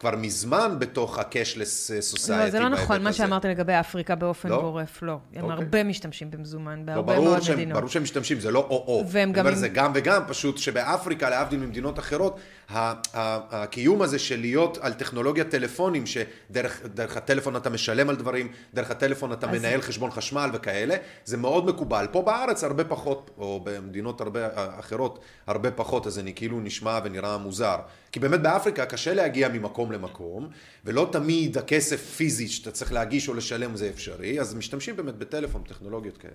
כבר 0.00 0.16
מזמן 0.16 0.76
בתוך 0.78 1.18
ה-cashless 1.18 2.14
society. 2.14 2.30
לא, 2.30 2.50
זה 2.50 2.60
לא 2.60 2.68
נכון, 2.68 3.02
מה 3.02 3.08
הזה. 3.08 3.18
שאמרת 3.18 3.44
לגבי 3.44 3.72
אפריקה 3.72 4.14
באופן 4.14 4.48
לא? 4.48 4.60
גורף, 4.60 5.02
לא. 5.02 5.18
הם 5.34 5.44
אוקיי. 5.44 5.56
הרבה 5.56 5.84
משתמשים 5.84 6.30
במזומן, 6.30 6.78
לא, 6.78 6.84
בהרבה 6.84 7.20
מאוד 7.20 7.42
שהם, 7.42 7.56
מדינות. 7.56 7.78
ברור 7.78 7.88
שהם 7.88 8.02
משתמשים, 8.02 8.40
זה 8.40 8.50
לא 8.50 8.58
או-או. 8.58 9.04
והם 9.08 9.32
גם 9.32 9.54
זה 9.54 9.68
גם 9.68 9.92
וגם, 9.94 10.22
פשוט 10.28 10.58
שבאפריקה, 10.58 11.30
להבדיל 11.30 11.60
ממדינות 11.60 11.98
אחרות, 11.98 12.38
הקיום 12.68 14.02
הזה 14.02 14.18
של 14.18 14.40
להיות 14.40 14.78
על 14.80 14.94
טכנולוגיית 14.94 15.50
טלפונים, 15.50 16.04
שדרך 16.06 16.80
דרך 16.94 17.16
הטלפון 17.16 17.56
אתה 17.56 17.70
משלם 17.70 18.10
על 18.10 18.16
דברים, 18.16 18.48
דרך 18.74 18.90
הטלפון 18.90 19.32
אתה 19.32 19.46
מנהל 19.46 19.80
חשבון 19.80 20.10
חשמל 20.10 20.50
וכאלה, 20.52 20.96
זה 21.24 21.36
מאוד 21.36 21.66
מקובל. 21.66 22.06
פה 22.12 22.22
בארץ 22.22 22.64
הרבה 22.64 22.84
פחות, 22.84 23.30
או 23.38 23.60
במדינות 23.64 24.20
הרבה 24.20 24.48
אחרות 24.78 25.18
הרבה 25.46 25.70
פחות, 25.70 26.06
אז 26.06 26.18
אני 26.18 26.34
כאילו 26.34 26.60
נשמע 26.60 27.00
ונראה 27.04 27.38
מוזר. 27.38 27.76
כי 28.12 28.20
באמת 28.20 28.40
באפריקה 28.40 28.86
קשה 28.86 29.14
להגיע 29.14 29.48
ממקום 29.48 29.92
למקום, 29.92 30.48
ולא 30.84 31.08
תמיד 31.12 31.58
הכסף 31.58 32.14
פיזית 32.16 32.50
שאתה 32.50 32.70
צריך 32.70 32.92
להגיש 32.92 33.28
או 33.28 33.34
לשלם 33.34 33.76
זה 33.76 33.88
אפשרי, 33.88 34.40
אז 34.40 34.54
משתמשים 34.54 34.96
באמת 34.96 35.14
בטלפון, 35.16 35.62
טכנולוגיות 35.62 36.16
כאלה. 36.18 36.32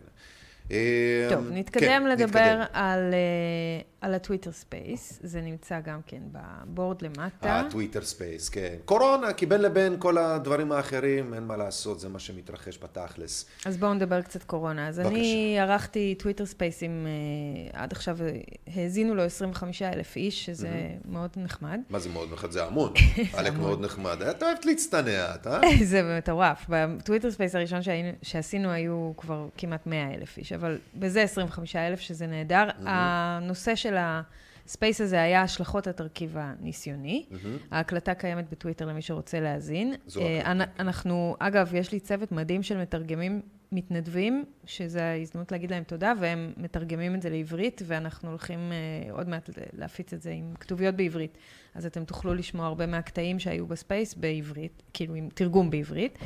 טוב, 1.29 1.45
אה, 1.45 1.53
נתקדם 1.53 1.87
כן, 1.87 2.07
לדבר 2.07 2.25
נתקדם. 2.25 2.63
על, 2.73 3.13
אה, 3.13 3.81
על 4.01 4.13
הטוויטר 4.13 4.51
space, 4.51 5.19
זה 5.23 5.41
נמצא 5.41 5.79
גם 5.79 5.99
כן 6.07 6.21
ב 6.31 6.43
board 6.43 7.01
למטה. 7.01 7.59
הטוויטר 7.59 8.01
space, 8.01 8.49
כן. 8.49 8.75
קורונה, 8.85 9.33
כי 9.33 9.45
בין 9.45 9.61
לבין 9.61 9.95
כל 9.99 10.17
הדברים 10.17 10.71
האחרים, 10.71 11.33
אין 11.33 11.43
מה 11.43 11.57
לעשות, 11.57 11.99
זה 11.99 12.09
מה 12.09 12.19
שמתרחש 12.19 12.79
בתכלס. 12.83 13.45
אז 13.65 13.77
בואו 13.77 13.93
נדבר 13.93 14.21
קצת 14.21 14.43
קורונה. 14.43 14.87
אז 14.87 14.99
בבקשה. 14.99 15.11
אני 15.11 15.59
ערכתי 15.59 16.15
טוויטר 16.19 16.45
spaceים, 16.45 17.07
אה, 17.07 17.81
עד 17.83 17.91
עכשיו 17.91 18.17
אה, 18.21 18.31
האזינו 18.75 19.15
לו 19.15 19.23
25 19.23 19.81
אלף 19.81 20.15
איש, 20.15 20.45
שזה 20.45 20.69
מאוד 21.05 21.29
נחמד. 21.37 21.79
מה 21.89 21.99
זה 21.99 22.09
מאוד 22.09 22.33
נחמד? 22.33 22.51
זה 22.51 22.63
המון. 22.63 22.93
עלק 23.37 23.53
מאוד 23.53 23.85
נחמד. 23.85 24.21
את 24.21 24.43
אוהבת 24.43 24.65
להצטנע, 24.65 25.35
את, 25.35 25.47
אה? 25.47 25.59
זה 25.83 26.17
מטורף. 26.17 26.65
בטוויטר 26.69 27.31
space 27.31 27.55
הראשון 27.55 27.79
שעשינו 28.21 28.69
היו 28.69 29.11
כבר 29.17 29.47
כמעט 29.57 29.87
100 29.87 30.13
אלף 30.13 30.37
איש, 30.37 30.53
אבל 30.61 30.77
בזה 30.95 31.21
25 31.21 31.75
אלף, 31.75 31.99
שזה 31.99 32.27
נהדר. 32.27 32.67
הנושא 32.85 33.75
של 33.75 33.95
ה 33.99 34.16
space 34.16 35.01
הזה 35.01 35.21
היה 35.21 35.41
השלכות 35.41 35.87
התרכיב 35.87 36.35
הניסיוני. 36.39 37.25
ההקלטה 37.71 38.13
קיימת 38.13 38.49
בטוויטר 38.51 38.85
למי 38.85 39.01
שרוצה 39.01 39.39
להאזין. 39.39 39.93
זו 40.07 40.21
אה, 40.21 40.25
ההקלטה, 40.37 40.51
אנ- 40.51 40.79
אנחנו, 40.79 41.35
אגב, 41.39 41.75
יש 41.75 41.91
לי 41.91 41.99
צוות 41.99 42.31
מדהים 42.31 42.63
של 42.63 42.77
מתרגמים 42.77 43.41
מתנדבים, 43.71 44.45
שזו 44.65 44.99
ההזדמנות 44.99 45.51
להגיד 45.51 45.71
להם 45.71 45.83
תודה, 45.83 46.13
והם 46.19 46.53
מתרגמים 46.57 47.15
את 47.15 47.21
זה 47.21 47.29
לעברית, 47.29 47.81
ואנחנו 47.85 48.29
הולכים 48.29 48.59
אה, 48.71 49.11
עוד 49.11 49.29
מעט 49.29 49.49
להפיץ 49.73 50.13
את 50.13 50.21
זה 50.21 50.31
עם 50.31 50.53
כתוביות 50.59 50.95
בעברית. 50.95 51.37
אז 51.75 51.85
אתם 51.85 52.05
תוכלו 52.05 52.33
לשמוע 52.33 52.65
הרבה 52.65 52.85
מהקטעים 52.85 53.39
שהיו 53.39 53.67
ב 53.67 53.75
space 53.75 54.13
בעברית, 54.13 54.83
כאילו 54.93 55.15
עם 55.15 55.29
תרגום 55.33 55.69
בעברית. 55.69 56.17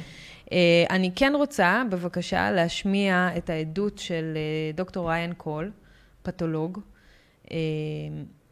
אה, 0.52 0.58
אני 0.90 1.12
כן 1.16 1.34
רוצה, 1.36 1.84
בבקשה, 1.92 2.52
להשמיע 2.52 3.30
את 3.38 3.50
העדות 3.50 3.98
של 3.98 4.34
אה, 4.36 4.72
דוקטור 4.74 5.10
ריין 5.10 5.34
קול, 5.34 5.72
פתולוג. 6.24 6.80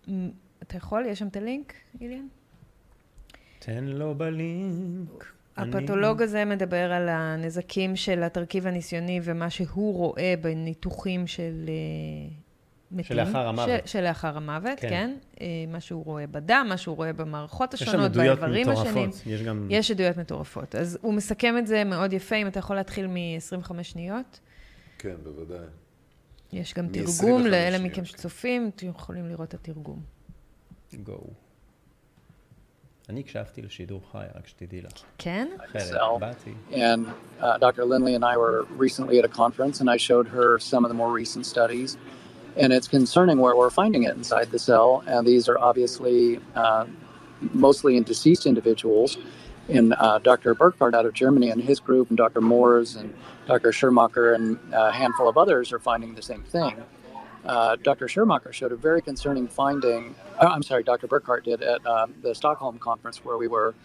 מ- 0.07 0.29
אתה 0.63 0.77
יכול? 0.77 1.05
יש 1.05 1.19
שם 1.19 1.27
את 1.27 1.35
הלינק, 1.35 1.73
איליאן? 2.01 2.27
תן 3.59 3.83
לו 3.83 4.15
בלינק. 4.15 5.32
הפתולוג 5.57 6.21
הזה 6.21 6.45
מדבר 6.45 6.93
על 6.93 7.09
הנזקים 7.09 7.95
של 7.95 8.23
התרכיב 8.23 8.67
הניסיוני 8.67 9.19
ומה 9.23 9.49
שהוא 9.49 9.95
רואה 9.95 10.33
בניתוחים 10.41 11.27
של 11.27 11.65
אה, 11.67 12.33
מתים. 12.91 13.03
שלאחר 13.03 13.47
המוות. 13.47 13.67
של, 13.67 13.77
שלאחר 13.85 14.37
המוות, 14.37 14.79
כן. 14.79 14.89
כן. 14.89 15.15
כן. 15.35 15.45
מה 15.71 15.79
שהוא 15.79 16.05
רואה 16.05 16.27
בדם, 16.27 16.65
מה 16.69 16.77
שהוא 16.77 16.95
רואה 16.95 17.13
במערכות 17.13 17.73
יש 17.73 17.79
שם 17.79 17.87
השונות, 17.87 18.05
עדויות 18.11 18.39
באיברים 18.39 18.69
השונים. 18.69 19.09
מטורפות. 19.09 19.27
יש 19.27 19.41
גם... 19.41 19.67
יש 19.69 19.91
עדויות 19.91 20.17
מטורפות. 20.17 20.75
אז 20.75 20.97
הוא 21.01 21.13
מסכם 21.13 21.57
את 21.57 21.67
זה 21.67 21.83
מאוד 21.83 22.13
יפה, 22.13 22.35
אם 22.35 22.47
אתה 22.47 22.59
יכול 22.59 22.75
להתחיל 22.75 23.07
מ-25 23.07 23.83
שניות. 23.83 24.39
כן, 24.97 25.15
בוודאי. 25.23 25.65
יש 26.53 26.73
גם 26.73 26.87
תרגום 26.87 27.03
25 27.07 27.45
לאלה 27.45 27.77
שניות, 27.77 27.91
מכם 27.91 28.01
כן. 28.01 28.05
שצופים, 28.05 28.71
אתם 28.75 28.87
יכולים 28.87 29.27
לראות 29.29 29.49
את 29.49 29.53
התרגום. 29.53 29.99
גו. 31.03 31.19
אני 33.08 33.20
הקשבתי 33.20 33.62
לשידור 33.62 34.00
חי, 34.12 34.24
רק 34.36 34.46
שתדעי 34.46 34.80
לך. 34.80 34.92
כן? 35.18 35.48
אחרת, 35.64 35.82
Cell. 35.82 36.18
באתי. 36.20 36.54
And 36.72 37.06
uh, 37.40 37.58
Dr. 37.58 37.84
Lindley 37.84 38.14
and 38.14 38.24
I 38.24 38.36
were 38.36 38.66
recently 38.76 39.18
at 39.18 39.24
a 39.24 39.28
conference, 39.28 39.80
and 39.80 39.88
I 39.88 39.96
showed 39.96 40.28
her 40.28 40.58
some 40.58 40.84
of 40.84 40.90
the 40.90 40.94
more 40.94 41.10
recent 41.10 41.46
studies. 41.46 41.96
And 42.56 42.72
it's 42.72 42.88
concerning 42.88 43.38
where 43.38 43.56
we're 43.56 43.70
finding 43.70 44.02
it 44.02 44.14
inside 44.16 44.50
the 44.50 44.58
cell. 44.58 44.90
And 45.06 45.26
these 45.26 45.48
are 45.48 45.58
obviously 45.58 46.40
uh, 46.54 46.84
mostly 47.66 47.96
in 47.96 48.02
deceased 48.02 48.44
individuals. 48.46 49.16
And 49.76 49.94
uh, 49.94 50.18
Dr. 50.18 50.54
Burkhardt 50.54 50.94
out 50.94 51.06
of 51.06 51.14
Germany 51.14 51.48
and 51.50 51.62
his 51.62 51.78
group, 51.80 52.08
and 52.10 52.16
Dr. 52.16 52.40
Moores 52.40 52.96
and 52.96 53.14
Dr. 53.46 53.70
Schermacher 53.70 54.34
and 54.34 54.58
a 54.72 54.90
handful 54.92 55.28
of 55.28 55.38
others 55.38 55.72
are 55.72 55.78
finding 55.78 56.14
the 56.14 56.26
same 56.30 56.42
thing. 56.42 56.74
Uh, 57.45 57.75
Dr. 57.75 58.07
Schermacher 58.07 58.53
showed 58.53 58.71
a 58.71 58.75
very 58.75 59.01
concerning 59.01 59.47
finding. 59.47 60.15
uh, 60.39 60.45
I'm 60.45 60.63
sorry, 60.63 60.83
Dr. 60.83 61.07
Burkhardt 61.07 61.43
did 61.43 61.61
at 61.61 61.85
um, 61.85 62.13
the 62.21 62.33
Stockholm 62.33 62.79
conference 62.79 63.23
where 63.25 63.37
we 63.37 63.47
were, 63.47 63.75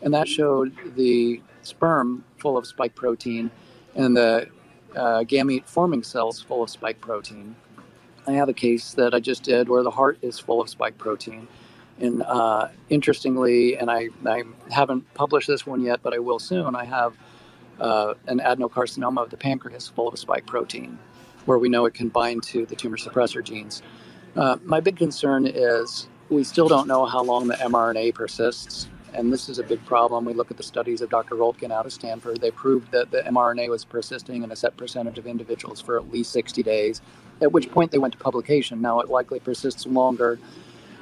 and 0.00 0.14
that 0.14 0.28
showed 0.28 0.74
the 0.96 1.42
sperm 1.62 2.24
full 2.38 2.56
of 2.56 2.66
spike 2.66 2.94
protein 2.94 3.50
and 3.94 4.16
the 4.16 4.48
uh, 4.96 5.20
gamete 5.20 5.66
forming 5.66 6.02
cells 6.02 6.40
full 6.40 6.62
of 6.62 6.70
spike 6.70 7.00
protein. 7.00 7.54
I 8.26 8.32
have 8.32 8.48
a 8.48 8.54
case 8.54 8.94
that 8.94 9.14
I 9.14 9.20
just 9.20 9.42
did 9.42 9.68
where 9.68 9.82
the 9.82 9.90
heart 9.90 10.18
is 10.22 10.38
full 10.38 10.60
of 10.60 10.68
spike 10.68 10.96
protein. 10.96 11.48
And 12.00 12.22
uh, 12.22 12.68
interestingly, 12.88 13.76
and 13.76 13.90
I, 13.90 14.08
I 14.24 14.44
haven't 14.70 15.12
published 15.14 15.48
this 15.48 15.66
one 15.66 15.82
yet, 15.82 16.00
but 16.02 16.14
I 16.14 16.18
will 16.18 16.38
soon, 16.38 16.74
I 16.74 16.84
have 16.84 17.14
uh, 17.80 18.14
an 18.26 18.38
adenocarcinoma 18.38 19.22
of 19.22 19.30
the 19.30 19.36
pancreas 19.36 19.88
full 19.88 20.08
of 20.08 20.18
spike 20.18 20.46
protein, 20.46 20.98
where 21.46 21.58
we 21.58 21.68
know 21.68 21.86
it 21.86 21.94
can 21.94 22.08
bind 22.08 22.42
to 22.44 22.66
the 22.66 22.76
tumor 22.76 22.96
suppressor 22.96 23.42
genes. 23.42 23.82
Uh, 24.36 24.56
my 24.64 24.80
big 24.80 24.96
concern 24.96 25.46
is 25.46 26.08
we 26.30 26.44
still 26.44 26.68
don't 26.68 26.88
know 26.88 27.04
how 27.04 27.22
long 27.22 27.48
the 27.48 27.54
mRNA 27.54 28.14
persists. 28.14 28.88
And 29.14 29.30
this 29.30 29.50
is 29.50 29.58
a 29.58 29.62
big 29.62 29.84
problem. 29.84 30.24
We 30.24 30.32
look 30.32 30.50
at 30.50 30.56
the 30.56 30.62
studies 30.62 31.02
of 31.02 31.10
Dr. 31.10 31.34
Roltgen 31.34 31.70
out 31.70 31.84
of 31.84 31.92
Stanford. 31.92 32.40
They 32.40 32.50
proved 32.50 32.90
that 32.92 33.10
the 33.10 33.18
mRNA 33.18 33.68
was 33.68 33.84
persisting 33.84 34.42
in 34.42 34.50
a 34.50 34.56
set 34.56 34.76
percentage 34.78 35.18
of 35.18 35.26
individuals 35.26 35.82
for 35.82 35.98
at 35.98 36.10
least 36.10 36.32
60 36.32 36.62
days, 36.62 37.02
at 37.42 37.52
which 37.52 37.70
point 37.70 37.90
they 37.90 37.98
went 37.98 38.12
to 38.14 38.18
publication. 38.18 38.80
Now 38.80 39.00
it 39.00 39.10
likely 39.10 39.38
persists 39.38 39.84
longer. 39.84 40.38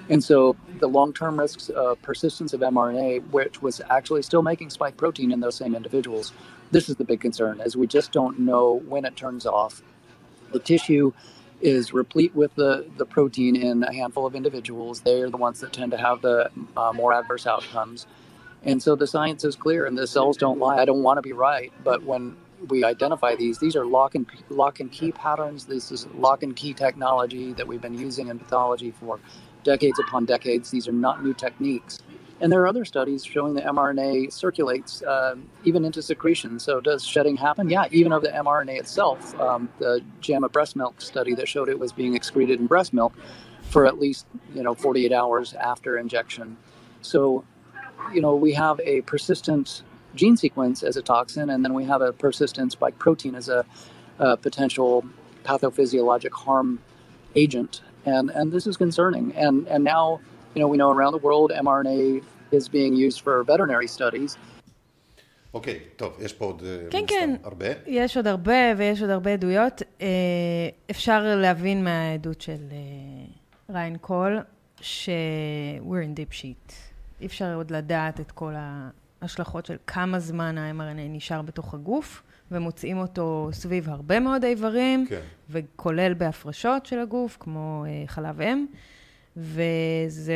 And 0.09 0.24
so 0.24 0.57
the 0.80 0.88
long 0.88 1.12
term 1.12 1.38
risks 1.38 1.68
of 1.68 2.03
persistence 2.03 2.53
of 2.53 2.61
mRNA, 2.62 3.30
which 3.30 3.62
was 3.62 3.80
actually 3.88 4.22
still 4.22 4.43
making 4.43 4.70
spike 4.70 4.97
protein 4.97 5.30
in 5.30 5.38
those 5.38 5.55
same 5.55 5.76
individuals, 5.76 6.32
this 6.72 6.88
is 6.88 6.97
the 6.97 7.05
big 7.05 7.20
concern, 7.20 7.61
as 7.61 7.76
we 7.76 7.86
just 7.86 8.11
don't 8.11 8.41
know 8.41 8.82
when 8.88 9.05
it 9.05 9.14
turns 9.14 9.47
off. 9.47 9.82
The 10.53 10.59
tissue 10.59 11.13
is 11.61 11.93
replete 11.93 12.35
with 12.35 12.55
the, 12.55 12.87
the 12.97 13.07
protein 13.07 13.57
in 13.57 13.83
a 13.85 13.93
handful 13.93 14.27
of 14.27 14.35
individuals. 14.35 15.03
They 15.03 15.21
are 15.23 15.31
the 15.31 15.37
ones 15.37 15.61
that 15.61 15.73
tend 15.73 15.93
to 15.93 15.99
have 15.99 16.23
the 16.23 16.51
uh, 16.77 16.93
more 16.95 17.13
adverse 17.13 17.47
outcomes. 17.47 18.07
And 18.63 18.83
so 18.83 18.97
the 18.97 19.07
science 19.07 19.45
is 19.45 19.57
clear, 19.57 19.87
and 19.87 19.97
the 19.97 20.07
cells 20.07 20.37
don't 20.37 20.59
lie. 20.59 20.79
I 20.79 20.85
don't 20.85 21.03
want 21.03 21.19
to 21.19 21.23
be 21.23 21.33
right, 21.33 21.73
but 21.85 22.03
when 22.03 22.37
we 22.69 22.85
identify 22.85 23.35
these, 23.35 23.59
these 23.59 23.77
are 23.77 23.87
lock 23.87 24.15
and 24.15 24.27
lock 24.51 24.81
and 24.81 24.93
key 24.93 25.13
patterns. 25.13 25.65
This 25.65 25.91
is 25.91 26.07
lock 26.15 26.43
and 26.43 26.55
key 26.55 26.75
technology 26.75 27.55
that 27.55 27.67
we've 27.67 27.81
been 27.81 27.99
using 27.99 28.29
in 28.29 28.39
pathology 28.39 28.91
for 28.91 29.19
decades 29.65 29.99
upon 29.99 30.27
decades. 30.27 30.71
These 30.71 30.89
are 30.89 30.93
not 30.93 31.25
new 31.25 31.35
techniques. 31.35 32.01
And 32.41 32.51
there 32.51 32.62
are 32.62 32.66
other 32.66 32.84
studies 32.84 33.24
showing 33.24 33.55
the 33.55 33.61
mRNA 33.61 34.32
circulates 34.32 35.03
um, 35.03 35.49
even 35.64 35.84
into 35.84 36.01
secretion. 36.01 36.59
So 36.59 36.80
does 36.80 37.05
shedding 37.05 37.36
happen? 37.36 37.68
Yeah, 37.68 37.84
even 37.91 38.12
of 38.12 38.22
the 38.22 38.30
mRNA 38.30 38.78
itself. 38.78 39.38
Um, 39.38 39.68
the 39.78 40.03
JAMA 40.20 40.49
breast 40.49 40.74
milk 40.74 41.01
study 41.03 41.34
that 41.34 41.49
showed 41.49 41.68
it 41.68 41.78
was 41.78 41.93
being 41.93 42.14
excreted 42.14 42.59
in 42.59 42.66
breast 42.66 42.95
milk 42.95 43.12
for 43.62 43.86
at 43.86 43.99
least 43.99 44.26
you 44.55 44.62
know 44.62 44.74
48 44.74 45.12
hours 45.12 45.55
after 45.55 45.99
injection. 45.99 46.57
So, 47.03 47.45
you 48.12 48.20
know, 48.20 48.34
we 48.34 48.53
have 48.55 48.80
a 48.80 49.03
persistent 49.03 49.82
gene 50.14 50.36
sequence 50.36 50.82
as 50.82 50.97
a 50.97 51.03
toxin, 51.03 51.51
and 51.51 51.64
then 51.64 51.74
we 51.74 51.84
have 51.84 52.03
a 52.03 52.12
persistent 52.12 52.72
spike 52.72 52.99
protein 52.99 53.34
as 53.34 53.49
a, 53.49 53.64
a 54.18 54.36
potential 54.36 55.05
pathophysiologic 55.45 56.32
harm 56.32 56.80
agent, 57.34 57.82
and 58.05 58.30
and 58.30 58.51
this 58.51 58.66
is 58.66 58.76
concerning. 58.76 59.32
And 59.34 59.66
and 59.68 59.84
now 59.84 60.20
you 60.55 60.61
know 60.61 60.69
we 60.69 60.77
know 60.77 60.91
around 60.97 61.13
the 61.19 61.23
world 61.27 61.51
mRNA 61.67 62.23
is 62.53 62.69
being 62.69 62.95
used 63.09 63.21
for 63.25 63.45
veterinary 63.45 63.89
studies. 63.99 64.37
אוקיי, 65.55 65.81
טוב, 65.97 66.13
יש 66.21 66.33
פה 66.33 66.45
עוד 66.45 66.63
אה, 66.67 66.87
כן, 66.91 67.05
כן. 67.09 67.35
הרבה. 67.45 67.67
יש 67.87 68.17
עוד 68.17 68.27
הרבה 68.27 68.53
ויש 68.77 69.01
עוד 69.03 69.11
הרבה 69.11 69.33
עדויות. 69.33 69.83
אה, 70.01 70.07
אפשר 70.91 71.23
להבין 71.37 71.85
מהעדות 71.85 72.41
של 72.41 72.57
אה, 72.73 72.77
ריין 73.75 73.97
קול, 73.97 74.39
ש- 74.81 75.09
we're 75.89 76.05
in 76.07 76.19
deep 76.19 76.33
shit. 76.43 76.73
אי 77.21 77.27
אפשר 77.27 77.55
עוד 77.55 77.71
לדעת 77.71 78.21
את 78.21 78.31
כל 78.31 78.53
ההשלכות 79.23 79.67
של 79.67 79.77
כמה 79.87 80.19
זמן 80.21 80.59
ה-mRNA 80.59 80.77
נשאר 81.09 81.43
בתוך 81.43 81.75
הגוף, 81.75 82.23
ומוצאים 82.51 82.99
אותו 82.99 83.49
סביב 83.53 83.89
הרבה 83.91 84.21
מאוד 84.21 84.45
איברים, 84.45 85.07
כן. 85.09 85.21
וכולל 85.51 86.15
בהפרשות 86.15 86.87
של 86.87 86.99
הגוף, 86.99 87.37
כמו 87.41 87.85
חלב 88.07 88.41
אם, 88.41 88.67
וזה 89.41 90.34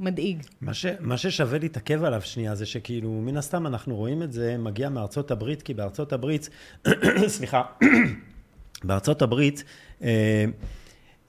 מדאיג. 0.00 0.42
מה, 0.60 0.74
ש, 0.74 0.86
מה 1.00 1.16
ששווה 1.16 1.58
להתעכב 1.58 2.04
עליו 2.04 2.22
שנייה 2.22 2.54
זה 2.54 2.66
שכאילו, 2.66 3.10
מן 3.10 3.36
הסתם 3.36 3.66
אנחנו 3.66 3.96
רואים 3.96 4.22
את 4.22 4.32
זה 4.32 4.56
מגיע 4.58 4.88
מארצות 4.88 5.30
הברית, 5.30 5.62
כי 5.62 5.74
בארצות 5.74 6.12
הברית, 6.12 6.48
סליחה, 7.26 7.62
בארצות 8.84 9.22
הברית 9.22 9.64
אה, 10.02 10.44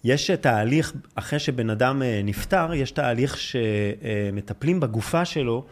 יש 0.03 0.31
תהליך, 0.31 0.93
אחרי 1.15 1.39
שבן 1.39 1.69
אדם 1.69 2.01
אה, 2.01 2.21
נפטר, 2.23 2.73
יש 2.73 2.91
תהליך 2.91 3.37
שמטפלים 3.37 4.79
בגופה 4.79 5.25
שלו 5.25 5.65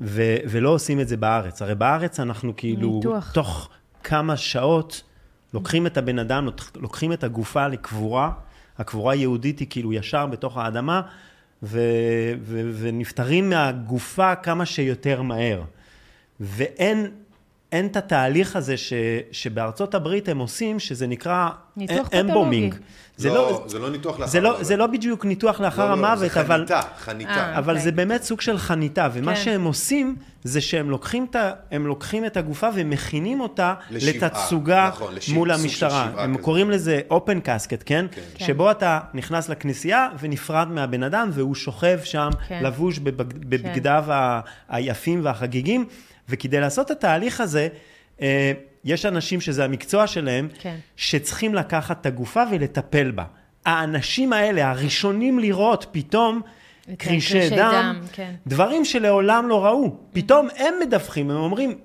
ו, 0.00 0.36
ולא 0.50 0.70
עושים 0.70 1.00
את 1.00 1.08
זה 1.08 1.16
בארץ. 1.16 1.62
הרי 1.62 1.74
בארץ 1.74 2.20
אנחנו 2.20 2.52
כאילו, 2.56 2.94
ניתוח. 2.94 3.32
תוך 3.32 3.68
כמה 4.02 4.36
שעות 4.36 5.02
לוקחים 5.54 5.86
את 5.86 5.96
הבן 5.96 6.18
אדם, 6.18 6.48
לוקחים 6.76 7.12
את 7.12 7.24
הגופה 7.24 7.68
לקבורה, 7.68 8.32
הקבורה 8.78 9.12
היהודית 9.12 9.58
היא 9.58 9.66
כאילו 9.70 9.92
ישר 9.92 10.26
בתוך 10.26 10.58
האדמה, 10.58 11.02
ו, 11.62 11.80
ו, 12.42 12.70
ונפטרים 12.78 13.50
מהגופה 13.50 14.34
כמה 14.34 14.66
שיותר 14.66 15.22
מהר. 15.22 15.62
ואין 16.40 17.10
אין 17.72 17.86
את 17.86 17.96
התהליך 17.96 18.56
הזה 18.56 18.76
ש, 18.76 18.92
שבארצות 19.32 19.94
הברית 19.94 20.28
הם 20.28 20.38
עושים, 20.38 20.78
שזה 20.80 21.06
נקרא 21.06 21.48
אמבומינג. 22.20 22.74
זה 23.16 23.28
לא, 23.28 23.34
לא, 23.34 23.64
זה 23.66 23.78
לא 23.78 23.90
ניתוח 23.90 24.18
לאחר 24.18 24.30
זה 24.30 24.40
לא, 24.40 24.48
המוות. 24.48 24.64
זה 24.64 24.76
לא 24.76 24.86
בדיוק 24.86 25.24
ניתוח 25.24 25.60
לאחר 25.60 25.82
לא, 25.82 26.00
לא, 26.00 26.06
המוות, 26.06 26.30
זה 26.32 26.40
אבל... 26.40 26.56
חניתה, 26.58 26.80
חניתה. 26.98 27.30
אה. 27.30 27.58
אבל 27.58 27.72
אוקיי. 27.72 27.84
זה 27.84 27.92
באמת 27.92 28.22
סוג 28.22 28.40
של 28.40 28.58
חניתה, 28.58 29.08
ומה 29.12 29.34
כן. 29.34 29.40
שהם 29.40 29.64
עושים 29.64 30.16
זה 30.44 30.60
שהם 30.60 30.90
לוקחים 30.90 31.26
את, 31.30 31.36
הם 31.70 31.86
לוקחים 31.86 32.24
את 32.24 32.36
הגופה 32.36 32.68
ומכינים 32.74 33.40
אותה 33.40 33.74
לשבעה, 33.90 34.14
לתצוגה 34.28 34.88
נכון, 34.92 35.14
לשבעה, 35.14 35.38
מול 35.38 35.50
המשטרה. 35.50 36.08
הם 36.16 36.34
כזה. 36.34 36.42
קוראים 36.42 36.70
לזה 36.70 37.00
open 37.10 37.46
casket, 37.46 37.82
כן? 37.86 38.06
כן. 38.10 38.44
שבו 38.44 38.70
אתה 38.70 39.00
נכנס 39.14 39.48
לכנסייה 39.48 40.08
ונפרד 40.20 40.68
מהבן 40.70 41.02
אדם 41.02 41.30
והוא 41.32 41.54
שוכב 41.54 41.98
שם, 42.04 42.30
כן. 42.48 42.60
לבוש 42.64 42.98
בבג- 42.98 43.44
בבגדיו 43.48 44.04
ה- 44.08 44.40
היפים 44.68 45.20
והחגיגים, 45.24 45.84
וכדי 46.28 46.60
לעשות 46.60 46.86
את 46.86 46.90
התהליך 46.90 47.40
הזה, 47.40 47.68
אה, 48.20 48.52
יש 48.84 49.06
אנשים 49.06 49.40
שזה 49.40 49.64
המקצוע 49.64 50.06
שלהם, 50.06 50.48
כן. 50.58 50.76
שצריכים 50.96 51.54
לקחת 51.54 52.00
את 52.00 52.06
הגופה 52.06 52.42
ולטפל 52.50 53.10
בה. 53.10 53.24
האנשים 53.66 54.32
האלה, 54.32 54.70
הראשונים 54.70 55.38
לראות 55.38 55.86
פתאום 55.92 56.40
קרישי 56.98 57.50
דם, 57.50 57.56
דם, 57.56 58.00
כן. 58.12 58.34
דברים 58.46 58.84
שלעולם 58.84 59.48
לא 59.48 59.64
ראו. 59.64 59.96
פתאום 60.12 60.48
הם 60.56 60.74
מדווחים, 60.82 61.30
הם 61.30 61.36
אומרים, 61.36 61.78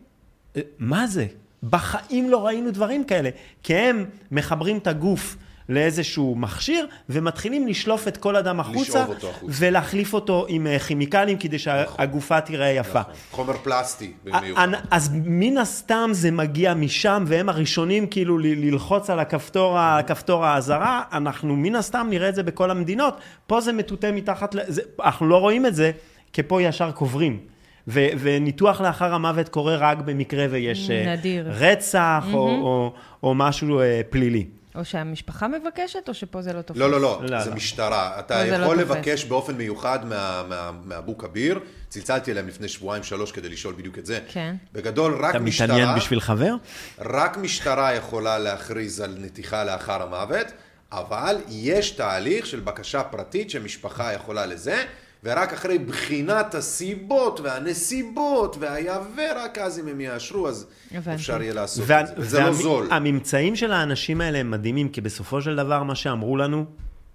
"אה, 0.56 0.62
מה 0.80 1.08
זה? 1.08 1.26
בחיים 1.64 2.30
לא 2.30 2.46
ראינו 2.46 2.72
דברים 2.72 3.04
כאלה. 3.04 3.30
כי 3.64 3.76
הם 3.76 4.06
מחברים 4.32 4.78
את 4.78 4.88
הגוף 4.88 5.38
לאיזשהו 5.70 6.36
מכשיר, 6.36 6.86
ומתחילים 7.09 7.68
לשלוף 7.68 8.07
את 8.07 8.18
כל 8.18 8.36
אדם 8.36 8.59
החוצה, 8.59 9.05
אותו 9.05 9.30
החוצה. 9.30 9.53
ולהחליף 9.59 10.13
אותו 10.13 10.45
עם 10.49 10.68
אה, 10.68 10.80
כימיקלים 10.80 11.38
כדי 11.38 11.59
שהגופה 11.59 12.41
תיראה 12.41 12.68
יפה. 12.70 12.99
נכון. 12.99 13.13
חומר 13.32 13.53
פלסטי 13.57 14.11
במיוחד. 14.24 14.68
אז 14.91 15.09
מן 15.26 15.57
הסתם 15.57 16.09
זה 16.13 16.32
מגיע 16.32 16.74
משם, 16.74 17.24
והם 17.28 17.49
הראשונים 17.49 18.07
כאילו 18.07 18.38
ל- 18.38 18.45
ללחוץ 18.45 19.09
על 19.09 19.20
הכפתור, 19.20 19.80
ה- 19.80 19.99
כפתור 20.07 20.45
האזהרה, 20.45 21.01
אנחנו 21.13 21.55
מן 21.55 21.76
הסתם 21.76 22.07
נראה 22.09 22.30
את 22.30 22.36
זה 22.36 22.43
בכל 22.43 22.72
המדינות. 22.72 23.18
פה 23.47 23.61
זה 23.61 23.74
מטוטא 23.74 24.11
מתחת, 24.13 24.55
זה, 24.68 24.82
אנחנו 25.03 25.28
לא 25.28 25.38
רואים 25.38 25.65
את 25.65 25.76
זה, 25.76 25.91
כי 26.34 26.43
פה 26.43 26.61
ישר 26.61 26.91
קוברים. 26.91 27.39
ו- 27.89 28.07
וניתוח 28.20 28.82
לאחר 28.82 29.13
המוות 29.13 29.49
קורה 29.49 29.76
רק 29.76 29.97
במקרה 29.97 30.45
ויש 30.49 30.89
אה, 30.89 31.15
נדיר. 31.15 31.45
רצח 31.49 32.26
או, 32.34 32.39
או, 32.47 32.93
או 33.24 33.36
משהו 33.36 33.80
אה, 33.80 34.01
פלילי. 34.09 34.45
או 34.76 34.86
שהמשפחה 34.86 35.47
מבקשת, 35.47 36.09
או 36.09 36.13
שפה 36.13 36.41
זה 36.41 36.53
לא 36.53 36.61
תופס. 36.61 36.80
לא, 36.80 36.91
לא, 36.91 37.01
לא, 37.01 37.22
לא, 37.30 37.41
זה 37.43 37.49
לא. 37.49 37.55
משטרה. 37.55 38.20
אתה 38.20 38.43
לא 38.45 38.55
יכול 38.63 38.76
תופס. 38.84 38.95
לבקש 38.95 39.26
באופן 39.26 39.55
מיוחד 39.55 40.05
מה- 40.05 40.43
מה- 40.49 40.72
מאבו 40.86 41.18
כביר, 41.18 41.59
צלצלתי 41.89 42.32
אליהם 42.32 42.47
לפני 42.47 42.68
שבועיים 42.68 43.03
שלוש 43.03 43.32
כדי 43.32 43.49
לשאול 43.49 43.74
בדיוק 43.74 43.97
את 43.97 44.05
זה. 44.05 44.20
כן. 44.28 44.55
בגדול, 44.74 45.26
רק 45.26 45.36
אתה 45.36 45.39
משטרה, 45.43 45.68
מתעניין 45.68 45.95
בשביל 45.95 46.20
חבר? 46.20 46.55
רק 46.99 47.38
משטרה 47.38 47.93
יכולה 47.93 48.38
להכריז 48.39 48.99
על 48.99 49.15
נתיחה 49.20 49.63
לאחר 49.63 50.01
המוות, 50.03 50.47
אבל 50.91 51.36
יש 51.49 51.91
תהליך 51.91 52.45
של 52.45 52.59
בקשה 52.59 53.03
פרטית 53.03 53.49
שמשפחה 53.49 54.13
יכולה 54.13 54.45
לזה, 54.45 54.84
ורק 55.24 55.53
אחרי 55.53 55.78
בחינת 55.78 56.55
הסיבות 56.55 57.39
והנסיבות 57.43 58.55
והיה 58.59 58.99
ורק 59.15 59.57
אז 59.57 59.80
אם 59.80 59.88
הם 59.88 60.01
יאשרו, 60.01 60.47
אז 60.47 60.65
הבנתי. 60.91 61.15
אפשר 61.15 61.41
יהיה 61.41 61.53
לעשות 61.53 61.84
וה- 61.88 62.01
את 62.01 62.07
זה. 62.07 62.13
וזה 62.18 62.39
לא 62.39 62.51
זול. 62.53 62.88
הממצאים 62.91 63.55
של 63.55 63.72
האנשים 63.72 64.22
האלה 64.22 64.38
הם 64.38 64.51
מדהימים, 64.51 64.89
כי 64.89 65.01
בסופו 65.01 65.41
של 65.41 65.55
דבר 65.55 65.84
מה 65.84 65.95
שאמרו 65.95 66.38
לנו, 66.38 66.65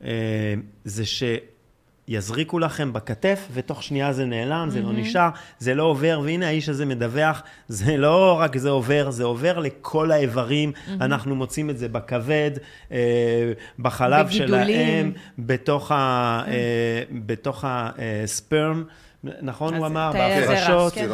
אה, 0.04 0.08
זה 0.84 1.04
שיזריקו 2.10 2.58
לכם 2.58 2.92
בכתף, 2.92 3.48
ותוך 3.52 3.82
שנייה 3.82 4.12
זה 4.12 4.24
נעלם, 4.24 4.70
זה 4.70 4.80
לא 4.80 4.92
נשאר, 4.92 5.28
זה 5.58 5.74
לא 5.74 5.82
עובר, 5.82 6.20
והנה 6.24 6.46
האיש 6.46 6.68
הזה 6.68 6.86
מדווח, 6.86 7.42
זה 7.68 7.96
לא 7.96 8.36
רק 8.40 8.56
זה 8.56 8.70
עובר, 8.70 9.10
זה 9.10 9.24
עובר 9.24 9.58
לכל 9.58 10.10
האיברים, 10.10 10.72
אנחנו 11.00 11.34
מוצאים 11.36 11.70
את 11.70 11.78
זה 11.78 11.88
בכבד, 11.88 12.50
אה, 12.92 13.52
בחלב 13.78 14.26
בגידולים. 14.26 15.04
האם, 15.06 15.12
בתוך 15.38 15.92
ה- 15.92 16.42
אה, 16.48 16.52
בתוך 17.26 17.64
הספרם, 17.68 18.84
נכון 19.42 19.74
הוא 19.74 19.86
אמר, 19.86 20.12
תאי 20.12 20.20
הזרע, 20.34 20.54
בהפרשות. 20.54 20.92
כן. 20.94 21.08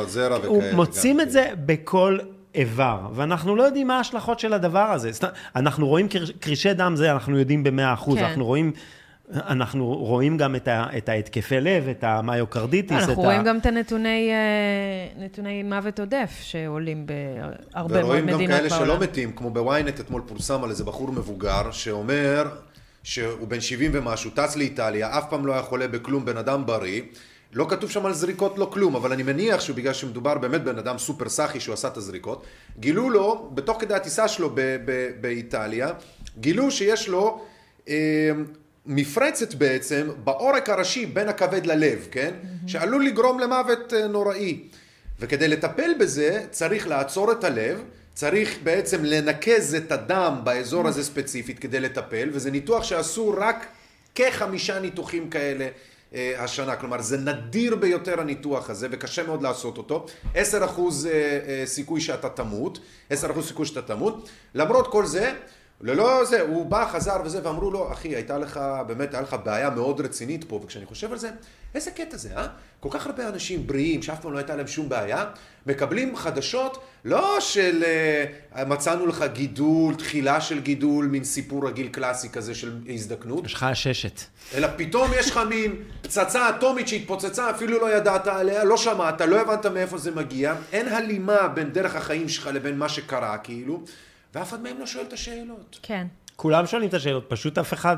מוצאים 0.74 1.16
גם 1.16 1.20
את 1.20 1.26
כן. 1.26 1.30
זה 1.32 1.48
בכל 1.66 2.18
איבר, 2.54 2.98
ואנחנו 3.14 3.56
לא 3.56 3.62
יודעים 3.62 3.86
מה 3.86 3.96
ההשלכות 3.96 4.40
של 4.40 4.52
הדבר 4.52 4.78
הזה. 4.92 5.10
אנחנו 5.56 5.86
רואים 5.86 6.08
קר- 6.08 6.24
קרישי 6.40 6.72
דם 6.74 6.96
זה, 6.96 7.12
אנחנו 7.12 7.38
יודעים 7.38 7.64
במאה 7.64 7.92
אחוז, 7.92 8.18
כן. 8.18 8.24
אנחנו 8.24 8.44
רואים... 8.44 8.72
אנחנו 9.32 9.86
רואים 9.86 10.36
גם 10.36 10.56
את, 10.56 10.68
ה, 10.68 10.86
את 10.96 11.08
ההתקפי 11.08 11.60
לב, 11.60 11.88
את 11.88 12.04
המיוקרדיטיס, 12.04 13.04
את 13.04 13.08
אנחנו 13.08 13.22
ה... 13.22 13.26
רואים 13.26 13.44
גם 13.44 13.58
את 13.58 13.66
הנתוני 13.66 14.30
אה, 14.30 15.24
נתוני 15.24 15.62
מוות 15.62 16.00
עודף 16.00 16.30
שעולים 16.42 17.06
בהרבה 17.06 17.94
מאוד 17.94 18.04
ורואים 18.04 18.26
גם 18.26 18.34
מדינות 18.34 18.56
כאלה 18.56 18.68
בעולם. 18.68 18.84
שלא 18.84 19.00
מתים, 19.00 19.32
כמו 19.32 19.50
בוויינט 19.50 20.00
אתמול 20.00 20.22
פורסם 20.26 20.64
על 20.64 20.70
איזה 20.70 20.84
בחור 20.84 21.12
מבוגר, 21.12 21.70
שאומר 21.70 22.48
שהוא 23.02 23.48
בן 23.48 23.60
70 23.60 23.90
ומשהו, 23.94 24.30
טס 24.30 24.56
לאיטליה, 24.56 25.18
אף 25.18 25.30
פעם 25.30 25.46
לא 25.46 25.52
היה 25.52 25.62
חולה 25.62 25.88
בכלום, 25.88 26.24
בן 26.24 26.36
אדם 26.36 26.66
בריא. 26.66 27.02
לא 27.52 27.66
כתוב 27.68 27.90
שם 27.90 28.06
על 28.06 28.12
זריקות 28.12 28.58
לא 28.58 28.70
כלום, 28.72 28.96
אבל 28.96 29.12
אני 29.12 29.22
מניח 29.22 29.60
שבגלל 29.60 29.92
שמדובר 29.92 30.38
באמת 30.38 30.64
בן 30.64 30.78
אדם 30.78 30.98
סופר 30.98 31.28
סאחי 31.28 31.60
שהוא 31.60 31.72
עשה 31.72 31.88
את 31.88 31.96
הזריקות, 31.96 32.44
גילו 32.78 33.10
לו, 33.10 33.50
בתוך 33.54 33.80
כדי 33.80 33.94
הטיסה 33.94 34.28
שלו 34.28 34.50
ב- 34.54 34.76
ב- 34.84 35.10
באיטליה, 35.20 35.90
גילו 36.40 36.70
שיש 36.70 37.08
לו 37.08 37.44
אה, 37.88 38.30
מפרצת 38.88 39.54
בעצם 39.54 40.08
בעורק 40.24 40.68
הראשי 40.68 41.06
בין 41.06 41.28
הכבד 41.28 41.66
ללב, 41.66 42.08
כן? 42.10 42.34
שעלול 42.66 43.06
לגרום 43.06 43.40
למוות 43.40 43.94
אה, 43.94 44.06
נוראי. 44.08 44.60
וכדי 45.20 45.48
לטפל 45.48 45.90
בזה 46.00 46.44
צריך 46.50 46.88
לעצור 46.88 47.32
את 47.32 47.44
הלב, 47.44 47.82
צריך 48.14 48.58
בעצם 48.62 49.04
לנקז 49.04 49.74
את 49.74 49.92
הדם 49.92 50.40
באזור 50.44 50.88
הזה 50.88 51.04
ספציפית 51.04 51.58
כדי 51.58 51.80
לטפל, 51.80 52.28
וזה 52.32 52.50
ניתוח 52.50 52.84
שעשו 52.84 53.34
רק 53.36 53.66
כחמישה 54.14 54.80
ניתוחים 54.80 55.30
כאלה 55.30 55.68
אה, 56.14 56.44
השנה, 56.44 56.76
כלומר 56.76 57.02
זה 57.02 57.16
נדיר 57.16 57.76
ביותר 57.76 58.20
הניתוח 58.20 58.70
הזה 58.70 58.88
וקשה 58.90 59.22
מאוד 59.22 59.42
לעשות 59.42 59.78
אותו, 59.78 60.06
10% 60.34 60.36
אה, 60.36 60.40
אה, 61.12 61.62
סיכוי 61.66 62.00
שאתה 62.00 62.28
תמות, 62.28 62.78
10% 63.12 63.14
סיכוי 63.42 63.66
שאתה 63.66 63.82
תמות, 63.82 64.28
למרות 64.54 64.92
כל 64.92 65.06
זה 65.06 65.32
ללא 65.80 66.24
זה, 66.24 66.40
הוא 66.40 66.66
בא, 66.66 66.88
חזר 66.92 67.16
וזה, 67.24 67.40
ואמרו 67.42 67.70
לו, 67.70 67.92
אחי, 67.92 68.08
הייתה 68.08 68.38
לך, 68.38 68.60
באמת, 68.86 69.14
היה 69.14 69.22
לך 69.22 69.36
בעיה 69.44 69.70
מאוד 69.70 70.00
רצינית 70.00 70.44
פה, 70.44 70.60
וכשאני 70.64 70.86
חושב 70.86 71.12
על 71.12 71.18
זה, 71.18 71.30
איזה 71.74 71.90
קטע 71.90 72.16
זה, 72.16 72.36
אה? 72.36 72.46
כל 72.80 72.88
כך 72.92 73.06
הרבה 73.06 73.28
אנשים 73.28 73.66
בריאים, 73.66 74.02
שאף 74.02 74.20
פעם 74.20 74.32
לא 74.32 74.38
הייתה 74.38 74.56
להם 74.56 74.66
שום 74.66 74.88
בעיה, 74.88 75.24
מקבלים 75.66 76.16
חדשות, 76.16 76.84
לא 77.04 77.40
של 77.40 77.84
uh, 78.54 78.64
מצאנו 78.64 79.06
לך 79.06 79.24
גידול, 79.32 79.94
תחילה 79.94 80.40
של 80.40 80.60
גידול, 80.60 81.06
מין 81.06 81.24
סיפור 81.24 81.68
רגיל 81.68 81.88
קלאסי 81.88 82.28
כזה 82.28 82.54
של 82.54 82.78
הזדקנות, 82.88 83.44
יש 83.44 83.54
לך 83.54 83.62
עששת. 83.62 84.20
אלא 84.54 84.68
פתאום 84.76 85.10
יש 85.18 85.30
לך 85.30 85.40
מין 85.48 85.76
פצצה 86.02 86.50
אטומית 86.50 86.88
שהתפוצצה, 86.88 87.50
אפילו 87.50 87.80
לא 87.80 87.96
ידעת 87.96 88.26
עליה, 88.26 88.64
לא 88.64 88.76
שמעת, 88.76 89.20
לא 89.20 89.40
הבנת 89.40 89.66
מאיפה 89.66 89.98
זה 89.98 90.10
מגיע, 90.10 90.54
אין 90.72 90.88
הלימה 90.88 91.48
בין 91.48 91.72
דרך 91.72 91.96
החיים 91.96 92.28
שלך 92.28 92.50
לבין 92.52 92.78
מה 92.78 92.88
שקרה, 92.88 93.38
כאילו, 93.38 93.82
ואף 94.38 94.48
אחד 94.48 94.62
מהם 94.62 94.78
לא 94.78 94.86
שואל 94.86 95.04
את 95.08 95.12
השאלות. 95.12 95.78
כן. 95.82 96.06
כולם 96.36 96.66
שואלים 96.66 96.88
את 96.88 96.94
השאלות, 96.94 97.24
פשוט 97.28 97.58
אף 97.58 97.72
אחד 97.72 97.96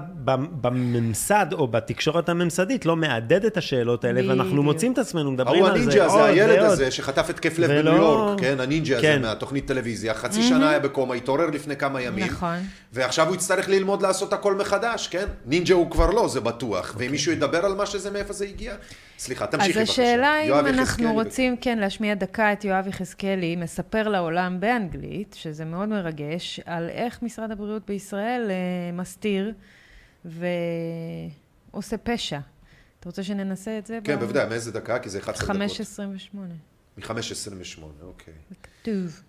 בממסד 0.61 1.47
או 1.53 1.67
בתקשורת 1.69 2.29
הממסדית 2.29 2.87
לא 2.87 2.97
מהדהד 2.97 3.45
את 3.45 3.57
השאלות 3.57 4.05
האלה, 4.05 4.29
ואנחנו. 4.29 4.63
מוצאים 4.63 4.93
את 4.93 4.99
עצמנו 4.99 5.31
מדברים 5.31 5.65
ההוא 5.65 5.75
על 5.75 5.79
זה 5.79 5.85
הנינג'ה 5.85 6.07
עוד 6.07 6.21
הזה, 6.21 6.25
הילד. 6.25 6.59
הזה 6.59 6.91
שחטף 6.91 7.31
התקף 7.31 7.59
לב 7.59 7.71
בניו 7.71 7.97
יורק, 7.97 8.41
כן, 8.41 8.61
הנינג'ה 8.61 8.97
הזה 8.97 9.07
כן. 9.07 9.23
מהתוכנית 9.23 9.67
טלוויזיה, 9.67 10.15
חצי 10.15 10.43
שנה 10.43 10.71
היה 10.71 10.79
בקומה, 10.79 11.15
התעורר 11.15 11.47
לפני 11.47 11.77
כמה 11.77 12.01
ימים. 12.03 12.27
נכון. 12.27 12.57
ועכשיו 12.93 13.27
הוא 13.27 13.35
יצטרך 13.35 13.69
ללמוד 13.69 14.03
לעשות 14.03 14.33
הכל 14.33 14.55
מחדש, 14.55 15.09
כן? 15.09 15.27
נינג'ה 15.47 15.75
הוא 15.75 15.91
כבר 15.91 16.11
לא, 16.11 16.29
זה 16.29 16.41
בטוח. 16.41 16.91
אוקיי. 16.91 17.07
ואם 17.07 17.13
מישהו 17.13 17.33
ידבר 17.33 17.67
על 17.67 17.75
מה 17.75 17.87
שזה, 17.87 18.11
מאיפה 18.11 18.33
זה 18.33 18.45
הגיע? 18.45 18.75
סליחה, 19.21 19.45
אז 19.45 19.51
תמשיכי 19.51 19.79
בבקשה. 19.79 19.93
השאלה 20.03 20.43
אם 20.43 20.67
אנחנו 20.67 20.83
יחזקאלי, 20.83 21.11
רוצים, 21.13 21.57
כן, 21.57 21.79
להשמיע 21.79 22.15
דקה 22.15 22.53
את 22.53 22.65
יואב 22.65 22.87
יחזקאלי, 22.89 23.57
מספר 23.57 24.09
לעולם 24.09 24.61
באנגלית, 24.61 25.37
שזה 25.39 25.65
מאוד 25.65 25.89
מרגש, 25.89 26.61
על 26.65 26.89
איך 26.89 27.23
משרד 27.23 27.51
הבריאות 27.51 27.87
בישראל 27.87 28.51
אה, 28.51 28.57
מסתיר 28.93 29.53
ועושה 30.25 31.97
פשע. 32.03 32.39
אתה 33.01 33.09
רוצה 33.09 33.23
שננסה 33.23 33.79
את 33.79 33.87
זה? 33.87 33.99
כן, 34.05 34.19
בוודאי, 34.19 34.49
מאיזה 34.49 34.73
דקה? 34.73 34.99
כי 34.99 35.09
זה 35.09 35.19
11 35.19 35.55
דקות. 35.55 35.71
5.28. 35.71 36.39
מ-5.28, 36.99 37.83
אוקיי. 38.03 38.35
כתוב. 38.63 39.23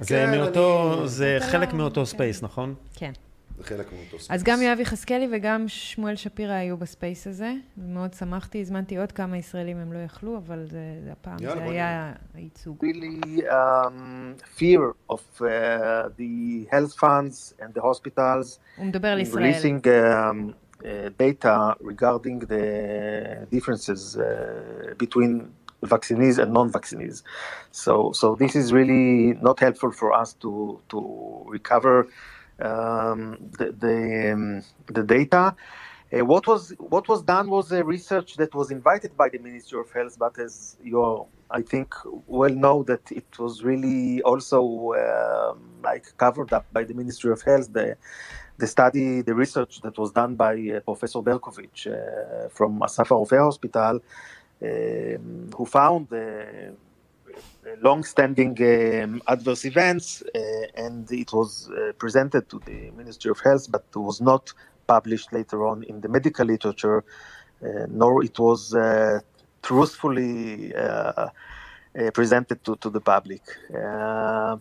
זה 0.00 0.08
כן, 0.08 0.30
מאותו, 0.38 0.96
אני- 1.00 1.08
זה 1.08 1.36
אתה 1.36 1.46
חלק 1.46 1.72
לא- 1.72 1.78
מאותו 1.78 2.00
כן. 2.00 2.04
space, 2.04 2.42
נכון? 2.42 2.74
כן. 2.94 3.12
זה 3.60 3.66
חלק 3.66 3.92
מאותו 3.92 4.18
space. 4.18 4.30
אז 4.30 4.42
גם 4.42 4.62
יואב 4.62 4.80
יחזקאלי 4.80 5.28
וגם 5.32 5.64
שמואל 5.68 6.16
שפירא 6.16 6.52
היו 6.52 6.76
ב 6.76 6.84
space 6.84 7.26
הזה, 7.26 7.52
ומאוד 7.78 8.14
שמחתי, 8.14 8.60
הזמנתי 8.60 8.96
עוד 8.98 9.12
כמה 9.12 9.36
ישראלים, 9.36 9.76
הם 9.76 9.92
לא 9.92 9.98
יכלו, 9.98 10.36
אבל 10.36 10.66
זה, 10.66 10.78
זה 11.04 11.12
הפעם, 11.12 11.36
יאללה, 11.40 11.54
זה 11.56 11.70
היה 11.70 12.12
הייצוג. 12.34 12.84
really 12.84 13.40
um, 13.40 14.58
fear 14.58 15.12
of 15.12 15.20
uh, 15.40 15.44
the 16.18 16.66
health 16.72 16.94
funds 16.94 17.54
and 17.60 17.78
the 17.78 17.82
hospitals 17.82 18.58
הוא 18.76 18.86
מדבר 18.86 19.08
על 19.08 19.20
ישראל. 19.20 19.52
releasing 19.52 19.84
um, 19.86 20.52
uh, 20.82 20.86
data 21.18 21.74
regarding 21.80 22.38
the 22.40 22.64
differences 23.54 24.16
uh, 24.16 24.94
between 24.98 25.50
vaccinees 25.82 26.38
and 26.38 26.52
non-vaccinees. 26.52 27.22
So, 27.72 28.12
so 28.20 28.26
this 28.42 28.54
is 28.60 28.66
really 28.78 29.34
not 29.48 29.56
helpful 29.66 29.92
for 30.00 30.08
us 30.22 30.30
to 30.42 30.52
to 30.92 30.98
recover 31.56 31.94
um, 32.62 33.38
the 33.58 33.72
the, 33.72 34.32
um, 34.32 34.62
the 34.86 35.02
data. 35.02 35.54
Uh, 36.12 36.24
what 36.24 36.46
was 36.46 36.74
what 36.78 37.06
was 37.08 37.22
done 37.22 37.48
was 37.48 37.70
a 37.72 37.84
research 37.84 38.36
that 38.36 38.52
was 38.54 38.70
invited 38.72 39.16
by 39.16 39.28
the 39.28 39.38
Ministry 39.38 39.78
of 39.78 39.90
Health, 39.92 40.16
but 40.18 40.38
as 40.40 40.76
you 40.82 41.26
I 41.50 41.62
think 41.62 41.94
well 42.26 42.50
know 42.54 42.82
that 42.84 43.10
it 43.12 43.38
was 43.38 43.62
really 43.64 44.22
also 44.22 44.94
um, 44.94 45.60
like 45.82 46.06
covered 46.16 46.52
up 46.52 46.66
by 46.72 46.84
the 46.84 46.94
Ministry 46.94 47.32
of 47.32 47.42
Health. 47.42 47.72
The 47.72 47.96
the 48.58 48.66
study, 48.66 49.22
the 49.22 49.34
research 49.34 49.80
that 49.82 49.98
was 49.98 50.12
done 50.12 50.34
by 50.36 50.54
uh, 50.54 50.80
Professor 50.80 51.20
Berkovich 51.20 51.86
uh, 51.86 52.48
from 52.50 52.80
Asafa 52.80 53.38
Hospital, 53.38 54.00
um, 54.62 55.50
who 55.56 55.64
found 55.64 56.12
uh, 56.12 56.72
long-standing 57.81 58.55
um, 58.61 59.21
adverse 59.27 59.65
events, 59.65 60.23
uh, 60.23 60.39
and 60.85 61.11
it 61.11 61.31
was 61.33 61.69
uh, 61.69 61.91
presented 61.97 62.49
to 62.49 62.59
the 62.65 62.91
Ministry 62.91 63.31
of 63.31 63.39
Health, 63.39 63.71
but 63.71 63.83
was 63.95 64.21
not 64.21 64.53
published 64.87 65.33
later 65.33 65.65
on 65.65 65.83
in 65.83 66.01
the 66.01 66.09
medical 66.09 66.45
literature, 66.45 67.03
uh, 67.63 67.67
nor 67.89 68.23
it 68.23 68.37
was 68.37 68.73
uh, 68.73 69.19
truthfully 69.61 70.73
uh, 70.75 70.79
uh, 70.81 72.11
presented 72.13 72.63
to, 72.63 72.75
to 72.77 72.89
the 72.89 73.01
public. 73.01 73.41
Uh, 73.73 74.57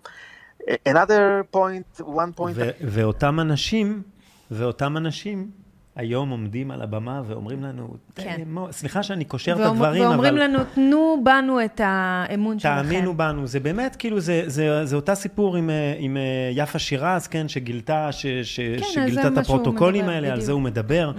another 0.86 1.45
point, 1.45 1.86
one 2.01 2.32
point. 2.32 2.57
ו- 2.57 2.70
ואותם 2.80 3.40
אנשים, 3.40 4.03
ואותם 4.51 4.97
אנשים, 4.97 5.51
היום 5.95 6.29
עומדים 6.29 6.71
על 6.71 6.81
הבמה 6.81 7.21
ואומרים 7.27 7.63
לנו, 7.63 7.93
כן. 8.15 8.41
סליחה 8.71 9.03
שאני 9.03 9.25
קושר 9.25 9.51
את 9.51 9.57
ואומר- 9.57 9.71
הדברים, 9.71 10.03
ואומרים 10.03 10.33
אבל 10.33 10.43
לנו, 10.43 10.59
תנו 10.75 11.21
בנו 11.23 11.65
את 11.65 11.81
האמון 11.83 12.59
שלכם. 12.59 12.75
תאמינו 12.83 13.17
בנו, 13.17 13.47
זה 13.47 13.59
באמת, 13.59 13.95
כאילו, 13.95 14.19
זה, 14.19 14.43
זה, 14.47 14.85
זה 14.85 14.95
אותה 14.95 15.15
סיפור 15.15 15.57
עם, 15.57 15.69
אה, 15.69 15.93
עם 15.97 16.17
אה, 16.17 16.21
יפה 16.55 16.79
שירז, 16.79 17.27
כן, 17.27 17.47
שגילתה, 17.47 18.11
ש, 18.11 18.25
ש, 18.43 18.59
על 18.59 18.83
שגילתה 18.83 19.27
את 19.27 19.37
הפרוטוקולים 19.37 20.01
מדבר, 20.01 20.13
האלה, 20.15 20.27
על 20.27 20.33
בדיוק. 20.33 20.45
זה 20.45 20.51
הוא 20.51 20.61
מדבר, 20.61 21.11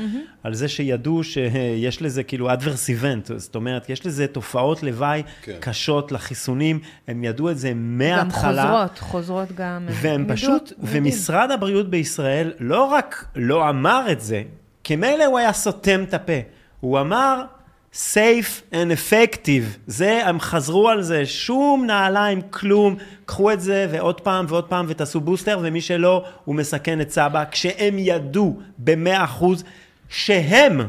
על 0.45 0.55
זה 0.55 0.69
שידעו 0.69 1.25
שיש 1.25 2.03
לזה 2.03 2.23
כאילו 2.23 2.51
adverse 2.51 2.89
event, 3.03 3.33
זאת 3.37 3.55
אומרת, 3.55 3.91
יש 3.91 4.07
לזה 4.07 4.27
תופעות 4.27 4.83
לוואי 4.83 5.23
כן. 5.43 5.53
קשות 5.61 6.13
לחיסונים, 6.13 6.79
הם 7.09 7.25
ידעו 7.25 7.51
את 7.51 7.59
זה 7.59 7.71
גם 7.71 7.99
מההתחלה. 7.99 8.63
חוזרות, 8.63 8.99
חוזרות 8.99 9.53
גם. 9.53 9.87
והם 9.91 10.23
ידעו, 10.23 10.37
פשוט, 10.37 10.71
יודעים. 10.71 11.03
ומשרד 11.05 11.51
הבריאות 11.51 11.91
בישראל 11.91 12.53
לא 12.61 12.85
רק 12.85 13.25
לא 13.37 13.69
אמר 13.69 14.07
את 14.13 14.21
זה, 14.21 14.43
כי 14.91 14.97
מילא 14.97 15.25
הוא 15.25 15.39
היה 15.39 15.53
סותם 15.53 16.03
את 16.03 16.15
הפה, 16.15 16.33
הוא 16.81 17.01
אמר 17.01 17.45
safe 17.95 18.73
and 18.73 18.75
effective, 18.75 19.79
זה, 19.87 20.27
הם 20.27 20.41
חזרו 20.41 20.89
על 20.89 21.03
זה, 21.03 21.27
שום 21.27 21.85
נעליים, 21.87 22.41
כלום, 22.51 22.97
קחו 23.27 23.53
את 23.53 23.61
זה 23.61 23.87
ועוד 23.91 24.21
פעם 24.21 24.47
ועוד 24.49 24.65
פעם 24.65 24.87
ותעשו 24.89 25.21
בוסטר, 25.21 25.59
ומי 25.63 25.81
שלא, 25.81 26.25
הוא 26.45 26.55
מסכן 26.55 27.01
את 27.01 27.11
סבא, 27.11 27.45
כשהם 27.51 27.99
ידעו 27.99 28.57
במאה 28.79 29.25
אחוז 29.25 29.65
שהם 30.09 30.81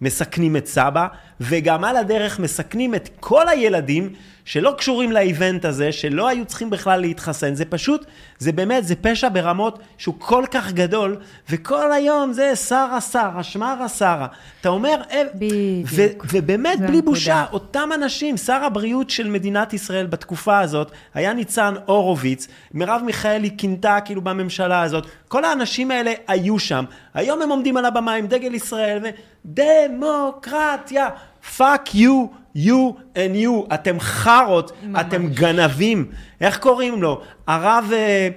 מסכנים 0.00 0.56
את 0.56 0.66
סבא, 0.66 1.06
וגם 1.40 1.84
על 1.84 1.96
הדרך 1.96 2.38
מסכנים 2.38 2.94
את 2.94 3.08
כל 3.20 3.48
הילדים 3.48 4.12
שלא 4.44 4.74
קשורים 4.78 5.12
לאיבנט 5.12 5.64
הזה, 5.64 5.92
שלא 5.92 6.28
היו 6.28 6.44
צריכים 6.44 6.70
בכלל 6.70 7.00
להתחסן. 7.00 7.54
זה 7.54 7.64
פשוט, 7.64 8.06
זה 8.38 8.52
באמת, 8.52 8.86
זה 8.86 8.94
פשע 8.96 9.28
ברמות 9.28 9.78
שהוא 9.98 10.14
כל 10.18 10.44
כך 10.50 10.72
גדול, 10.72 11.16
וכל 11.50 11.92
היום 11.92 12.32
זה 12.32 12.56
שרה 12.56 13.00
שרה, 13.00 13.42
שמרה 13.42 13.88
שרה. 13.88 14.26
אתה 14.60 14.68
אומר, 14.68 15.00
אה, 15.10 15.22
בדיוק. 15.34 16.26
ובאמת, 16.32 16.80
בלי. 16.80 17.02
בושה, 17.02 17.44
אותם 17.52 17.90
אנשים, 17.94 18.36
שר 18.36 18.64
הבריאות 18.64 19.10
של 19.10 19.28
מדינת 19.28 19.72
ישראל 19.72 20.06
בתקופה 20.06 20.58
הזאת, 20.58 20.90
היה 21.14 21.32
ניצן 21.32 21.74
הורוביץ, 21.86 22.48
מרב 22.74 23.02
מיכאלי 23.06 23.50
כינתה 23.58 23.98
כאילו 24.04 24.22
בממשלה 24.22 24.82
הזאת, 24.82 25.06
כל 25.28 25.44
האנשים 25.44 25.90
האלה 25.90 26.12
היו 26.28 26.58
שם. 26.58 26.84
היום 27.14 27.42
הם 27.42 27.50
עומדים 27.50 27.76
על 27.76 27.84
הבמה 27.84 28.14
עם 28.14 28.26
דגל 28.26 28.54
ישראל 28.54 28.98
ודמוקרטיה, 29.44 31.08
fuck 31.56 31.94
you, 31.94 32.43
you 32.56 32.94
and 33.14 33.36
you, 33.36 33.74
אתם 33.74 34.00
חארות, 34.00 34.72
אתם 35.00 35.28
גנבים. 35.28 36.06
איך 36.40 36.58
קוראים 36.58 37.02
לו? 37.02 37.20
הרב, 37.46 37.90
אה, 37.92 38.28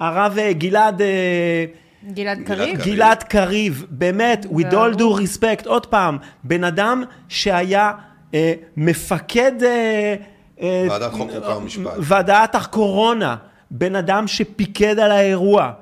הרב 0.00 0.38
אה, 0.38 0.52
גלעד... 0.52 1.02
אה, 1.02 1.64
גלעד 2.10 2.38
גלעד 2.38 2.46
קריב? 2.46 2.80
גלעד 2.84 3.22
קריב, 3.22 3.86
באמת, 3.90 4.46
with 4.50 4.72
all 4.72 4.98
due 4.98 5.20
respect, 5.20 5.68
עוד 5.68 5.86
פעם, 5.86 6.18
בן 6.44 6.64
אדם 6.64 7.04
שהיה 7.28 7.92
אה, 8.34 8.52
מפקד 8.76 9.62
אה, 9.62 10.14
אה, 10.62 10.86
ועדת 10.90 11.12
חוק 11.12 11.30
חוקה 11.30 11.56
ומשפט. 11.56 11.92
ועדת 11.98 12.54
הקורונה, 12.54 13.36
בן 13.70 13.96
אדם 13.96 14.26
שפיקד 14.26 14.98
על 14.98 15.12
האירוע. 15.12 15.72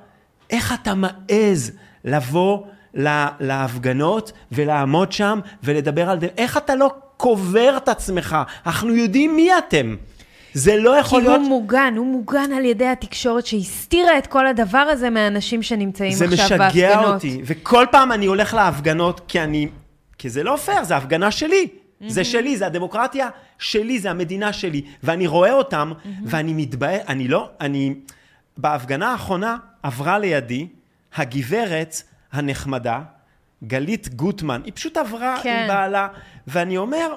איך 0.50 0.74
אתה 0.82 0.92
מעז 0.94 1.72
לבוא 2.04 2.62
לה, 2.94 3.28
להפגנות 3.40 4.32
ולעמוד 4.52 5.12
שם 5.12 5.40
ולדבר 5.62 6.10
על 6.10 6.20
זה? 6.20 6.28
איך 6.36 6.56
אתה 6.56 6.74
לא 6.74 6.92
קובר 7.20 7.74
את 7.76 7.88
עצמך? 7.88 8.36
אנחנו 8.66 8.94
יודעים 8.94 9.36
מי 9.36 9.58
אתם. 9.58 9.96
זה 10.54 10.76
לא 10.76 10.92
כי 10.94 11.00
יכול 11.00 11.22
הוא 11.22 11.30
להיות... 11.30 11.48
מוגן, 11.48 11.94
הוא 11.96 12.06
מוגן 12.06 12.52
על 12.56 12.64
ידי 12.64 12.86
התקשורת 12.86 13.46
שהסתירה 13.46 14.18
את 14.18 14.26
כל 14.26 14.46
הדבר 14.46 14.78
הזה 14.78 15.10
מהאנשים 15.10 15.62
שנמצאים 15.62 16.12
זה 16.12 16.24
עכשיו 16.24 16.58
בהפגנות. 16.58 16.74
משגע 16.74 17.12
אותי, 17.12 17.40
וכל 17.44 17.86
פעם 17.90 18.12
אני 18.12 18.26
הולך 18.26 18.54
להפגנות, 18.54 19.20
כי 19.28 19.40
אני... 19.40 19.68
כי 20.18 20.30
זה 20.30 20.42
לא 20.42 20.56
פייר, 20.56 20.84
זה 20.84 20.96
הפגנה 20.96 21.30
שלי. 21.30 21.68
זה 22.08 22.24
שלי, 22.24 22.56
זה 22.56 22.66
הדמוקרטיה 22.66 23.28
שלי, 23.58 23.98
זה 23.98 24.10
המדינה 24.10 24.52
שלי. 24.52 24.82
ואני 25.02 25.26
רואה 25.26 25.52
אותם, 25.52 25.92
ואני 26.24 26.52
מתבאס, 26.52 27.00
אני 27.08 27.28
לא, 27.28 27.50
אני... 27.60 27.94
בהפגנה 28.56 29.12
האחרונה 29.12 29.56
עברה 29.82 30.18
לידי 30.18 30.66
הגברת 31.16 32.02
הנחמדה, 32.32 33.00
גלית 33.64 34.14
גוטמן. 34.14 34.60
היא 34.64 34.72
פשוט 34.74 34.96
עברה 34.96 35.36
כן. 35.42 35.58
עם 35.62 35.68
בעלה, 35.68 36.08
ואני 36.46 36.76
אומר, 36.76 37.14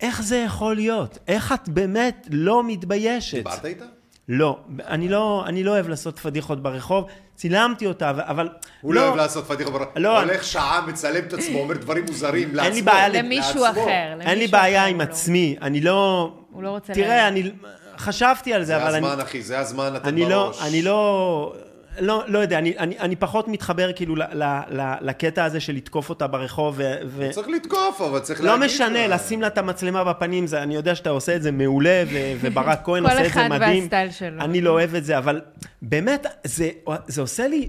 איך 0.00 0.22
זה 0.22 0.36
יכול 0.36 0.74
להיות? 0.76 1.18
איך 1.28 1.52
את 1.52 1.68
באמת 1.68 2.28
לא 2.30 2.62
מתביישת? 2.64 3.34
דיברת 3.36 3.64
איתה? 3.64 3.84
לא, 4.28 4.58
אני 4.86 5.08
לא, 5.08 5.44
אני 5.46 5.64
לא 5.64 5.70
אוהב 5.70 5.88
לעשות 5.88 6.18
פדיחות 6.18 6.62
ברחוב, 6.62 7.04
צילמתי 7.34 7.86
אותה, 7.86 8.10
אבל... 8.10 8.48
הוא 8.80 8.94
לא 8.94 9.00
אוהב 9.06 9.16
לעשות 9.16 9.44
פדיחה 9.44 9.70
ברחוב. 9.70 9.92
לא, 9.98 10.20
הולך 10.22 10.44
שעה, 10.44 10.86
מצלם 10.86 11.24
את 11.24 11.32
עצמו, 11.32 11.58
אומר 11.58 11.74
דברים 11.76 12.04
מוזרים 12.08 12.54
לעצמו. 12.54 12.66
אין 12.66 12.74
לי 12.74 12.82
בעיה 12.82 13.08
למישהו 13.08 13.62
לעצמו. 13.62 13.82
אחר. 13.82 13.90
אין 14.20 14.28
לי 14.28 14.34
למישהו 14.34 14.52
בעיה 14.52 14.86
עם 14.86 14.98
לא. 14.98 15.02
עצמי, 15.02 15.56
אני 15.62 15.80
לא... 15.80 16.32
הוא 16.50 16.62
לא 16.62 16.70
רוצה 16.70 16.94
תראה, 16.94 17.08
לה- 17.16 17.28
אני 17.28 17.50
חשבתי 17.98 18.54
על 18.54 18.60
זה, 18.62 18.66
זה 18.66 18.76
אבל 18.76 18.94
אני... 18.94 19.06
הזמן, 19.06 19.20
אחי, 19.20 19.42
זה 19.42 19.58
הזמן, 19.58 19.92
אתם 19.96 20.08
אני 20.08 20.28
לא, 20.28 20.44
בראש. 20.44 20.62
אני 20.62 20.82
לא... 20.82 21.54
לא, 22.00 22.24
לא 22.26 22.38
יודע, 22.38 22.58
אני, 22.58 22.78
אני, 22.78 22.98
אני 22.98 23.16
פחות 23.16 23.48
מתחבר 23.48 23.92
כאילו 23.92 24.16
ל, 24.16 24.22
ל, 24.22 24.42
ל, 24.70 24.94
לקטע 25.00 25.44
הזה 25.44 25.60
של 25.60 25.72
לתקוף 25.74 26.08
אותה 26.10 26.26
ברחוב, 26.26 26.74
ו... 26.78 26.94
ו... 27.06 27.28
צריך 27.30 27.48
לתקוף, 27.48 28.00
אבל 28.00 28.20
צריך 28.20 28.40
לא 28.40 28.46
להגיד... 28.46 28.64
משנה, 28.66 29.06
לה. 29.06 29.14
לשים 29.16 29.40
לה 29.40 29.46
את 29.46 29.58
המצלמה 29.58 30.04
בפנים, 30.04 30.46
זה, 30.46 30.62
אני 30.62 30.74
יודע 30.74 30.94
שאתה 30.94 31.10
עושה 31.10 31.36
את 31.36 31.42
זה 31.42 31.52
מעולה, 31.52 32.02
ו, 32.12 32.16
וברק 32.40 32.78
כהן 32.84 33.02
כל 33.02 33.10
עושה 33.10 33.26
את 33.26 33.32
זה 33.32 33.40
אחד 33.40 33.48
מדהים. 33.48 33.82
והסטייל 33.82 34.10
שלו. 34.10 34.40
אני 34.40 34.60
לא 34.60 34.70
אוהב 34.70 34.94
את 34.94 35.04
זה, 35.04 35.18
אבל 35.18 35.40
באמת, 35.82 36.26
זה, 36.44 36.68
זה 37.06 37.20
עושה 37.20 37.48
לי... 37.48 37.68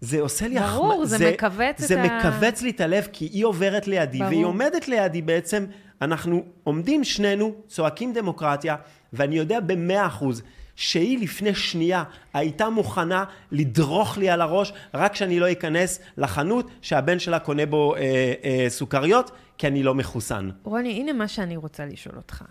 זה 0.00 0.20
עושה 0.20 0.48
לי... 0.48 0.60
ברור, 0.60 1.02
החמ- 1.02 1.06
זה 1.06 1.30
מכווץ 1.32 1.80
זה 1.80 2.04
את 2.04 2.10
ה- 2.10 2.18
מכווץ 2.18 2.62
לי 2.62 2.70
את 2.70 2.80
הלב, 2.80 3.06
כי 3.12 3.24
היא 3.24 3.44
עוברת 3.44 3.86
לידי, 3.88 4.18
ברור. 4.18 4.30
והיא 4.30 4.44
עומדת 4.44 4.88
לידי 4.88 5.22
בעצם, 5.22 5.64
אנחנו 6.02 6.44
עומדים 6.64 7.04
שנינו, 7.04 7.54
צועקים 7.68 8.12
דמוקרטיה, 8.12 8.76
ואני 9.12 9.36
יודע 9.36 9.60
במאה 9.60 10.06
אחוז 10.06 10.42
שהיא 10.76 11.18
לפני 11.18 11.54
שנייה 11.54 12.04
הייתה 12.34 12.68
מוכנה 12.68 13.24
לדרוך 13.52 14.18
לי 14.18 14.30
על 14.30 14.40
הראש, 14.40 14.72
רק 14.94 15.14
שאני 15.14 15.40
לא 15.40 15.52
אכנס 15.52 16.00
לחנות 16.16 16.70
שהבן 16.82 17.18
שלה 17.18 17.38
קונה 17.38 17.66
בו 17.66 17.94
אה, 17.94 18.32
אה, 18.44 18.66
סוכריות, 18.68 19.30
כי 19.58 19.66
אני 19.66 19.82
לא 19.82 19.94
מחוסן. 19.94 20.50
רוני, 20.62 21.00
הנה 21.00 21.12
מה 21.12 21.28
שאני 21.28 21.56
רוצה 21.56 21.86
לשאול 21.86 22.16
אותך. 22.16 22.44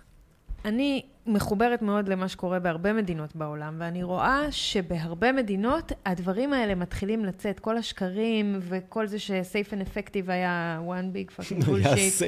אני 0.65 1.01
מחוברת 1.27 1.81
מאוד 1.81 2.09
למה 2.09 2.27
שקורה 2.27 2.59
בהרבה 2.59 2.93
מדינות 2.93 3.35
בעולם, 3.35 3.75
ואני 3.79 4.03
רואה 4.03 4.51
שבהרבה 4.51 5.31
מדינות 5.31 5.91
הדברים 6.05 6.53
האלה 6.53 6.75
מתחילים 6.75 7.25
לצאת, 7.25 7.59
כל 7.59 7.77
השקרים 7.77 8.59
וכל 8.61 9.07
זה 9.07 9.19
ש-safe 9.19 9.69
and 9.69 9.87
effective 9.87 10.31
היה 10.31 10.81
one 10.87 11.15
big 11.15 11.39
fucking 11.39 11.63
bullshit. 11.67 12.23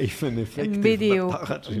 בדיוק, 0.82 1.34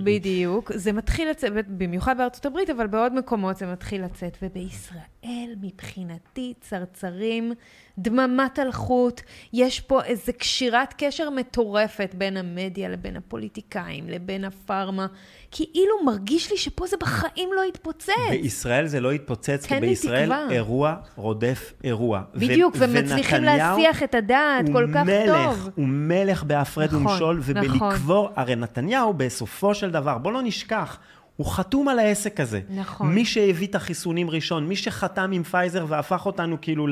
בדיוק. 0.04 0.72
זה 0.74 0.92
מתחיל 0.92 1.30
לצאת, 1.30 1.52
במיוחד 1.68 2.18
בארצות 2.18 2.46
הברית, 2.46 2.70
אבל 2.70 2.86
בעוד 2.86 3.12
מקומות 3.14 3.56
זה 3.56 3.66
מתחיל 3.66 4.04
לצאת. 4.04 4.38
ובישראל, 4.42 5.54
מבחינתי, 5.60 6.54
צרצרים, 6.60 7.52
דממת 7.98 8.58
אלחוט, 8.58 9.20
יש 9.52 9.80
פה 9.80 10.04
איזו 10.04 10.32
קשירת 10.38 10.94
קשר 10.98 11.30
מטורפת 11.30 12.14
בין 12.14 12.36
המדיה 12.36 12.88
לבין 12.88 13.16
הפוליטיקאים, 13.16 14.08
לבין 14.08 14.44
הפארמה. 14.44 15.06
כאילו 15.50 15.94
מרגיש 16.04 16.50
לי 16.50 16.56
שפה 16.56 16.86
זה 16.86 16.96
בחיים 17.00 17.48
לא 17.56 17.62
יתפוצץ. 17.68 18.08
בישראל 18.30 18.86
זה 18.86 19.00
לא 19.00 19.12
יתפוצץ, 19.12 19.66
כי 19.66 19.74
בישראל. 19.74 20.46
אירוע 20.50 20.94
רודף 21.16 21.72
אירוע. 21.84 22.22
ו- 22.34 22.38
בדיוק, 22.40 22.74
ומצליחים 22.78 23.38
ונתניהו 23.38 23.78
להסיח 23.78 24.02
את 24.02 24.14
הדעת 24.14 24.66
כל 24.72 24.86
כך 24.94 25.06
מלך, 25.06 25.44
טוב. 25.44 25.68
הוא 25.74 25.86
מלך 25.88 26.44
בהפרד 26.44 26.86
נכון, 26.86 27.06
ומשול, 27.06 27.38
נכון. 27.38 27.56
ובלקבור, 27.56 28.30
הרי 28.36 28.56
נתניהו 28.56 29.14
בסופו 29.14 29.74
של 29.74 29.90
דבר, 29.90 30.18
בוא 30.18 30.32
לא 30.32 30.42
נשכח, 30.42 30.98
הוא 31.36 31.46
חתום 31.46 31.88
על 31.88 31.98
העסק 31.98 32.40
הזה. 32.40 32.60
נכון. 32.70 33.14
מי 33.14 33.24
שהביא 33.24 33.66
את 33.66 33.74
החיסונים 33.74 34.30
ראשון, 34.30 34.66
מי 34.68 34.76
שחתם 34.76 35.30
עם 35.32 35.42
פייזר 35.42 35.84
והפך 35.88 36.26
אותנו 36.26 36.56
כאילו 36.62 36.86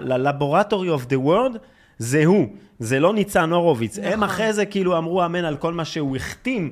ל 0.00 0.09
laboratory 0.09 0.94
of 0.94 1.00
the 1.00 1.26
world, 1.26 1.58
זה 1.98 2.24
הוא, 2.24 2.46
זה 2.78 3.00
לא 3.00 3.14
ניצן 3.14 3.50
הורוביץ. 3.52 3.98
נכון. 3.98 4.12
הם 4.12 4.22
אחרי 4.24 4.52
זה 4.52 4.66
כאילו 4.66 4.98
אמרו 4.98 5.24
אמן 5.24 5.44
על 5.44 5.56
כל 5.56 5.72
מה 5.72 5.84
שהוא 5.84 6.16
החתים, 6.16 6.70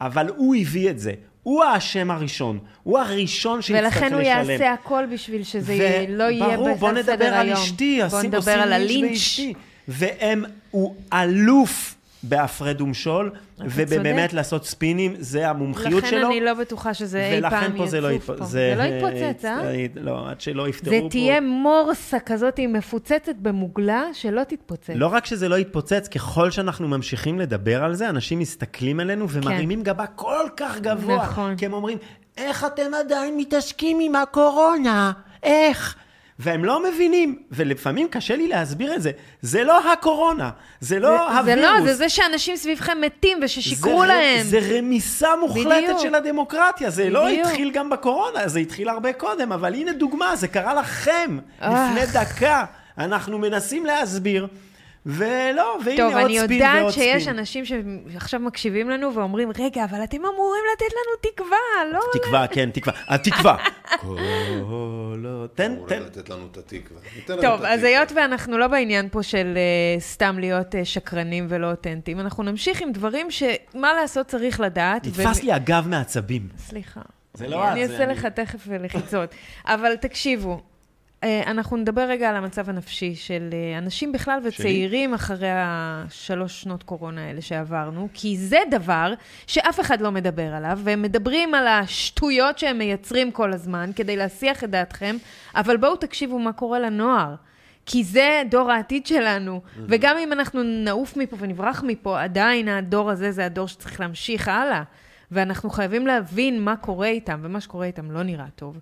אבל 0.00 0.26
הוא 0.36 0.54
הביא 0.60 0.90
את 0.90 0.98
זה. 0.98 1.12
הוא 1.42 1.64
האשם 1.64 2.10
הראשון, 2.10 2.58
הוא 2.82 2.98
הראשון 2.98 3.62
שיצטרך 3.62 3.84
לשלם. 3.96 4.02
ולכן 4.02 4.14
הוא 4.14 4.22
יעשה 4.22 4.72
הכל 4.72 5.04
בשביל 5.12 5.42
שזה 5.44 5.72
ו- 6.08 6.16
לא 6.16 6.24
יהיה 6.24 6.56
ברור, 6.56 6.74
בוא 6.74 6.90
בסדר 6.92 7.12
נדבר 7.14 7.24
על 7.26 7.46
היום. 7.46 7.52
אשתי, 7.62 7.98
בוא 8.08 8.18
עושים- 8.18 8.30
נדבר 8.34 8.52
על 8.52 8.76
לינץ' 8.78 9.38
הלינץ'. 9.38 9.56
והם, 9.88 10.44
הוא 10.70 10.94
אלוף 11.12 11.94
בהפרד 12.22 12.80
ומשול, 12.80 13.30
ובאמת 13.58 14.20
צודק. 14.20 14.32
לעשות 14.32 14.66
ספינים, 14.66 15.14
זה 15.18 15.48
המומחיות 15.50 16.06
שלו. 16.06 16.18
לכן 16.18 16.26
אני 16.26 16.40
לא 16.40 16.54
בטוחה 16.54 16.94
שזה 16.94 17.30
אי 17.30 17.40
פעם 17.40 17.52
ולכן 17.52 17.76
פה 17.76 17.86
זה 17.86 18.00
לא 18.00 18.08
יצוף 18.08 18.22
יתפוצץ. 18.22 18.38
פה. 18.38 18.44
זה 18.44 18.74
לא 18.76 18.82
יתפוצץ, 18.82 19.44
אה? 19.44 19.86
לא, 19.94 20.30
עד 20.30 20.40
שלא 20.40 20.68
יפתרו 20.68 20.94
זה 20.94 21.00
פה. 21.02 21.08
תהיה 21.10 21.40
מורסה 21.40 22.20
כזאת 22.20 22.60
מפוצצת 22.68 23.34
במוגלה, 23.38 24.04
שלא 24.12 24.42
תתפוצץ. 24.44 24.90
לא 24.94 25.06
רק 25.06 25.26
שזה 25.26 25.48
לא 25.48 25.58
יתפוצץ, 25.58 26.08
ככל 26.08 26.50
שאנחנו 26.50 26.88
ממשיכים 26.88 27.38
לדבר 27.38 27.84
על 27.84 27.94
זה, 27.94 28.08
אנשים 28.08 28.38
מסתכלים 28.38 29.00
עלינו 29.00 29.30
ומרימים 29.30 29.82
גבה 29.82 30.06
כל 30.06 30.46
כך 30.56 30.80
גבוה. 30.80 31.18
כן. 31.18 31.24
נכון. 31.24 31.56
כי 31.56 31.66
הם 31.66 31.72
אומרים, 31.72 31.98
איך 32.36 32.64
אתם 32.64 32.94
עדיין 32.94 33.36
מתעסקים 33.36 33.98
עם 34.00 34.16
הקורונה? 34.16 35.12
איך? 35.42 35.96
והם 36.38 36.64
לא 36.64 36.82
מבינים, 36.82 37.42
ולפעמים 37.50 38.08
קשה 38.08 38.36
לי 38.36 38.48
להסביר 38.48 38.94
את 38.94 39.02
זה. 39.02 39.10
זה 39.42 39.64
לא 39.64 39.92
הקורונה, 39.92 40.50
זה 40.80 40.98
לא 40.98 41.08
זה 41.08 41.38
הווירוס. 41.38 41.62
לא, 41.64 41.80
זה 41.84 41.94
זה 41.94 42.08
שאנשים 42.08 42.56
סביבכם 42.56 42.98
מתים 43.00 43.38
וששיקרו 43.42 44.00
זה, 44.00 44.06
להם. 44.06 44.42
זה 44.46 44.58
רמיסה 44.78 45.28
מוחלטת 45.40 45.82
בדיוק. 45.84 46.00
של 46.02 46.14
הדמוקרטיה. 46.14 46.90
זה 46.90 47.10
לא 47.10 47.26
בדיוק. 47.26 47.46
התחיל 47.46 47.70
גם 47.70 47.90
בקורונה, 47.90 48.48
זה 48.48 48.58
התחיל 48.58 48.88
הרבה 48.88 49.12
קודם, 49.12 49.52
אבל 49.52 49.74
הנה 49.74 49.92
דוגמה, 49.92 50.36
זה 50.36 50.48
קרה 50.48 50.74
לכם. 50.74 51.38
לפני 51.62 52.06
דקה. 52.12 52.64
אנחנו 52.98 53.38
מנסים 53.38 53.86
להסביר, 53.86 54.46
ולא, 55.06 55.78
והנה 55.84 55.96
טוב, 55.96 56.14
עוד 56.14 56.24
אני 56.24 56.38
ספין 56.38 56.52
יודעת 56.52 56.80
ועוד 56.82 56.92
שיש 56.92 57.22
ספין. 57.22 57.38
אנשים 57.38 57.64
שעכשיו 57.64 58.40
מקשיבים 58.40 58.90
לנו 58.90 59.14
ואומרים, 59.14 59.50
רגע, 59.58 59.84
אבל 59.84 60.04
אתם 60.04 60.16
אמורים 60.16 60.62
לתת 60.74 60.92
לנו 60.92 61.32
תקווה, 61.32 61.92
לא? 61.92 62.00
תקווה, 62.12 62.46
כן, 62.46 62.70
תקווה. 62.74 62.94
התקווה. 63.08 63.56
קולות. 64.00 65.56
תן, 65.56 65.72
אמור 65.72 65.88
תן. 65.88 66.02
לתת 66.02 66.28
לנו 66.28 66.46
את 66.52 66.56
התקווה. 66.56 67.00
טוב, 67.26 67.38
התקווה. 67.38 67.72
אז 67.74 67.84
היות 67.84 68.12
ואנחנו 68.12 68.58
לא 68.58 68.68
בעניין 68.68 69.08
פה 69.08 69.22
של 69.22 69.58
uh, 69.98 70.00
סתם 70.00 70.38
להיות 70.38 70.74
uh, 70.74 70.78
שקרנים 70.84 71.46
ולא 71.48 71.70
אותנטיים, 71.70 72.20
אנחנו 72.20 72.42
נמשיך 72.42 72.82
עם 72.82 72.92
דברים 72.92 73.30
שמה 73.30 73.92
לעשות 73.92 74.26
צריך 74.26 74.60
לדעת. 74.60 75.06
נתפס 75.06 75.42
לי 75.42 75.52
הגב 75.52 75.84
מעצבים. 75.88 76.48
סליחה. 76.58 77.00
זה 77.34 77.48
לא 77.48 77.68
אני 77.68 77.84
את, 77.84 77.88
זה 77.88 77.94
אעשה 77.94 78.04
אני. 78.04 78.12
לך 78.12 78.26
תכף 78.26 78.66
לחיצות. 78.80 79.34
אבל 79.64 79.96
תקשיבו, 79.96 80.52
אה, 80.52 80.58
אנחנו 81.46 81.76
נדבר 81.76 82.02
רגע 82.02 82.30
על 82.30 82.36
המצב 82.36 82.68
הנפשי 82.70 83.14
של 83.14 83.50
אה, 83.52 83.78
אנשים 83.78 84.12
בכלל 84.12 84.40
וצעירים 84.44 85.14
אחרי 85.14 85.50
השלוש 85.50 86.62
שנות 86.62 86.82
קורונה 86.82 87.24
האלה 87.24 87.40
שעברנו, 87.40 88.08
כי 88.14 88.36
זה 88.36 88.58
דבר 88.70 89.12
שאף 89.46 89.80
אחד 89.80 90.00
לא 90.00 90.10
מדבר 90.10 90.54
עליו, 90.54 90.80
והם 90.84 91.02
מדברים 91.02 91.54
על 91.54 91.66
השטויות 91.66 92.58
שהם 92.58 92.78
מייצרים 92.78 93.30
כל 93.30 93.52
הזמן 93.52 93.90
כדי 93.96 94.16
להסיח 94.16 94.64
את 94.64 94.70
דעתכם, 94.70 95.16
אבל 95.54 95.76
בואו 95.76 95.96
תקשיבו 95.96 96.38
מה 96.38 96.52
קורה 96.52 96.78
לנוער. 96.78 97.34
כי 97.86 98.04
זה 98.04 98.42
דור 98.50 98.70
העתיד 98.72 99.06
שלנו, 99.06 99.60
וגם 99.88 100.16
אם 100.18 100.32
אנחנו 100.32 100.62
נעוף 100.62 101.16
מפה 101.16 101.36
ונברח 101.38 101.82
מפה, 101.86 102.22
עדיין 102.22 102.68
הדור 102.68 103.10
הזה 103.10 103.32
זה 103.32 103.46
הדור 103.46 103.68
שצריך 103.68 104.00
להמשיך 104.00 104.48
הלאה. 104.48 104.82
ואנחנו 105.30 105.70
חייבים 105.70 106.06
להבין 106.06 106.60
מה 106.60 106.76
קורה 106.76 107.06
איתם, 107.06 107.40
ומה 107.42 107.60
שקורה 107.60 107.86
איתם 107.86 108.10
לא 108.10 108.22
נראה 108.22 108.46
טוב. 108.56 108.78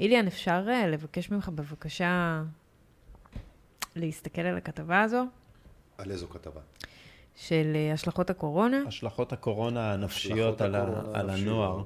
איליאן, 0.00 0.26
אפשר 0.26 0.64
אה, 0.68 0.86
לבקש 0.86 1.30
ממך 1.30 1.48
בבקשה 1.48 2.42
להסתכל 3.96 4.42
על 4.42 4.56
הכתבה 4.56 5.02
הזו 5.02 5.24
על 5.98 6.10
איזו 6.10 6.28
כתבה? 6.28 6.60
של 7.36 7.72
אה, 7.74 7.92
השלכות 7.92 8.30
הקורונה? 8.30 8.82
השלכות 8.86 9.32
הקורונה 9.32 9.92
הנפשיות 9.92 10.60
השלכות 10.60 10.60
על 10.60 10.74
הקורונה 10.74 11.18
על. 11.18 11.30
הנוער. 11.30 11.82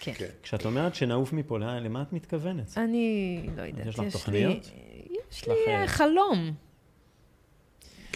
כן. 0.00 0.12
כן. 0.16 0.28
כשאת 0.42 0.64
אומרת 0.64 0.94
שנעוף 0.94 1.32
מפה, 1.32 1.58
למה 1.58 2.02
את 2.02 2.12
מתכוונת? 2.12 2.78
אני 2.78 3.46
לא 3.56 3.62
יודעת, 3.62 3.86
יש 3.86 3.98
לך. 3.98 4.12
תוכניות? 4.12 4.70
יש 5.32 5.48
לי 5.48 5.54
אה, 5.68 5.86
חלום 5.86 6.54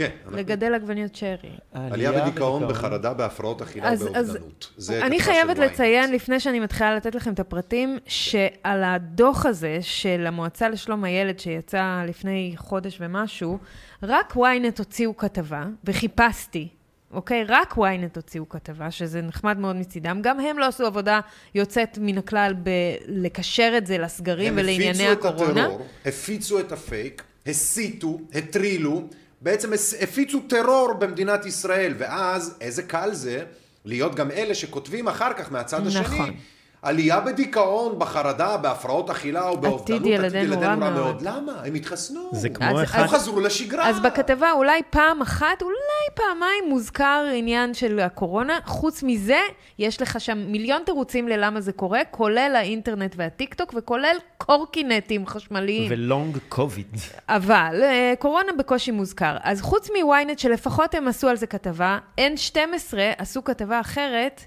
כן. 0.09 0.36
לגדל 0.36 0.74
עגבניות 0.74 1.14
שרי. 1.14 1.50
עלייה 1.72 2.12
בדיכאון, 2.12 2.68
בחרדה, 2.68 3.14
בהפרעות 3.14 3.62
אכילה 3.62 3.90
ובאובדנות. 4.00 4.72
אני 4.90 5.20
חייבת. 5.20 5.59
לציין, 5.59 6.12
לפני 6.12 6.40
שאני 6.40 6.61
מתחילה 6.61 6.96
לתת 6.96 7.14
לכם 7.14 7.32
את 7.32 7.40
הפרטים, 7.40 7.98
שעל 8.07 8.84
הדוח 8.84 9.46
הזה 9.46 9.78
של 9.80 10.24
המועצה 10.26 10.68
לשלום 10.68 11.05
הילד, 11.05 11.38
שיצא 11.38 12.03
לפני 12.09 12.55
חודש 12.57 12.98
ומשהו, 13.00 13.59
רק 14.03 14.36
ynet 14.36 14.78
הוציאו 14.78 15.16
כתבה, 15.16 15.64
וחיפשתי, 15.84 16.68
אוקיי? 17.12 17.44
רק 17.48 17.72
ynet 17.72 18.16
הוציאו 18.16 18.48
כתבה, 18.48 18.90
שזה 18.90 19.22
נחמד 19.22 19.59
מאוד 19.59 19.76
מצידם. 19.76 20.18
גם 20.22 20.40
הם 20.40 20.59
לא 20.59 20.66
עשו 20.66 20.86
עבודה 20.86 21.20
יוצאת 21.55 21.98
מן 22.00 22.18
הכלל 22.18 22.55
בלקשר 22.55 23.74
את 23.76 23.86
זה 23.86 23.98
לסגרים 23.98 24.53
ולענייני 24.57 25.05
הם 25.07 25.12
הפיצו 25.12 25.28
את 25.28 25.34
הקורונה. 25.34 25.64
הטרור, 25.64 25.86
הפיצו 26.07 26.61
את 26.61 26.72
הפייק, 26.72 27.22
הסיתו, 27.46 28.20
הטרילו, 28.34 29.09
בעצם 29.43 29.70
הפיצו 30.01 30.40
טרור 30.49 30.93
במדינת 30.93 31.47
ישראל, 31.47 31.95
ואז 31.99 32.57
איזה 32.61 32.82
קל 32.82 33.12
זה 33.12 33.45
להיות 33.84 34.14
גם 34.14 34.30
אלה 34.30 34.55
שכותבים 34.55 35.09
אחר 35.09 35.32
כך 35.32 35.53
מהצד 35.53 35.86
השני. 35.86 36.36
עלייה 36.83 37.20
בדיכאון, 37.20 37.99
בחרדה, 37.99 38.57
בהפרעות 38.57 39.11
אכילה 39.11 39.49
או 39.49 39.57
באובדנות, 39.57 40.07
ילדינו 40.07 40.61
רע 40.61 40.74
מאוד. 40.74 41.22
למה? 41.22 41.53
הם 41.64 41.74
התחסנו. 41.74 42.20
זה 42.33 42.49
כמו 42.49 42.80
אז- 42.80 42.85
אחד... 42.85 43.01
הם 43.01 43.09
חזרו 43.09 43.41
לשגרה. 43.41 43.89
אז 43.89 44.01
בכתבה 44.01 44.53
אולי 44.53 44.83
פעם 44.91 45.22
אחת, 45.22 45.62
אולי 45.62 45.74
פעמיים 46.14 46.64
מוזכר 46.68 47.24
עניין 47.35 47.74
של 47.74 48.01
הקורונה. 48.01 48.59
חוץ 48.64 49.03
מזה, 49.03 49.41
יש 49.78 50.03
לך 50.03 50.20
שם 50.20 50.39
מיליון 50.39 50.83
תירוצים 50.87 51.28
ללמה 51.28 51.61
זה 51.61 51.72
קורה, 51.72 52.01
כולל 52.11 52.53
האינטרנט 52.57 53.14
והטיקטוק 53.18 53.74
וכולל 53.76 54.16
קורקינטים 54.39 55.26
חשמליים. 55.26 55.87
ולונג 55.91 56.39
קוביד. 56.49 56.97
אבל 57.28 57.80
אה, 57.83 58.12
קורונה 58.18 58.53
בקושי 58.59 58.91
מוזכר. 58.91 59.37
אז 59.43 59.61
חוץ 59.61 59.89
מוויינט, 60.03 60.39
שלפחות 60.39 60.95
הם 60.95 61.09
עשו 61.09 61.28
על 61.28 61.37
זה 61.37 61.47
כתבה, 61.47 61.99
N12 62.20 62.95
עשו 63.18 63.45
כתבה 63.45 63.80
אחרת, 63.80 64.45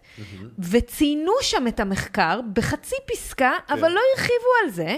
וציינו 0.60 1.32
שם 1.42 1.68
את 1.68 1.80
המחקר 1.80 2.25
בחצי 2.54 2.96
פסקה, 3.06 3.52
אבל 3.70 3.92
לא 3.92 4.00
הרחיבו 4.16 4.50
על 4.64 4.70
זה. 4.70 4.98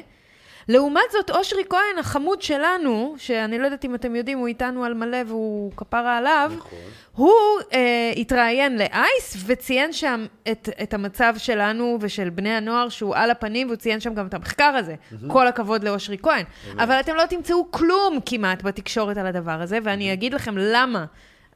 לעומת 0.67 1.01
זאת, 1.11 1.29
אושרי 1.29 1.63
כהן, 1.69 1.97
החמוד 1.99 2.41
שלנו, 2.41 3.15
שאני 3.17 3.59
לא 3.59 3.65
יודעת 3.65 3.85
אם 3.85 3.95
אתם 3.95 4.15
יודעים, 4.15 4.37
הוא 4.37 4.47
איתנו 4.47 4.83
על 4.83 4.93
מלא 4.93 5.17
והוא 5.27 5.71
כפרה 5.77 6.17
עליו, 6.17 6.51
נכון. 6.57 6.79
הוא 7.15 7.33
אה, 7.73 8.13
התראיין 8.17 8.77
לאייס 8.77 9.43
וציין 9.45 9.93
שם 9.93 10.25
את, 10.51 10.69
את 10.83 10.93
המצב 10.93 11.33
שלנו 11.37 11.97
ושל 12.01 12.29
בני 12.29 12.49
הנוער 12.49 12.89
שהוא 12.89 13.15
על 13.15 13.31
הפנים, 13.31 13.67
והוא 13.67 13.77
ציין 13.77 13.99
שם 13.99 14.13
גם 14.13 14.27
את 14.27 14.33
המחקר 14.33 14.63
הזה. 14.63 14.95
כל 15.27 15.47
הכבוד 15.47 15.83
לאושרי 15.83 16.17
כהן. 16.21 16.45
אבל 16.77 16.99
אתם 16.99 17.15
לא 17.15 17.25
תמצאו 17.25 17.71
כלום 17.71 18.19
כמעט 18.25 18.63
בתקשורת 18.63 19.17
על 19.17 19.27
הדבר 19.27 19.61
הזה, 19.61 19.79
ואני 19.83 20.13
אגיד 20.13 20.33
לכם 20.33 20.55
למה. 20.57 21.05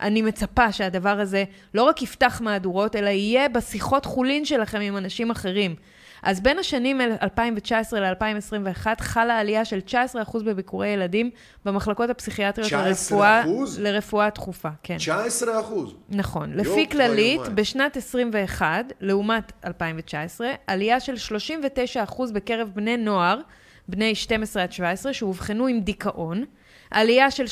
אני 0.02 0.22
מצפה 0.22 0.72
שהדבר 0.72 1.20
הזה 1.20 1.44
לא 1.74 1.84
רק 1.84 2.02
יפתח 2.02 2.42
מהדורות, 2.44 2.96
אלא 2.96 3.10
יהיה 3.10 3.50
בשיחות 3.50 4.06
חולין 4.06 4.46
שלכם 4.46 4.80
עם 4.82 4.98
אנשים 4.98 5.32
אחרים. 5.32 5.76
אז 6.24 6.42
בין 6.42 6.60
השנים 6.60 7.02
2019 7.02 8.00
ל-2021 8.00 8.88
חלה 9.02 9.40
עלייה 9.40 9.66
של 9.66 9.80
19% 9.88 10.44
בביקורי 10.46 10.88
ילדים 10.88 11.30
במחלקות 11.66 12.10
הפסיכיאטריות 12.10 12.72
19%? 12.72 12.76
לרפואה, 12.76 13.44
לרפואה 13.80 14.30
דחופה. 14.30 14.70
כן. 14.84 14.98
19 14.98 15.60
אחוז. 15.60 15.94
נכון. 16.10 16.52
יופי, 16.52 16.72
לפי 16.72 16.90
כללית, 16.90 17.36
יומיים. 17.36 17.56
בשנת 17.56 17.98
21, 17.98 18.86
לעומת 19.02 19.52
2019, 19.66 20.52
עלייה 20.68 21.00
של 21.00 21.16
39% 22.08 22.32
בקרב 22.34 22.72
בני 22.76 22.98
נוער, 22.98 23.40
בני 23.88 24.16
12 24.16 24.64
עד 24.64 24.72
17, 24.72 25.14
שאובחנו 25.14 25.68
עם 25.68 25.80
דיכאון, 25.80 26.46
עלייה 26.92 27.32
של 27.32 27.46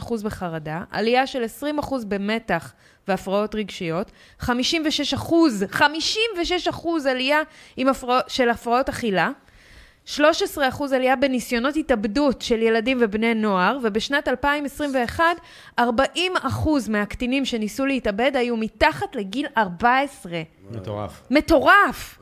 33% 0.00 0.24
בחרדה, 0.24 0.80
עלייה 0.90 1.26
של 1.26 1.44
20% 1.80 1.94
במתח 2.08 2.72
והפרעות 3.08 3.54
רגשיות, 3.54 4.10
56%, 4.40 4.46
56% 5.72 5.78
עלייה 7.10 7.40
הפרע... 7.78 8.20
של 8.28 8.48
הפרעות 8.50 8.88
אכילה, 8.88 9.30
13% 10.06 10.18
עלייה 10.94 11.16
בניסיונות 11.16 11.76
התאבדות 11.76 12.42
של 12.42 12.62
ילדים 12.62 12.98
ובני 13.00 13.34
נוער, 13.34 13.78
ובשנת 13.82 14.28
2021, 14.28 15.24
40% 15.80 15.82
מהקטינים 16.88 17.44
שניסו 17.44 17.86
להתאבד 17.86 18.32
היו 18.34 18.56
מתחת 18.56 19.16
לגיל 19.16 19.46
14. 19.58 20.42
מטורף. 20.70 21.22
מטורף! 21.30 22.18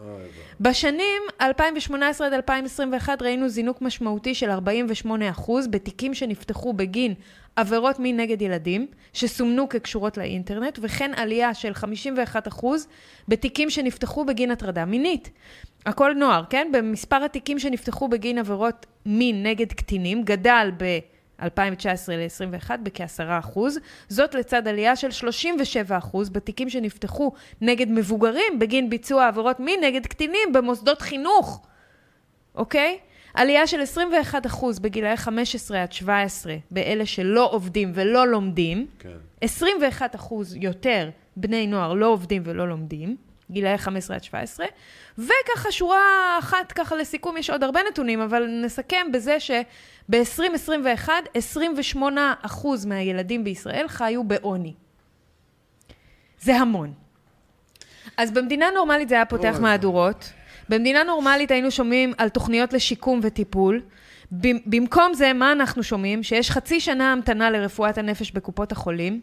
בשנים 0.60 1.22
2018 1.40 2.26
עד 2.26 2.32
2021 2.32 3.22
ראינו 3.22 3.48
זינוק 3.48 3.82
משמעותי 3.82 4.34
של 4.34 4.50
48% 4.50 5.50
בתיקים 5.70 6.14
שנפתחו 6.14 6.72
בגין 6.72 7.14
עבירות 7.56 7.98
מין 7.98 8.20
נגד 8.20 8.42
ילדים, 8.42 8.86
שסומנו 9.12 9.68
כקשורות 9.68 10.16
לאינטרנט, 10.16 10.78
וכן 10.82 11.10
עלייה 11.16 11.54
של 11.54 11.72
51% 12.52 12.66
בתיקים 13.28 13.70
שנפתחו 13.70 14.24
בגין 14.24 14.50
הטרדה 14.50 14.84
מינית. 14.84 15.30
הכל 15.86 16.12
נוער, 16.14 16.44
כן? 16.50 16.68
במספר 16.72 17.24
התיקים 17.24 17.58
שנפתחו 17.58 18.08
בגין 18.08 18.38
עבירות 18.38 18.86
מין 19.06 19.42
נגד 19.46 19.72
קטינים 19.72 20.22
גדל 20.22 20.70
ב... 20.76 20.98
2019 21.42 22.16
ל-21 22.16 22.76
בכ-10%, 22.82 23.58
זאת 24.08 24.34
לצד 24.34 24.68
עלייה 24.68 24.96
של 24.96 25.08
37% 26.12 26.16
בתיקים 26.32 26.68
שנפתחו 26.68 27.32
נגד 27.60 27.90
מבוגרים 27.90 28.58
בגין 28.58 28.90
ביצוע 28.90 29.26
עבירות 29.28 29.60
מין 29.60 29.84
נגד 29.84 30.06
קטינים 30.06 30.52
במוסדות 30.52 31.02
חינוך, 31.02 31.66
אוקיי? 32.54 32.98
עלייה 33.34 33.66
של 33.66 33.80
21% 34.52 34.80
בגילאי 34.80 35.16
15 35.16 35.82
עד 35.82 35.92
17 35.92 36.54
באלה 36.70 37.06
שלא 37.06 37.48
עובדים 37.52 37.92
ולא 37.94 38.28
לומדים, 38.28 38.86
כן. 38.98 39.44
21% 39.44 39.46
יותר 40.54 41.10
בני 41.36 41.66
נוער 41.66 41.92
לא 41.92 42.06
עובדים 42.06 42.42
ולא 42.44 42.68
לומדים, 42.68 43.16
גילאי 43.50 43.78
15 43.78 44.16
עד 44.16 44.24
17, 44.24 44.66
וככה 45.18 45.72
שורה 45.72 46.36
אחת 46.38 46.72
ככה 46.72 46.96
לסיכום, 46.96 47.36
יש 47.36 47.50
עוד 47.50 47.62
הרבה 47.62 47.80
נתונים, 47.90 48.20
אבל 48.20 48.46
נסכם 48.46 49.06
בזה 49.12 49.40
שב-2021, 49.40 51.08
28% 51.96 51.96
מהילדים 52.86 53.44
בישראל 53.44 53.88
חיו 53.88 54.24
בעוני. 54.24 54.74
זה 56.40 56.56
המון. 56.56 56.92
אז 58.16 58.30
במדינה 58.30 58.66
נורמלית 58.74 59.08
זה 59.08 59.14
היה 59.14 59.24
פותח 59.24 59.54
אוי. 59.54 59.62
מהדורות. 59.62 60.32
במדינה 60.72 61.02
נורמלית 61.02 61.50
היינו 61.50 61.70
שומעים 61.70 62.12
על 62.18 62.28
תוכניות 62.28 62.72
לשיקום 62.72 63.20
וטיפול. 63.22 63.80
במ- 64.32 64.58
במקום 64.66 65.14
זה, 65.14 65.32
מה 65.32 65.52
אנחנו 65.52 65.82
שומעים? 65.82 66.22
שיש 66.22 66.50
חצי 66.50 66.80
שנה 66.80 67.12
המתנה 67.12 67.50
לרפואת 67.50 67.98
הנפש 67.98 68.30
בקופות 68.30 68.72
החולים, 68.72 69.20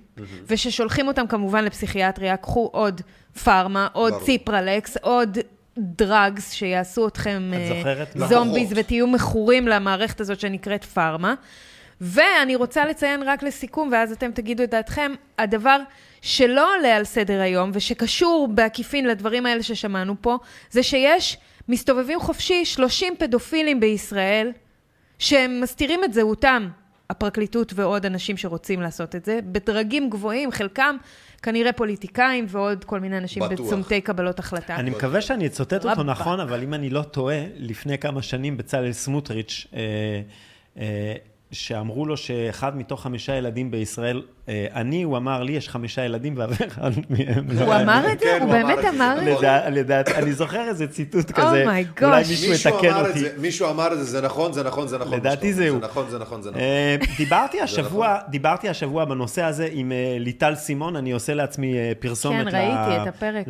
וששולחים 0.47 1.07
אותם 1.07 1.27
כמובן 1.27 1.65
לפסיכיאטריה, 1.65 2.37
קחו 2.37 2.69
עוד 2.73 3.01
פארמה, 3.43 3.87
עוד 3.93 4.13
ברור. 4.13 4.25
ציפרלקס, 4.25 4.97
עוד 4.97 5.37
דרגס 5.77 6.51
שיעשו 6.51 7.07
אתכם 7.07 7.51
את 7.55 7.59
אה, 7.71 7.77
זוכרת? 7.77 8.29
זומביז. 8.29 8.73
ותהיו 8.75 9.07
מכורים 9.07 9.67
למערכת 9.67 10.21
הזאת 10.21 10.39
שנקראת 10.39 10.85
פארמה. 10.85 11.33
ואני 12.01 12.55
רוצה 12.55 12.85
לציין 12.85 13.23
רק 13.23 13.43
לסיכום, 13.43 13.89
ואז 13.91 14.11
אתם 14.11 14.31
תגידו 14.31 14.63
את 14.63 14.69
דעתכם, 14.69 15.11
הדבר 15.39 15.77
שלא 16.21 16.75
עולה 16.75 16.95
על 16.95 17.03
סדר 17.03 17.41
היום, 17.41 17.71
ושקשור 17.73 18.47
בעקיפין 18.53 19.07
לדברים 19.07 19.45
האלה 19.45 19.63
ששמענו 19.63 20.15
פה, 20.21 20.37
זה 20.71 20.83
שיש, 20.83 21.37
מסתובבים 21.69 22.19
חופשי 22.19 22.65
30 22.65 23.13
פדופילים 23.19 23.79
בישראל, 23.79 24.51
שהם 25.19 25.61
מסתירים 25.61 26.03
את 26.03 26.13
זהותם, 26.13 26.69
הפרקליטות 27.09 27.73
ועוד 27.75 28.05
אנשים 28.05 28.37
שרוצים 28.37 28.81
לעשות 28.81 29.15
את 29.15 29.25
זה, 29.25 29.39
בדרגים 29.43 30.09
גבוהים, 30.09 30.51
חלקם 30.51 30.95
כנראה 31.41 31.73
פוליטיקאים 31.73 32.45
ועוד 32.47 32.83
כל 32.83 32.99
מיני 32.99 33.17
אנשים 33.17 33.43
בטוח. 33.49 33.67
בצומתי 33.67 34.01
קבלות 34.01 34.39
החלטה. 34.39 34.75
אני 34.75 34.89
מקווה 34.89 35.21
שאני 35.21 35.47
אצטט 35.47 35.85
אותו. 35.85 36.03
נכון, 36.03 36.39
אבל 36.39 36.63
אם 36.63 36.73
אני 36.73 36.89
לא 36.89 37.01
טועה, 37.01 37.43
לפני 37.55 37.97
כמה 37.97 38.21
שנים 38.21 38.57
בצלאל 38.57 38.91
סמוטריץ', 38.91 39.67
אה, 39.73 39.79
אה, 40.77 41.15
שאמרו 41.51 42.05
לו 42.05 42.17
שאחד 42.17 42.77
מתוך 42.77 43.03
חמישה 43.03 43.35
ילדים 43.35 43.71
בישראל, 43.71 44.21
אה, 44.49 44.67
אני, 44.75 45.03
הוא 45.03 45.17
אמר, 45.17 45.43
לי 45.43 45.51
יש 45.51 45.69
חמישה 45.69 46.05
ילדים 46.05 46.33
ואף 46.37 46.61
אחד 46.67 46.91
מהם 47.09 47.45
לא... 47.51 47.61
הוא 47.61 47.73
אמר 47.73 48.11
את 48.11 48.19
זה? 48.19 48.25
כן, 48.25 48.37
הוא 48.41 48.51
באמת. 48.51 48.85
אמר 48.85 49.17
את 49.31 49.39
זה? 49.39 49.69
לדעת, 49.69 50.07
אני 50.09 50.33
זוכר 50.33 50.67
איזה 50.67 50.87
ציטוט 50.87 51.29
Oh 51.29 51.33
כזה, 51.33 51.65
my 51.65 52.03
אולי 52.03 52.23
gosh. 52.23 52.27
מישהו 52.29 52.53
יתקן 52.53 52.93
אותי. 52.95 53.19
זה, 53.19 53.29
מישהו 53.37 53.69
אמר 53.69 53.93
את 53.93 53.97
זה, 53.97 54.03
זה 54.03 54.21
נכון, 54.21 54.53
זה 54.53 54.63
נכון, 54.63 54.87
זה 54.87 54.97
נכון. 54.97 55.13
לדעתי 55.13 55.53
זה. 55.53 55.69
הוא. 55.69 55.79
זה 55.79 55.85
נכון, 55.85 56.09
זה 56.09 56.19
נכון, 56.19 56.41
זה 56.41 56.49
נכון. 56.49 56.61
אה, 56.61 56.95
דיברתי 57.17 57.61
השבוע, 57.61 58.17
דיברתי 58.29 58.69
השבוע 58.69 59.05
בנושא 59.05 59.43
הזה 59.43 59.69
עם 59.71 59.91
אה, 59.91 60.17
ליטל 60.19 60.55
סימון, 60.55 60.95
אני 60.95 61.11
עושה 61.11 61.33
לעצמי 61.33 61.75
פרסומת 61.99 62.47
כן, 62.47 62.55
ראיתי 62.55 63.01
את 63.01 63.07
הפרק. 63.07 63.45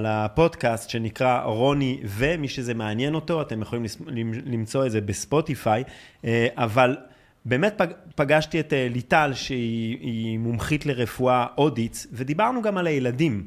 לפודקאסט 0.00 0.90
שנקרא 0.90 1.42
רוני, 1.44 2.00
ומי 2.04 2.48
שזה 2.48 2.74
מעניין 2.74 3.14
אותו, 3.14 3.42
אתם 3.42 3.62
יכולים 3.62 3.84
למצוא 4.46 4.86
את 4.86 4.90
זה 4.90 5.00
בספוטיפיי, 5.00 5.84
אבל 6.56 6.96
באמת 7.44 7.74
פג, 7.76 7.86
פגשתי 8.14 8.60
את 8.60 8.72
אה, 8.72 8.88
ליטל, 8.90 9.30
שהיא 9.34 9.98
היא 10.00 10.38
מומחית 10.38 10.86
לרפואה 10.86 11.46
הודית, 11.54 12.06
ודיברנו 12.12 12.62
גם 12.62 12.78
על 12.78 12.86
הילדים. 12.86 13.46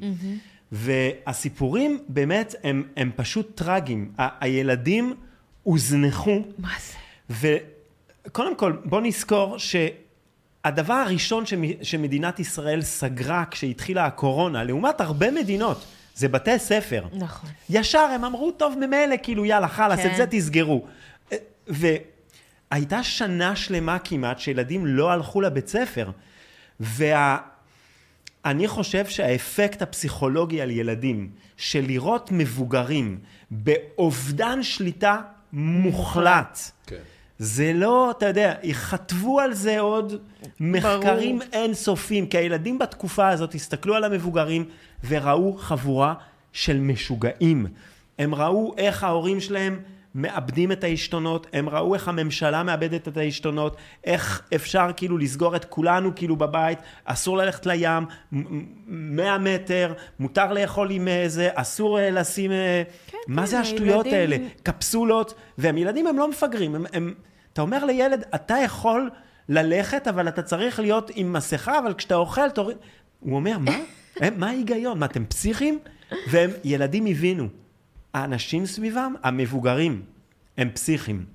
והסיפורים 0.71 1.99
באמת 2.07 2.55
הם, 2.63 2.83
הם 2.97 3.11
פשוט 3.15 3.51
טרגיים. 3.61 4.11
ה- 4.19 4.45
הילדים 4.45 5.13
הוזנחו. 5.63 6.41
מה 6.57 6.69
זה? 7.29 7.57
וקודם 8.27 8.55
כל, 8.55 8.73
בוא 8.85 9.01
נזכור 9.01 9.57
שהדבר 9.57 10.93
הראשון 10.93 11.43
שמ- 11.45 11.53
שמדינת 11.83 12.39
ישראל 12.39 12.81
סגרה 12.81 13.43
כשהתחילה 13.51 14.05
הקורונה, 14.05 14.63
לעומת 14.63 15.01
הרבה 15.01 15.31
מדינות, 15.31 15.85
זה 16.15 16.27
בתי 16.27 16.59
ספר. 16.59 17.05
נכון. 17.13 17.49
ישר 17.69 17.99
הם 18.15 18.25
אמרו, 18.25 18.51
טוב, 18.51 18.75
ממילא, 18.79 19.15
כאילו, 19.23 19.45
יאללה, 19.45 19.67
חלאס, 19.67 19.99
כן. 19.99 20.11
את 20.11 20.15
זה 20.17 20.25
תסגרו. 20.29 20.85
והייתה 22.75 23.03
שנה 23.03 23.55
שלמה 23.55 23.99
כמעט 23.99 24.39
שילדים 24.39 24.85
לא 24.85 25.11
הלכו 25.11 25.41
לבית 25.41 25.67
ספר. 25.67 26.11
וה... 26.79 27.37
אני 28.45 28.67
חושב 28.67 29.05
שהאפקט 29.05 29.81
הפסיכולוגי 29.81 30.61
על 30.61 30.71
ילדים, 30.71 31.29
של 31.57 31.85
לראות 31.87 32.29
מבוגרים 32.31 33.19
באובדן 33.51 34.63
שליטה 34.63 35.21
מוחלט, 35.53 36.59
כן. 36.87 36.95
זה 37.39 37.71
לא, 37.73 38.11
אתה 38.11 38.25
יודע, 38.25 38.53
יכתבו 38.63 39.39
על 39.39 39.53
זה 39.53 39.79
עוד 39.79 40.21
מחקרים 40.59 41.39
אינסופיים, 41.53 42.27
כי 42.27 42.37
הילדים 42.37 42.79
בתקופה 42.79 43.29
הזאת 43.29 43.55
הסתכלו 43.55 43.95
על 43.95 44.03
המבוגרים 44.03 44.65
וראו 45.07 45.57
חבורה 45.57 46.13
של 46.53 46.79
משוגעים. 46.79 47.67
הם 48.19 48.35
ראו 48.35 48.75
איך 48.77 49.03
ההורים 49.03 49.41
שלהם 49.41 49.79
מאבדים 50.15 50.71
את 50.71 50.83
העשתונות, 50.83 51.47
הם 51.53 51.69
ראו 51.69 51.93
איך 51.93 52.07
הממשלה 52.07 52.63
מאבדת 52.63 53.07
את 53.07 53.17
העשתונות, 53.17 53.77
איך 54.03 54.41
אפשר 54.55 54.87
כאילו 54.97 55.17
לסגור 55.17 55.55
את 55.55 55.65
כולנו 55.65 56.11
כאילו 56.15 56.35
בבית, 56.35 56.79
אסור 57.05 57.37
ללכת 57.37 57.65
לים, 57.65 58.03
מ- 58.31 58.37
מ- 58.87 59.15
100 59.15 59.37
מטר, 59.37 59.93
מותר 60.19 60.53
לאכול 60.53 60.91
עם 60.91 61.07
זה, 61.27 61.49
אסור 61.53 61.99
אה, 61.99 62.09
לשים... 62.11 62.51
אה, 62.51 62.83
כן, 63.07 63.17
מה 63.27 63.41
כן, 63.41 63.47
זה 63.47 63.59
השטויות 63.59 64.05
הילדים- 64.05 64.41
האלה? 64.41 64.49
קפסולות, 64.63 65.33
והם 65.57 65.77
ילדים 65.77 66.07
הם 66.07 66.17
לא 66.17 66.29
מפגרים, 66.29 66.75
הם, 66.75 66.85
הם, 66.93 67.13
אתה 67.53 67.61
אומר 67.61 67.85
לילד, 67.85 68.23
אתה 68.35 68.55
יכול 68.65 69.09
ללכת, 69.49 70.07
אבל 70.07 70.27
אתה 70.27 70.41
צריך 70.41 70.79
להיות 70.79 71.11
עם 71.15 71.33
מסכה, 71.33 71.79
אבל 71.79 71.93
כשאתה 71.93 72.15
אוכל, 72.15 72.49
תוריד... 72.49 72.77
הוא 73.19 73.35
אומר, 73.35 73.57
מה? 73.57 73.77
הם, 74.19 74.33
מה 74.37 74.47
ההיגיון? 74.47 74.99
מה, 74.99 75.05
אתם 75.05 75.25
פסיכים? 75.25 75.79
והם, 76.29 76.49
ילדים 76.63 77.05
הבינו, 77.05 77.47
האנשים 78.15 78.65
סביבם, 78.65 79.13
המבוגרים, 79.23 80.01
הם 80.57 80.69
פסיכים. 80.69 81.25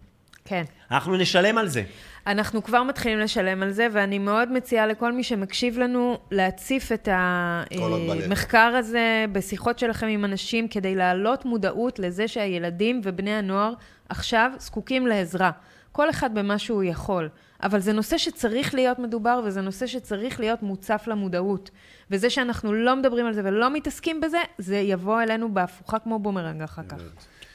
כן. 0.44 0.64
אנחנו 0.90 1.16
נשלם 1.16 1.58
על 1.58 1.68
זה. 1.68 1.82
אנחנו 2.26 2.62
כבר 2.62 2.82
מתחילים 2.82 3.18
לשלם 3.18 3.62
על 3.62 3.70
זה, 3.70 3.86
ואני 3.92 4.18
מאוד 4.18 4.52
מציעה 4.52 4.86
לכל 4.86 5.12
מי 5.12 5.22
שמקשיב 5.22 5.78
לנו 5.78 6.18
להציף 6.30 6.92
את. 6.92 7.08
המחקר 7.12 8.58
הזה 8.58 9.24
בשיחות 9.32 9.78
שלכם 9.78 10.06
עם 10.06 10.24
אנשים, 10.24 10.68
כדי 10.68 10.94
להעלות 10.94 11.44
מודעות 11.44 11.98
לזה 11.98 12.28
שהילדים 12.28 13.00
ובני 13.04 13.34
הנוער 13.34 13.72
עכשיו 14.08 14.50
זקוקים 14.58 15.06
לעזרה. 15.06 15.50
כל 15.92 16.10
אחד 16.10 16.34
במה 16.34 16.58
שהוא 16.58 16.82
יכול. 16.84 17.28
אבל 17.62 17.80
זה 17.80 17.92
נושא 17.92 18.18
שצריך 18.18 18.74
להיות 18.74 18.98
מדובר, 18.98 19.40
וזה 19.44 19.61
נושא 19.61 19.86
שצריך 19.86 20.40
להיות 20.40 20.62
מוצף 20.62 21.04
למודעות. 21.06 21.70
וזה 22.11 22.30
שאנחנו 22.30 22.72
לא 22.72 22.96
מדברים 22.96 23.26
על 23.26 23.32
זה 23.32 23.40
ולא 23.44 23.70
מתעסקים 23.70 24.20
בזה, 24.20 24.38
זה 24.58 24.76
יבוא 24.76 25.22
אלינו 25.22 25.54
בהפוכה 25.54 25.98
כמו 25.98 26.18
בומרנג 26.18 26.62
אחר 26.62 26.82
כך. 26.88 26.98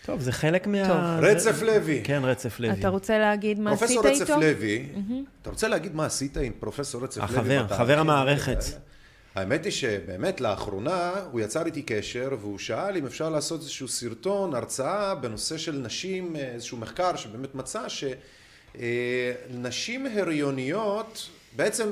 טוב, 0.06 0.22
זה 0.22 0.32
חלק 0.32 0.68
מה... 0.68 0.88
טוב. 0.88 0.98
רצף 1.22 1.62
לוי. 1.62 2.02
כן, 2.04 2.22
רצף 2.24 2.60
לוי. 2.60 2.80
אתה 2.80 2.90
רוצה 2.90 3.20
להגיד 3.20 3.60
מה 3.60 3.72
עשית 3.72 3.88
פרופסור 3.88 4.08
איתו? 4.08 4.24
רצף 4.24 4.42
לוי, 4.42 4.86
אתה 5.42 5.50
רוצה 5.50 5.68
להגיד 5.68 5.96
מה 5.96 6.06
עשית 6.06 6.38
עם 6.38 6.54
פרופסור 6.60 7.04
רצף 7.04 7.18
לוי? 7.22 7.58
החבר, 7.58 7.68
חבר 7.78 8.00
המערכת. 8.00 8.64
האלה? 8.64 8.80
האמת 9.36 9.66
היא 9.66 9.72
שבאמת 9.72 10.42
לאחרונה 10.42 11.12
הוא 11.32 11.42
יצר 11.42 11.66
איתי 11.66 11.82
קשר 11.82 12.30
והוא 12.40 12.58
שאל 12.58 12.98
אם 12.98 13.06
אפשר 13.06 13.30
לעשות 13.30 13.62
איזשהו 13.62 13.88
סרטון, 13.88 14.56
הרצאה 14.56 15.16
בנושא 15.16 15.58
של 15.58 15.72
נשים, 15.72 16.36
איזשהו 16.36 16.78
מחקר 16.78 17.16
שבאמת 17.16 17.56
מצא 17.56 17.90
שנשים 18.78 20.06
הריוניות, 20.06 21.30
בעצם 21.56 21.90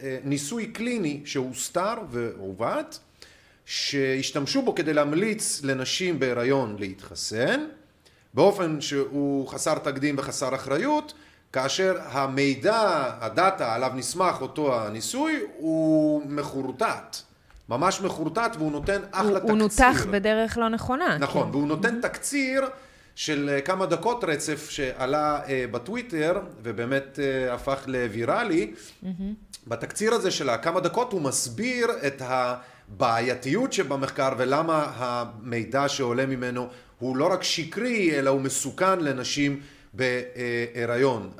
אה, 0.00 0.18
ניסוי 0.24 0.66
קליני 0.66 1.20
שהוסתר 1.24 1.94
ועוות, 2.10 2.98
שהשתמשו 3.66 4.62
בו 4.62 4.74
כדי 4.74 4.94
להמליץ 4.94 5.60
לנשים 5.64 6.18
בהיריון 6.18 6.76
להתחסן, 6.78 7.64
באופן 8.34 8.80
שהוא 8.80 9.48
חסר 9.48 9.78
תקדים 9.78 10.14
וחסר 10.18 10.54
אחריות, 10.54 11.14
כאשר 11.52 11.96
המידע, 12.04 13.10
הדאטה 13.20 13.74
עליו 13.74 13.92
נסמך 13.94 14.36
אותו 14.40 14.80
הניסוי, 14.80 15.40
הוא 15.56 16.22
מחורטט. 16.26 17.16
ממש 17.68 18.00
מחורטט 18.00 18.56
והוא 18.58 18.72
נותן 18.72 19.00
אחלה 19.10 19.28
הוא, 19.28 19.38
תקציר. 19.38 19.50
הוא 19.50 19.58
נותח 19.58 20.06
בדרך 20.10 20.58
לא 20.58 20.68
נכונה. 20.68 21.18
נכון, 21.18 21.42
כן. 21.42 21.50
והוא 21.50 21.66
נותן 21.66 22.00
תקציר 22.00 22.64
של 23.14 23.50
אה, 23.52 23.60
כמה 23.60 23.86
דקות 23.86 24.24
רצף 24.24 24.70
שעלה 24.70 25.40
אה, 25.48 25.64
בטוויטר 25.70 26.40
ובאמת 26.62 27.18
אה, 27.22 27.54
הפך 27.54 27.82
לוויראלי. 27.86 28.74
בתקציר 29.66 30.14
הזה 30.14 30.30
של 30.30 30.48
הכמה 30.48 30.80
דקות 30.80 31.12
הוא 31.12 31.20
מסביר 31.20 31.86
את 32.06 32.22
הבעייתיות 32.24 33.72
שבמחקר 33.72 34.32
ולמה 34.38 34.92
המידע 34.96 35.88
שעולה 35.88 36.26
ממנו 36.26 36.68
הוא 36.98 37.16
לא 37.16 37.32
רק 37.32 37.42
שקרי 37.42 38.18
אלא 38.18 38.30
הוא 38.30 38.40
מסוכן 38.40 39.00
לנשים 39.00 39.60
בהיריון 39.94 41.30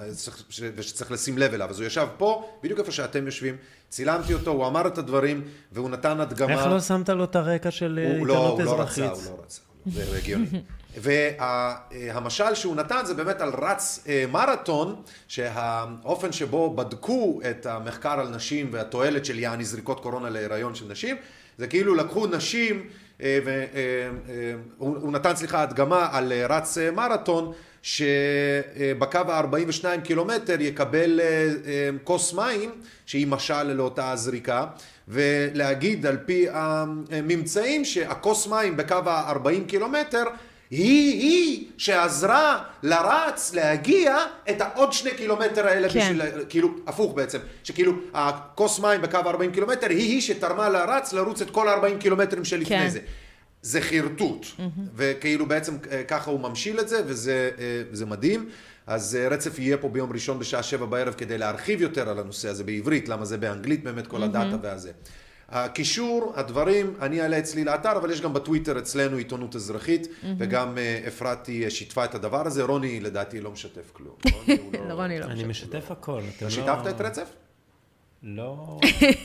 ש- 0.51 0.61
ושצריך 0.77 1.11
לשים 1.13 1.39
לב 1.39 1.55
אליו. 1.55 1.71
אז 1.71 1.81
הוא 1.81 1.87
ישב 1.87 2.07
פה, 2.17 2.49
בדיוק 2.63 2.79
איפה 2.79 2.93
שאתם 2.93 3.27
יושבים, 3.27 3.57
צילמתי 3.89 4.35
אותו, 4.35 4.51
הוא 4.51 4.67
אמר 4.67 4.87
את 4.87 4.99
הדברים 4.99 5.43
והוא 5.73 5.91
נתן 5.91 6.21
הדגמה. 6.21 6.53
איך 6.53 6.67
לא 6.67 6.81
שמת 6.81 7.09
לו 7.09 7.25
את 7.25 7.37
הרקע 7.37 7.71
של 7.71 8.01
אה, 8.03 8.19
הוא 8.19 8.27
לא, 8.27 8.33
עיתונות 8.35 8.53
הוא 8.61 8.65
לא 8.65 8.73
אזרחית? 8.73 9.05
רצה, 9.05 9.31
הוא 9.31 9.39
לא 9.39 9.43
רצה, 9.43 9.61
זה 9.87 10.17
הגיוני. 10.19 10.47
והמשל 10.97 12.55
שהוא 12.55 12.77
נתן 12.77 13.01
זה 13.05 13.15
באמת 13.15 13.41
על 13.41 13.53
רץ 13.59 14.05
אה, 14.09 14.25
מרתון, 14.31 15.03
שהאופן 15.29 16.33
שבו 16.33 16.77
בדקו 16.77 17.41
את 17.51 17.67
המחקר 17.67 18.21
על 18.21 18.29
נשים 18.29 18.69
והתועלת 18.73 19.25
של 19.25 19.39
יעני 19.39 19.65
זריקות 19.65 20.01
קורונה 20.01 20.31
להיריון 20.31 20.75
של 20.75 20.85
נשים, 20.89 21.17
זה 21.59 21.67
כאילו 21.67 21.95
לקחו 21.95 22.27
נשים, 22.27 22.89
והוא 24.79 25.13
נתן 25.13 25.37
סליחה 25.37 25.63
הדגמה 25.63 26.09
על 26.13 26.33
אה, 26.33 26.47
רץ 26.47 26.79
אה, 26.79 26.91
מרתון, 26.91 27.53
שבקו 27.85 29.19
ה-42 29.19 30.01
קילומטר 30.05 30.61
יקבל 30.61 31.21
אה, 31.21 31.27
אה, 31.27 31.91
כוס 32.05 32.33
מים, 32.33 32.71
שהיא 33.07 33.27
משל 33.27 33.63
לאותה 33.63 34.17
זריקה, 34.17 34.67
ולהגיד 35.09 36.07
על 36.07 36.17
פי 36.27 36.47
הממצאים 36.51 37.85
שהכוס 37.85 38.47
מים 38.47 38.77
בקו 38.77 38.95
ה-40 39.07 39.69
קילומטר 39.69 40.25
היא 40.71 41.21
היא 41.21 41.67
שעזרה 41.77 42.63
לרץ 42.83 43.55
להגיע 43.55 44.17
את 44.51 44.61
העוד 44.61 44.93
שני 44.93 45.11
קילומטר 45.11 45.67
האלה 45.67 45.89
כן. 45.89 46.01
בשביל, 46.01 46.23
כאילו, 46.49 46.69
הפוך 46.87 47.15
בעצם, 47.15 47.39
שכאילו 47.65 47.93
הכוס 48.15 48.79
מים 48.79 49.03
בקו 49.03 49.17
ה-40 49.17 49.53
קילומטר 49.53 49.89
היא 49.91 49.99
היא 49.99 50.21
שתרמה 50.21 50.69
לרץ 50.69 51.13
לרוץ 51.13 51.43
את 51.43 51.51
כל 51.51 51.69
ה-40 51.69 52.01
קילומטרים 52.01 52.45
שלפני 52.45 52.79
כן. 52.79 52.89
זה. 52.89 53.01
זה 53.63 53.81
חרטוט, 53.81 54.47
וכאילו 54.95 55.47
בעצם 55.47 55.77
אה, 55.91 56.03
ככה 56.05 56.31
הוא 56.31 56.41
ממשיל 56.41 56.81
את 56.81 56.89
זה, 56.89 57.03
וזה 57.07 57.51
אה, 57.59 57.83
זה 57.93 58.07
מדהים. 58.07 58.49
אז 58.87 59.17
אה, 59.17 59.29
רצף 59.29 59.59
יהיה 59.59 59.77
פה 59.77 59.89
ביום 59.89 60.13
ראשון 60.13 60.39
בשעה 60.39 60.63
שבע 60.63 60.87
בערב 60.87 61.15
כדי 61.15 61.39
להרחיב 61.39 61.81
יותר 61.81 62.09
על 62.09 62.19
הנושא 62.19 62.49
הזה 62.49 62.65
בעברית, 62.65 63.09
למה 63.09 63.25
זה 63.25 63.39
באנגלית 63.39 63.85
באמת 63.85 64.07
כל 64.07 64.23
הדאטה 64.23 64.57
והזה. 64.63 64.93
הקישור, 65.49 66.33
הדברים, 66.37 66.95
אני 67.01 67.21
אעלה 67.23 67.39
אצלי 67.39 67.65
לאתר, 67.65 67.97
אבל 67.97 68.11
יש 68.11 68.21
גם 68.21 68.33
בטוויטר 68.35 68.79
אצלנו 68.79 69.17
עיתונות 69.17 69.57
אזרחית, 69.57 70.07
וגם 70.39 70.79
אה, 70.79 71.01
אפרתי 71.09 71.65
אה, 71.65 71.71
שיתפה 71.71 72.05
את 72.05 72.15
הדבר 72.15 72.47
הזה, 72.47 72.63
רוני 72.63 73.01
לדעתי 73.01 73.41
לא 73.41 73.51
משתף 73.51 73.91
כלום. 73.93 74.15
רוני 74.35 74.59
הוא 74.73 74.89
לא- 74.89 74.95
רוני 74.95 75.21
לא. 75.21 75.25
אני 75.25 75.45
משתף 75.45 75.91
הכל. 75.91 76.21
אתם 76.37 76.45
לא... 76.45 76.51
שיתפת 76.51 76.87
את 76.89 77.01
רצף? 77.01 77.29
לא... 78.23 78.79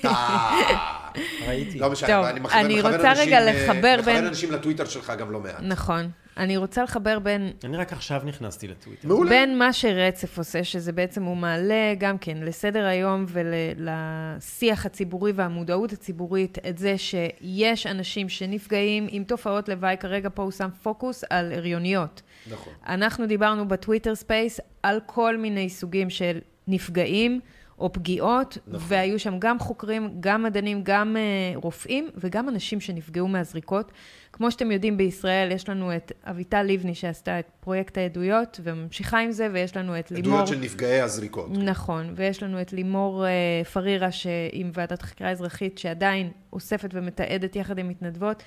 ראיתי. 1.48 1.80
לא 1.80 1.90
משנה, 1.92 2.30
אני 2.30 2.40
מכוון 2.40 3.06
אה, 3.06 3.52
לחבר 3.52 3.96
מכוון 4.00 4.16
בין- 4.16 4.26
אנשים 4.28 4.52
לטוויטר 4.52 4.86
שלך 4.86 5.14
גם 5.20 5.32
לא 5.32 5.40
מעט. 5.40 5.56
נכון. 5.62 6.10
אני 6.40 6.58
רוצה 6.58 6.84
לחבר 6.84 7.20
בין 7.20 7.52
אני 7.64 7.78
רק 7.78 7.94
עכשיו 7.94 8.22
נכנסתי 8.26 8.68
לטוויטר. 8.68 9.08
מעולה. 9.08 9.30
בין 9.30 9.58
מה 9.58 9.74
שרצף 9.74 10.38
עושה, 10.38 10.64
שזה 10.64 10.92
בעצם 10.92 11.24
הוא 11.24 11.38
מעלה 11.38 11.94
גם 11.98 12.18
כן 12.18 12.38
לסדר 12.38 12.86
היום 12.86 13.26
ולשיח 13.28 14.86
הציבורי 14.86 15.32
והמודעות 15.32 15.94
הציבורית, 15.94 16.58
את 16.70 16.78
זה 16.78 16.98
שיש 16.98 17.88
אנשים 17.88 18.30
שנפגעים 18.30 19.08
עם 19.10 19.24
תופעות 19.24 19.70
לוואי, 19.70 19.98
כרגע 20.00 20.30
פה 20.34 20.44
הוא 20.44 20.52
שם 20.52 20.70
פוקוס 20.84 21.24
על 21.30 21.54
הריוניות. 21.54 22.22
נכון. 22.52 22.74
אנחנו 22.88 23.28
דיברנו 23.28 23.68
בטוויטר 23.68 24.16
space 24.16 24.60
על 24.84 25.00
כל 25.06 25.38
מיני 25.38 25.70
סוגים 25.70 26.10
של 26.10 26.40
נפגעים 26.68 27.40
או 27.80 27.94
פגיעות, 27.94 28.58
נכון. 28.68 28.88
והיו 28.88 29.20
שם 29.20 29.40
גם 29.40 29.60
חוקרים, 29.60 30.10
גם 30.20 30.44
מדענים, 30.44 30.82
גם 30.84 31.16
אה, 31.16 31.60
רופאים 31.60 32.10
וגם 32.16 32.50
אנשים 32.50 32.80
שנפגעו 32.80 33.28
מהזריקות. 33.28 33.92
כמו 34.40 34.52
שאתם 34.52 34.72
יודעים, 34.72 34.98
בישראל 34.98 35.52
יש 35.52 35.70
לנו 35.70 35.96
את 35.96 36.12
אביטל 36.24 36.64
לבני 36.64 36.96
שעשתה 36.96 37.40
את 37.40 37.46
פרויקט 37.60 37.98
העדויות 37.98 38.60
וממשיכה 38.64 39.20
עם 39.20 39.32
זה, 39.32 39.48
ויש 39.54 39.78
לנו 39.78 40.00
את 40.00 40.12
לימור... 40.12 40.32
עדויות 40.32 40.48
של 40.48 40.60
נפגעי 40.60 41.02
הזריקות. 41.02 41.50
נכון, 41.52 42.14
ויש 42.16 42.44
לנו 42.44 42.62
את 42.62 42.74
לימור 42.74 43.26
uh, 43.26 43.68
פרירה 43.68 44.10
עם 44.52 44.72
ועדת 44.74 45.02
חקירה 45.02 45.32
אזרחית, 45.32 45.78
שעדיין 45.78 46.32
אוספת 46.54 46.90
ומתעדת 46.94 47.56
יחד 47.56 47.78
עם 47.80 47.88
מתנדבות 47.88 48.44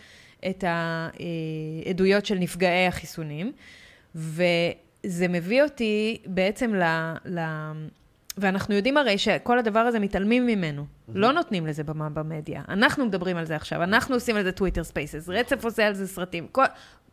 את 0.50 0.64
העדויות 0.66 2.26
של 2.26 2.38
נפגעי 2.38 2.86
החיסונים. 2.86 3.52
וזה 4.14 5.28
מביא 5.28 5.62
אותי 5.62 6.22
בעצם 6.26 6.74
ל... 6.74 6.82
ל... 7.24 7.40
ואנחנו 8.38 8.74
יודעים 8.74 8.96
הרי 8.96 9.18
שכל 9.18 9.58
הדבר 9.58 9.78
הזה 9.78 9.98
מתעלמים 9.98 10.46
ממנו. 10.46 10.86
לא 11.14 11.32
נותנים 11.32 11.66
לזה 11.66 11.84
במה 11.84 12.08
במדיה. 12.08 12.62
אנחנו 12.68 13.06
מדברים 13.06 13.36
על 13.36 13.44
זה 13.44 13.56
עכשיו, 13.56 13.82
אנחנו 13.82 14.14
עושים 14.14 14.36
על 14.36 14.42
זה 14.42 14.52
טוויטר 14.52 14.84
spaces, 14.84 15.28
רצף 15.28 15.64
עושה 15.64 15.86
על 15.86 15.94
זה 15.94 16.08
סרטים. 16.08 16.46
כל... 16.52 16.64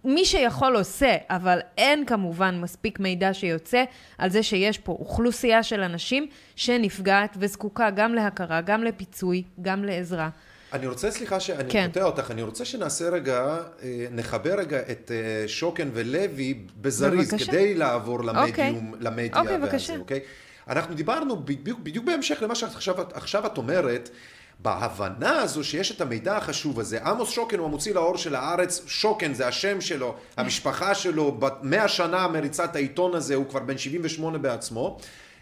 מי 0.04 0.26
שיכול 0.26 0.76
עושה, 0.76 1.16
אבל 1.30 1.60
אין 1.78 2.06
כמובן 2.06 2.60
מספיק 2.62 3.00
מידע 3.00 3.34
שיוצא 3.34 3.84
על 4.18 4.30
זה 4.30 4.44
שיש 4.44 4.78
פה 4.78 4.92
אוכלוסייה 4.92 5.64
של 5.64 5.82
אנשים 5.82 6.28
שנפגעת 6.56 7.38
וזקוקה 7.40 7.90
גם 7.90 8.14
להכרה, 8.14 8.62
גם 8.62 8.84
לפיצוי, 8.84 9.44
גם 9.62 9.84
לעזרה. 9.84 10.30
אני 10.74 10.88
רוצה, 10.88 11.12
סליחה 11.12 11.40
שאני 11.40 11.70
כן. 11.70 11.88
קוטע 11.88 12.04
אותך, 12.04 12.32
אני 12.32 12.42
רוצה 12.42 12.66
שנעשה 12.66 13.10
רגע, 13.10 13.58
אה, 13.84 14.06
נחבר 14.12 14.60
רגע 14.60 14.80
את 14.80 15.12
אה, 15.12 15.48
שוקן 15.48 15.90
ולוי 15.94 16.54
בזריז, 16.82 17.34
בבקשה. 17.34 17.52
כדי 17.52 17.76
לעבור 17.76 18.24
למדיום, 18.24 18.50
אוקיי. 18.50 18.76
למדיה 19.00 19.42
אוקיי, 19.42 19.58
בבקשה. 19.58 19.98
אוקיי? 19.98 20.20
אנחנו 20.70 20.96
דיברנו 20.96 21.38
בדיוק, 21.46 21.80
בדיוק 21.80 22.06
בהמשך 22.06 22.42
למה 22.42 22.56
שעכשיו 22.56 22.96
עכשיו 23.14 23.46
את 23.46 23.58
אומרת, 23.58 24.10
בהבנה 24.60 25.42
הזו 25.42 25.64
שיש 25.64 25.92
את 25.92 26.02
המידע 26.02 26.38
החשוב 26.38 26.80
הזה, 26.80 27.04
עמוס 27.04 27.30
שוקן 27.30 27.60
הוא 27.60 27.68
המוציא 27.68 27.94
לאור 27.94 28.18
של 28.18 28.36
הארץ, 28.36 28.82
שוקן 28.88 29.34
זה 29.34 29.48
השם 29.48 29.82
שלו, 29.82 30.16
המשפחה 30.38 30.96
שלו, 30.96 31.32
בת 31.32 31.88
שנה 31.88 32.28
מריצת 32.28 32.76
העיתון 32.76 33.16
הזה, 33.16 33.36
הוא 33.36 33.46
כבר 33.50 33.60
בן 33.60 33.78
78 33.78 34.38
בעצמו. 34.38 34.98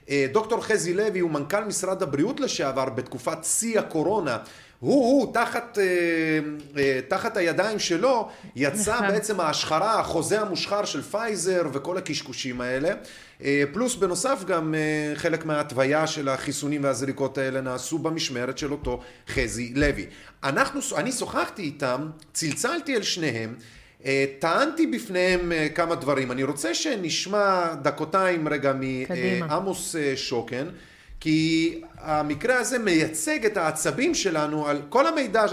אה, 0.09 0.27
דוקטור 0.31 0.61
חזי 0.61 0.93
לוי 0.93 1.19
הוא 1.19 1.31
מנכ"ל 1.31 1.63
משרד 1.63 2.03
הבריאות 2.03 2.39
לשעבר 2.39 2.89
בתקופת 2.89 3.43
שיא 3.43 3.79
הקורונה. 3.79 4.37
הוא, 4.79 4.93
הוא, 4.93 5.33
תחת, 5.33 5.77
אה, 5.77 5.83
אה, 6.77 6.99
תחת 7.07 7.37
הידיים 7.37 7.79
שלו, 7.79 8.29
יצא 8.55 8.95
נכון. 8.95 9.07
בעצם 9.07 9.39
ההשחרה, 9.39 9.99
החוזה 9.99 10.41
המושחר 10.41 10.85
של 10.85 11.01
פייזר 11.01 11.63
וכל 11.73 11.97
הקשקושים 11.97 12.61
האלה. 12.61 12.93
אה, 13.43 13.63
פלוס 13.73 13.95
בנוסף 13.95 14.43
גם 14.47 14.75
חלק 15.15 15.45
מההתוויה 15.45 16.07
של 16.07 16.29
החיסונים 16.29 16.83
והזריקות 16.83 17.37
האלה 17.37 17.61
נעשו 17.61 17.97
במשמרת 17.97 18.57
של 18.57 18.71
אותו 18.71 19.01
חזי 19.27 19.73
לוי. 19.75 20.05
אנחנו, 20.43 20.81
אני 20.97 21.11
שוחחתי 21.11 21.61
איתם, 21.61 22.09
צלצלתי 22.33 22.95
אל 22.95 23.01
שניהם, 23.01 23.55
טענתי 24.39 24.87
בפניהם 24.87 25.51
כמה 25.75 25.95
דברים. 25.95 26.31
אני 26.31 26.43
רוצה 26.43 26.73
שנשמע 26.73 27.73
דקותיים 27.81 28.47
רגע. 28.47 28.73
מעמוס 29.39 29.95
שוקן, 30.15 30.67
כי 31.19 31.81
המקרה 31.97 32.59
הזה 32.59 32.79
מייצג 32.79 33.45
את 33.45 33.57
העצבים 33.57 34.15
שלנו 34.15 34.67
על 34.67 34.81
כל 34.89 35.07
המידע 35.07 35.45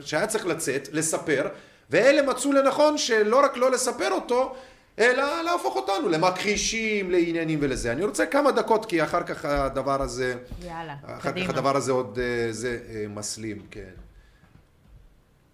שהיה 0.00 0.26
צריך 0.26 0.46
לצאת, 0.46 0.88
לספר, 0.92 1.48
ואלה 1.90 2.22
מצאו 2.22 2.52
לנכון 2.52 2.98
שלא 2.98 3.44
רק 3.44 3.56
לא 3.56 3.70
לספר 3.70 4.10
אותו, 4.10 4.54
אלא 4.98 5.42
להפוך 5.42 5.76
אותנו 5.76 6.08
למכחישים, 6.08 7.10
לעניינים 7.10 7.58
ולזה. 7.62 7.92
אני 7.92 8.04
רוצה 8.04 8.26
כמה 8.26 8.52
דקות, 8.52 8.86
כי 8.86 9.02
אחר 9.02 9.22
כך 9.22 9.44
הדבר 9.44 10.02
הזה, 10.02 10.34
יאללה, 10.64 10.94
אחר 11.04 11.18
כך 11.18 11.26
קדימה. 11.26 11.50
הדבר 11.50 11.76
הזה 11.76 11.92
עוד 11.92 12.18
אה, 12.18 12.52
זה 12.52 12.78
אה, 12.88 13.04
מסלים, 13.08 13.66
כן. 13.70 13.90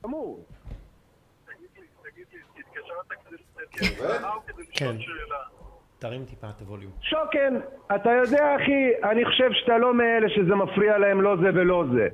חמור. 0.03 0.45
כן. 4.73 4.97
תרים 6.03 6.25
טיפה 6.25 6.47
את 6.57 6.61
הווליום. 6.61 6.93
שוקן, 7.01 7.55
אתה 7.95 8.11
יודע 8.11 8.57
אחי, 8.57 8.91
אני 9.11 9.25
חושב 9.25 9.53
שאתה 9.53 9.79
לא 9.79 9.95
מאלה 9.95 10.29
שזה 10.29 10.55
מפריע 10.55 10.99
להם 10.99 11.21
לא 11.21 11.37
זה 11.37 11.49
ולא 11.55 11.85
זה. 11.93 12.09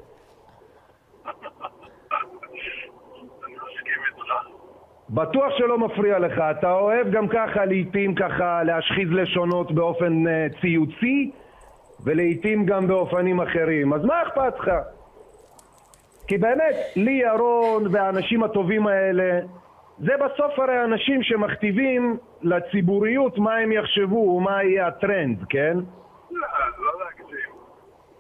בטוח 5.11 5.53
שלא 5.59 5.79
מפריע 5.79 6.19
לך, 6.19 6.39
אתה 6.51 6.73
אוהב 6.73 7.11
גם 7.11 7.29
ככה 7.29 7.65
לעיתים 7.65 8.15
ככה 8.15 8.63
להשחיז 8.63 9.09
לשונות 9.11 9.73
באופן 9.73 10.27
אה, 10.27 10.47
ציוצי 10.61 11.31
ולעיתים 12.05 12.67
גם 12.67 12.87
באופנים 12.87 13.41
אחרים, 13.41 13.93
אז 13.93 14.05
מה 14.05 14.23
אכפת 14.23 14.59
לך? 14.59 14.71
כי 16.27 16.39
באמת, 16.39 16.75
לי 16.97 17.13
ירון 17.13 17.85
והאנשים 17.91 18.43
הטובים 18.43 18.87
האלה, 18.87 19.41
זה 20.01 20.13
בסוף 20.17 20.59
הרי 20.59 20.85
אנשים 20.85 21.23
שמכתיבים 21.23 22.17
לציבוריות 22.43 23.39
מה 23.39 23.55
הם 23.55 23.73
יחשבו 23.73 24.17
ומה 24.17 24.65
יהיה 24.65 24.87
הטרנד, 24.87 25.45
כן? 25.49 25.77
לא, 26.31 26.47
לא 26.79 26.93
להגזים. 27.05 27.51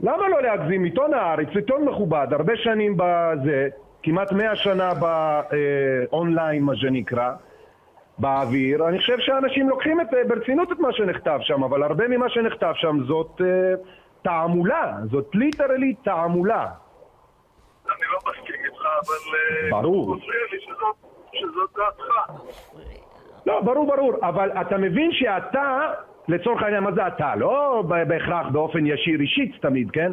למה 0.00 0.28
לא 0.28 0.42
להגזים? 0.42 0.84
עיתון 0.84 1.14
הארץ, 1.14 1.48
עיתון 1.54 1.84
מכובד, 1.84 2.26
הרבה 2.30 2.56
שנים 2.56 2.96
בזה, 2.96 3.68
כמעט 4.02 4.32
מאה 4.32 4.56
שנה 4.56 4.90
באונליין, 4.94 6.62
מה 6.62 6.76
שנקרא, 6.76 7.32
באוויר. 8.18 8.88
אני 8.88 8.98
חושב 8.98 9.18
שאנשים 9.18 9.68
לוקחים 9.68 10.00
את, 10.00 10.06
ברצינות 10.28 10.72
את 10.72 10.78
מה 10.78 10.92
שנכתב 10.92 11.38
שם, 11.42 11.64
אבל 11.64 11.82
הרבה 11.82 12.08
ממה 12.08 12.28
שנכתב 12.28 12.72
שם 12.74 12.98
זאת 13.06 13.40
אה, 13.40 13.74
תעמולה, 14.22 14.94
זאת 15.10 15.34
literally 15.34 15.94
תעמולה. 15.94 16.66
אני 17.86 18.06
לא 18.12 18.18
מסכים 18.30 18.64
איתך, 18.64 18.80
אבל... 18.80 19.36
אה, 19.36 19.82
ברור. 19.82 20.16
מפריע 20.16 20.40
לי 20.52 20.58
שזאת, 20.60 21.07
שזאת 21.32 21.70
דעתך. 21.76 22.32
לא, 23.46 23.60
ברור, 23.60 23.86
ברור, 23.96 24.12
אבל 24.22 24.50
אתה 24.50 24.78
מבין 24.78 25.12
שאתה, 25.12 25.92
לצורך 26.28 26.62
העניין, 26.62 26.82
מה 26.82 26.92
זה 26.92 27.06
אתה? 27.06 27.36
לא 27.36 27.82
בהכרח 27.86 28.46
באופן 28.52 28.86
ישיר 28.86 29.20
אישית 29.20 29.52
תמיד, 29.60 29.90
כן? 29.90 30.12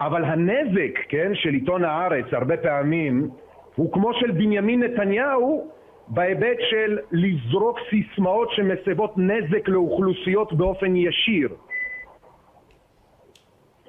אבל 0.00 0.24
הנזק, 0.24 0.98
כן, 1.08 1.34
של 1.34 1.50
עיתון 1.50 1.84
הארץ 1.84 2.26
הרבה 2.32 2.56
פעמים 2.56 3.30
הוא 3.74 3.92
כמו 3.92 4.14
של 4.14 4.30
בנימין 4.30 4.82
נתניהו 4.82 5.70
בהיבט 6.08 6.56
של 6.70 6.98
לזרוק 7.12 7.78
סיסמאות 7.90 8.50
שמסבות 8.50 9.14
נזק 9.16 9.68
לאוכלוסיות 9.68 10.52
באופן 10.52 10.96
ישיר. 10.96 11.48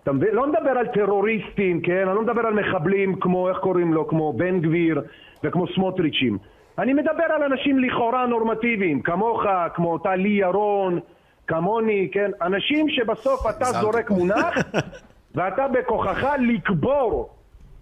אתה 0.03 0.11
מבין? 0.11 0.35
לא 0.35 0.47
מדבר 0.47 0.69
על 0.69 0.87
טרוריסטים, 0.87 1.81
כן? 1.81 2.07
אני 2.07 2.15
לא 2.15 2.21
מדבר 2.21 2.41
על 2.47 2.53
מחבלים 2.53 3.19
כמו, 3.19 3.49
איך 3.49 3.57
קוראים 3.57 3.93
לו? 3.93 4.07
כמו 4.07 4.33
בן 4.33 4.59
גביר 4.59 5.01
וכמו 5.43 5.67
סמוטריצ'ים. 5.67 6.37
אני 6.77 6.93
מדבר 6.93 7.23
על 7.23 7.43
אנשים 7.43 7.79
לכאורה 7.79 8.25
נורמטיביים, 8.25 9.01
כמוך, 9.01 9.43
כמו 9.73 9.93
אותה 9.93 10.15
לי 10.15 10.29
ירון, 10.29 10.99
כמוני, 11.47 12.09
כן? 12.11 12.31
אנשים 12.41 12.89
שבסוף 12.89 13.49
אתה 13.49 13.65
זורק. 13.65 14.11
מונח 14.11 14.57
ואתה 15.35 15.67
בכוחך 15.67 16.25
לקבור 16.39 17.29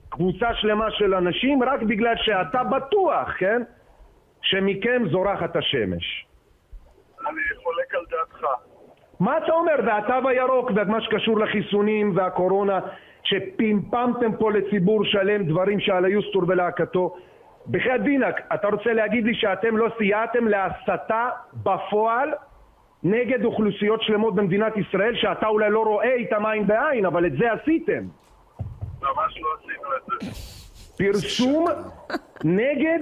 קבוצה 0.10 0.54
שלמה 0.54 0.92
של 0.92 1.14
אנשים 1.14 1.64
רק 1.64 1.82
בגלל 1.82 2.16
שאתה 2.18 2.64
בטוח, 2.64 3.30
כן? 3.38 3.62
שמכם 4.42 5.04
זורחת 5.12 5.56
השמש. 5.56 6.26
אני 7.20 7.42
חולק 7.64 7.96
על 7.96 8.02
דעתך. 8.10 8.46
מה 9.20 9.38
אתה 9.38 9.52
אומר? 9.52 9.76
והתו 9.86 10.30
הירוק 10.30 10.72
ומה 10.76 11.02
שקשור 11.02 11.40
לחיסונים 11.40 12.18
והקורונה 12.18 12.80
שפמפמתם 13.24 14.36
פה 14.40 14.52
לציבור 14.52 15.06
שלם 15.06 15.44
דברים 15.44 15.80
שעל 15.80 16.06
היוסטור 16.06 16.44
ולהקתו 16.48 17.16
בחייאת 17.72 18.04
דינק, 18.04 18.36
אתה 18.54 18.68
רוצה 18.68 18.94
להגיד 18.94 19.26
לי 19.26 19.36
שאתם 19.36 19.78
לא 19.78 19.88
סייעתם 19.98 20.48
להסתה 20.48 21.30
בפועל 21.64 22.30
נגד 23.04 23.46
אוכלוסיות 23.46 24.02
שלמות 24.02 24.36
במדינת 24.36 24.78
ישראל 24.78 25.16
שאתה 25.16 25.48
אולי 25.48 25.70
לא 25.70 25.84
רואה 25.84 26.14
איתם 26.14 26.46
עין 26.46 26.68
בעין 26.68 27.06
אבל 27.06 27.26
את 27.26 27.32
זה 27.32 27.52
עשיתם 27.52 28.04
ממש 29.02 29.42
לא 29.42 29.50
עשינו 29.60 29.90
את 29.98 30.22
זה. 30.22 30.50
פרסום 30.98 31.66
נגד 32.44 33.00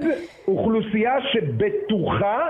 אוכלוסייה 0.48 1.14
שבטוחה 1.32 2.46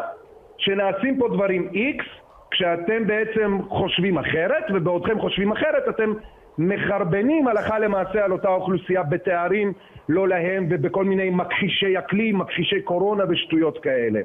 שנעשים 0.59 1.19
פה 1.19 1.29
דברים 1.29 1.71
X 1.73 2.05
כשאתם 2.51 3.07
בעצם 3.07 3.59
חושבים 3.69 4.19
אחרת 4.19 4.65
ובעודכם 4.75 5.21
חושבים 5.21 5.53
אחרת 5.53 5.89
אתם 5.89 6.13
מחרבנים 6.59 7.49
הלכה 7.49 7.79
למעשה 7.79 8.25
על 8.25 8.33
אותה 8.33 8.49
אוכלוסייה 8.49 9.03
בתארים 9.03 9.73
לא 10.09 10.29
להם 10.29 10.67
ובכל 10.71 11.05
מיני 11.05 11.31
מכחישי 11.31 11.99
אקלים, 11.99 12.39
מכחישי 12.39 12.83
קורונה 12.83 13.25
ושטויות 13.29 13.79
כאלה. 13.79 14.21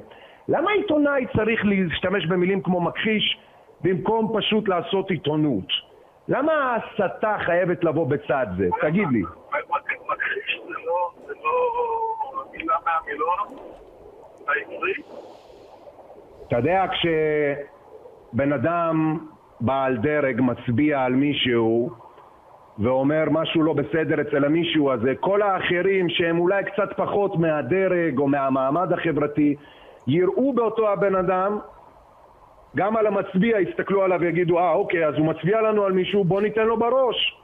למה 0.48 0.70
עיתונאי 0.70 1.26
צריך 1.36 1.64
להשתמש 1.64 2.26
במילים 2.26 2.62
כמו 2.62 2.80
מכחיש 2.80 3.38
במקום 3.80 4.32
פשוט 4.38 4.68
לעשות 4.68 5.10
עיתונות? 5.10 5.66
למה 6.28 6.52
ההסתה 6.52 7.36
חייבת 7.38 7.84
לבוא 7.84 8.06
בצד 8.06 8.46
זה? 8.58 8.68
תגיד 8.80 9.08
לי. 9.12 9.22
מכחיש 10.08 10.60
זה 10.68 10.74
לא, 10.86 11.10
זה 11.26 11.32
לא 11.44 12.44
מילה 12.52 12.74
מהמילון 12.84 13.38
העברי. 14.48 14.94
אתה 16.48 16.56
יודע, 16.56 16.84
כשבן 16.92 18.52
אדם 18.52 19.18
בעל 19.60 19.96
דרג 19.96 20.40
מצביע 20.40 21.02
על 21.02 21.12
מישהו 21.12 22.03
ואומר 22.78 23.24
משהו 23.30 23.62
לא 23.62 23.72
בסדר 23.72 24.20
אצל 24.20 24.44
המישהו 24.44 24.92
הזה, 24.92 25.14
כל 25.20 25.42
האחרים 25.42 26.08
שהם 26.08 26.38
אולי 26.38 26.64
קצת 26.64 26.96
פחות 26.96 27.36
מהדרג 27.36 28.18
או 28.18 28.28
מהמעמד 28.28 28.92
החברתי 28.92 29.54
יראו 30.06 30.52
באותו 30.52 30.88
הבן 30.92 31.14
אדם 31.14 31.58
גם 32.76 32.96
על 32.96 33.06
המצביע 33.06 33.60
יסתכלו 33.60 34.02
עליו 34.02 34.20
ויגידו 34.20 34.58
אה 34.58 34.72
אוקיי 34.72 35.06
אז 35.06 35.14
הוא 35.14 35.26
מצביע 35.26 35.60
לנו 35.60 35.84
על 35.84 35.92
מישהו 35.92 36.24
בוא 36.24 36.40
ניתן 36.40 36.66
לו 36.66 36.76
בראש 36.76 37.40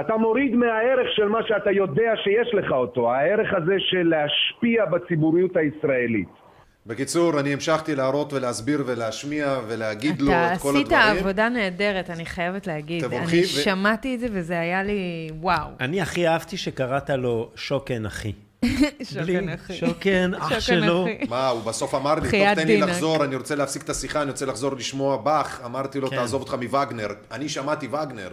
אתה 0.00 0.16
מוריד 0.16 0.56
מהערך 0.56 1.12
של 1.12 1.28
מה 1.28 1.42
שאתה 1.42 1.70
יודע 1.70 2.16
שיש 2.16 2.54
לך 2.54 2.72
אותו, 2.72 3.12
הערך 3.12 3.54
הזה 3.54 3.74
של 3.78 4.08
להשפיע 4.08 4.84
בציבוריות 4.84 5.56
הישראלית. 5.56 6.45
בקיצור, 6.86 7.40
אני 7.40 7.52
המשכתי 7.52 7.94
להראות 7.94 8.32
ולהסביר 8.32 8.82
ולהשמיע 8.86 9.60
ולהגיד 9.68 10.20
לו 10.22 10.32
אתה 10.32 10.54
את 10.54 10.60
כל 10.60 10.76
עשית 10.76 10.86
הדברים. 10.92 11.16
עבודה 11.18 11.48
נהדרת, 11.48 12.10
אני 12.10 12.26
חייבת 12.26 12.66
להגיד. 12.66 13.04
תבורכי 13.04 13.36
אני 13.38 13.44
ו- 13.44 13.46
שמעתי 13.46 14.14
את 14.14 14.20
זה 14.20 14.26
וזה 14.32 14.60
היה 14.60 14.82
לי 14.82 15.30
וואו. 15.40 15.68
אני 15.80 16.00
הכי 16.00 16.28
אהבתי 16.28 16.56
שקראת 16.56 17.10
לו 17.10 17.50
שוקן 17.54 18.06
אחי. 18.06 18.32
שוקן 19.14 19.48
אחי. 19.48 19.74
שוקן, 19.74 20.34
אח 20.34 20.60
שלו. 20.60 21.06
מה, 21.28 21.48
הוא 21.48 21.62
בסוף 21.62 21.94
אמר 21.94 22.14
לי, 22.14 22.20
טוב, 22.20 22.54
תן 22.54 22.56
לי 22.56 22.64
דינק." 22.64 22.88
לחזור, 22.88 23.24
אני 23.24 23.36
רוצה 23.36 23.54
להפסיק 23.54 23.82
את 23.82 23.90
השיחה, 23.90 24.22
אני 24.22 24.30
רוצה 24.30 24.46
לחזור 24.46 24.76
לשמוע 24.76 25.16
באך. 25.16 25.60
אמרתי 25.64 26.00
לו, 26.00 26.10
כן. 26.10 26.16
תעזוב 26.16 26.40
אותך 26.42 26.54
מווגנר. 26.54 27.08
אני 27.30 27.48
שמעתי 27.48 27.86
וגנר. 27.86 28.28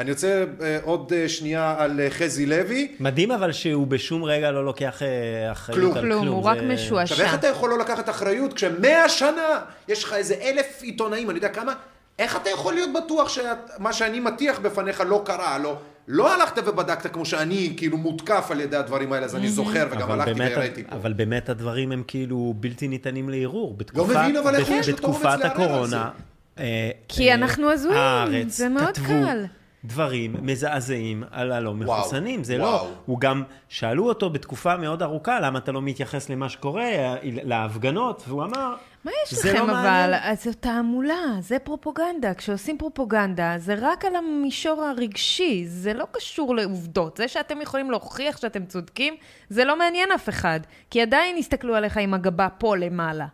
אני 0.00 0.10
רוצה 0.10 0.44
אה, 0.62 0.78
עוד 0.82 1.12
אה, 1.16 1.28
שנייה 1.28 1.74
על 1.78 2.00
אה, 2.00 2.10
חזי 2.10 2.46
לוי. 2.46 2.88
מדהים 3.00 3.30
אבל 3.30 3.52
שהוא 3.52 3.86
בשום 3.86 4.24
רגע 4.24 4.50
לא 4.50 4.64
לוקח 4.64 5.02
אה, 5.02 5.52
אחריות 5.52 5.80
כלום. 5.80 5.96
על 5.96 6.02
כלום. 6.02 6.22
כלום, 6.22 6.34
הוא 6.34 6.44
רק 6.44 6.58
זה- 6.58 6.68
משועשע. 6.74 7.14
עכשיו, 7.14 7.26
איך 7.26 7.34
אתה 7.34 7.46
יכול 7.46 7.70
לא 7.70 7.78
לקחת 7.78 8.08
אחריות 8.08 8.52
כשמאה 8.52 9.08
שנה 9.08 9.58
יש 9.88 10.04
לך 10.04 10.12
איזה 10.12 10.34
אלף 10.34 10.82
עיתונאים, 10.82 11.30
אני 11.30 11.38
יודע 11.38 11.48
כמה, 11.48 11.72
איך 12.18 12.36
אתה 12.36 12.50
יכול 12.50 12.74
להיות 12.74 12.90
בטוח 13.04 13.28
שמה 13.28 13.92
שאני 13.92 14.20
מטיח 14.20 14.58
בפניך 14.58 15.02
לא 15.06 15.22
קרה? 15.26 15.58
לא, 15.58 15.76
לא 16.08 16.34
הלכת 16.34 16.58
ובדקת 16.66 17.12
כמו 17.12 17.24
שאני 17.26 17.74
כאילו 17.76 17.96
מותקף 17.96 18.48
על 18.50 18.60
ידי 18.60 18.76
הדברים 18.76 19.12
האלה, 19.12 19.24
אז 19.26 19.36
אני 19.36 19.48
זוכר 19.48 19.86
וגם 19.90 20.10
הלכתי 20.10 20.32
והראיתי 20.38 20.84
פה. 20.84 20.96
אבל 20.96 21.12
באמת 21.12 21.48
הדברים 21.48 21.92
הם 21.92 22.02
כאילו 22.06 22.54
בלתי 22.56 22.88
ניתנים 22.88 23.28
לערעור. 23.30 23.74
בתקופת, 23.76 24.16
מבין, 24.16 24.36
אבל 24.36 24.54
איך 24.54 24.68
יש 24.70 24.88
לו 24.88 24.94
את 24.96 25.04
האומץ 25.04 25.16
בתקופת 25.16 25.38
לערער 25.40 25.44
על 25.44 25.62
הקורונה. 25.66 26.10
אה, 26.58 26.90
כי 27.08 27.34
אנחנו 27.34 27.70
הזויים, 27.70 28.48
זה 28.48 28.68
מאוד 28.68 28.98
קל. 29.06 29.44
דברים 29.84 30.36
מזעזעים 30.42 31.24
על 31.30 31.52
הלא 31.52 31.74
מחוסנים. 31.74 32.44
זה 32.44 32.56
וואו. 32.56 32.70
לא, 32.72 32.88
הוא 33.06 33.20
גם, 33.20 33.42
שאלו 33.68 34.08
אותו 34.08 34.30
בתקופה 34.30 34.76
מאוד 34.76 35.02
ארוכה, 35.02 35.40
למה 35.40 35.58
אתה 35.58 35.72
לא 35.72 35.82
מתייחס 35.82 36.30
למה 36.30 36.48
שקורה, 36.48 36.84
להפגנות, 37.22 38.22
והוא 38.28 38.44
אמר, 38.44 38.74
מה 39.04 39.10
יש 39.24 39.34
זה 39.34 39.52
לכם 39.52 39.58
לא 39.58 39.64
אבל? 39.64 39.72
מעניין." 39.72 40.20
אז 40.22 40.44
זו 40.44 40.50
תעמולה, 40.60 41.24
זה 41.40 41.58
פרופוגנדה. 41.58 42.34
כשעושים 42.34 42.78
פרופוגנדה, 42.78 43.54
זה 43.58 43.74
רק 43.80 44.04
על 44.04 44.16
המישור 44.16 44.82
הרגשי, 44.82 45.64
זה 45.66 45.94
לא 45.94 46.06
קשור 46.12 46.56
לעובדות. 46.56 47.16
זה 47.16 47.28
שאתם 47.28 47.60
יכולים 47.60 47.90
להוכיח 47.90 48.36
שאתם 48.36 48.66
צודקים, 48.66 49.14
זה 49.48 49.64
לא 49.64 49.78
מעניין 49.78 50.12
אף 50.12 50.28
אחד. 50.28 50.60
כי 50.90 51.02
עדיין 51.02 51.36
יסתכלו 51.36 51.74
עליך 51.74 51.96
עם 51.96 52.14
הגבה 52.14 52.48
פה 52.58 52.76
למעלה, 52.76 53.26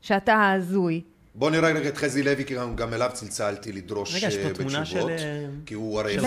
שאתה 0.00 0.52
הזוי. 0.52 1.02
בוא 1.34 1.50
נראה 1.50 1.70
רגע 1.72 1.88
את 1.88 1.96
חזי 1.96 2.22
לוי, 2.22 2.44
כי 2.44 2.54
גם- 2.74 2.94
אליו 2.94 3.10
צלצלתי 3.12 3.72
לדרוש 3.72 4.16
רגע, 4.16 4.26
יש 4.26 4.36
פה 4.38 4.48
אה, 4.48 4.54
תמונה 4.54 4.80
בתשובות. 4.80 5.10
של, 5.18 5.24
אה, 5.24 5.46
כי 5.66 5.74
הוא 5.74 6.00
הרי 6.00 6.16
הפיץ-. 6.18 6.24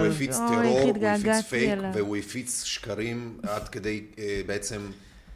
הוא 0.00 0.06
הפיץ 0.06 0.36
טרור, 0.38 0.80
הוא 0.80 1.06
הפיץ 1.06 1.46
פייק. 1.48 1.78
והוא 1.94 2.16
הפיץ 2.16 2.64
שקרים 2.64 3.36
עד 3.42 3.68
כדי, 3.68 4.04
אה, 4.18 4.40
בעצם, 4.46 4.80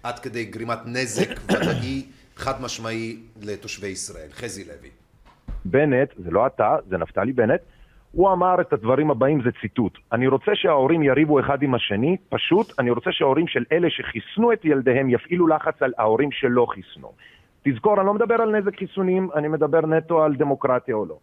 עד 0.03 0.19
כדי 0.19 0.45
גרימת 0.45 0.79
נזק 0.87 1.29
ודאי, 1.53 2.03
חד 2.37 2.63
משמעי, 2.63 3.17
לתושבי 3.43 3.87
ישראל. 3.89 4.29
חזי 4.33 4.65
לוי. 4.65 4.91
בנט, 5.65 6.09
זה 6.25 6.31
לא 6.31 6.47
אתה, 6.47 6.77
זה 6.91 6.99
נפתלי 6.99 7.33
בנט, 7.33 7.61
הוא 8.13 8.33
אמר 8.33 8.61
את 8.61 8.73
הדברים 8.73 9.11
הבאים, 9.11 9.43
זה 9.45 9.51
ציטוט. 9.61 9.99
אני 10.13 10.27
רוצה 10.27 10.51
שההורים 10.55 11.03
יריבו 11.03 11.41
אחד 11.41 11.63
עם 11.63 11.75
השני, 11.75 12.17
פשוט 12.29 12.73
אני 12.79 12.91
רוצה 12.91 13.11
שההורים 13.13 13.47
של 13.47 13.65
אלה 13.73 13.89
שחיסנו 13.91 14.53
את 14.53 14.65
ילדיהם 14.65 15.11
יפעילו 15.11 15.47
לחץ 15.49 15.83
על 15.83 15.93
ההורים 15.99 16.29
שלא 16.33 16.67
חיסנו. 16.75 17.13
תזכור, 17.63 17.99
אני 17.99 18.07
לא 18.07 18.15
מדבר 18.15 18.35
על 18.35 18.59
נזק 18.59 18.79
חיסונים, 18.79 19.29
אני 19.35 19.49
מדבר 19.49 19.87
נטו 19.87 20.23
על 20.23 20.37
דמוקרטיה 20.37 20.95
או 20.95 21.07
לא. 21.07 21.19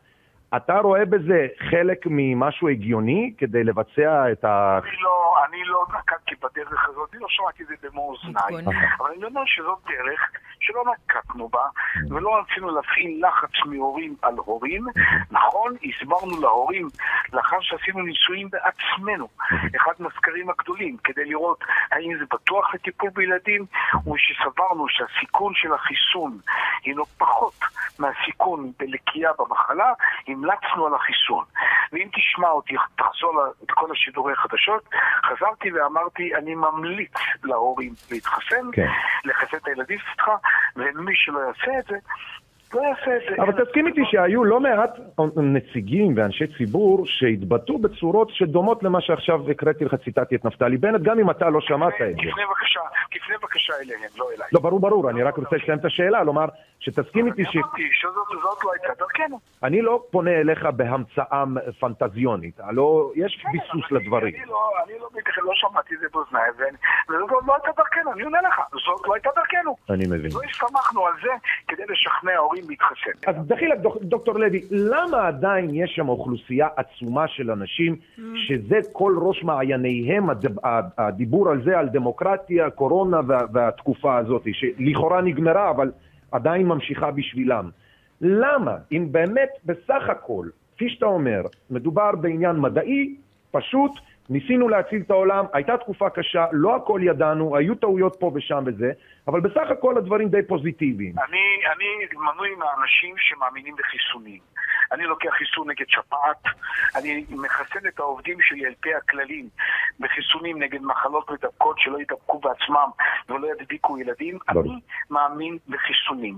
אתה 0.55 0.79
רואה 0.79 1.05
בזה 1.05 1.47
חלק 1.69 1.97
ממשהו 2.05 2.69
הגיוני 2.69 3.33
כדי 3.37 3.63
לבצע 3.63 4.31
את 4.31 4.45
ה... 4.45 4.79
אני 4.83 5.01
לא, 5.01 5.35
אני 5.49 5.63
לא 5.65 5.85
נקטתי 5.97 6.35
בדרך 6.35 6.89
הזאת, 6.89 7.09
אני 7.13 7.21
לא 7.21 7.27
שמעתי 7.29 7.63
את 7.63 7.67
זה 7.67 7.75
במו 7.83 8.01
אוזניי. 8.01 8.57
מתגונן. 8.57 8.77
אבל 8.99 9.09
אני 9.15 9.25
אומר 9.25 9.41
שזאת 9.45 9.79
דרך 9.87 10.31
שלא 10.59 10.83
נקטנו 10.93 11.49
בה, 11.49 11.67
ולא 12.09 12.39
רצינו 12.39 12.75
להפעיל 12.75 13.25
לחץ 13.27 13.65
מהורים 13.65 14.15
על 14.21 14.35
הורים. 14.37 14.85
נכון, 15.31 15.75
הסברנו 15.83 16.41
להורים, 16.41 16.87
לאחר 17.33 17.57
שעשינו 17.61 18.01
ניסויים 18.01 18.49
בעצמנו, 18.49 19.27
אחד 19.75 19.91
מהסקרים 19.99 20.49
הגדולים, 20.49 20.97
כדי 21.03 21.25
לראות 21.25 21.63
האם 21.91 22.17
זה 22.19 22.25
בטוח 22.31 22.73
לטיפול 22.73 23.09
בילדים, 23.09 23.65
ושסברנו 23.95 24.85
שהסיכון 24.89 25.53
של 25.55 25.73
החיסון 25.73 26.37
הינו 26.83 27.03
פחות 27.05 27.53
מהסיכון 27.99 28.71
בלקייה 28.79 29.31
במחלה, 29.39 29.93
המלצנו 30.37 30.87
על 30.87 30.93
החיסון. 30.93 31.45
ואם 31.91 32.07
תשמע 32.13 32.49
אותי, 32.49 32.75
תחזור 32.95 33.45
את 33.63 33.71
כל 33.71 33.91
השידורי 33.91 34.35
חדשות, 34.35 34.89
חזרתי 35.25 35.71
ואמרתי, 35.71 36.35
אני 36.35 36.55
ממליץ 36.55 37.13
להורים 37.43 37.93
להתחסן, 38.11 38.71
כן. 38.73 38.87
לחסן 39.25 39.57
את 39.57 39.67
הילדים 39.67 39.99
שלך, 39.99 40.31
ומי 40.75 41.15
שלא 41.15 41.39
יעשה 41.39 41.79
את 41.79 41.85
זה, 41.85 41.97
לא 42.73 42.81
יעשה 42.81 43.15
את 43.17 43.21
זה. 43.37 43.43
אבל 43.43 43.63
תסכים 43.65 43.87
איתי 43.87 44.01
שהיו 44.05 44.43
לא 44.43 44.59
מעט 44.59 44.99
נציגים 45.37 46.13
ואנשי 46.17 46.47
ציבור 46.57 47.05
שהתבטאו 47.05 47.79
בצורות 47.79 48.29
שדומות 48.31 48.83
למה 48.83 49.01
שעכשיו 49.01 49.51
הקראתי 49.51 49.85
לך, 49.85 49.95
ציטטתי 49.95 50.35
את 50.35 50.45
נפתלי 50.45 50.77
בנט, 50.77 51.01
גם 51.01 51.19
אם 51.19 51.29
אתה 51.29 51.49
לא 51.49 51.61
שמעת 51.61 51.93
את 51.93 52.15
זה. 52.15 52.21
תפנה 52.31 52.43
בבקשה, 52.47 52.79
תפנה 53.11 53.37
בבקשה 53.37 53.73
אליהם, 53.83 53.99
לא 54.17 54.25
אליי. 54.37 54.47
לא, 54.53 54.59
ברור, 54.59 54.79
ברור, 54.79 55.09
אני 55.09 55.23
רק 55.23 55.37
רוצה 55.37 55.55
לסיים 55.55 55.77
את 55.77 55.85
השאלה, 55.85 56.23
לומר 56.23 56.45
שתסכים 56.79 57.27
איתי 57.27 57.41
אני 57.41 57.61
אמרתי 57.61 57.89
שזאת 57.91 58.13
זאת 58.43 58.63
לא 58.63 58.71
הייתה 58.71 58.93
דרכנו. 58.99 59.39
שאני 59.61 59.81
לא 59.81 60.03
פונה 60.11 60.31
אליך 60.31 60.65
בהמצאה 60.65 61.43
פנטזיונית, 61.79 62.59
הלא 62.59 63.11
יש 63.15 63.43
ביסוס 63.51 63.91
אני- 63.91 63.99
לדברים. 64.03 64.35
אני 64.35 64.45
לא, 64.45 64.69
אני 64.85 64.93
לא, 64.99 65.07
לא 65.43 65.51
שמעתי 65.55 65.95
את 65.95 65.99
זה 65.99 66.07
באוזניי, 66.13 66.49
וזאת 67.09 67.29
לא 67.47 67.53
הייתה 67.55 67.69
דרכנו, 67.77 68.13
אני 68.13 68.23
עונה 68.23 68.41
לך, 68.41 68.55
זאת 68.71 69.07
לא 69.07 69.13
הייתה 69.13 69.29
דרכנו. 69.35 69.75
אני 69.89 70.03
מבין. 70.07 70.31
לא 70.33 70.39
הסתמכנו 70.49 71.05
על 71.07 71.13
זה 71.23 71.29
כדי 71.67 71.83
לשכנע 71.89 72.37
הורים 72.37 72.56
להתחסן. 72.69 73.11
אז 73.27 73.47
דחילק, 73.47 73.79
דוק- 73.79 74.03
דוקטור 74.03 74.39
לוי, 74.39 74.61
למה 74.71 75.27
עדיין 75.27 75.69
יש 75.73 75.91
שם 75.95 76.09
אוכלוסייה 76.09 76.67
עצומה 76.75 77.27
של 77.27 77.51
אנשים 77.51 77.95
שזה 78.35 78.79
כל 78.91 79.15
ראש 79.21 79.43
מעייניהם, 79.43 80.29
הד- 80.29 80.59
הדיבור 80.97 81.49
על 81.49 81.61
זה, 81.63 81.79
על 81.79 81.89
דמוקרטיה, 81.89 82.69
קורונה 82.69 83.19
וה- 83.27 83.45
והתקופה 83.53 84.17
הזאת, 84.17 84.47
שלכאורה 84.51 85.21
נגמרה, 85.21 85.69
אבל 85.69 85.91
עדיין 86.31 86.65
ממשיכה 86.67 87.11
בשבילם. 87.11 87.69
למה, 88.21 88.75
אם 88.91 89.07
באמת 89.11 89.49
בסך 89.65 90.09
הכל, 90.09 90.45
כפי 90.75 90.89
שאתה 90.89 91.05
אומר, 91.05 91.41
מדובר 91.69 92.11
בעניין 92.21 92.55
מדעי, 92.55 93.15
פשוט, 93.51 93.91
ניסינו 94.29 94.69
להציל 94.69 95.01
את 95.05 95.11
העולם, 95.11 95.45
הייתה 95.53 95.77
תקופה 95.77 96.09
קשה, 96.09 96.45
לא 96.51 96.75
הכל 96.75 97.01
ידענו, 97.03 97.57
היו 97.57 97.75
טעויות 97.75 98.15
פה 98.19 98.31
ושם 98.35 98.63
וזה, 98.65 98.91
אבל 99.27 99.39
בסך 99.39 99.71
הכל 99.71 99.97
הדברים 99.97 100.29
די 100.29 100.43
פוזיטיביים. 100.47 101.13
אני, 101.27 101.73
אני 101.75 102.19
מנוי 102.19 102.55
מהאנשים 102.55 103.15
שמאמינים 103.17 103.75
בחיסונים. 103.75 104.39
אני 104.91 105.03
לוקח 105.03 105.29
חיסון 105.29 105.69
נגד 105.69 105.85
שפעת, 105.87 106.43
אני 106.95 107.25
מחסן 107.29 107.87
את 107.87 107.99
העובדים 107.99 108.37
שלי 108.41 108.65
על 108.65 108.73
פי 108.79 108.95
הכללים 108.95 109.49
בחיסונים 109.99 110.63
נגד 110.63 110.81
מחלות 110.81 111.31
מדבקות 111.31 111.79
שלא 111.79 112.01
ידבקו 112.01 112.39
בעצמם 112.39 112.89
ולא 113.29 113.47
ידביקו 113.47 113.97
ילדים. 113.97 114.37
ברור. 114.53 114.63
אני 114.63 114.79
מאמין 115.09 115.57
בחיסונים. 115.67 116.37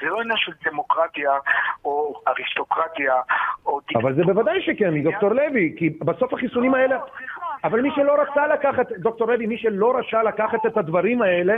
זה 0.00 0.06
לא 0.06 0.20
עניין 0.20 0.36
של 0.36 0.52
דמוקרטיה 0.64 1.30
או 1.84 2.22
אריסטוקרטיה 2.28 3.14
אבל 3.96 4.14
זה 4.14 4.22
בוודאי 4.22 4.62
שכן, 4.62 5.02
דוקטור 5.02 5.30
לוי, 5.30 5.74
כי 5.76 5.90
בסוף 5.90 6.34
החיסונים 6.34 6.74
האלה... 6.74 6.96
אבל 7.64 7.80
מי 7.80 7.88
שלא 7.96 8.12
רצה 8.22 8.46
לקחת, 8.46 8.92
דוקטור 8.98 9.26
לוי, 9.26 9.46
מי 9.46 9.58
שלא 9.58 9.92
רצה 9.98 10.22
לקחת 10.22 10.66
את 10.66 10.76
הדברים 10.76 11.22
האלה, 11.22 11.54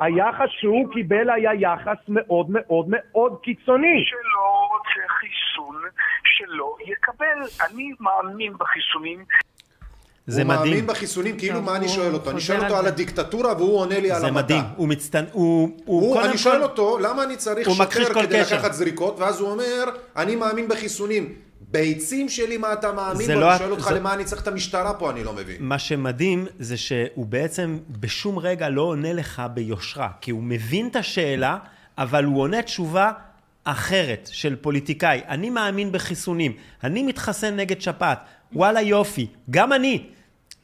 היחס 0.00 0.48
שהוא 0.48 0.92
קיבל 0.92 1.30
היה 1.30 1.50
יחס 1.54 1.98
מאוד 2.08 2.46
מאוד 2.50 2.86
מאוד 2.88 3.38
קיצוני. 3.42 4.04
שלא 4.04 4.68
רוצה 4.72 5.08
חיסון 5.08 5.76
שלא 6.24 6.76
יקבל. 6.86 7.66
אני 7.70 7.90
מאמין 8.00 8.52
בחיסונים. 8.52 9.24
זה 10.26 10.42
הוא 10.42 10.48
מדהים. 10.48 10.72
מאמין 10.72 10.86
בחיסונים, 10.86 11.38
כאילו 11.38 11.62
מה 11.62 11.76
אני 11.76 11.86
הוא 11.86 11.94
שואל 11.94 12.14
אותו? 12.14 12.30
אני 12.30 12.40
שואל 12.40 12.58
אותו 12.64 12.76
על 12.76 12.82
זה. 12.82 12.88
הדיקטטורה 12.88 13.54
והוא 13.56 13.80
עונה 13.80 14.00
לי 14.00 14.10
על 14.10 14.20
זה 14.20 14.26
המדע. 14.26 14.42
מדהים. 14.42 14.62
הוא 14.76 14.88
מצטנ... 14.88 15.24
הוא, 15.32 15.68
הוא, 15.84 16.00
הוא, 16.00 16.22
אני 16.22 16.38
שואל 16.38 16.62
אותו, 16.62 16.98
למה 16.98 17.24
אני 17.24 17.36
צריך 17.36 17.68
הוא 17.68 17.76
כל 17.76 18.22
כדי. 18.22 18.40
לקחת 18.40 18.72
זריקות, 18.72 19.20
ואז 19.20 19.40
הוא 19.40 19.50
אומר, 19.50 19.84
אני 20.16 20.36
מאמין 20.36 20.68
בחיסונים. 20.68 21.47
ביצים 21.70 22.28
שלי, 22.28 22.56
מה 22.56 22.72
אתה 22.72 22.92
מאמין? 22.92 23.28
ואני 23.30 23.40
לא- 23.40 23.58
שואל 23.58 23.70
אותך, 23.70 23.88
זה- 23.88 23.94
למה 23.94 24.14
אני 24.14 24.24
צריך 24.24 24.42
את 24.42 24.48
המשטרה 24.48 24.94
פה? 24.94 25.10
אני 25.10 25.24
לא 25.24 25.32
מבין. 25.32 25.56
מה 25.60 25.78
שמדהים 25.78 26.46
זה 26.58 26.76
שהוא 26.76 27.26
בעצם 27.26 27.78
בשום 27.90 28.38
רגע 28.38 28.68
לא 28.68 28.82
עונה 28.82 29.12
לך 29.12 29.42
ביושרה, 29.54 30.08
כי 30.20 30.30
הוא 30.30 30.42
מבין 30.42 30.88
את 30.88 30.96
השאלה, 30.96 31.58
אבל 31.98 32.24
הוא 32.24 32.40
עונה 32.40 32.62
תשובה 32.62 33.12
אחרת 33.64 34.28
של 34.32 34.56
פוליטיקאי. 34.56 35.20
אני 35.28 35.50
מאמין 35.50 35.92
בחיסונים, 35.92 36.52
אני 36.84 37.02
מתחסן 37.02 37.56
נגד 37.56 37.80
שפעת, 37.80 38.18
וואלה 38.52 38.80
יופי, 38.80 39.26
גם 39.50 39.72
אני. 39.72 40.06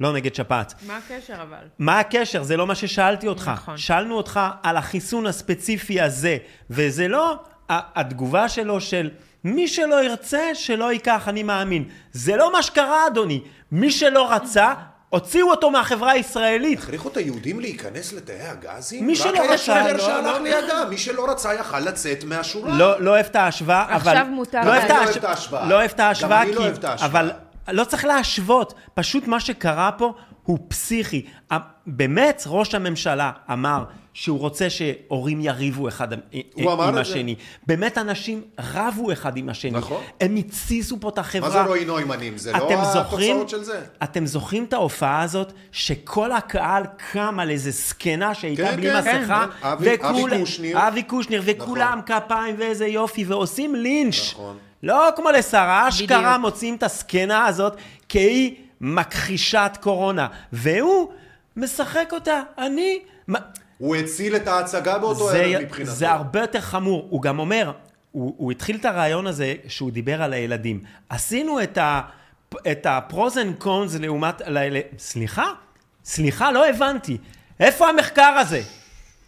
לא 0.00 0.12
נגד 0.12 0.34
שפעת. 0.34 0.74
מה 0.86 0.96
הקשר 0.96 1.34
אבל? 1.42 1.58
מה 1.78 1.98
הקשר? 2.00 2.42
זה 2.42 2.56
לא 2.56 2.66
מה 2.66 2.74
ששאלתי 2.74 3.26
אותך. 3.28 3.50
נכון. 3.54 3.76
שאלנו 3.76 4.14
אותך 4.16 4.40
על 4.62 4.76
החיסון 4.76 5.26
הספציפי 5.26 6.00
הזה, 6.00 6.36
וזה 6.70 7.08
לא 7.08 7.38
התגובה 7.68 8.48
שלו 8.48 8.80
של 8.80 9.10
מי 9.44 9.68
שלא 9.68 10.04
ירצה, 10.04 10.50
שלא 10.54 10.92
ייקח, 10.92 11.28
אני 11.28 11.42
מאמין. 11.42 11.84
זה 12.12 12.36
לא 12.36 12.52
מה 12.52 12.62
שקרה, 12.62 13.06
אדוני. 13.06 13.42
מי 13.72 13.90
שלא 13.90 14.32
רצה, 14.32 14.74
הוציאו 15.08 15.50
אותו 15.50 15.70
מהחברה 15.70 16.12
הישראלית. 16.12 16.78
הכריחו 16.78 17.08
את 17.08 17.16
היהודים 17.16 17.60
להיכנס 17.60 18.12
לתאי 18.12 18.40
הגזים? 18.40 19.06
מי 19.06 19.16
שלא 19.16 19.28
רק 19.28 19.34
היה 19.34 19.52
רצה, 19.52 19.92
לא, 19.92 19.98
שהלך 19.98 20.26
לא. 20.26 20.42
לידם. 20.42 20.86
מי 20.90 20.98
שלא 20.98 21.30
רצה 21.30 21.54
יכל 21.54 21.80
לצאת 21.80 22.24
מהשורה. 22.24 22.78
לא, 22.78 23.00
לא 23.00 23.10
אוהב 23.10 23.26
את 23.26 23.36
ההשוואה, 23.36 23.84
אבל... 23.84 23.96
עכשיו 23.96 24.26
מותר 24.30 24.60
לא 24.64 24.70
אוהב. 24.70 24.82
את 24.82 24.90
לא 24.90 24.96
אוהב 25.04 25.16
את 25.16 25.24
ההשוואה. 25.24 25.68
לא 25.68 25.74
אוהב 25.74 25.90
את 25.90 26.00
גם 26.00 26.06
ההשוואה, 26.06 26.42
אני 26.42 26.50
לא 26.50 26.56
כי... 26.56 26.62
אוהב 26.62 26.76
את 26.76 26.84
ההשוואה. 26.84 27.10
אבל 27.10 27.30
לא 27.68 27.84
צריך 27.84 28.04
להשוות. 28.04 28.74
פשוט 28.94 29.26
מה 29.26 29.40
שקרה 29.40 29.90
פה 29.92 30.12
הוא 30.42 30.58
פסיכי. 30.68 31.26
באמת, 31.86 32.42
ראש 32.46 32.74
הממשלה 32.74 33.30
אמר 33.52 33.84
שהוא 34.14 34.38
רוצה 34.38 34.70
שהורים 34.70 35.40
יריבו 35.40 35.88
אחד 35.88 36.08
עם-. 36.12 36.20
השני. 36.98 37.34
באמת 37.66 37.98
אנשים 37.98 38.42
רבו 38.74 39.12
אחד 39.12 39.36
עם 39.36 39.48
השני. 39.48 39.70
נכון. 39.70 40.02
הם 40.20 40.36
התסיסו 40.36 41.00
פה 41.00 41.08
את 41.08 41.18
החברה. 41.18 41.48
מה 41.48 41.54
זה 41.54 41.62
רועי 41.62 41.84
נוימנים? 41.84 42.38
זה 42.38 42.52
לא 42.52 42.68
התוצאות 42.82 43.48
של 43.48 43.64
זה. 43.64 43.80
אתם 44.02 44.26
זוכרים 44.26 44.64
את 44.64 44.72
ההופעה 44.72 45.22
הזאת, 45.22 45.52
שכל 45.72 46.32
הקהל 46.32 46.82
קם 47.12 47.40
על 47.40 47.50
איזה 47.50 47.70
זקנה 47.70 48.34
שהייתה 48.34 48.62
כן, 48.70 48.76
בלי 48.76 48.90
כן, 48.90 48.98
מסכה, 49.22 49.46
כן. 49.62 49.66
אבי- 49.66 49.94
וכול- 49.94 50.08
אבי 50.32 50.38
קושניר. 50.40 50.88
אבי 50.88 51.02
קושניר, 51.02 51.42
וכולם 51.44 52.00
כפיים 52.06 52.54
ואיזה 52.58 52.86
יופי, 52.86 53.24
ועושים 53.24 53.74
לינץ'. 53.74 54.30
נכון. 54.32 54.56
לא 54.82 55.08
כמו 55.16 55.30
לשרה, 55.30 55.88
אשכרה. 55.88 56.38
מוצאים 56.38 56.74
את 56.74 56.82
הזקנה 56.82 57.46
הזאת 57.46 57.76
כהיא 58.08 58.54
מכחישת 58.80 59.70
קורונה. 59.80 60.26
והוא 60.52 61.08
משחק 61.56 62.08
אותה, 62.12 62.42
אני... 62.58 62.98
הוא 63.84 63.96
הציל 63.96 64.36
את 64.36 64.48
ההצגה 64.48 64.98
באותו 64.98 65.30
זה, 65.30 65.38
ערב 65.38 65.62
מבחינתו. 65.62 65.92
זה 65.92 66.10
הרבה 66.10 66.40
יותר 66.40 66.60
חמור. 66.60 67.06
הוא 67.10 67.22
גם 67.22 67.38
אומר, 67.38 67.72
הוא, 68.12 68.34
הוא 68.36 68.52
התחיל 68.52 68.76
את 68.76 68.84
הרעיון 68.84 69.26
הזה 69.26 69.54
שהוא 69.68 69.90
דיבר 69.90 70.22
על 70.22 70.32
הילדים. 70.32 70.80
עשינו 71.08 71.62
את 71.62 71.78
את 72.70 72.86
ה 72.86 72.97
pros 72.97 73.38
and 73.38 73.54
cons 73.58 73.94
לעומת... 73.94 74.42
ל- 74.46 74.76
ל- 74.76 74.80
סליחה? 74.98 75.52
סליחה, 76.04 76.52
לא 76.52 76.68
הבנתי. 76.68 77.18
איפה 77.60 77.88
המחקר 77.88 78.22
הזה? 78.22 78.62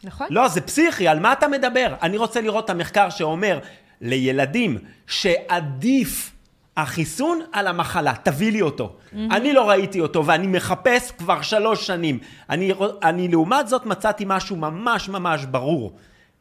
נכון? 0.05 0.27
לא, 0.31 0.49
זה 0.49 0.61
פסיכי, 0.61 1.09
על 1.09 1.21
מה 1.21 1.33
אתה 1.33 1.49
מדבר? 1.49 1.95
אני 2.03 2.17
רוצה 2.17 2.41
לראות 2.41 2.65
את 2.65 2.71
המחקר 2.71 3.11
שאומר 3.11 3.59
לילדים 4.01 4.79
שעדיף 5.07 6.33
החיסון 6.77 7.41
על 7.53 7.67
המחלה, 7.67 8.13
תביא 8.23 8.53
לי 8.53 8.63
אותו. 8.63 8.97
אני 9.31 9.53
לא 9.53 9.69
ראיתי 9.69 10.01
אותו 10.01 10.27
ואני 10.27 10.47
מחפש 10.47 11.11
כבר 11.11 11.43
שלוש 11.43 11.87
שנים. 11.87 12.19
אני, 12.51 12.73
אני 13.03 13.29
לעומת 13.29 13.69
זאת 13.69 13.87
מצאתי 13.87 14.25
משהו 14.27 14.57
ממש 14.57 15.09
ממש 15.09 15.45
ברור. 15.45 15.97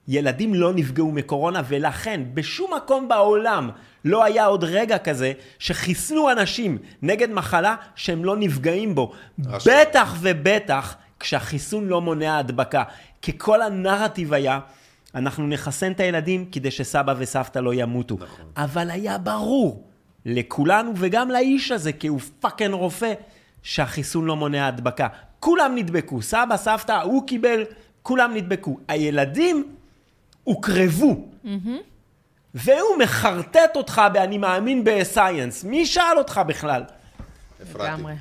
ילדים 0.08 0.54
לא 0.54 0.74
נפגעו 0.74 1.12
מקורונה 1.12 1.62
ולכן 1.68 2.22
בשום 2.34 2.74
מקום 2.74 3.08
בעולם 3.08 3.70
לא 4.06 4.24
היה 4.24 4.46
עוד 4.46 4.64
רגע 4.64 4.98
כזה 4.98 5.34
שחיסנו 5.60 6.32
אנשים 6.32 6.78
נגד 7.02 7.32
מחלה 7.32 7.76
שהם 7.96 8.26
לא 8.26 8.38
נפגעים 8.38 8.96
בו. 8.96 9.12
אשכרה. 9.52 9.82
בטח 9.82 10.16
ובטח 10.20 10.96
כשהחיסון 11.20 11.88
לא 11.88 12.02
מונע 12.02 12.38
הדבקה. 12.38 12.84
כי 13.22 13.32
כל 13.38 13.62
הנרטיב 13.62 14.34
היה, 14.34 14.60
אנחנו 15.16 15.48
נחסן 15.48 15.92
את 15.92 16.00
הילדים 16.00 16.46
כדי 16.52 16.72
שסבא 16.72 17.14
וסבתא 17.18 17.60
לא 17.60 17.74
ימותו. 17.74 18.16
נכון. 18.16 18.46
אבל 18.58 18.92
היה 18.92 19.18
ברור 19.18 19.95
לכולנו 20.26 20.92
וגם 20.96 21.30
לאיש 21.30 21.72
הזה, 21.72 21.94
כי 21.94 22.08
הוא 22.08 22.20
fucking 22.40 22.74
רופא, 22.74 23.14
שהחיסון 23.64 24.26
לא 24.26 24.36
מונע 24.36 24.68
הדבקה. 24.68 25.08
כולם 25.40 25.76
נדבקו, 25.76 26.22
סבא, 26.22 26.58
סבתא, 26.58 26.92
הוא 26.92 27.28
קיבל, 27.28 27.64
כולם 28.02 28.34
נדבקו. 28.34 28.78
הילדים 28.88 29.76
הוקרבו. 30.44 31.26
והוא 32.56 32.98
מחרטט 33.00 33.76
אותך 33.76 34.02
ב"אני 34.14 34.38
מאמין 34.38 34.84
בסייאנס". 34.84 35.64
מי 35.64 35.86
שאל 35.86 36.18
אותך 36.18 36.42
בכלל? 36.48 36.84
הפרעתי. 37.62 37.92
לגמרי. 37.92 38.14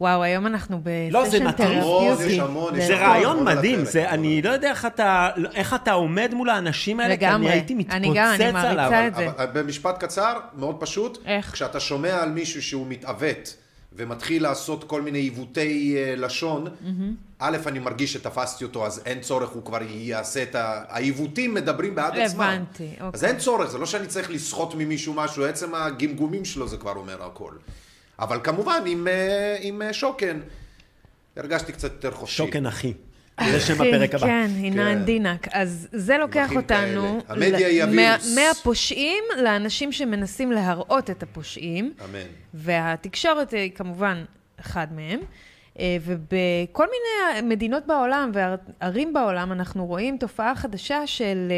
וואו, 0.00 0.22
היום 0.22 0.46
אנחנו 0.46 0.80
לא, 1.10 1.24
זה 1.24 1.30
בסשן 1.30 1.46
מטריף. 1.46 1.70
המון, 1.70 2.16
תרפיוטי. 2.16 2.80
זה 2.80 2.86
זה 2.86 2.96
רעיון 2.96 3.44
מדהים, 3.44 3.84
זה, 3.84 4.10
אני 4.10 4.42
לא 4.42 4.50
יודע 4.50 4.70
איך 4.70 4.86
אתה, 4.86 5.30
איך 5.54 5.74
אתה 5.74 5.92
עומד 5.92 6.34
מול 6.34 6.50
האנשים 6.50 7.00
האלה, 7.00 7.16
כי 7.16 7.26
אני 7.26 7.34
לגמרי. 7.34 7.50
הייתי 7.50 7.74
אני 7.90 8.12
גם, 8.14 8.26
אני 8.26 8.46
מתפוצץ 8.46 8.52
מעריצה 8.52 8.70
עליו. 8.70 9.04
את 9.06 9.14
זה. 9.14 9.26
אבל 9.26 9.46
במשפט 9.52 10.04
קצר, 10.04 10.38
מאוד 10.54 10.76
פשוט, 10.80 11.18
איך? 11.26 11.52
כשאתה 11.52 11.80
שומע 11.80 12.22
על 12.22 12.30
מישהו 12.30 12.62
שהוא 12.62 12.86
מתעוות 12.88 13.56
ומתחיל 13.96 14.42
לעשות 14.42 14.84
כל 14.84 15.02
מיני 15.02 15.18
עיוותי 15.18 15.96
אה, 15.96 16.14
לשון, 16.16 16.66
א', 17.38 17.56
אני 17.66 17.78
מרגיש 17.78 18.12
שתפסתי 18.12 18.64
אותו, 18.64 18.86
אז 18.86 19.02
אין 19.06 19.20
צורך, 19.20 19.48
הוא 19.48 19.64
כבר 19.64 19.78
יעשה 19.82 20.42
את 20.42 20.54
ה... 20.54 20.82
העיוותים 20.88 21.54
מדברים 21.54 21.94
בעד 21.94 22.18
עצמם. 22.18 22.40
הבנתי, 22.40 22.88
אז 23.00 23.14
אוקיי. 23.14 23.28
אין 23.28 23.38
צורך, 23.38 23.70
זה 23.70 23.78
לא 23.78 23.86
שאני 23.86 24.06
צריך 24.06 24.30
לסחוט 24.30 24.74
ממישהו 24.74 25.14
משהו, 25.14 25.44
עצם 25.44 25.74
הגמגומים 25.74 26.44
שלו 26.44 26.68
זה 26.68 26.76
כבר 26.76 26.92
אומר 26.96 27.22
הכל. 27.22 27.52
אבל 28.18 28.40
כמובן, 28.44 28.82
עם, 28.86 29.08
אה, 29.08 29.56
עם 29.60 29.82
אה, 29.82 29.92
שוקן, 29.92 30.40
הרגשתי 31.36 31.72
קצת 31.72 31.92
יותר 31.92 32.10
חופשי. 32.10 32.36
שוקן 32.36 32.66
אחי. 32.66 32.92
זה 33.50 33.60
שם 33.60 33.74
הפרק 33.74 34.14
הבא. 34.14 34.26
כן, 34.26 34.50
עינן 34.62 34.94
כן. 34.98 35.04
דינק. 35.04 35.48
אז 35.52 35.88
זה 35.92 36.18
לוקח 36.18 36.50
אותנו... 36.56 37.20
כאלה. 37.28 37.46
המדיה 37.46 37.68
היא 37.68 37.82
הווירוס. 37.82 38.34
מה- 38.36 38.42
מהפושעים 38.48 39.24
לאנשים 39.42 39.92
שמנסים 39.92 40.52
להראות 40.52 41.10
את 41.10 41.22
הפושעים. 41.22 41.92
אמן. 42.04 42.18
והתקשורת 42.54 43.50
היא 43.50 43.70
כמובן 43.74 44.24
אחד 44.60 44.86
מהם. 44.96 45.20
אה, 45.78 45.96
ובכל 46.04 46.86
מיני 46.86 47.48
מדינות 47.48 47.86
בעולם 47.86 48.30
וערים 48.34 49.12
בעולם 49.12 49.52
אנחנו 49.52 49.86
רואים 49.86 50.16
תופעה 50.18 50.54
חדשה 50.56 51.06
של 51.06 51.52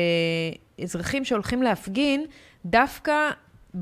אזרחים 0.83 1.25
שהולכים 1.25 1.63
להפגין 1.63 2.25
דווקא 2.65 3.31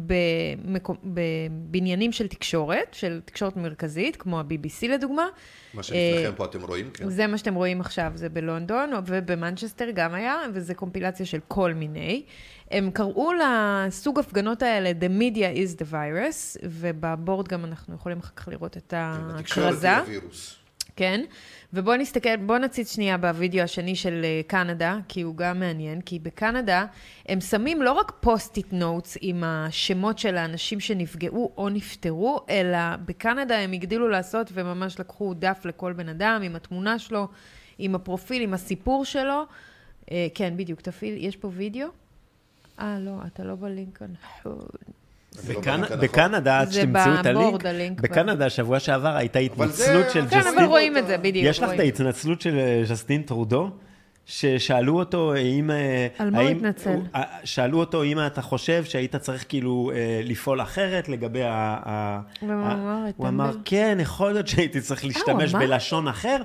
במקו- 0.06 0.96
בבניינים 1.04 2.12
של 2.12 2.26
תקשורת, 2.28 2.94
של 2.94 3.20
תקשורת 3.24 3.56
מרכזית, 3.56 4.16
כמו 4.16 4.40
ה-BBC 4.40 4.88
לדוגמה. 4.88 5.26
מה 5.74 5.78
אה, 5.78 5.82
שלפניכם 5.82 6.32
פה 6.36 6.44
אתם 6.44 6.62
רואים, 6.62 6.90
כן. 6.90 7.10
זה 7.10 7.26
מה 7.26 7.38
שאתם 7.38 7.54
רואים 7.54 7.80
עכשיו, 7.80 8.12
זה 8.14 8.28
בלונדון, 8.28 8.90
ובמנצ'סטר 9.06 9.90
גם 9.94 10.14
היה, 10.14 10.36
וזה 10.52 10.74
קומפילציה 10.74 11.26
של 11.26 11.38
כל 11.48 11.72
מיני. 11.74 12.22
הם 12.70 12.90
קראו 12.90 13.30
לסוג 13.32 14.18
הפגנות 14.18 14.62
האלה 14.62 14.92
The 15.00 15.20
Media 15.20 15.56
is 15.56 15.80
the 15.82 15.92
Virus, 15.92 16.60
ובבורד 16.64 17.48
גם 17.48 17.64
אנחנו 17.64 17.94
יכולים 17.94 18.18
אחר 18.18 18.32
כך 18.36 18.48
לראות 18.48 18.76
את 18.76 18.94
התקשורת 18.96 19.66
ההכרזה. 19.66 19.90
היא 19.90 19.98
הווירוס. 19.98 20.63
כן, 20.96 21.20
ובואו 21.72 21.96
נסתכל, 21.96 22.36
בואו 22.36 22.58
נציץ 22.58 22.94
שנייה 22.94 23.18
בווידאו 23.18 23.62
השני 23.62 23.96
של 23.96 24.20
אה, 24.24 24.40
קנדה, 24.46 24.98
כי 25.08 25.22
הוא 25.22 25.36
גם 25.36 25.60
מעניין, 25.60 26.00
כי 26.00 26.18
בקנדה 26.18 26.86
הם 27.28 27.40
שמים 27.40 27.82
לא 27.82 27.92
רק 27.92 28.12
Post-it 28.20 28.72
notes 28.72 29.16
עם 29.20 29.44
השמות 29.44 30.18
של 30.18 30.36
האנשים 30.36 30.80
שנפגעו 30.80 31.52
או 31.56 31.68
נפטרו, 31.68 32.40
אלא 32.50 32.96
בקנדה 33.04 33.58
הם 33.58 33.72
הגדילו 33.72 34.08
לעשות 34.08 34.50
וממש 34.52 35.00
לקחו 35.00 35.34
דף 35.34 35.62
לכל 35.64 35.92
בן 35.92 36.08
אדם 36.08 36.40
עם 36.44 36.56
התמונה 36.56 36.98
שלו, 36.98 37.28
עם 37.78 37.94
הפרופיל, 37.94 38.42
עם 38.42 38.54
הסיפור 38.54 39.04
שלו. 39.04 39.42
אה, 40.10 40.26
כן, 40.34 40.56
בדיוק, 40.56 40.80
תפעיל, 40.80 41.24
יש 41.24 41.36
פה 41.36 41.50
וידאו? 41.52 41.88
אה, 42.80 42.98
לא, 43.00 43.16
אתה 43.26 43.44
לא 43.44 43.54
בלינק 43.54 44.02
הנכון. 44.02 44.58
לא. 45.48 45.60
בקנדה, 46.00 46.60
עד 46.60 46.72
שתמצאו 46.72 47.14
את 47.56 47.64
הלינק, 47.66 48.00
בקנדה, 48.00 48.50
שבוע 48.50 48.80
שעבר 48.80 49.16
הייתה 49.16 49.38
התנצלות 49.38 50.10
של 50.10 50.26
כן, 50.30 50.38
ג'סטין. 50.38 50.58
אבל 50.58 50.64
רואים 50.64 50.98
את 50.98 51.06
זה, 51.06 51.18
בדיוק. 51.18 51.46
יש 51.46 51.62
לך 51.62 51.70
את. 51.74 51.80
ההתנצלות 51.80 52.40
של 52.40 52.58
אה, 52.58 52.82
ז'סטין 52.84 53.22
טרודו? 53.22 53.70
ששאלו 54.26 54.98
אותו 54.98 55.34
אם... 55.36 55.70
אה, 55.70 56.06
על 56.18 56.30
מה 56.30 56.40
הוא 56.40 56.48
התנצל? 56.48 56.98
אה, 57.14 57.22
שאלו 57.44 57.80
אותו 57.80 58.04
אם 58.04 58.18
אתה 58.26 58.42
חושב 58.42 58.84
שהיית 58.84 59.16
צריך 59.16 59.44
כאילו 59.48 59.90
אה, 59.94 60.20
לפעול 60.24 60.62
אחרת 60.62 61.08
לגבי 61.08 61.42
ה... 61.44 62.20
ומה 62.42 62.72
הוא 62.72 62.82
אמר? 62.82 63.10
הוא 63.16 63.28
אמר? 63.28 63.50
כן, 63.64 63.98
יכול 64.00 64.32
להיות 64.32 64.48
שהייתי 64.48 64.80
צריך 64.80 65.04
להשתמש? 65.04 65.54
בלשון 65.54 66.08
אחר, 66.08 66.36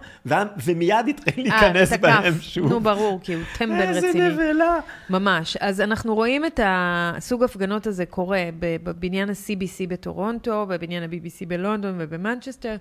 ומיד 0.66 1.08
התחיל 1.10 1.44
להיכנס. 1.44 1.94
בהם 1.94 2.34
שוב. 2.42 2.70
נו, 2.70 2.80
ברור, 2.80 3.20
כי 3.24 3.34
הוא 3.34 3.44
טמבל 3.58 3.82
איזה 3.82 4.08
רציני. 4.10 4.30
נבלה. 4.30 4.80
ממש. 5.10 5.58
אז 5.58 5.82
אנחנו 5.82 6.16
רואים 6.16 6.46
את 6.46 6.60
הסוג 6.64 7.44
הפגנות 7.44 7.88
הזה 7.88 8.06
קורה 8.06 8.44
בבניין 8.60 9.30
ה-CBC 9.30 9.88
בטורונטו, 9.88 10.66
בבניין 10.66 11.04
ה-BBC 11.04 11.46
בלונדון 11.48 11.96
ובמנצ'סטר, 11.98 12.76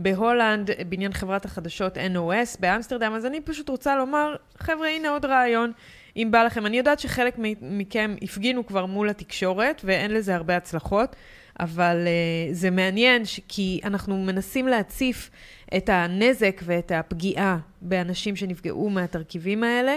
בהולנד, 0.00 0.70
בניין 0.88 1.12
חברת 1.12 1.44
החדשות 1.44 1.96
NOS 1.96 2.60
באמסטרדם. 2.60 3.12
אז 3.12 3.26
אני 3.26 3.40
פשוט 3.40 3.68
רוצה 3.68 3.96
לומר, 3.96 4.36
חבר'ה, 4.58 4.88
הנה 4.88 5.08
עוד 5.08 5.24
רעיון. 5.24 5.72
אם 6.16 6.28
בא 6.30 6.42
לכם, 6.42 6.66
אני 6.66 6.78
יודעת 6.78 7.00
שחלק 7.00 7.34
מכם 7.60 8.14
הפגינו 8.22 8.66
כבר 8.66 8.86
מול 8.86 9.08
התקשורת, 9.08 9.80
ואין 9.84 10.10
לזה 10.10 10.34
הרבה 10.34 10.56
הצלחות, 10.56 11.16
אבל 11.60 11.96
uh, 12.06 12.54
זה 12.54 12.70
מעניין, 12.70 13.24
ש- 13.24 13.40
כי 13.48 13.80
אנחנו 13.84 14.18
מנסים 14.18 14.68
להציף 14.68 15.30
את 15.76 15.88
הנזק 15.88 16.60
ואת 16.64 16.92
הפגיעה 16.94 17.58
באנשים 17.82 18.36
שנפגעו 18.36 18.90
מהתרכיבים 18.90 19.64
האלה. 19.64 19.96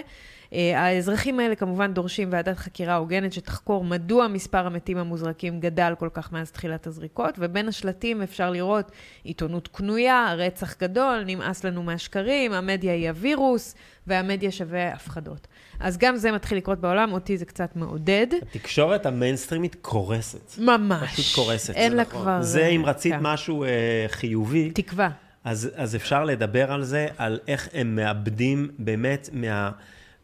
Uh, 0.54 0.56
האזרחים 0.76 1.40
האלה 1.40 1.56
כמובן 1.56 1.94
דורשים 1.94 2.30
ועדת 2.32 2.58
חקירה 2.58 2.96
הוגנת 2.96 3.34
שתחקור 3.34 3.84
מדוע 3.84 4.28
מספר 4.28 4.66
המתים 4.66 4.98
המוזרקים 4.98 5.60
גדל 5.60 5.94
כל 6.00 6.10
כך 6.14 6.32
מאז 6.32 6.52
תחילת 6.52 6.88
הזריקות, 6.88 7.36
ובין 7.38 7.68
השלטים 7.68 8.22
אפשר 8.22 8.50
לראות 8.50 8.92
עיתונות 9.24 9.68
קנויה, 9.68 10.34
רצח 10.38 10.76
גדול, 10.82 11.24
נמאס 11.26 11.64
לנו 11.64 11.84
מהשקרים, 11.84 12.54
המדיה 12.54 12.94
היא 12.94 13.10
הווירוס, 13.10 13.76
והמדיה 14.08 14.52
שווה 14.52 14.94
הפחדות. 14.94 15.48
אז 15.80 15.98
גם 15.98 16.16
זה 16.16 16.32
מתחיל 16.32 16.58
לקרות 16.58 16.80
בעולם, 16.80 17.14
אותי 17.14 17.38
זה 17.38 17.46
קצת 17.46 17.76
מעודד. 17.76 18.28
התקשורת 18.42 19.06
המיינסטרימית 19.06 19.76
קורסת. 19.82 20.58
ממש. 20.58 21.20
פשוט 21.20 21.36
קורסת, 21.36 21.74
אין 21.76 21.96
לה 21.96 22.02
נכון. 22.02 22.22
כבר... 22.22 22.42
זה 22.42 22.68
אם 22.68 22.86
אה, 22.86 22.90
רצית 22.90 23.14
כן. 23.14 23.20
משהו 23.22 23.64
אה, 23.64 24.06
חיובי, 24.08 24.72
תקווה. 24.72 25.10
אז, 25.44 25.70
אז 25.76 25.96
אפשר 25.96 26.24
לדבר 26.24 26.72
על 26.72 26.84
זה, 26.84 27.08
על 27.18 27.40
איך 27.48 27.70
הם 27.74 27.96
מאבדים 27.96 28.70
באמת 28.80 29.30
מה... 29.34 29.72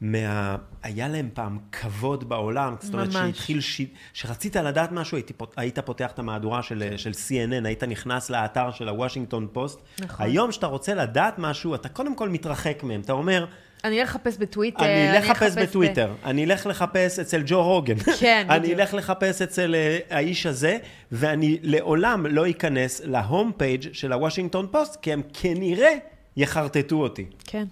מה... 0.02 0.56
היה 0.84 1.08
להם 1.08 1.30
פעם 1.34 1.58
כבוד 1.72 2.30
בעולם, 2.30 2.76
זאת 2.80 2.94
אומרת 2.94 3.08
ממש. 3.08 3.16
שהתחיל, 3.16 3.62
ש... 3.62 3.82
שרצית 4.14 4.56
לדעת 4.56 4.92
משהו, 4.92 5.18
היית, 5.18 5.32
פות... 5.38 5.54
היית 5.58 5.80
פותח 5.80 6.12
את 6.12 6.20
המהדורה 6.20 6.64
של, 6.64 6.94
של 6.98 7.12
CNN, 7.12 7.66
היית 7.68 7.84
נכנס 7.84 8.30
לאתר 8.30 8.72
של 8.72 8.90
הוושינגטון 8.90 9.48
פוסט. 9.54 9.80
נכון. 10.00 10.26
היום 10.26 10.52
שאתה 10.52 10.68
רוצה 10.68 10.94
לדעת 10.94 11.34
משהו, 11.38 11.76
אתה 11.76 11.90
קודם 11.90 12.16
כל 12.16 12.30
מתרחק 12.30 12.84
מהם, 12.84 13.02
אתה 13.02 13.14
אומר, 13.14 13.46
אני 13.84 14.02
אלך 14.02 14.10
לחפש 14.10 14.38
בטוויטר, 14.38 14.86
אני 14.86 15.18
אלך 15.18 15.30
לחפש 15.30 15.56
ב- 15.56 15.62
בטוויטר, 15.62 16.14
אני 16.26 16.46
אלך 16.46 16.66
לחפש 16.66 17.20
אצל 17.20 17.42
ג'ו 17.46 17.64
רוגן, 17.64 18.00
כן, 18.20 18.48
אני 18.50 18.60
בדיוק. 18.60 18.80
אלך 18.80 18.94
לחפש 18.94 19.42
אצל 19.42 19.76
אה, 19.76 20.00
האיש 20.10 20.46
הזה, 20.46 20.78
ואני 21.12 21.58
לעולם 21.64 22.26
לא 22.26 22.50
אכנס 22.50 23.02
ל 23.06 23.15
home 23.15 23.52
page 23.58 23.94
של 23.94 24.14
הוושינגטון 24.14 24.68
פוסט, 24.72 24.98
כי 25.02 25.14
הם 25.14 25.22
כנראה 25.34 25.94
יחרטטו 26.38 26.96
אותי. 26.96 27.26
כן. 27.46 27.66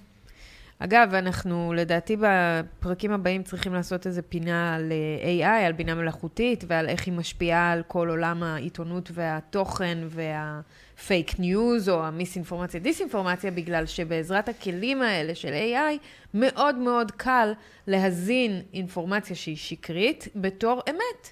אגב, 0.79 1.13
אנחנו 1.13 1.73
לדעתי 1.75 2.17
בפרקים 2.19 3.11
הבאים 3.11 3.43
צריכים 3.43 3.73
לעשות 3.73 4.07
איזה 4.07 4.21
פינה 4.21 4.75
על 4.75 4.91
אה, 4.91 5.61
AI, 5.61 5.65
על 5.65 5.71
בינה 5.71 5.95
מלאכותית, 5.95 6.63
ועל 6.67 6.89
איך 6.89 7.05
היא 7.05 7.13
משפיעה 7.13 7.71
על 7.71 7.83
כל 7.87 8.09
עולם 8.09 8.43
העיתונות 8.43 9.11
והתוכן 9.13 9.97
וה 10.09 10.52
fake 10.52 11.39
news, 11.39 11.89
או 11.89 12.05
המיסאינפורמציה, 12.05 12.79
דיסאינפורמציה, 12.79 13.51
בגלל 13.51 13.85
שבעזרת 13.85 14.49
הכלים 14.49 15.01
האלה 15.01 15.35
של 15.35 15.53
AI, 15.53 15.97
מאוד 16.33 16.75
מאוד 16.75 17.11
קל 17.11 17.53
להזין 17.87 18.61
אינפורמציה 18.73 19.35
שהיא 19.35 19.57
שקרית 19.57 20.27
בתור 20.35 20.81
אמת. 20.89 21.29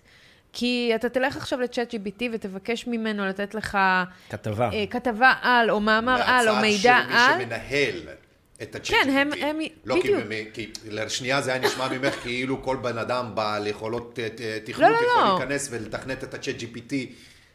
כי 0.54 0.92
אתה 0.96 1.10
תלך 1.10 1.38
עכשיו 1.38 1.62
לצ'אט 1.62 1.94
GBT 1.94 2.24
ותבקש 2.34 2.88
ממנו 2.88 3.26
לתת 3.26 3.56
לך... 3.56 3.78
כתבה. 4.30 4.70
אה, 4.74 4.86
כתבה 4.90 5.34
על, 5.42 5.72
או 5.72 5.80
מאמר 5.80 6.22
על, 6.26 6.50
או 6.50 6.56
מידע 6.56 6.94
מהצד 6.94 7.10
של 7.10 7.16
על. 7.16 7.38
מי 7.38 7.44
שמנהל 7.44 8.16
את 8.62 8.76
ה-ChatGPT. 8.76 8.88
כן, 8.92 9.10
הם- 9.10 9.30
הם- 9.42 9.60
לא 9.86 9.94
כי 9.96 10.00
בדיוק. 10.00 10.22
במי- 10.24 10.46
כי 10.54 10.70
לשנייה 10.90 11.42
זה 11.42 11.54
היה 11.54 11.62
נשמע 11.66 11.88
ממך 11.88 12.14
כאילו 12.24 12.64
כל 12.64 12.78
בן 12.82 12.98
אדם 12.98 13.32
בעל 13.34 13.68
יכולות 13.68 14.20
אה, 14.20 14.28
אה, 14.40 14.58
תכנות 14.64 14.80
לא, 14.92 14.96
יכול 14.96 15.24
לא. 15.24 15.38
להיכנס 15.40 15.68
ולתכנת 15.72 16.24
את 16.24 16.34
ה-chat 16.34 16.62
GPT. 16.62 16.94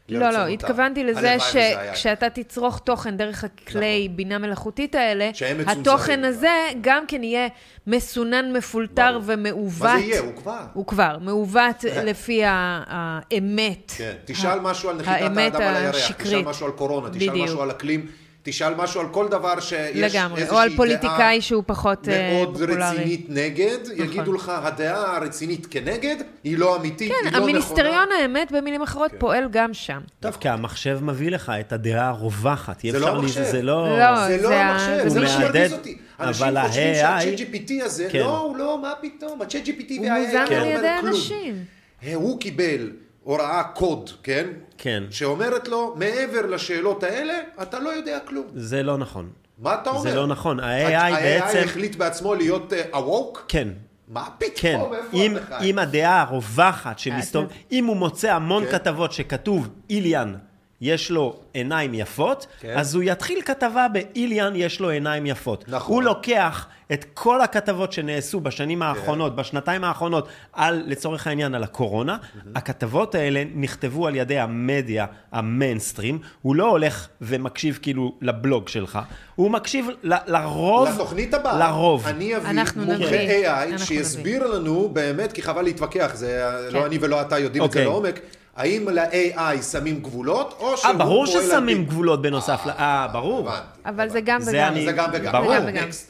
לא, 0.08 0.18
לא, 0.18 0.26
לרצונותיו. 0.26 0.54
התכוונתי 0.54 1.04
לזה. 1.04 1.36
שכשאתה 1.40 2.30
תצרוך 2.30 2.78
תוכן 2.78 3.16
דרך 3.16 3.44
הכלי 3.44 4.08
בינה 4.10 4.38
מלאכותית 4.38 4.94
האלה, 4.94 5.30
התוכן. 5.66 6.24
הזה 6.24 6.48
גם 6.80 7.04
כן 7.08 7.22
יהיה 7.24 7.48
מסונן, 7.86 8.52
מפולטר 8.56 9.10
ברור. 9.12 9.22
ומעוות. 9.26 9.82
מה 9.82 9.98
זה 9.98 10.04
יהיה? 10.04 10.20
הוא 10.20 10.36
כבר. 10.36 10.60
הוא 10.74 10.86
כבר, 10.86 11.18
מעוות 11.20 11.84
לפי 12.08 12.40
האמת. 12.44 13.92
כן, 13.96 14.12
תשאל 14.24 14.60
משהו 14.60 14.90
על 14.90 14.96
נחיתת 14.96 15.10
האדם 15.22 15.38
על 15.38 15.76
הירח, 15.76 16.10
תשאל. 16.12 16.42
משהו 16.42 16.66
על 16.66 16.72
קורונה, 16.72 17.08
תשאל. 17.10 17.42
משהו 17.44 17.62
על 17.62 17.70
אקלים, 17.70 18.06
תשאל 18.50 18.74
משהו 18.74 19.00
על 19.00 19.06
כל 19.10 19.28
דבר 19.28 19.60
שיש 19.60 19.74
לגמרי, 20.14 20.40
איזושהי 20.40 20.56
או 20.56 20.62
על 20.62 20.68
דעה 20.68 20.76
פוליטיקאי 20.76 21.40
שהוא 21.40 21.62
פחות 21.66 22.08
אה, 22.08 22.32
מאוד 22.34 22.48
פופולרי. 22.48 22.76
נכון. 22.76 22.94
רצינית 22.96 23.26
נגד, 23.28 23.78
יגידו 23.96 24.32
לך, 24.32 24.52
הדעה 24.54 25.16
הרצינית 25.16 25.66
כנגד, 25.70 26.16
היא 26.44 26.58
לא 26.58 26.76
אמיתית, 26.76 27.00
היא 27.00 27.10
כן, 27.10 27.24
לא 27.24 27.30
נכונה. 27.30 27.42
המיניסטריון 27.44 28.08
האמת, 28.20 28.52
במילים 28.52 28.82
אחרות, 28.82 29.10
כן. 29.10 29.16
פועל 29.18 29.48
גם 29.50 29.74
שם. 29.74 30.00
טוב, 30.20 30.36
כי 30.40 30.48
המחשב 30.48 30.98
מביא 31.02 31.30
לך 31.30 31.52
את 31.60 31.72
הדעה 31.72 32.08
הרווחת. 32.08 32.80
זה 32.90 32.98
לא 32.98 33.08
המחשב. 33.08 33.42
זה 33.42 33.62
לא... 33.62 33.98
לא, 33.98 34.26
זה 34.28 34.36
לא 34.42 34.48
זה 34.48 34.60
ה- 34.64 34.70
המחשב, 34.70 34.98
זה 35.02 35.08
זה 35.08 35.20
מה 35.20 35.28
שמרגיז 35.28 35.72
אותי. 35.72 35.96
אנשים 36.20 36.46
אבל 36.46 36.66
חושבים 36.68 36.86
ה-AI 37.04 37.22
שה-chat 37.22 37.38
GPT 37.38 37.84
הזה, 37.84 38.08
כן. 38.12 38.18
לא, 38.18 38.38
הוא 38.38 38.56
לא, 38.56 38.78
מה 38.82 38.92
פתאום, 39.00 39.42
ה-chat 39.42 39.66
GPT 39.66 39.92
הוא 39.98 40.06
מוזן 40.08 40.44
לא 40.50 40.56
על 40.56 40.66
ידי. 40.66 40.88
אנשים. 41.08 41.64
אה, 42.06 42.14
הוא 42.14 42.40
קיבל 42.40 42.90
הוראה 43.22 43.62
קוד, 43.62 44.10
כן? 44.22 44.46
כן. 44.82 45.02
שאומרת 45.10 45.68
לו, 45.68 45.94
מעבר 45.98 46.46
לשאלות 46.46 47.02
האלה, 47.02 47.32
אתה 47.62 47.78
לא 47.78 47.88
יודע 47.90 48.18
כלום. 48.24 48.46
זה 48.54 48.82
לא 48.82 48.98
נכון. 48.98 49.28
מה 49.58 49.74
אתה 49.74 49.90
אומר? 49.90 50.00
זה 50.02 50.14
לא 50.14 50.26
נכון. 50.26 50.60
ה-AI 50.60 50.94
ה-AI 50.96 51.12
בעצם... 51.22 51.62
החליט 51.64 51.96
בעצמו 51.96 52.34
להיות 52.34 52.72
אה, 52.72 52.82
awoke? 52.98 53.38
כן. 53.48 53.68
מה 54.08 54.28
פתאום? 54.38 54.52
כן, 54.56 54.80
איפה 54.96 55.16
אם, 55.16 55.36
אתה 55.36 55.58
חי? 55.58 55.70
אם 55.70 55.78
הדעה 55.78 56.20
הרווחת 56.20 56.98
שמסתובב, 56.98 57.46
אתה- 57.46 57.54
אם 57.72 57.84
הוא 57.84 57.96
מוצא 57.96 58.32
המון 58.34 58.64
כן. 58.64 58.70
כתבות 58.72 59.12
שכתוב 59.12 59.68
איליאן, 59.90 60.34
יש 60.80 61.10
לו 61.10 61.36
עיניים 61.52 61.94
יפות, 61.94 62.46
כן. 62.60 62.74
אז 62.78 62.94
הוא 62.94 63.02
יתחיל 63.06 63.40
כתבה 63.44 63.86
באיליאן, 63.88 64.52
יש 64.56 64.80
לו 64.80 64.88
עיניים 64.90 65.26
יפות. 65.26 65.64
נכון. 65.68 65.94
הוא 65.94 66.02
לוקח 66.02 66.66
את 66.92 67.04
כל 67.14 67.40
הכתבות 67.40 67.92
שנעשו 67.92 68.40
בשנים 68.40 68.82
האחרונות, 68.82 69.36
בשנתיים 69.36 69.84
האחרונות, 69.84 70.28
על, 70.52 70.82
לצורך 70.86 71.26
העניין, 71.26 71.54
על 71.54 71.62
הקורונה, 71.62 72.16
הכתבות 72.54 73.14
האלה 73.14 73.42
נכתבו 73.54 74.06
על 74.06 74.16
ידי 74.16 74.38
המדיה, 74.38 75.06
המיינסטרים, 75.32 76.18
הוא 76.42 76.56
לא 76.56 76.68
הולך 76.68 77.08
ומקשיב 77.20 77.78
כאילו 77.82 78.14
לבלוג 78.20 78.68
שלך, 78.68 78.98
הוא 79.34 79.50
מקשיב 79.50 79.88
ל- 80.02 80.14
לרוב, 80.26 80.88
לתוכנית 80.88 81.34
הבאה, 81.34 81.58
לרוב. 81.58 82.06
אני 82.06 82.36
אביא 82.36 82.50
אנחנו 82.50 82.84
מומחה 82.84 83.04
נביא. 83.04 83.48
AI 83.48 83.68
אנחנו 83.68 83.86
שיסביר 83.86 84.46
לנו 84.46 84.88
באמת, 84.92 85.32
כי 85.32 85.42
חבל 85.42 85.62
להתווכח, 85.62 86.10
זה 86.14 86.50
כן. 86.68 86.74
לא 86.74 86.86
אני 86.86 86.98
ולא 87.00 87.20
אתה 87.20 87.38
יודעים 87.38 87.64
את 87.64 87.72
זה 87.72 87.78
אוקיי. 87.78 87.92
לעומק, 87.92 88.20
האם 88.60 88.88
ל-AI 88.88 89.62
שמים 89.62 90.00
גבולות, 90.00 90.56
או 90.60 90.76
שהוא 90.76 90.90
אה, 90.92 90.96
ברור 90.96 91.26
פועל 91.26 91.38
על 91.38 91.44
ששמים 91.50 91.78
פי- 91.78 91.84
גבולות 91.84 92.22
בנוסף 92.22 92.60
ל... 92.66 92.70
אה, 92.70 93.08
ברור. 93.12 93.48
אבל 93.86 94.08
זה 94.08 94.20
גם 94.20 94.40
זה 94.40 94.50
וגם. 94.50 94.74
זה 94.84 94.92
גם 94.92 95.10
וגם. 95.12 95.32
ברור. 95.32 95.54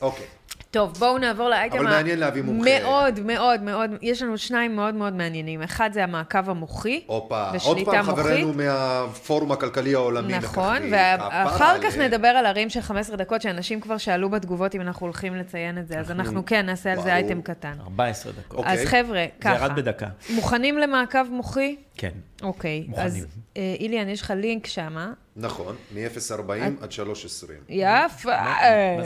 אוקיי. 0.00 0.24
טוב, 0.70 0.92
בואו 0.98 1.18
נעבור 1.18 1.48
לאייטם 1.48 1.76
אבל 1.76 1.86
מעניין 1.86 2.18
להביא 2.18 2.42
מומחה. 2.42 2.70
מאוד, 2.82 3.20
מאוד, 3.20 3.62
מאוד, 3.62 3.90
יש 4.02 4.22
לנו 4.22 4.38
שניים 4.38 4.76
מאוד 4.76 4.94
מאוד 4.94 5.14
מעניינים. 5.14 5.62
אחד 5.62 5.90
זה 5.92 6.04
המעקב 6.04 6.50
המוחי, 6.50 7.02
הופה, 7.06 7.50
עוד 7.64 7.78
פעם 7.84 8.06
מוחית. 8.06 8.24
חברנו 8.24 8.52
מהפורום 8.52 9.52
הכלכלי 9.52 9.94
העולמי. 9.94 10.38
נכון. 10.38 10.82
ואחר 10.90 11.78
כך. 11.82 11.96
נדבר 11.96 12.28
על 12.28 12.46
הרים 12.46 12.70
של 12.70 12.80
15 12.80 13.16
דקות, 13.16 13.42
שאנשים 13.42 13.80
כבר 13.80 13.98
שאלו 13.98 14.30
בתגובות 14.30 14.74
אם 14.74 14.80
אנחנו 14.80 15.06
הולכים 15.06 15.36
לציין 15.36 15.78
את 15.78 15.88
זה, 15.88 15.98
אז 16.00 16.10
אנחנו 16.10 16.46
כן 16.46 16.66
נעשה 16.66 16.92
על 16.92 17.02
זה. 17.02 17.14
אייטם 17.14 17.42
קטן. 17.42 17.74
14 17.80 18.32
דקות. 18.32 18.58
אוקיי. 18.58 18.72
אז 18.72 18.84
חבר'ה, 18.86 19.14
זה 19.14 19.26
ככה. 19.40 19.54
ירד 19.54 19.76
בדקה. 19.76 20.06
מוכנים 20.30 20.78
למעקב 20.78 21.24
מוחי? 21.30 21.76
כן. 21.96 22.10
אוקיי. 22.42 22.84
מוכנים. 22.88 23.06
אז 23.06 23.26
אה, 23.56 23.74
איליאן, 23.80 24.08
יש 24.08 24.22
לך 24.22 24.32
לינק 24.36 24.66
שמה. 24.66 25.12
נכון, 25.40 25.76
מ-0.40 25.94 26.82
עד 26.82 26.90
3.20. 26.90 27.52
יפה. 27.68 28.30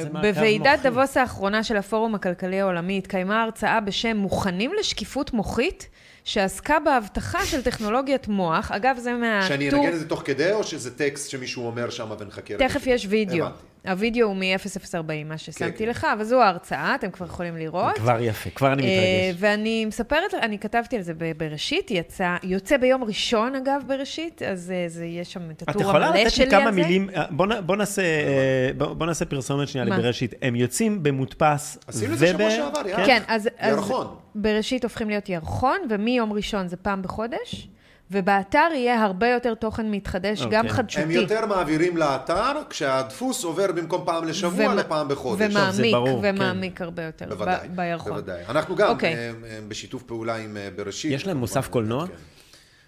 מעקב 0.03 0.19
בוועידת? 0.21 0.81
דבוס 0.83 1.17
האחרונה 1.17 1.65
של 1.65 1.77
הפורום 1.77 2.15
הכלכלי 2.15 2.61
העולמי 2.61 2.99
התקיימה 2.99 3.43
הרצאה 3.43 3.81
בשם 3.81 4.17
מוכנים 4.17 4.73
לשקיפות 4.81 5.33
מוחית, 5.33 5.89
שעסקה 6.25 6.79
בהבטחה 6.81 7.47
של 7.47 7.63
טכנולוגיית 7.63 8.29
מוח. 8.29 8.73
אגב, 8.73 8.97
זה 8.99 9.13
מהטור... 9.13 9.49
שאני 9.49 9.71
אנגן 9.71 9.93
את 9.93 9.99
זה 9.99 10.09
תוך 10.09 10.23
כדי, 10.25 10.53
או 10.53 10.65
שזה 10.65 10.99
טקסט 10.99 11.31
שמישהו 11.31 11.67
אומר 11.67 11.91
שם 11.91 12.11
ונחכה? 12.19 12.55
תכף? 12.59 12.87
יש 12.87 13.07
וידאו. 13.11 13.47
הבנתי. 13.47 13.74
הווידאו 13.87 14.27
הוא 14.27 14.37
מ-0040, 14.37 14.97
מה 15.25 15.39
ששמתי 15.39 15.79
כן. 15.85 15.89
לך, 15.89 16.07
אבל 16.15 16.25
זו 16.25 16.43
ההרצאה, 16.43 16.95
אתם 16.95 17.11
כבר 17.11 17.27
יכולים 17.27 17.57
לראות. 17.57 17.95
כבר 17.99 18.17
יפה, 18.21 18.51
כבר 18.51 18.73
אני 18.73 18.83
אה, 18.83 18.89
מתרגש. 19.29 19.43
ואני 19.43 19.85
מספרת, 19.85 20.35
אני 20.43 20.59
כתבתי 20.59 20.97
על 20.97 21.03
זה 21.03 21.13
בראשית, 21.37 21.91
יצא, 21.91 22.37
יוצא 22.43 22.77
ביום 22.77 23.05
ראשון 23.05 23.55
אגב 23.55 23.83
בראשית, 23.87 24.43
אז 24.43 24.71
אה, 24.71 24.85
זה 24.89 25.05
יש 25.07 25.33
שם 25.33 25.51
את 25.51 25.63
את 25.63 25.69
הטור 25.69 25.83
יכולה 25.83 26.07
המלא 26.07 26.21
לתת 26.21 26.31
שלי 26.31 26.45
לי 26.45 26.51
כמה 26.51 26.65
על 26.65 26.75
זה. 26.75 26.83
מילים, 26.83 27.11
אה, 27.17 27.25
בוא 27.31 27.47
נ- 27.47 27.67
בוא 27.67 27.77
נעשה, 27.77 28.03
אה, 28.03 28.71
בוא 28.79 28.95
בוא 28.95 29.07
נעשה 29.07 29.25
פרסומת 29.25 29.69
שנייה? 29.69 29.85
לבראשית. 29.85 30.35
הם 30.43 30.57
יוצאים 30.57 31.03
במודפס. 31.03 31.79
עשינו 31.87 32.13
את 32.15 32.19
זה 32.19 32.27
שבוע 32.27 32.47
וב- 32.47 32.51
שעבר, 32.53 32.89
יאללה. 32.89 33.07
כן, 33.07 33.23
אז, 33.29 33.49
אז 33.59 33.75
ירחון. 33.77 34.07
בראשית 34.35 34.85
הופכים 34.85 35.09
להיות 35.09 35.29
ירחון, 35.29 35.79
ומיום 35.91 36.33
ראשון 36.33 36.69
זה 36.69 36.77
פעם 36.77 37.03
בחודש, 37.03 37.69
ובאתר 38.11 38.69
יהיה 38.75 39.03
הרבה 39.05 39.29
יותר 39.29 39.55
תוכן 39.55 39.91
מתחדש, 39.91 40.39
אוקיי. 40.43 40.53
גם 40.59 40.65
הם 40.65 40.71
הם 40.71 40.77
חדשותי. 40.77 41.13
יותר 41.13 41.47
מעבירים 41.47 41.97
לאתר, 41.97 42.53
כשהדפוס 42.71 43.45
עובר 43.45 43.73
במקום 43.73 44.03
פעם 44.07 44.25
לשבוע 44.25 44.65
ומה- 44.65 44.75
לפעם 44.75 45.09
בחודש. 45.09 45.51
ומעמיק, 45.51 45.95
ברור, 45.95 46.23
כן. 46.23 46.35
ומעמיק 46.35 46.81
הרבה 46.83 47.03
יותר, 47.03 47.27
בוודאי, 47.29 47.69
ב- 47.69 47.77
בירחון. 47.77 48.13
בוודאי. 48.13 48.43
אנחנו 48.49 48.77
גם 48.77 48.89
אוקיי. 48.89 49.15
אה, 49.15 49.29
אה, 49.29 49.59
בשיתוף 49.69 50.03
פעולה 50.03 50.37
עם 50.37 50.57
אה, 50.57 50.69
בראשית. 50.77 51.13
יש 51.13 51.27
להם 51.27 51.37
מוסף 51.37 51.69
קולנוע? 51.69 52.07
כן. 52.07 52.13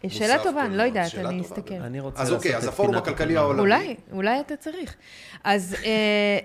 שאלה 0.09 0.43
טובה, 0.43 0.65
אני 0.65 0.77
לא 0.77 0.83
יודעת, 0.83 1.15
אני 1.15 1.41
אסתכל. 1.41 1.75
אני 1.75 2.01
רוצה 2.01 2.23
אז 2.23 2.31
לעשות 2.31 2.37
אוקיי, 2.47 2.53
את 2.59 2.63
אז 2.63 2.69
הפורום 2.69 2.95
הכלכלי. 2.95 3.37
העולמי. 3.37 3.61
אולי, 3.61 3.97
אולי 4.13 4.41
אתה 4.41 4.57
צריך. 4.57 4.95
אז 5.45 5.77
אה, 5.85 5.91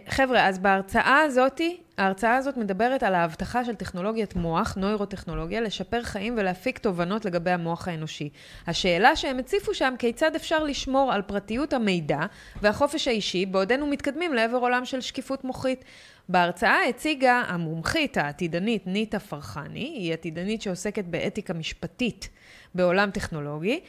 חבר'ה, 0.10 0.48
אז 0.48 0.60
בהרצאה 0.60 1.22
הזאתי, 1.26 1.78
ההרצאה 2.02 2.36
הזאת 2.36 2.58
מדברת 2.58 3.04
על 3.04 3.16
ההבטחה 3.16 3.66
של 3.66 3.76
טכנולוגיית 3.76 4.36
מוח, 4.36 4.76
נוירוטכנולוגיה, 4.76 5.62
לשפר 5.62 6.04
חיים 6.04 6.36
ולהפיק 6.38 6.78
תובנות 6.78 7.26
לגבי 7.26 7.52
המוח 7.52 7.88
האנושי. 7.88 8.30
השאלה 8.68 9.16
שהם 9.16 9.40
הציפו 9.40 9.74
שם, 9.74 9.94
כיצד 10.00 10.36
אפשר 10.36 10.64
לשמור 10.64 11.14
על 11.14 11.22
פרטיות 11.22 11.74
המידע 11.74 12.20
והחופש 12.62 13.08
האישי, 13.08 13.46
בעודנו 13.46 13.88
מתקדמים 13.88 14.34
לעבר 14.34 14.58
עולם 14.58 14.86
של 14.86 15.02
שקיפות 15.02 15.44
מוחית. 15.44 15.86
בהרצאה 16.30 16.78
הציגה 16.90 17.44
המומחית 17.48 18.18
העתידנית 18.18 18.88
ניטה 18.88 19.20
פרחני, 19.20 19.80
היא 19.80 20.14
עתידנית 20.14 20.62
שעוסקת 20.62 21.06
באתיקה 21.06 21.54
משפטית 21.54 22.30
בעולם 22.76 23.12
טכנולוגי, 23.12 23.80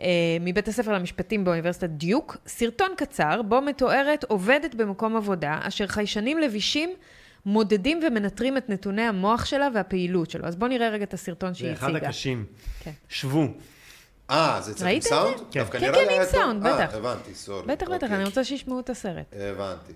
אה, 0.00 0.08
מבית 0.40 0.68
הספר 0.68 0.92
למשפטים 0.92 1.44
באוניברסיטת 1.44 1.88
דיוק, 1.88 2.36
סרטון 2.46 2.90
קצר 2.96 3.42
בו 3.42 3.60
מתוארת 3.60 4.24
עובדת 4.24 4.74
במקום 4.74 5.16
עבודה 5.16 5.58
אשר 5.62 5.86
חיישנים 5.86 6.38
לבישים 6.38 6.90
מודדים 7.46 8.00
ומנטרים 8.06 8.56
את 8.56 8.68
נתוני 8.68 9.02
המוח 9.02 9.44
שלה 9.44 9.68
והפעילות 9.74 10.30
שלו. 10.30 10.46
אז 10.46 10.56
בואו 10.56 10.70
נראה 10.70 10.88
רגע 10.88 11.04
את 11.04 11.14
הסרטון 11.14 11.54
שהיא 11.54 11.68
זה 11.68 11.72
אחד 11.74 11.88
הציגה. 11.90 12.06
הקשים. 12.06 12.44
כן. 12.80 12.90
שבו. 13.08 13.46
אה, 14.30 14.60
זה 14.60 14.74
צריך 14.74 14.90
עם? 14.90 15.00
סאונד? 15.00 15.36
כן. 15.50 15.64
כן, 15.72 15.92
כן, 15.92 16.20
עם. 16.20 16.24
סאונד, 16.24 16.66
אה, 16.66 16.74
בטח. 16.86 16.94
הבנתי, 16.94 17.34
סורי. 17.34 17.66
בטח, 17.66 17.86
בטח, 17.88 18.02
אוקיי. 18.02 18.16
אני 18.16 18.24
רוצה 18.24 18.44
שישמעו 18.44 18.80
את 18.80 18.90
הסרט. 18.90 19.26
הבנתי, 19.32 19.50
הבנתי. 19.50 19.92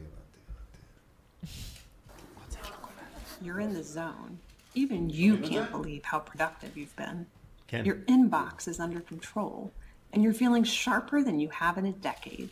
You're 3.45 3.61
in 3.61 3.75
the 3.75 3.83
zone. 3.83 4.39
Even 4.75 5.11
you 5.11 5.37
can't 5.51 5.71
believe 5.71 6.03
how 6.05 6.21
productive 6.21 6.77
you've 6.77 6.97
been. 6.97 7.27
כן. 7.69 7.85
Your 7.85 7.97
inbox 8.09 8.69
is 8.69 8.79
under 8.81 9.01
control, 9.01 9.71
and 10.13 10.23
you're 10.23 10.39
feeling 10.43 10.65
sharper 10.65 11.23
than 11.23 11.41
you 11.41 11.49
have 11.51 11.77
in 11.79 11.87
a 11.87 11.93
decade. 12.11 12.51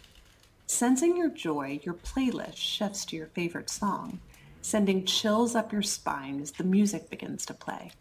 Sensing 0.66 1.16
your 1.16 1.30
joy, 1.46 1.80
your 1.86 1.96
playlist 2.08 2.56
shifts 2.56 3.04
to 3.06 3.16
your 3.16 3.30
favorite 3.38 3.70
song, 3.70 4.18
sending 4.62 5.04
chills 5.04 5.54
up 5.54 5.72
your 5.72 5.82
spine 5.82 6.40
as 6.40 6.52
the 6.52 6.64
music 6.64 7.10
begins 7.10 7.46
to 7.46 7.54
play. 7.54 7.92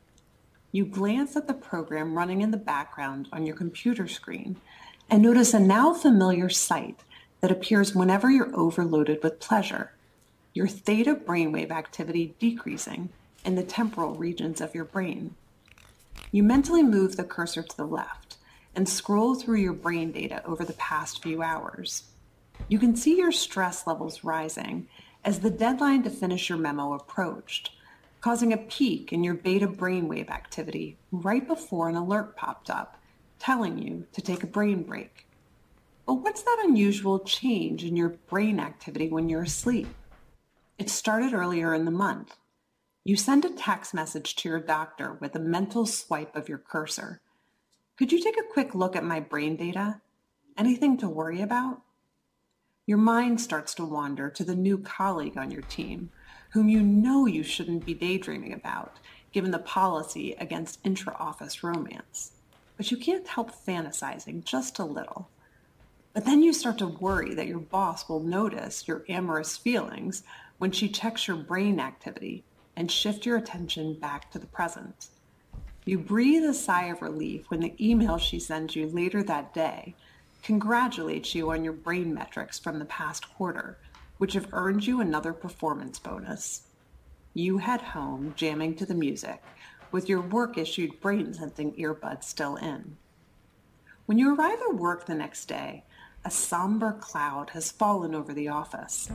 You 0.71 0.85
glance 0.85 1.35
at 1.35 1.47
the 1.47 1.53
program 1.53 2.15
running 2.15 2.41
in 2.41 2.51
the 2.51 2.57
background 2.57 3.27
on 3.31 3.45
your 3.45 3.55
computer 3.55 4.07
screen 4.07 4.57
and 5.09 5.23
notice 5.23 5.53
a 5.53 5.59
now 5.59 5.93
familiar 5.93 6.49
sight 6.49 6.99
that 7.41 7.51
appears 7.51 7.95
whenever 7.95 8.29
you're 8.29 8.55
overloaded 8.55 9.23
with 9.23 9.39
pleasure 9.39 9.91
your 10.53 10.67
theta 10.67 11.15
brainwave 11.15 11.71
activity 11.71 12.35
decreasing 12.39 13.09
in 13.45 13.55
the 13.55 13.63
temporal 13.63 14.15
regions 14.15 14.59
of 14.59 14.73
your 14.75 14.83
brain. 14.83 15.35
You 16.31 16.43
mentally 16.43 16.83
move 16.83 17.15
the 17.15 17.23
cursor 17.23 17.63
to 17.63 17.77
the 17.77 17.85
left 17.85 18.35
and 18.75 18.89
scroll 18.89 19.35
through 19.35 19.59
your 19.59 19.73
brain 19.73 20.11
data 20.11 20.43
over 20.45 20.65
the 20.65 20.73
past 20.73 21.23
few 21.23 21.41
hours. 21.41 22.03
You 22.67 22.77
can 22.77 22.95
see 22.95 23.17
your 23.17 23.31
stress 23.31 23.87
levels 23.87 24.23
rising 24.23 24.87
as 25.23 25.39
the 25.39 25.49
deadline 25.49 26.03
to 26.03 26.09
finish 26.09 26.49
your 26.49 26.57
memo 26.57 26.93
approached, 26.93 27.71
causing 28.21 28.53
a 28.53 28.57
peak 28.57 29.11
in 29.13 29.23
your 29.23 29.33
beta 29.33 29.67
brainwave 29.67 30.29
activity 30.29 30.97
right 31.11 31.47
before 31.47 31.89
an 31.89 31.95
alert 31.95 32.35
popped 32.35 32.69
up, 32.69 33.01
telling 33.37 33.77
you 33.77 34.05
to 34.13 34.21
take 34.21 34.43
a 34.43 34.47
brain 34.47 34.83
break. 34.83 35.25
But 36.05 36.15
what's 36.15 36.41
that 36.41 36.63
unusual 36.65 37.19
change 37.19 37.83
in 37.83 37.95
your 37.95 38.09
brain 38.09 38.59
activity 38.59 39.09
when 39.09 39.29
you're 39.29 39.43
asleep? 39.43 39.87
It 40.77 40.89
started 40.89 41.33
earlier 41.33 41.73
in 41.73 41.85
the 41.85 41.91
month. 41.91 42.35
You 43.03 43.15
send 43.15 43.45
a 43.45 43.49
text 43.49 43.93
message 43.93 44.35
to 44.37 44.49
your 44.49 44.59
doctor 44.59 45.17
with 45.19 45.35
a 45.35 45.39
mental 45.39 45.85
swipe 45.85 46.35
of 46.35 46.49
your 46.49 46.57
cursor. 46.57 47.21
Could 47.97 48.11
you 48.11 48.21
take 48.21 48.39
a 48.39 48.53
quick 48.53 48.73
look 48.73 48.95
at 48.95 49.03
my 49.03 49.19
brain 49.19 49.55
data? 49.55 50.01
Anything 50.57 50.97
to 50.97 51.09
worry 51.09 51.41
about? 51.41 51.81
Your 52.89 52.97
mind 52.97 53.39
starts 53.39 53.75
to 53.75 53.85
wander 53.85 54.31
to 54.31 54.43
the 54.43 54.55
new 54.55 54.79
colleague 54.79 55.37
on 55.37 55.51
your 55.51 55.61
team, 55.61 56.09
whom 56.53 56.67
you 56.69 56.81
know 56.81 57.27
you 57.27 57.43
shouldn't 57.43 57.85
be 57.85 57.93
daydreaming 57.93 58.51
about, 58.51 58.97
given 59.31 59.51
the 59.51 59.59
policy 59.59 60.35
against 60.39 60.79
intra 60.83 61.15
office 61.19 61.63
romance. 61.63 62.31
But 62.77 62.89
you 62.89 62.97
can't 62.97 63.27
help 63.27 63.51
fantasizing 63.51 64.43
just 64.43 64.79
a 64.79 64.85
little. 64.85 65.29
But 66.13 66.25
then 66.25 66.41
you 66.41 66.51
start 66.51 66.79
to 66.79 66.87
worry 66.87 67.35
that 67.35 67.45
your 67.45 67.59
boss 67.59 68.09
will 68.09 68.21
notice 68.21 68.87
your 68.87 69.05
amorous 69.07 69.55
feelings 69.55 70.23
when 70.57 70.71
she 70.71 70.89
checks 70.89 71.27
your 71.27 71.37
brain 71.37 71.79
activity 71.79 72.43
and 72.75 72.91
shift 72.91 73.23
your 73.23 73.37
attention 73.37 73.99
back 73.99 74.31
to 74.31 74.39
the 74.39 74.47
present. 74.47 75.09
You 75.85 75.99
breathe 75.99 76.43
a 76.43 76.55
sigh 76.55 76.85
of 76.85 77.03
relief 77.03 77.51
when 77.51 77.59
the 77.59 77.75
email 77.79 78.17
she 78.17 78.39
sends 78.39 78.75
you 78.75 78.87
later 78.87 79.21
that 79.21 79.53
day 79.53 79.93
congratulates 80.43 81.35
you 81.35 81.51
on 81.51 81.63
your 81.63 81.73
brain 81.73 82.13
metrics 82.13 82.57
from 82.59 82.79
the 82.79 82.85
past 82.85 83.33
quarter, 83.33 83.77
which 84.17 84.33
have 84.33 84.47
earned 84.53 84.85
you 84.85 85.01
another 85.01 85.33
performance 85.33 85.99
bonus. 85.99 86.63
You 87.33 87.57
head 87.57 87.81
home 87.81 88.33
jamming 88.35 88.75
to 88.75 88.85
the 88.85 88.95
music 88.95 89.41
with 89.91 90.09
your 90.09 90.21
work 90.21 90.57
issued 90.57 90.99
brain 90.99 91.33
sensing 91.33 91.73
earbuds 91.73 92.23
still 92.23 92.55
in. 92.57 92.97
When 94.05 94.17
you 94.17 94.33
arrive 94.33 94.59
at 94.67 94.75
work 94.75 95.05
the 95.05 95.15
next 95.15 95.45
day, 95.45 95.83
a 96.25 96.31
somber 96.31 96.93
cloud 96.93 97.51
has 97.51 97.71
fallen 97.71 98.13
over 98.13 98.33
the 98.33 98.47
office. 98.47 99.09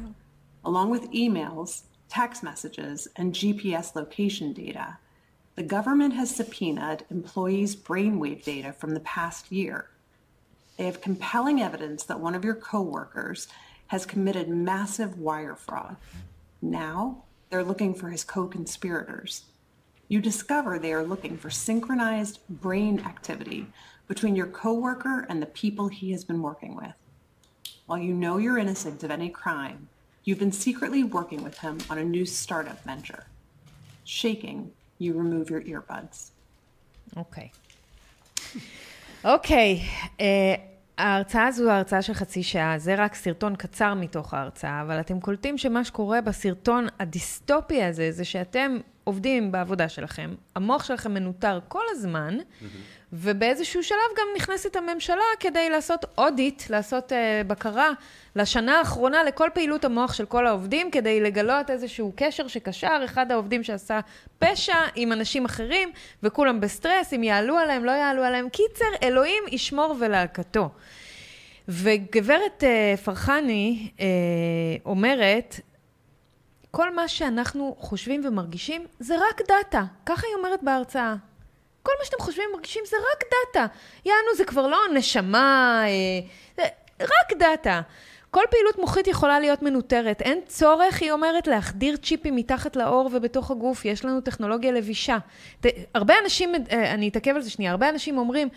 Along 0.64 0.90
with 0.90 1.10
emails, 1.12 1.82
text 2.08 2.42
messages, 2.42 3.08
and 3.16 3.34
GPS 3.34 3.94
location 3.94 4.52
data, 4.52 4.98
the 5.56 5.62
government 5.62 6.14
has 6.14 6.34
subpoenaed 6.34 7.04
employees' 7.10 7.76
brainwave 7.76 8.42
data 8.42 8.72
from 8.72 8.94
the 8.94 9.00
past 9.00 9.52
year. 9.52 9.90
They 10.76 10.84
have 10.84 11.00
compelling 11.00 11.60
evidence 11.62 12.04
that 12.04 12.20
one 12.20 12.34
of 12.34 12.44
your 12.44 12.54
coworkers 12.54 13.48
has 13.88 14.06
committed 14.06 14.48
massive 14.48 15.18
wire 15.18 15.54
fraud. 15.54 15.96
Now 16.60 17.24
they're 17.50 17.62
looking 17.62 17.94
for 17.94 18.08
his 18.08 18.24
co 18.24 18.46
conspirators. 18.46 19.44
You 20.08 20.20
discover 20.20 20.78
they 20.78 20.92
are 20.92 21.04
looking 21.04 21.36
for 21.36 21.50
synchronized 21.50 22.40
brain 22.48 23.00
activity 23.00 23.66
between 24.08 24.36
your 24.36 24.46
coworker 24.46 25.26
and 25.28 25.40
the 25.40 25.46
people 25.46 25.88
he 25.88 26.12
has 26.12 26.24
been 26.24 26.42
working 26.42 26.76
with. 26.76 26.94
While 27.86 27.98
you 27.98 28.12
know 28.12 28.38
you're 28.38 28.58
innocent 28.58 29.02
of 29.02 29.10
any 29.10 29.28
crime, 29.28 29.88
you've 30.24 30.38
been 30.38 30.52
secretly 30.52 31.04
working 31.04 31.42
with 31.42 31.58
him 31.58 31.78
on 31.88 31.98
a 31.98 32.04
new 32.04 32.26
startup 32.26 32.82
venture. 32.84 33.26
Shaking, 34.04 34.72
you 34.98 35.14
remove 35.14 35.50
your 35.50 35.62
earbuds. 35.62 36.30
Okay. 37.16 37.52
אוקיי, 39.24 39.80
אה, 40.20 40.54
ההרצאה 40.98 41.46
הזו 41.46 41.70
ההרצאה 41.70 42.02
של 42.02 42.14
חצי 42.14 42.42
שעה, 42.42 42.78
זה 42.78 42.94
רק 42.94 43.14
סרטון 43.14 43.56
קצר 43.56 43.94
מתוך 43.94 44.34
ההרצאה, 44.34 44.82
אבל 44.82 45.00
אתם 45.00 45.20
קולטים 45.20 45.58
שמה 45.58 45.84
שקורה 45.84 46.20
בסרטון 46.20 46.86
הדיסטופי 47.00 47.82
הזה, 47.82 48.12
זה 48.12 48.24
שאתם 48.24 48.78
עובדים 49.04 49.52
בעבודה 49.52 49.88
שלכם, 49.88 50.34
המוח 50.56 50.84
שלכם 50.84 51.14
מנוטר 51.14 51.60
כל 51.68 51.82
הזמן, 51.90 52.36
ובאיזשהו 53.16 53.82
שלב 53.82 53.98
גם 54.18 54.26
נכנסת 54.36 54.76
הממשלה 54.76 55.22
כדי 55.40 55.70
לעשות 55.70 56.04
אודיט, 56.18 56.70
לעשות 56.70 57.12
uh, 57.12 57.14
בקרה 57.46 57.90
לשנה 58.36 58.78
האחרונה 58.78 59.24
לכל 59.24 59.48
פעילות 59.54 59.84
המוח 59.84 60.12
של 60.12 60.26
כל 60.26 60.46
העובדים, 60.46 60.90
כדי 60.90 61.20
לגלות 61.20 61.70
איזשהו 61.70 62.12
קשר 62.16 62.48
שקשר 62.48 63.02
אחד 63.04 63.32
העובדים 63.32 63.62
שעשה 63.62 64.00
פשע 64.38 64.76
עם 64.94 65.12
אנשים 65.12 65.44
אחרים, 65.44 65.92
וכולם 66.22 66.60
בסטרס, 66.60 67.12
אם 67.12 67.22
יעלו 67.22 67.58
עליהם, 67.58 67.84
לא 67.84 67.90
יעלו 67.90 68.22
עליהם. 68.22 68.48
קיצר, 68.48 68.84
אלוהים 69.02 69.42
ישמור 69.50 69.94
ולהקתו. 69.98 70.68
וגברת 71.68 72.62
uh, 72.62 73.00
פרחני 73.00 73.90
uh, 73.96 74.00
אומרת, 74.84 75.60
כל 76.70 76.94
מה 76.94 77.08
שאנחנו 77.08 77.76
חושבים 77.78 78.20
ומרגישים 78.24 78.86
זה 78.98 79.14
רק 79.16 79.40
data. 79.48 79.84
ככה 80.06 80.26
היא 80.26 80.36
אומרת 80.36 80.62
בהרצאה. 80.62 81.14
כל 81.84 81.92
מה 81.98 82.04
שאתם 82.04 82.16
חושבים 82.20 82.44
ומרגישים 82.52 82.82
זה 82.86 82.96
רק 82.96 83.24
data. 83.24 83.66
יענו, 84.04 84.36
זה 84.36 84.44
כבר 84.44 84.66
לא 84.66 84.78
נשמה, 84.94 85.82
אה, 85.86 86.20
זה 86.56 86.62
רק 87.00 87.38
data. 87.38 87.80
כל 88.30 88.42
פעילות 88.50 88.78
מוחית 88.78 89.06
יכולה 89.06 89.40
להיות 89.40 89.62
מנוטרת. 89.62 90.22
אין 90.22 90.40
צורך, 90.46 91.02
היא 91.02 91.12
אומרת, 91.12 91.46
להחדיר 91.46 91.96
צ'יפים 91.96 92.36
מתחת 92.36 92.76
לעור 92.76 93.10
ובתוך 93.12 93.50
הגוף. 93.50 93.84
יש 93.84 94.04
לנו 94.04 94.20
טכנולוגיה 94.20 94.72
לבישה. 94.72 95.18
ת, 95.60 95.66
הרבה 95.94 96.14
אנשים, 96.24 96.54
אה, 96.54 96.94
אני 96.94 97.08
אתעכב 97.08 97.36
על 97.36 97.42
זה 97.42 97.50
שנייה, 97.50 97.70
הרבה 97.70 97.88
אנשים 97.88 98.18
אומרים, 98.18 98.48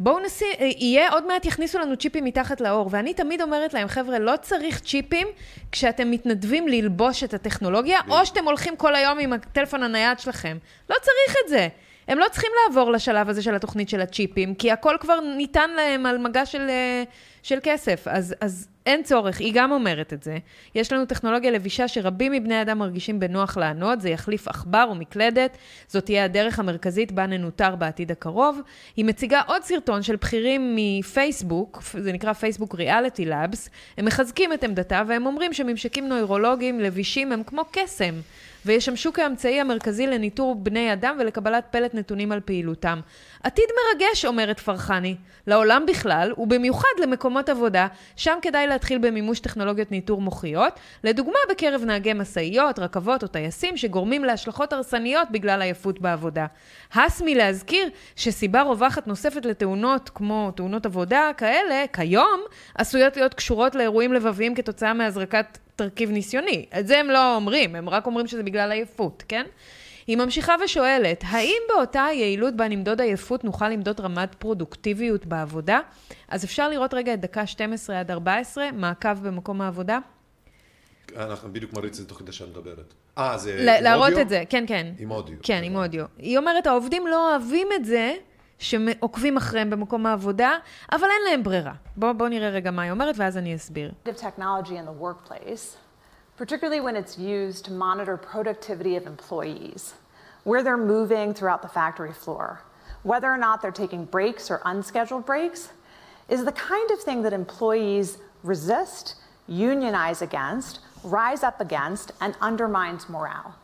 בואו 0.00 0.18
נשים, 0.18 0.48
אה, 0.60 0.70
יהיה, 0.78 1.12
עוד 1.12 1.26
מעט 1.26 1.44
יכניסו 1.44 1.78
לנו 1.78 1.96
צ'יפים 1.96 2.24
מתחת 2.24 2.60
לעור. 2.60 2.88
ואני 2.90 3.14
תמיד 3.14 3.42
אומרת 3.42 3.74
להם, 3.74 3.88
חבר'ה, 3.88 4.18
לא 4.18 4.32
צריך 4.42 4.80
צ'יפים 4.80 5.28
כשאתם 5.72 6.10
מתנדבים 6.10 6.68
ללבוש 6.68 7.24
את 7.24 7.34
הטכנולוגיה, 7.34 8.00
או 8.08 8.26
שאתם 8.26 8.44
הולכים 8.44 8.76
כל 8.76 8.94
היום 8.94 9.18
עם 9.18 9.32
הטלפון 9.32 9.82
הנייד 9.82 10.18
שלכם. 10.18 10.58
לא 10.90 10.96
צריך 11.02 11.36
את 11.44 11.48
זה. 11.48 11.68
הם 12.08 12.18
לא 12.18 12.26
צריכים 12.32 12.50
לעבור 12.66 12.92
לשלב 12.92 13.28
הזה 13.28 13.42
של 13.42 13.54
התוכנית 13.54 13.88
של 13.88 14.00
הצ'יפים, 14.00 14.54
כי 14.54 14.70
הכל 14.70 14.96
כבר 15.00 15.20
ניתן 15.36 15.70
להם 15.70 16.06
על 16.06 16.18
מגע 16.18 16.46
של, 16.46 16.66
אה, 16.68 17.02
של 17.42 17.58
כסף. 17.62 18.08
אז, 18.08 18.34
אז 18.40 18.68
אין 18.86 19.02
צורך, 19.02 19.40
היא 19.40 19.52
גם 19.54 19.72
אומרת 19.72 20.12
את 20.12 20.22
זה. 20.22 20.38
יש 20.74 20.92
לנו 20.92 21.06
טכנולוגיה 21.06 21.50
לבישה 21.50 21.88
שרבים 21.88 22.32
מבני 22.32 22.62
אדם 22.62 22.78
מרגישים 22.78 23.20
בנוח 23.20 23.56
לענות, 23.56 24.00
זה 24.00 24.10
יחליף 24.10 24.48
עכבר 24.48 24.84
או 24.88 24.94
מקלדת, 24.94 25.56
זאת 25.88 26.04
תהיה 26.04 26.24
הדרך 26.24 26.58
המרכזית 26.58 27.12
בה 27.12 27.26
ננוטר 27.26 27.76
בעתיד 27.76 28.10
הקרוב. 28.10 28.60
היא 28.96 29.04
מציגה 29.04 29.40
עוד 29.46 29.62
סרטון 29.62 30.02
של 30.02 30.16
בכירים 30.16 30.76
מפייסבוק, 30.76 31.82
זה 31.98 32.12
נקרא 32.12 32.32
פייסבוק 32.32 32.74
ריאליטי 32.74 33.24
לאבס, 33.24 33.68
הם 33.98 34.04
מחזקים 34.04 34.52
את 34.52 34.64
עמדתה 34.64 35.02
והם 35.08 35.26
אומרים 35.26 35.52
שממשקים 35.52 36.08
נוירולוגיים 36.08 36.80
לבישים 36.80 37.32
הם 37.32 37.42
כמו 37.42 37.62
קסם. 37.72 38.14
וישמשו 38.66 39.12
כאמצעי 39.12 39.60
המרכזי 39.60 40.06
לניטור 40.06 40.54
בני 40.54 40.92
אדם 40.92 41.16
ולקבלת 41.20 41.64
פלט 41.70 41.94
נתונים 41.94 42.32
על 42.32 42.40
פעילותם. 42.40 43.00
עתיד 43.42 43.64
מרגש, 43.76 44.24
אומרת 44.24 44.60
פרחני, 44.60 45.16
לעולם 45.46 45.86
בכלל, 45.88 46.32
ובמיוחד 46.38 46.88
למקומות 47.02 47.48
עבודה, 47.48 47.86
שם 48.16 48.38
כדאי 48.42 48.66
להתחיל 48.66 48.98
במימוש 48.98 49.40
טכנולוגיות 49.40 49.90
ניטור 49.90 50.20
מוחיות, 50.20 50.80
לדוגמה 51.04 51.38
בקרב 51.50 51.84
נהגי 51.84 52.12
משאיות, 52.12 52.78
רכבות 52.78 53.22
או 53.22 53.28
טייסים 53.28 53.76
שגורמים 53.76 54.24
להשלכות 54.24 54.72
הרסניות 54.72 55.28
בגלל 55.30 55.62
עייפות 55.62 56.00
בעבודה. 56.00 56.46
הס 56.94 57.22
מלהזכיר 57.24 57.88
שסיבה 58.16 58.62
רווחת 58.62 59.06
נוספת 59.06 59.44
לתאונות, 59.46 60.10
כמו 60.14 60.50
תאונות 60.56 60.86
עבודה 60.86 61.30
כאלה, 61.36 61.84
כיום, 61.92 62.40
עשויות 62.74 63.16
להיות 63.16 63.34
קשורות 63.34 63.74
לאירועים 63.74 64.12
לבביים 64.12 64.54
כתוצאה 64.54 64.94
מהזרקת 64.94 65.58
תרכיב 65.76 66.10
ניסיוני. 66.10 66.66
את 66.78 66.86
זה 66.86 67.00
הם 67.00 67.10
לא 67.10 67.34
אומרים, 67.36 67.74
הם 67.74 67.88
רק 67.88 68.06
אומרים 68.06 68.26
שזה 68.26 68.42
בגלל 68.42 68.72
עייפות, 68.72 69.22
כן? 69.28 69.44
היא 70.06 70.16
ממשיכה 70.16 70.54
ושואלת, 70.64 71.24
האם 71.26 71.62
באותה 71.68 72.04
היעילות 72.04 72.56
בה 72.56 72.68
נמדוד 72.68 73.00
עייפות 73.00 73.44
נוכל 73.44 73.68
למדוד 73.68 74.00
רמת 74.00 74.34
פרודוקטיביות 74.34 75.26
בעבודה? 75.26 75.80
אז 76.28 76.44
אפשר 76.44 76.68
לראות 76.68 76.94
רגע 76.94 77.14
את 77.14 77.20
דקה 77.20 77.46
12 77.46 78.00
עד 78.00 78.10
14, 78.10 78.72
מעקב 78.72 79.14
במקום 79.14 79.60
העבודה. 79.60 79.98
אנחנו 81.16 81.52
בדיוק 81.52 81.72
מריץ 81.72 81.92
את 81.92 81.94
זה 81.94 82.08
תוך 82.08 82.18
כדי 82.18 82.32
שאת 82.32 82.48
מדברת. 82.48 82.94
אה, 83.18 83.38
זה 83.38 83.52
עם 83.52 83.58
אודיו? 83.58 83.82
להראות 83.82 84.18
את 84.20 84.28
זה, 84.28 84.42
כן, 84.48 84.64
כן. 84.68 84.92
עם 84.98 85.10
אודיו. 85.10 85.36
כן, 85.42 85.60
עם 85.64 85.76
אודיו. 85.76 86.04
היא 86.18 86.38
אומרת, 86.38 86.66
העובדים 86.66 87.06
לא 87.06 87.30
אוהבים 87.30 87.68
את 87.74 87.84
זה 87.84 88.14
שעוקבים 88.58 89.36
אחריהם 89.36 89.70
במקום 89.70 90.06
העבודה, 90.06 90.50
אבל 90.92 91.04
אין 91.04 91.30
להם 91.30 91.42
ברירה. 91.42 91.72
בואו 91.96 92.14
בוא 92.14 92.28
נראה 92.28 92.48
רגע 92.48 92.70
מה 92.70 92.82
היא 92.82 92.90
אומרת, 92.90 93.14
ואז 93.18 93.36
אני 93.36 93.54
אסביר. 93.54 93.92
of 94.06 94.20
technology 94.20 94.70
in 94.70 94.86
the 94.86 95.02
workplace, 95.02 95.76
particularly 96.42 96.80
when 96.80 96.96
it's 96.96 97.16
used 97.16 97.64
to 97.64 97.70
monitor 97.70 98.16
productivity 98.16 98.96
of 98.96 99.06
employees, 99.06 99.94
where 100.42 100.60
they're 100.60 100.76
moving 100.76 101.32
throughout 101.32 101.62
the 101.62 101.68
factory 101.68 102.12
floor, 102.12 102.60
whether 103.04 103.30
or 103.32 103.38
not 103.38 103.62
they're 103.62 103.70
taking 103.70 104.04
breaks 104.04 104.50
or 104.50 104.60
unscheduled 104.64 105.24
breaks, 105.24 105.68
is 106.28 106.44
the 106.44 106.50
kind 106.50 106.90
of 106.90 106.98
thing 106.98 107.22
that 107.22 107.32
employees 107.32 108.18
resist, 108.42 109.14
unionize 109.46 110.20
against, 110.20 110.80
rise 111.04 111.44
up 111.44 111.60
against, 111.60 112.10
and 112.20 112.34
undermines 112.40 113.08
morale. 113.08 113.54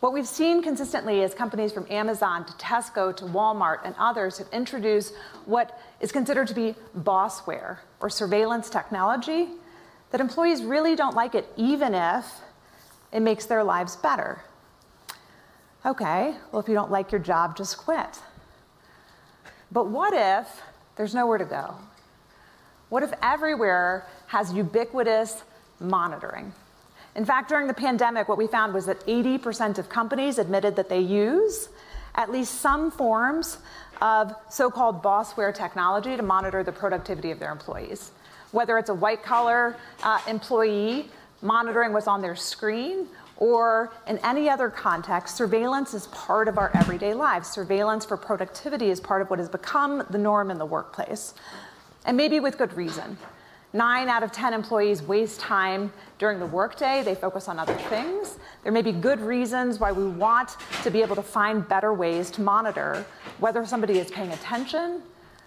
What 0.00 0.12
we've 0.12 0.26
seen 0.26 0.64
consistently 0.64 1.20
is 1.20 1.32
companies 1.32 1.70
from 1.70 1.86
Amazon 1.88 2.44
to 2.44 2.52
Tesco 2.54 3.16
to 3.18 3.24
Walmart 3.26 3.82
and 3.84 3.94
others 4.00 4.38
have 4.38 4.48
introduced 4.52 5.14
what 5.44 5.78
is 6.00 6.10
considered 6.10 6.48
to 6.48 6.54
be 6.54 6.74
bossware 6.98 7.78
or 8.00 8.10
surveillance 8.10 8.68
technology 8.68 9.50
that 10.10 10.20
employees 10.20 10.62
really 10.62 10.96
don't 10.96 11.14
like 11.14 11.34
it, 11.34 11.46
even 11.56 11.94
if 11.94 12.26
it 13.12 13.20
makes 13.20 13.46
their 13.46 13.64
lives 13.64 13.96
better. 13.96 14.42
Okay, 15.84 16.34
well, 16.52 16.60
if 16.60 16.68
you 16.68 16.74
don't 16.74 16.90
like 16.90 17.10
your 17.10 17.20
job, 17.20 17.56
just 17.56 17.78
quit. 17.78 18.18
But 19.72 19.86
what 19.88 20.12
if 20.12 20.62
there's 20.96 21.14
nowhere 21.14 21.38
to 21.38 21.44
go? 21.44 21.74
What 22.88 23.02
if 23.02 23.12
everywhere 23.22 24.04
has 24.26 24.52
ubiquitous 24.52 25.42
monitoring? 25.78 26.52
In 27.14 27.24
fact, 27.24 27.48
during 27.48 27.66
the 27.66 27.74
pandemic, 27.74 28.28
what 28.28 28.38
we 28.38 28.46
found 28.46 28.74
was 28.74 28.86
that 28.86 29.04
80% 29.06 29.78
of 29.78 29.88
companies 29.88 30.38
admitted 30.38 30.76
that 30.76 30.88
they 30.88 31.00
use 31.00 31.68
at 32.14 32.30
least 32.30 32.60
some 32.60 32.90
forms 32.90 33.58
of 34.00 34.34
so 34.48 34.70
called 34.70 35.02
bossware 35.02 35.54
technology 35.54 36.16
to 36.16 36.22
monitor 36.22 36.62
the 36.62 36.72
productivity 36.72 37.30
of 37.30 37.38
their 37.38 37.52
employees. 37.52 38.12
Whether 38.52 38.78
it's 38.78 38.90
a 38.90 38.94
white 38.94 39.22
collar 39.22 39.76
uh, 40.02 40.20
employee 40.26 41.08
monitoring 41.42 41.92
what's 41.92 42.06
on 42.06 42.20
their 42.20 42.36
screen, 42.36 43.06
or 43.40 43.90
in 44.06 44.18
any 44.18 44.50
other 44.50 44.68
context, 44.68 45.34
surveillance 45.34 45.94
is 45.94 46.06
part 46.08 46.46
of 46.46 46.58
our 46.58 46.70
everyday 46.74 47.14
lives. 47.14 47.48
Surveillance 47.48 48.04
for 48.04 48.18
productivity 48.18 48.90
is 48.90 49.00
part 49.00 49.22
of 49.22 49.30
what 49.30 49.38
has 49.38 49.48
become 49.48 50.04
the 50.10 50.18
norm 50.18 50.50
in 50.50 50.58
the 50.58 50.66
workplace. 50.66 51.32
And 52.04 52.16
maybe 52.16 52.38
with 52.38 52.58
good 52.58 52.74
reason. 52.74 53.16
Nine 53.72 54.08
out 54.08 54.22
of 54.22 54.32
10 54.32 54.52
employees 54.52 55.02
waste 55.02 55.40
time 55.40 55.92
during 56.18 56.38
the 56.38 56.46
workday. 56.46 57.02
They 57.02 57.14
focus 57.14 57.48
on 57.48 57.58
other 57.58 57.74
things. 57.74 58.38
There 58.62 58.72
may 58.72 58.82
be 58.82 58.92
good 58.92 59.20
reasons 59.20 59.78
why 59.78 59.92
we 59.92 60.06
want 60.06 60.56
to 60.82 60.90
be 60.90 61.00
able 61.00 61.16
to 61.16 61.22
find 61.22 61.66
better 61.66 61.94
ways 61.94 62.30
to 62.32 62.42
monitor 62.42 63.06
whether 63.38 63.64
somebody 63.64 63.98
is 63.98 64.10
paying 64.10 64.32
attention 64.32 65.02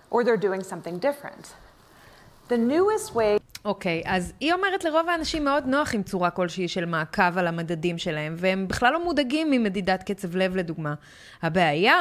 or 0.09 0.23
they're 0.23 0.37
doing 0.37 0.63
something 0.63 0.97
different. 0.99 1.53
אוקיי, 3.65 4.01
okay, 4.05 4.09
אז 4.09 4.33
היא 4.39 4.53
אומרת 4.53 4.83
לרוב 4.83 5.09
האנשים 5.09 5.45
מאוד 5.45 5.65
נוח 5.65 5.95
עם 5.95 6.03
צורה 6.03 6.29
כלשהי 6.29 6.67
של 6.67 6.85
מעקב 6.85 7.37
על 7.37 7.47
המדדים 7.47 7.97
שלהם, 7.97 8.35
והם 8.37 8.67
בכלל 8.67 8.93
לא 8.93 9.03
מודאגים 9.03 9.51
ממדידת 9.51 10.03
קצב 10.03 10.35
לב 10.35 10.55
לדוגמה. 10.55 10.93
הבעיה, 11.41 11.95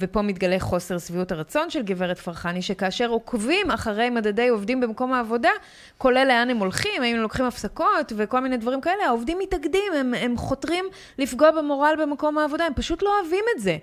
ופה 0.00 0.22
מתגלה 0.22 0.60
חוסר 0.60 0.98
שביעות 0.98 1.32
הרצון 1.32 1.70
של 1.70 1.82
גברת 1.82 2.18
פרחני, 2.18 2.62
שכאשר 2.62 3.08
עוקבים 3.08 3.70
אחרי 3.70 4.10
מדדי 4.10 4.48
עובדים 4.48 4.80
במקום 4.80 5.12
העבודה, 5.12 5.50
כולל 5.98 6.24
לאן 6.28 6.50
הם 6.50 6.56
הולכים, 6.56 7.02
האם 7.02 7.16
הם 7.16 7.22
לוקחים 7.22 7.44
הפסקות 7.44 8.12
וכל 8.16 8.40
מיני 8.40 8.56
דברים 8.56 8.80
כאלה, 8.80 9.06
העובדים 9.06 9.38
מתאגדים, 9.38 9.92
הם, 9.96 10.14
הם 10.14 10.36
חותרים 10.36 10.84
לפגוע 11.18 11.50
במורל 11.50 11.94
במקום 12.00 12.38
העבודה, 12.38 12.64
הם 12.64 12.74
פשוט 12.74 13.02
לא 13.02 13.20
אוהבים 13.20 13.44
את 13.56 13.60
זה. 13.60 13.76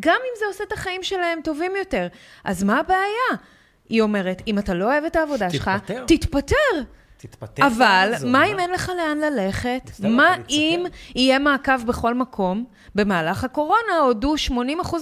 גם 0.00 0.18
אם 0.24 0.38
זה 0.38 0.44
עושה 0.48 0.64
את 0.64 0.72
החיים 0.72 1.02
שלהם 1.02 1.40
טובים 1.44 1.76
יותר. 1.76 2.06
אז 2.44 2.64
מה 2.64 2.78
הבעיה? 2.80 3.57
היא 3.88 4.02
אומרת, 4.02 4.42
אם 4.46 4.58
אתה 4.58 4.74
לא 4.74 4.84
אוהב 4.84 5.04
את 5.04 5.16
העבודה 5.16 5.50
שלך, 5.50 5.70
תתפטר. 6.06 6.82
תתפטר. 7.16 7.66
אבל 7.66 8.12
מה 8.26 8.46
אם 8.46 8.58
אין 8.58 8.70
לך 8.70 8.92
לאן 8.96 9.18
ללכת? 9.18 9.90
מה 10.00 10.34
אם 10.50 10.86
יהיה 11.14 11.38
מעקב 11.38 11.86
בכל 11.86 12.14
מקום? 12.14 12.64
במהלך 12.94 13.44
הקורונה 13.44 13.98
הודו 14.04 14.34
80% 14.48 14.52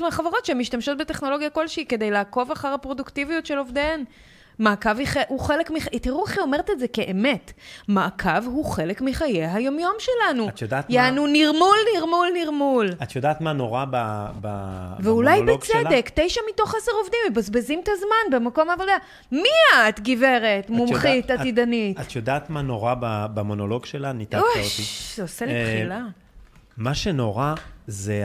מהחברות 0.01 0.45
שהן 0.45 0.59
משתמשות 0.59 0.99
בטכנולוגיה 0.99 1.51
כלשהי 1.51 1.87
כדי 1.87 2.11
לעקוב 2.11 2.51
אחר 2.51 2.69
הפרודוקטיביות 2.69 3.47
של 3.47 3.59
עובדיהן. 3.59 4.05
מעקב 4.59 4.91
הוא 5.29 5.41
חלק 5.41 5.71
מח... 5.71 5.89
תראו 5.89 6.27
איך 6.27 6.37
היא 6.37 6.43
אומרת 6.43 6.71
את 6.71 6.79
זה 6.79 6.89
כאמת. 6.89 7.53
מעקב 7.89 8.45
הוא 8.45 8.65
חלק 8.65 9.01
מחיי 9.01 9.47
היומיום 9.47 9.95
שלנו. 9.99 10.49
את 10.49 10.63
יודעת 10.63 10.91
מה... 10.91 10.95
יענו 10.95 11.27
נרמול, 11.27 11.77
נרמול, 11.97 12.29
נרמול. 12.35 12.91
את 13.03 13.17
יודעת 13.17 13.41
מה 13.41 13.53
נורא 13.53 13.85
ב... 13.91 14.27
ב... 14.41 14.49
ואולי 15.01 15.43
בצדק? 15.43 16.11
תשע 16.15 16.41
מתוך 16.53 16.75
עשר 16.75 16.93
עובדים 17.03 17.19
מבזבזים 17.31 17.81
את 17.83 17.89
הזמן 17.93 18.39
במקום 18.39 18.71
העבודה. 18.71 18.97
מי 19.33 19.49
את, 19.89 20.01
גברת, 20.01 20.71
מומחית, 20.71 21.25
יודעת, 21.25 21.41
עתידנית? 21.41 22.01
את, 22.01 22.07
את 22.07 22.17
יודעת 22.17 22.51
מה 22.51 22.63
נורא 22.63 22.95
במונולוג 23.35 23.87
שלה? 23.87 24.13
ניתקת 24.13 24.39
אותי. 24.39 24.83
זה 25.15 25.23
עושה 25.23 25.47
לי 25.47 25.53
בחילה. 25.53 26.05
מה 26.77 26.95
שנורא 26.95 27.55
זה 27.87 28.25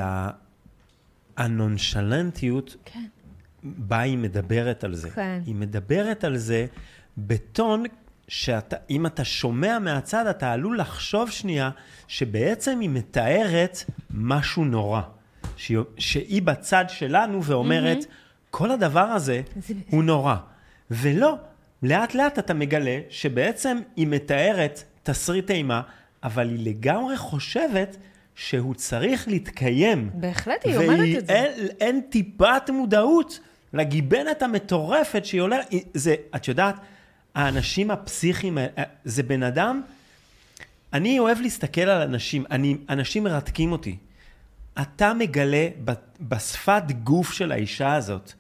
הנונשלנטיות. 1.38 2.76
כן. 2.86 3.06
בה 3.64 4.00
היא 4.00 4.18
מדברת 4.18 4.84
על 4.84 4.96
זה. 4.96 5.10
כן. 5.10 5.42
היא 5.46 5.56
מדברת 5.56 6.24
על 6.24 6.38
זה 6.38 6.66
בטון 7.18 7.84
שאם 8.28 9.06
אתה 9.06 9.24
שומע 9.24 9.80
מהצד, 9.80 10.28
אתה 10.28 10.52
עלול 10.52 10.80
לחשוב 10.80 11.30
שנייה 11.30 11.70
שבעצם 12.08 12.80
היא 12.80 12.90
מתארת 12.90 13.78
משהו 14.12 14.66
נורא. 14.66 15.02
שהיא, 15.58 15.78
שהיא 15.98 16.42
בצד 16.42 16.86
שלנו 16.88 17.44
ואומרת, 17.44 18.04
mm-hmm. 18.04 18.08
כל 18.50 18.72
הדבר 18.72 19.00
הזה 19.00 19.42
זה... 19.56 19.74
הוא 19.90 20.04
נורא. 20.04 20.36
ולא, 20.92 21.36
לאט 21.84 22.14
לאט 22.14 22.40
אתה 22.40 22.54
מגלה 22.54 23.00
שבעצם 23.10 23.78
היא 23.96 24.08
מתארת 24.08 24.84
תסריט 25.04 25.52
אימה, 25.52 25.82
אבל 26.24 26.50
היא 26.50 26.66
לגמרי 26.70 27.18
חושבת 27.18 27.98
שהוא 28.36 28.76
צריך 28.76 29.28
להתקיים. 29.28 30.10
בהחלט, 30.14 30.66
היא 30.66 30.78
אומרת 30.78 31.18
את 31.18 31.28
זה. 31.28 31.54
ואין 31.58 32.02
טיפת 32.10 32.70
מודעות 32.70 33.40
לגיבנת 33.74 34.42
המטורפת 34.42 35.26
שהיא 35.26 35.42
עולה, 35.42 35.58
זה, 35.94 36.16
את 36.36 36.48
יודעת, 36.48 36.76
האנשים 37.36 37.92
הפסיכיים, 37.92 38.58
אה, 38.58 38.66
זה 39.06 39.24
בן 39.24 39.44
אדם, 39.44 39.82
אני 40.94 41.20
אוהב 41.20 41.42
להסתכל 41.42 41.82
על 41.82 42.02
אנשים, 42.02 42.44
אני, 42.52 42.78
אנשים 42.90 43.24
מרתקים 43.24 43.72
אותי. 43.72 43.98
אתה 44.82 45.14
מגלה 45.14 45.68
בשפת 46.22 46.84
גוף 47.04 47.32
של 47.32 47.52
האישה 47.52 47.94
הזאת, 47.94 48.34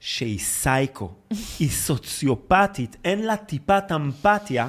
שהיא 0.00 0.38
סייקו, 0.38 1.10
היא 1.58 1.70
סוציופטית, 1.70 2.96
אין 3.04 3.22
לה 3.22 3.36
טיפת 3.36 3.84
אמפתיה 3.94 4.68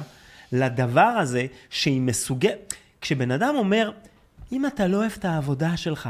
לדבר 0.52 1.00
הזה 1.00 1.46
שהיא 1.70 2.00
מסוגלת. 2.00 2.74
כשבן 3.00 3.30
אדם 3.30 3.54
אומר, 3.54 3.90
אם 4.52 4.66
אתה 4.66 4.86
לא 4.86 4.96
אוהב 4.96 5.12
את 5.18 5.24
העבודה 5.24 5.76
שלך, 5.76 6.08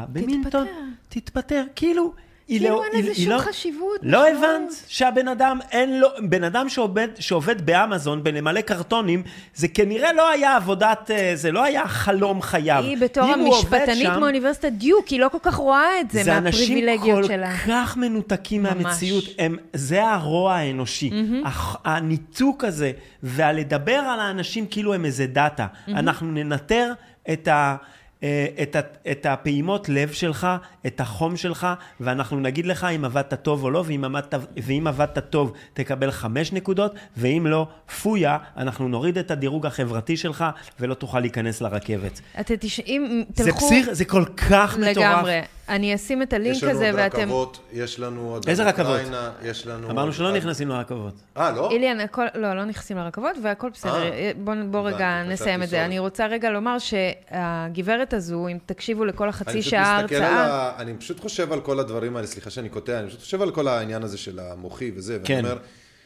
טון, 0.50 0.66
תתפטר. 1.08 1.64
כאילו, 1.76 2.14
כאילו 2.46 2.68
לא, 2.68 2.84
אין 2.84 3.04
לזה 3.04 3.14
שום 3.14 3.32
לא, 3.32 3.38
חשיבות. 3.38 4.00
לא 4.02 4.28
הבנת 4.28 4.72
שהבן 4.88 5.28
אדם, 5.28 5.58
אין 5.70 6.00
לו, 6.00 6.08
בן 6.28 6.44
אדם 6.44 6.68
שעובד, 6.68 7.08
שעובד 7.18 7.66
באמזון 7.66 8.22
בלמלא 8.22 8.60
קרטונים, 8.60 9.22
זה 9.54 9.68
כנראה 9.68 10.12
לא 10.12 10.30
היה 10.30 10.56
עבודת, 10.56 11.10
אה, 11.10 11.32
זה 11.34 11.52
לא 11.52 11.64
היה 11.64 11.88
חלום 11.88 12.42
חייו. 12.42 12.82
היא 12.84 12.98
בתור 12.98 13.24
המשפטנית 13.24 14.08
שם, 14.14 14.20
מאוניברסיטת 14.20 14.72
דיוק, 14.72 15.08
היא 15.08 15.20
לא 15.20 15.28
כל 15.28 15.38
כך 15.42 15.54
רואה 15.54 16.00
את 16.00 16.10
זה, 16.10 16.22
זה 16.22 16.40
מהפריבילגיות 16.40 17.24
שלה. 17.24 17.36
זה 17.36 17.52
אנשים 17.52 17.66
כל 17.66 17.72
כך 17.72 17.96
מנותקים 17.96 18.62
ממש. 18.62 18.74
מהמציאות, 18.74 19.24
הם, 19.38 19.56
זה 19.72 20.08
הרוע 20.08 20.54
האנושי. 20.54 21.10
Mm-hmm. 21.10 21.48
הניתוק 21.84 22.64
הזה, 22.64 22.92
והלדבר 23.22 23.92
על 23.92 24.20
האנשים 24.20 24.66
כאילו 24.66 24.94
הם 24.94 25.04
איזה 25.04 25.26
דאטה. 25.26 25.66
Mm-hmm. 25.66 25.90
אנחנו 25.90 26.30
ננטר 26.30 26.92
את 27.32 27.48
ה... 27.48 27.76
אה, 28.22 28.46
את, 28.62 28.76
את 29.10 29.26
הפעימות 29.26 29.88
לב 29.88 30.12
שלך, 30.12 30.46
את 30.86 31.00
החום 31.00 31.36
שלך, 31.36 31.66
ואנחנו 32.00 32.40
נגיד 32.40 32.66
לך 32.66 32.84
אם 32.84 33.04
עבדת 33.04 33.34
טוב 33.42 33.64
או 33.64 33.70
לא, 33.70 33.84
ואם 33.86 34.04
עבדת, 34.04 34.34
ואם 34.56 34.86
עבדת 34.86 35.18
טוב 35.30 35.52
תקבל 35.74 36.10
חמש 36.10 36.52
נקודות, 36.52 36.94
ואם 37.16 37.46
לא, 37.46 37.66
פויה, 38.02 38.38
אנחנו 38.56 38.88
נוריד 38.88 39.18
את 39.18 39.30
הדירוג 39.30 39.66
החברתי 39.66 40.16
שלך, 40.16 40.44
ולא 40.80 40.94
תוכל 40.94 41.20
להיכנס 41.20 41.60
לרכבת. 41.60 42.20
אתם 42.40 42.54
תשעים, 42.60 43.24
תלכו... 43.34 43.44
זה 43.44 43.52
פסיך, 43.52 43.92
זה 43.92 44.04
כל 44.04 44.24
כך 44.36 44.78
מטורף. 44.78 44.96
לגמרי. 44.96 45.40
אני 45.68 45.94
אשים 45.94 46.22
את 46.22 46.32
הלינק 46.32 46.64
הזה, 46.64 46.90
ואתם... 46.94 47.18
יש 47.22 47.28
לנו 47.28 47.32
עוד 47.34 47.48
רכבות, 47.48 47.60
יש 47.72 48.00
לנו 48.00 48.30
עוד... 48.30 48.48
איזה 48.48 48.64
רכבות? 48.64 49.00
יש 49.42 49.66
לנו... 49.66 49.90
אמרנו 49.90 50.12
שלא 50.12 50.32
נכנסים 50.32 50.68
לרכבות. 50.68 51.14
אה, 51.36 51.50
לא? 51.50 51.70
איליאן, 51.70 52.00
הכל... 52.00 52.26
לא, 52.34 52.54
לא 52.54 52.64
נכנסים 52.64 52.96
לרכבות, 52.96 53.36
והכל 53.42 53.70
בסדר. 53.70 54.10
בואו 54.36 54.56
בוא 54.70 54.80
רגע 54.80 55.22
נסיים 55.22 55.62
את 55.62 55.68
זה. 55.68 55.84
אני 55.84 55.98
רוצה 55.98 56.26
רגע 56.26 56.50
לומר 56.50 56.76
שהגברת 56.78 58.11
הזו, 58.14 58.48
אם 58.48 58.58
תקשיבו 58.66 59.04
לכל 59.04 59.28
החצי 59.28 59.62
שעה 59.62 59.98
הרצאה... 59.98 60.72
אני 60.78 60.94
פשוט 60.94 61.20
חושב 61.20 61.52
על 61.52 61.60
כל 61.60 61.80
הדברים 61.80 62.16
האלה, 62.16 62.26
סליחה 62.26 62.50
שאני 62.50 62.68
קוטע, 62.68 62.98
אני 62.98 63.08
פשוט 63.08 63.20
חושב 63.20 63.42
על 63.42 63.50
כל 63.50 63.68
העניין 63.68 64.02
הזה 64.02 64.18
של 64.18 64.38
המוחי 64.38 64.92
וזה, 64.96 65.12
ואני 65.12 65.24
כן. 65.24 65.38
אומר... 65.38 65.58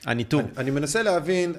הניתוב. 0.04 0.40
אני, 0.40 0.50
אני 0.56 0.70
מנסה 0.70 1.02
להבין 1.02 1.52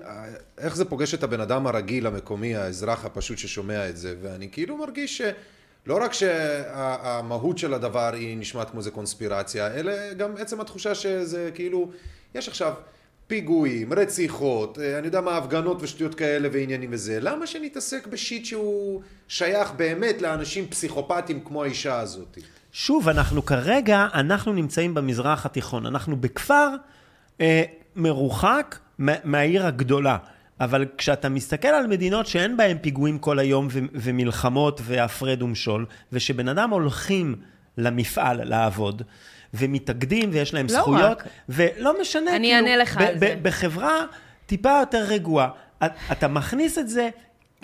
איך 0.57 0.75
זה 0.75 0.85
פוגש 0.85 1.13
את 1.13 1.23
הבן 1.23 1.41
אדם 1.41 1.67
הרגיל, 1.67 2.07
המקומי, 2.07 2.55
האזרח 2.55 3.05
הפשוט 3.05 3.37
ששומע 3.37 3.89
את 3.89 3.97
זה, 3.97 4.15
ואני 4.21 4.49
כאילו 4.51 4.77
מרגיש 4.77 5.17
ש... 5.17 5.21
לא 5.85 6.03
רק 6.03 6.13
שהמהות 6.13 7.57
של 7.57 7.73
הדבר 7.73 8.13
היא 8.13 8.37
נשמעת 8.37 8.69
כמו 8.69 8.79
איזה 8.79 8.91
קונספירציה, 8.91 9.67
אלא 9.67 10.13
גם 10.13 10.37
עצם 10.37 10.61
התחושה 10.61 10.95
שזה 10.95 11.49
כאילו, 11.53 11.91
יש 12.35 12.47
עכשיו 12.47 12.73
פיגועים, 13.27 13.93
רציחות, 13.93 14.79
אה, 14.79 14.97
אני 14.97 15.05
יודע 15.05 15.21
מה, 15.21 15.37
הפגנות 15.37 15.83
ושטויות 15.83 16.15
כאלה 16.15 16.49
ועניינים 16.51 16.89
וזה. 16.93 17.19
למה 17.21 17.47
שנתעסק 17.47 18.07
בשיט 18.07 18.45
שהוא 18.45 19.01
שייך 19.27 19.71
באמת 19.71 20.21
לאנשים 20.21 20.67
פסיכופטיים 20.67 21.39
כמו 21.45 21.63
האישה 21.63 21.99
הזאת? 21.99 22.37
שוב, 22.71 23.09
אנחנו 23.09 23.45
כרגע, 23.45 24.07
אנחנו 24.13 24.53
נמצאים 24.53 24.93
במזרח 24.93 25.45
התיכון. 25.45 25.85
אנחנו 25.85 26.15
בכפר 26.15 26.69
אה, 27.41 27.63
מרוחק 27.95 28.79
מהעיר 29.23 29.65
הגדולה. 29.65 30.17
אבל 30.59 30.85
כשאתה 30.97 31.29
מסתכל 31.29 31.67
על 31.67 31.87
מדינות 31.87 32.27
שאין 32.27 32.57
בהן 32.57 32.77
פיגועים 32.81 33.19
כל 33.19 33.39
היום 33.39 33.67
ו- 33.71 33.79
ומלחמות 33.93 34.81
והפרד 34.83 35.41
ומשול, 35.41 35.85
ושבן 36.11 36.47
אדם 36.47 36.69
הולכים 36.69 37.35
למפעל 37.77 38.43
לעבוד, 38.43 39.01
ומתאגדים 39.53 40.29
ויש 40.33 40.53
להם 40.53 40.65
לא 40.69 40.81
זכויות, 40.81 41.21
רק. 41.21 41.27
ולא 41.49 42.01
משנה, 42.01 42.35
אני 42.35 42.47
כאילו, 42.47 42.67
אענה 42.67 42.77
לך 42.77 42.97
על 42.97 43.19
זה. 43.19 43.35
בחברה 43.41 44.05
טיפה 44.45 44.77
יותר 44.79 45.03
רגועה, 45.07 45.49
אתה 46.11 46.27
מכניס 46.27 46.77
את 46.77 46.89
זה 46.89 47.09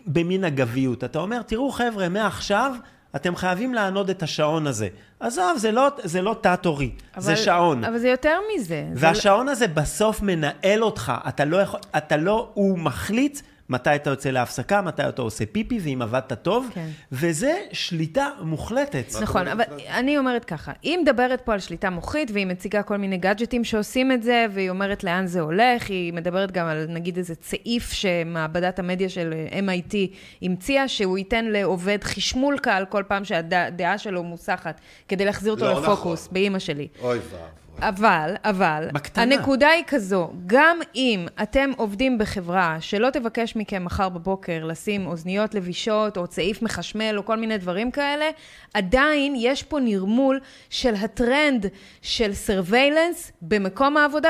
במין 0.07 0.43
אגביות. 0.43 1.03
אתה 1.03 1.19
אומר, 1.19 1.41
תראו 1.41 1.71
חבר'ה, 1.71 2.09
מעכשיו 2.09 2.75
אתם 3.15 3.35
חייבים 3.35 3.73
לענוד 3.73 4.09
את 4.09 4.23
השעון 4.23 4.67
הזה. 4.67 4.87
עזוב, 5.19 5.57
זה 5.57 5.71
לא, 5.71 5.87
זה 6.03 6.21
לא 6.21 6.35
תת-הורי, 6.41 6.91
זה 7.17 7.35
שעון. 7.35 7.83
אבל 7.83 7.97
זה 7.97 8.09
יותר 8.09 8.37
מזה. 8.55 8.83
זה 8.93 9.07
והשעון 9.07 9.49
הזה 9.49 9.67
בסוף 9.67 10.21
מנהל 10.21 10.83
אותך, 10.83 11.13
אתה 11.27 11.45
לא 11.45 11.57
יכול, 11.57 11.79
אתה 11.97 12.17
לא, 12.17 12.49
הוא 12.53 12.79
מחליט 12.79 13.39
מתי 13.69 13.95
אתה 13.95 14.09
יוצא 14.09 14.29
להפסקה, 14.29 14.81
מתי 14.81 15.09
אתה 15.09 15.21
עושה 15.21 15.45
פיפי, 15.45 15.79
ואם 15.83 16.01
עבדת 16.01 16.33
טוב, 16.33 16.69
כן. 16.73 16.87
וזה 17.11 17.57
שליטה 17.71 18.29
מוחלטת. 18.41 19.05
נכון, 19.21 19.47
אבל 19.47 19.63
אני 19.87 20.17
אומרת 20.17 20.45
ככה, 20.45 20.71
היא 20.81 20.97
מדברת 20.97 21.41
פה 21.41 21.53
על 21.53 21.59
שליטה 21.59 21.89
מוחית, 21.89 22.31
והיא 22.31 22.45
מציגה 22.45 22.83
כל 22.83 22.97
מיני 22.97 23.17
גאדג'טים 23.17 23.63
שעושים 23.63 24.11
את 24.11 24.23
זה, 24.23 24.45
והיא 24.53 24.69
אומרת 24.69 25.03
לאן 25.03 25.27
זה 25.27 25.41
הולך, 25.41 25.89
היא 25.89 26.13
מדברת 26.13 26.51
גם 26.51 26.67
על 26.67 26.85
נגיד 26.89 27.17
איזה 27.17 27.35
צעיף 27.35 27.91
שמעבדת 27.91 28.79
המדיה 28.79 29.09
של 29.09 29.33
MIT 29.51 29.95
המציאה, 30.41 30.87
שהוא 30.87 31.17
ייתן 31.17 31.45
לעובד 31.45 32.03
חשמול 32.03 32.57
קל 32.57 32.83
כל 32.89 33.03
פעם 33.07 33.25
שהדעה 33.25 33.97
שלו 33.97 34.23
מוסחת, 34.23 34.81
כדי 35.07 35.25
להחזיר 35.25 35.51
אותו 35.51 35.65
לא 35.65 35.81
לפוקוס, 35.81 36.21
נכון. 36.23 36.33
באימא 36.33 36.59
שלי. 36.59 36.87
אוי 37.01 37.17
ואבוי. 37.17 37.62
אבל, 37.79 38.35
אבל, 38.43 38.87
בקטנה. 38.93 39.23
הנקודה 39.23 39.69
היא 39.69 39.83
כזו, 39.87 40.31
גם 40.45 40.77
אם 40.95 41.25
אתם 41.43 41.71
עובדים 41.77 42.17
בחברה 42.17 42.77
שלא 42.79 43.09
תבקש 43.09 43.55
מכם 43.55 43.85
מחר 43.85 44.09
בבוקר 44.09 44.65
לשים 44.65 45.07
אוזניות 45.07 45.55
לבישות, 45.55 46.17
או 46.17 46.27
צעיף 46.27 46.61
מחשמל, 46.61 47.13
או 47.17 47.25
כל 47.25 47.37
מיני 47.37 47.57
דברים 47.57 47.91
כאלה, 47.91 48.25
עדיין 48.73 49.33
יש 49.37 49.63
פה 49.63 49.79
נרמול 49.79 50.39
של 50.69 50.95
הטרנד 50.95 51.65
של 52.01 52.31
surveillance 52.47 53.31
במקום 53.41 53.97
העבודה, 53.97 54.29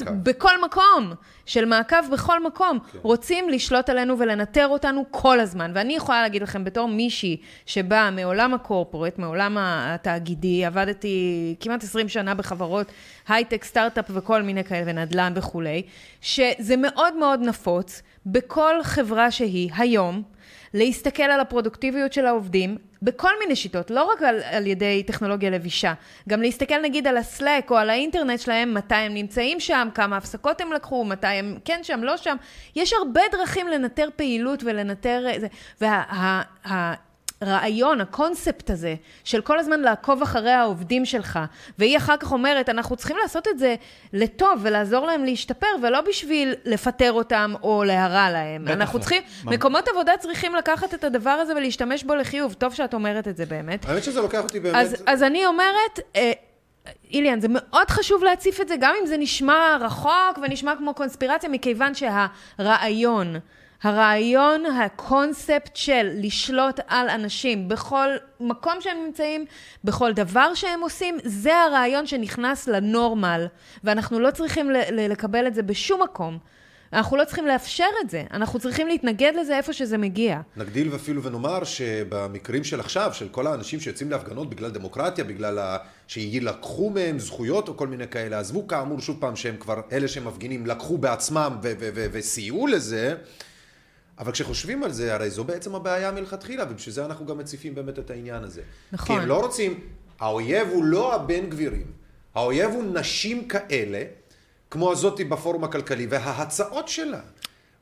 מעקב. 0.00 0.12
בכל 0.22 0.62
מקום, 0.64 1.12
של 1.46 1.64
מעקב 1.64 2.10
בכל 2.12 2.44
מקום. 2.44 2.78
כן. 2.92 2.98
רוצים 3.02 3.48
לשלוט 3.48 3.90
עלינו 3.90 4.18
ולנטר 4.18 4.68
אותנו 4.68 5.04
כל 5.10 5.40
הזמן. 5.40 5.72
ואני 5.74 5.96
יכולה 5.96 6.22
להגיד 6.22 6.42
לכם, 6.42 6.64
בתור 6.64 6.88
מישהי 6.88 7.36
שבאה 7.66 8.10
מעולם 8.10 8.54
הקורפורט, 8.54 9.18
מעולם 9.18 9.56
התאגידי, 9.60 10.64
עבדתי 10.64 11.54
כמעט 11.60 11.84
20 11.84 12.08
שנה 12.08 12.34
בחברות 12.34 12.92
הייטק, 13.28 13.64
סטארט-אפ 13.64 14.04
וכל 14.08 14.42
מיני 14.42 14.64
כאלה, 14.64 14.82
ונדל"ן 14.86 15.32
וכולי, 15.36 15.82
שזה 16.20 16.74
מאוד 16.76 17.16
מאוד 17.16 17.40
נפוץ 17.40 18.02
בכל 18.26 18.82
חברה 18.82 19.30
שהיא 19.30 19.70
היום. 19.76 20.22
להסתכל 20.74 21.22
על 21.22 21.40
הפרודוקטיביות 21.40 22.12
של 22.12 22.26
העובדים 22.26 22.76
בכל 23.02 23.30
מיני 23.40 23.56
שיטות, 23.56 23.90
לא 23.90 24.04
רק 24.04 24.22
על, 24.22 24.40
על 24.44 24.66
ידי 24.66 25.02
טכנולוגיה 25.06 25.50
לבישה, 25.50 25.92
גם 26.28 26.42
להסתכל 26.42 26.82
נגיד 26.82 27.06
על 27.06 27.16
הסלק 27.16 27.70
או 27.70 27.76
על 27.76 27.90
האינטרנט 27.90 28.40
שלהם, 28.40 28.74
מתי 28.74 28.94
הם 28.94 29.14
נמצאים 29.14 29.60
שם, 29.60 29.88
כמה 29.94 30.16
הפסקות 30.16 30.60
הם 30.60 30.72
לקחו, 30.72 31.04
מתי 31.04 31.26
הם 31.26 31.58
כן 31.64 31.80
שם, 31.82 32.04
לא 32.04 32.16
שם. 32.16 32.36
יש 32.76 32.92
הרבה 32.92 33.20
דרכים 33.32 33.68
לנטר 33.68 34.08
פעילות 34.16 34.62
ולנטר... 34.64 35.26
זה, 35.38 35.46
וה, 35.80 36.42
הרעיון, 37.42 38.00
הקונספט 38.00 38.70
הזה, 38.70 38.94
של 39.24 39.40
כל 39.40 39.58
הזמן 39.58 39.80
לעקוב 39.80 40.22
אחרי 40.22 40.50
העובדים 40.50 41.04
שלך, 41.04 41.38
והיא 41.78 41.96
אחר 41.96 42.16
כך 42.16 42.32
אומרת, 42.32 42.68
אנחנו 42.68 42.96
צריכים 42.96 43.16
לעשות 43.22 43.48
את 43.48 43.58
זה 43.58 43.74
לטוב 44.12 44.60
ולעזור 44.62 45.06
להם 45.06 45.24
להשתפר, 45.24 45.66
ולא 45.82 46.00
בשביל 46.00 46.54
לפטר 46.64 47.12
אותם 47.12 47.54
או 47.62 47.84
להרע 47.84 48.30
להם. 48.30 48.64
בטח 48.64 48.74
אנחנו 48.74 48.98
לא. 48.98 49.02
צריכים, 49.02 49.22
ממש. 49.44 49.54
מקומות 49.54 49.88
עבודה 49.88 50.12
צריכים 50.18 50.54
לקחת 50.54 50.94
את 50.94 51.04
הדבר 51.04 51.30
הזה 51.30 51.56
ולהשתמש 51.56 52.04
בו 52.04 52.14
לחיוב. 52.14 52.52
טוב 52.52 52.74
שאת 52.74 52.94
אומרת 52.94 53.28
את 53.28 53.36
זה 53.36 53.46
באמת. 53.46 53.88
האמת 53.88 54.04
שזה 54.04 54.20
לוקח 54.20 54.42
אותי 54.42 54.60
באמת... 54.60 54.74
אז, 54.74 55.02
אז 55.06 55.22
אני 55.22 55.46
אומרת, 55.46 56.00
אה, 56.16 56.32
איליאן, 57.10 57.40
זה 57.40 57.48
מאוד 57.50 57.90
חשוב 57.90 58.24
להציף 58.24 58.60
את 58.60 58.68
זה, 58.68 58.74
גם 58.80 58.94
אם 59.00 59.06
זה 59.06 59.16
נשמע 59.16 59.76
רחוק 59.80 60.38
ונשמע 60.42 60.76
כמו 60.76 60.94
קונספירציה, 60.94 61.48
מכיוון 61.48 61.92
שהרעיון, 61.94 63.36
הרעיון, 63.82 64.66
הקונספט 64.66 65.76
של 65.76 66.10
לשלוט 66.14 66.80
על 66.86 67.08
אנשים 67.08 67.68
בכל 67.68 68.08
מקום 68.40 68.74
שהם 68.80 68.96
נמצאים, 69.06 69.44
בכל 69.84 70.12
דבר 70.12 70.54
שהם 70.54 70.80
עושים, 70.80 71.18
זה 71.24 71.56
הרעיון 71.56 72.06
שנכנס 72.06 72.68
לנורמל, 72.68 73.46
ואנחנו 73.84 74.20
לא 74.20 74.30
צריכים 74.30 74.70
לקבל 74.92 75.46
את 75.46 75.54
זה 75.54 75.62
בשום 75.62 76.02
מקום. 76.02 76.38
אנחנו 76.92 77.16
לא 77.16 77.24
צריכים 77.24 77.46
לאפשר 77.46 77.84
את 78.04 78.10
זה, 78.10 78.22
אנחנו 78.32 78.60
צריכים 78.60 78.88
להתנגד 78.88 79.32
לזה 79.40 79.56
איפה 79.56 79.72
שזה 79.72 79.98
מגיע. 79.98 80.40
נגדיל 80.56 80.88
ואפילו 80.92 81.22
ונאמר 81.22 81.64
שבמקרים 81.64 82.64
של 82.64 82.80
עכשיו, 82.80 83.10
של 83.14 83.28
כל 83.28 83.46
האנשים 83.46 83.80
שיוצאים 83.80 84.10
להפגנות 84.10 84.50
בגלל 84.50 84.70
דמוקרטיה, 84.70 85.24
בגלל 85.24 85.58
ה... 85.58 85.76
שיילקחו 86.06 86.90
מהם 86.90 87.18
זכויות 87.18 87.68
או 87.68 87.76
כל 87.76 87.86
מיני 87.86 88.08
כאלה, 88.08 88.38
עזבו 88.38 88.66
כאמור 88.68 89.00
שוב 89.00 89.16
פעם 89.20 89.36
שהם 89.36 89.56
כבר, 89.56 89.80
אלה 89.92 90.08
שמפגינים, 90.08 90.66
לקחו 90.66 90.98
בעצמם 90.98 91.56
וסייעו 92.12 92.66
לזה, 92.66 93.14
אבל 94.18 94.32
כשחושבים 94.32 94.82
על 94.84 94.92
זה, 94.92 95.14
הרי 95.14 95.30
זו 95.30 95.44
בעצם 95.44 95.74
הבעיה 95.74 96.10
מלכתחילה, 96.12 96.64
ובשביל 96.70 96.94
זה 96.94 97.04
אנחנו 97.04 97.26
גם 97.26 97.38
מציפים 97.38 97.74
באמת 97.74 97.98
את 97.98 98.10
העניין 98.10 98.44
הזה. 98.44 98.60
נכון. 98.92 99.16
כי 99.16 99.22
הם 99.22 99.28
לא 99.28 99.40
רוצים, 99.40 99.80
האויב 100.20 100.68
הוא 100.72 100.84
לא 100.84 101.14
הבן 101.14 101.46
גבירים, 101.46 101.86
האויב 102.34 102.70
הוא 102.70 102.84
נשים 102.94 103.48
כאלה, 103.48 104.02
כמו 104.70 104.92
הזאתי 104.92 105.24
בפורום 105.24 105.64
הכלכלי, 105.64 106.06
וההצעות 106.10 106.88
שלה. 106.88 107.20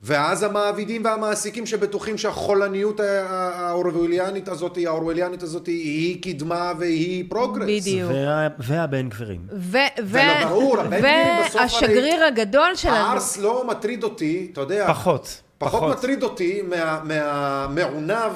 ואז 0.02 0.43
המעבידים 0.43 1.05
והמעסיקים 1.05 1.66
שבטוחים 1.66 2.19
שהחולניות 2.19 3.01
האורווליאנית 3.01 4.48
הזאת, 4.48 4.78
האורווליאנית 4.86 5.43
הזאת, 5.43 5.66
היא 5.66 6.23
קדמה 6.23 6.73
והיא 6.78 7.24
progress. 7.30 7.68
בדיוק. 7.69 8.11
וה- 8.15 8.48
והבן 8.59 9.09
גבירים. 9.09 9.40
ו- 9.52 9.77
ו- 9.78 9.85
ולא 10.05 10.44
ברור, 10.48 10.81
הבן 10.81 10.98
גבירים 10.98 11.27
בסוף 11.44 11.55
הרי- 11.57 11.65
והשגריר 11.73 12.24
הגדול 12.24 12.74
שלנו, 12.74 12.97
הארס 12.97 13.36
לא 13.39 13.65
מטריד 13.69 14.02
אותי, 14.05 14.48
אתה 14.52 14.61
יודע. 14.61 14.86
פחות. 14.93 15.40
פחות 15.60 15.98
מטריד 15.98 16.22
אותי 16.22 16.62
מה- 16.62 17.00
מהמעונב 17.04 18.32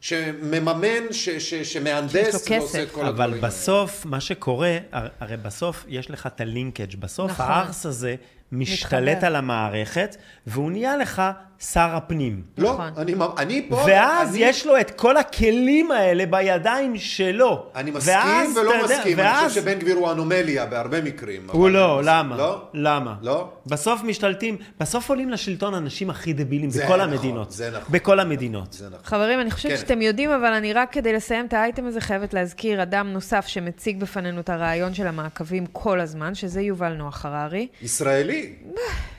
שמממן, 0.00 0.86
ש- 1.12 1.28
ש- 1.28 1.54
שמהנדס 1.72 2.48
ועושה 2.50 2.82
את. 2.82 2.90
כל 2.90 3.06
הדברים 3.06 3.38
אבל 3.38 3.48
בסוף, 3.48 4.06
מה 4.06 4.20
שקורה, 4.20 4.78
הר- 4.92 5.08
הרי 5.20 5.36
בסוף 5.36 5.84
יש 5.88 6.10
לך 6.10 6.26
את 6.26 6.40
הלינקג', 6.40 6.96
בסוף 6.98 7.30
נכון. 7.30 7.46
הארס 7.46 7.86
הזה 7.86 8.14
משתלט 8.52 9.08
מתחבר. 9.16 9.26
על 9.26 9.36
המערכת, 9.36 10.16
והוא 10.46 10.70
נהיה 10.70 10.96
לך 10.96 11.22
שר 11.60 11.90
הפנים. 11.96 12.42
לא, 12.58 12.72
נכון. 12.72 12.90
אני, 12.96 13.14
אני 13.38 13.66
פה... 13.68 13.82
ואז 13.86 14.30
אני, 14.34 14.38
יש 14.44 14.66
לו 14.66 14.80
את 14.80 14.90
כל 14.90 15.16
הכלים 15.16 15.90
האלה 15.90 16.26
בידיים 16.26 16.96
שלו. 16.96 17.66
אני 17.76 17.90
מסכים 17.90 18.14
ואז, 18.14 18.56
ולא 18.56 18.70
יודע, 18.70 18.84
מסכים, 18.96 19.18
אני 19.20 19.28
ואז... 19.28 19.48
חושב 19.48 19.60
שבן 19.60 19.78
גביר 19.78 19.96
הוא 19.96 20.12
אנומליה 20.12 20.66
בהרבה 20.66 21.02
מקרים. 21.02 21.42
הוא 21.52 21.68
לא, 21.70 21.98
אני- 21.98 22.06
למה? 22.10 22.36
לא? 22.36 22.62
למה? 22.74 23.14
לא? 23.22 23.48
בסוף 23.66 24.02
משתלטים, 24.02 24.56
בסוף 24.80 25.08
עולים 25.10 25.30
לשלטון 25.30 25.74
אנשים 25.74 26.10
הכי 26.10 26.32
דבילים 26.32 26.70
בכל 26.70 26.82
נכון, 26.84 27.00
המדינות. 27.00 27.50
זה 27.50 27.70
נכון. 27.70 27.80
בכל 27.92 28.20
המדינות. 28.20 28.72
זה 28.72 28.86
נכון. 28.86 28.98
חברים, 29.04 29.40
אני 29.40 29.50
חושבת 29.50 29.72
כן. 29.72 29.78
שאתם 29.78 30.02
יודעים, 30.02 30.30
אבל 30.30 30.52
אני 30.52 30.72
רק 30.72 30.92
כדי 30.92 31.12
לסיים 31.12 31.46
את 31.46 31.52
האייטם 31.52 31.86
הזה 31.86 32.00
חייבת 32.00 32.34
להזכיר 32.34 32.82
אדם 32.82 33.08
נוסף 33.12 33.46
שמציג 33.46 34.00
בפנינו 34.00 34.40
את 34.40 34.48
הרעיון 34.48 34.94
של 34.94 35.06
המעקבים 35.06 35.66
כל 35.72 36.00
הזמן, 36.00 36.34
שזה 36.34 36.60
יובל 36.60 36.92
נוח 36.92 37.26
הררי. 37.26 37.66
ישראלי. 37.82 38.52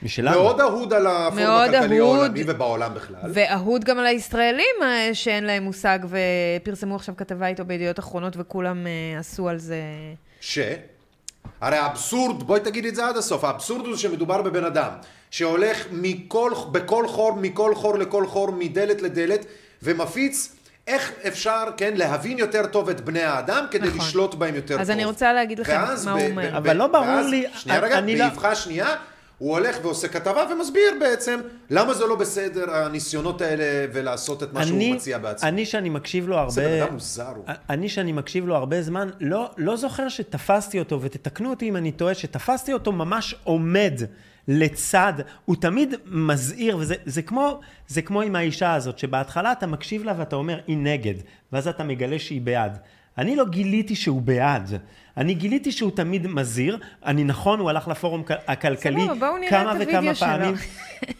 משלנו. 0.02 0.30
מאוד 0.42 0.60
אהוד 0.60 0.92
על 0.92 1.06
הפורום 1.06 1.36
מאוד 1.36 1.74
הכלכלי 1.74 2.00
אהוד. 2.00 2.29
העולמי 2.36 2.52
ובעולם 2.54 2.94
בכלל. 2.94 3.16
ואהוד 3.34 3.84
גם 3.84 3.98
על 3.98 4.06
הישראלים 4.06 4.74
אה, 4.82 5.10
שאין 5.12 5.44
להם 5.44 5.62
מושג, 5.62 5.98
ופרסמו 6.62 6.96
עכשיו 6.96 7.16
כתבה 7.16 7.46
איתו 7.46 7.64
בידיעות 7.64 7.98
אחרונות, 7.98 8.32
וכולם 8.36 8.86
אה, 8.86 9.18
עשו 9.18 9.48
על 9.48 9.58
זה... 9.58 9.76
ש... 10.40 10.58
הרי 11.60 11.76
האבסורד, 11.76 12.42
בואי 12.42 12.60
תגידי 12.60 12.88
את 12.88 12.94
זה 12.94 13.06
עד 13.06 13.16
הסוף, 13.16 13.44
האבסורד 13.44 13.86
הוא 13.86 13.96
שמדובר 13.96 14.42
בבן 14.42 14.64
אדם 14.64 14.90
שהולך 15.30 15.84
מכל, 15.92 16.52
בכל 16.72 17.08
חור, 17.08 17.32
מכל 17.36 17.74
חור 17.74 17.98
לכל 17.98 18.26
חור, 18.26 18.50
מדלת 18.52 19.02
לדלת, 19.02 19.46
ומפיץ 19.82 20.56
איך 20.86 21.12
אפשר, 21.28 21.64
כן, 21.76 21.92
להבין 21.96 22.38
יותר 22.38 22.66
טוב 22.66 22.88
את 22.88 23.00
בני 23.00 23.22
האדם 23.22 23.64
כדי 23.70 23.86
נכון. 23.88 23.98
לשלוט 24.00 24.34
בהם 24.34 24.54
יותר 24.54 24.74
טוב. 24.74 24.80
אז 24.80 24.90
אני 24.90 25.04
רוצה 25.04 25.32
להגיד 25.32 25.58
לכם 25.58 25.80
מה 26.04 26.12
הוא 26.12 26.20
אומר. 26.30 26.56
אבל 26.56 26.76
לא 26.76 26.86
ברור 26.86 27.04
ואז- 27.06 27.26
לי- 27.30 27.46
שנייה 27.54 27.78
אני- 27.78 27.86
רגע, 27.86 27.98
אני 27.98 28.16
לא- 28.16 28.28
באבחה 28.28 28.54
שנייה, 28.54 28.86
הוא 29.40 29.50
הולך 29.58 29.76
ועושה 29.82 30.08
כתבה 30.08 30.44
ומסביר 30.52 30.92
בעצם 31.00 31.40
למה 31.70 31.94
זה 31.94 32.06
לא 32.06 32.16
בסדר 32.16 32.74
הניסיונות 32.74 33.40
האלה 33.40 33.64
ולעשות 33.92 34.42
את 34.42 34.52
מה 34.52 34.66
שהוא 34.66 34.76
אני, 34.76 34.92
מציע 34.92 35.18
בעצמו. 35.18 35.48
אני 35.48 35.66
שאני 35.66 35.88
מקשיב 35.88 36.28
לו 36.28 36.38
הרבה... 36.38 36.50
זה 36.50 36.68
בן 36.68 36.82
אדם 36.82 36.94
מוזר 36.94 37.32
הוא. 37.36 37.44
אני 37.70 37.88
שאני 37.88 38.12
מקשיב 38.12 38.46
לו 38.46 38.56
הרבה 38.56 38.82
זמן, 38.82 39.08
לא, 39.20 39.50
לא 39.56 39.76
זוכר 39.76 40.08
שתפסתי 40.08 40.78
אותו, 40.78 41.02
ותתקנו 41.02 41.50
אותי 41.50 41.68
אם 41.68 41.76
אני 41.76 41.92
טועה, 41.92 42.14
שתפסתי 42.14 42.72
אותו 42.72 42.92
ממש 42.92 43.34
עומד 43.44 44.00
לצד, 44.48 45.12
הוא 45.44 45.56
תמיד 45.60 45.94
מזהיר, 46.06 46.76
וזה 46.76 46.94
זה 47.04 47.22
כמו, 47.22 47.60
זה 47.88 48.02
כמו 48.02 48.22
עם 48.22 48.36
האישה 48.36 48.74
הזאת, 48.74 48.98
שבהתחלה 48.98 49.52
אתה 49.52 49.66
מקשיב 49.66 50.04
לה 50.04 50.14
ואתה 50.18 50.36
אומר, 50.36 50.60
היא 50.66 50.76
נגד, 50.76 51.14
ואז 51.52 51.68
אתה 51.68 51.84
מגלה 51.84 52.18
שהיא 52.18 52.40
בעד. 52.40 52.78
אני 53.18 53.36
לא 53.36 53.44
גיליתי 53.44 53.96
שהוא 53.96 54.22
בעד. 54.22 54.80
אני 55.20 55.34
גיליתי 55.34 55.72
שהוא 55.72 55.90
תמיד 55.90 56.26
מזהיר. 56.26 56.78
אני 57.06 57.24
נכון, 57.24 57.60
הוא 57.60 57.70
הלך 57.70 57.88
לפורום 57.88 58.22
הכלכלי 58.46 58.94
בואו 59.18 59.34
כמה 59.48 59.72
את 59.72 59.86
וכמה. 59.88 60.14
פעמים. 60.14 60.54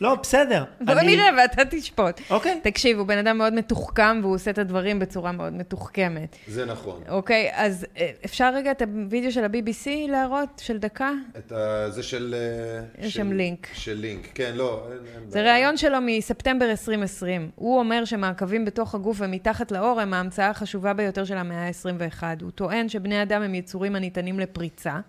לא, 0.01 0.14
בסדר. 0.14 0.64
בוא 0.81 0.93
אני- 0.94 1.16
נראה 1.16 1.28
ואתה 1.39 1.62
תשפוט. 1.70 2.20
אוקיי. 2.31 2.60
תקשיב, 2.62 2.98
הוא 2.98 3.06
בן 3.06 3.18
אדם 3.18 3.39
מאוד 3.39 3.52
מתוחכם 3.55 4.18
והוא 4.22 4.35
עושה 4.35 4.51
את 4.51 4.59
הדברים 4.59 4.98
בצורה 4.98 5.32
מאוד 5.32 5.52
מתוחכמת. 5.52 6.36
זה 6.48 6.64
נכון. 6.66 7.01
אוקיי, 7.09 7.51
אז 7.55 7.86
אה, 7.98 8.10
אפשר 8.24 8.52
רגע 8.55 8.70
את 8.70 8.82
הוידאו 9.10 9.32
של 9.32 9.44
ה-BBC 9.44 9.89
להראות, 10.10 10.48
של 10.62 10.78
דקה? 10.78 11.10
את 11.39 11.52
ה... 11.52 11.90
זה 11.90 12.02
של... 12.02 12.35
אה, 12.39 13.05
יש 13.05 13.14
של- 13.14 13.20
שם 13.20 13.32
לינק. 13.32 13.66
של 13.74 13.94
לינק, 14.01 14.28
כן, 14.35 14.52
לא, 14.55 14.86
אין, 14.93 14.98
אין 15.22 15.31
זה. 15.31 15.43
ראיון 15.43 15.77
שלו 15.77 15.98
מספטמבר 16.02 16.70
2020. 16.70 17.51
הוא 17.55 17.78
אומר 17.78 18.05
שמעקבים 18.05 18.64
בתוך 18.64 18.94
הגוף 18.94 19.16
ומתחת 19.20 19.72
לעור 19.72 20.01
הם 20.01 20.14
ההמצאה 20.14 20.51
החשובה 20.51 20.93
ביותר 20.93 21.24
של 21.24 21.36
המאה 21.36 21.66
ה-21. 21.66 22.22
הוא 22.43 22.51
טוען 22.51 22.89
שבני 22.89 23.22
אדם 23.22 23.43
הם 23.43 23.55
יצורים 23.55 23.89
הניתנים 23.96 24.40
לפריצה, 24.40 25.00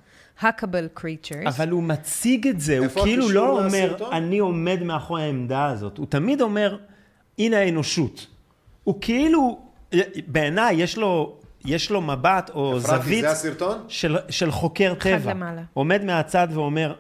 hackable 0.42 1.00
creatures. 1.00 1.48
אבל 1.48 1.70
הוא 1.70 1.84
מציג 1.84 2.48
את 2.48 2.60
זה, 2.62 2.78
הוא 2.78 2.88
כאילו 3.04 3.30
לא 3.30 3.64
אומר? 3.66 3.96
אני 4.12 4.40
עומד 4.40 4.84
מאחורי 4.84 5.24
העמדה 5.24 5.66
הזאת. 5.66 5.98
הוא 5.98 6.08
תמיד 6.10 6.42
אומר, 6.42 6.78
הנה 7.40 7.58
האנושות. 7.58 8.28
הוא 8.84 8.96
כאילו, 9.02 9.60
בעיניי, 10.28 10.76
יש 10.76 10.98
לו, 10.98 11.36
יש 11.66 11.92
לו 11.92 12.02
מבט 12.02 12.52
או 12.54 12.78
אפרתי, 12.78 13.04
זווית 13.04 13.22
זה 13.22 13.30
הסרטון? 13.32 13.78
של, 13.88 14.18
של 14.30 14.52
חוקר 14.52 14.94
אחד 14.98 15.10
טבע. 15.18 15.34
למעלה. 15.34 15.62
עומד 15.74 16.04
מהצד 16.04 16.48
ואומר, 16.52 16.94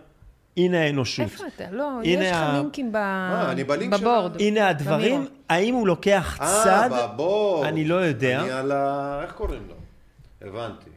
הנה 0.57 0.81
האנושות. 0.81 1.25
איפה 1.25 1.43
אתה? 1.55 1.63
לא, 1.71 1.89
הנה 2.03 2.23
יש 2.23 2.31
לך 2.31 2.37
ה- 2.37 2.53
לינקים 2.57 2.91
ב... 2.91 2.95
אה, 2.95 3.51
אני 3.51 3.63
בלינק 3.63 3.93
בבורד. 3.99 4.41
הנה 4.41 4.67
הדברים, 4.69 5.15
במירו. 5.15 5.33
האם 5.49 5.73
הוא 5.73 5.87
לוקח 5.87 6.37
אה, 6.41 6.61
צד? 6.63 6.89
בבור. 7.03 7.65
אני 7.67 7.85
לא 7.85 7.95
יודע. 7.95 8.41
אני 8.41 8.51
על 8.51 8.71
ה... 8.71 9.19
איך 9.23 9.31
קוראים 9.31 9.61
לו? 9.67 9.75
הבנתי. 10.47 10.89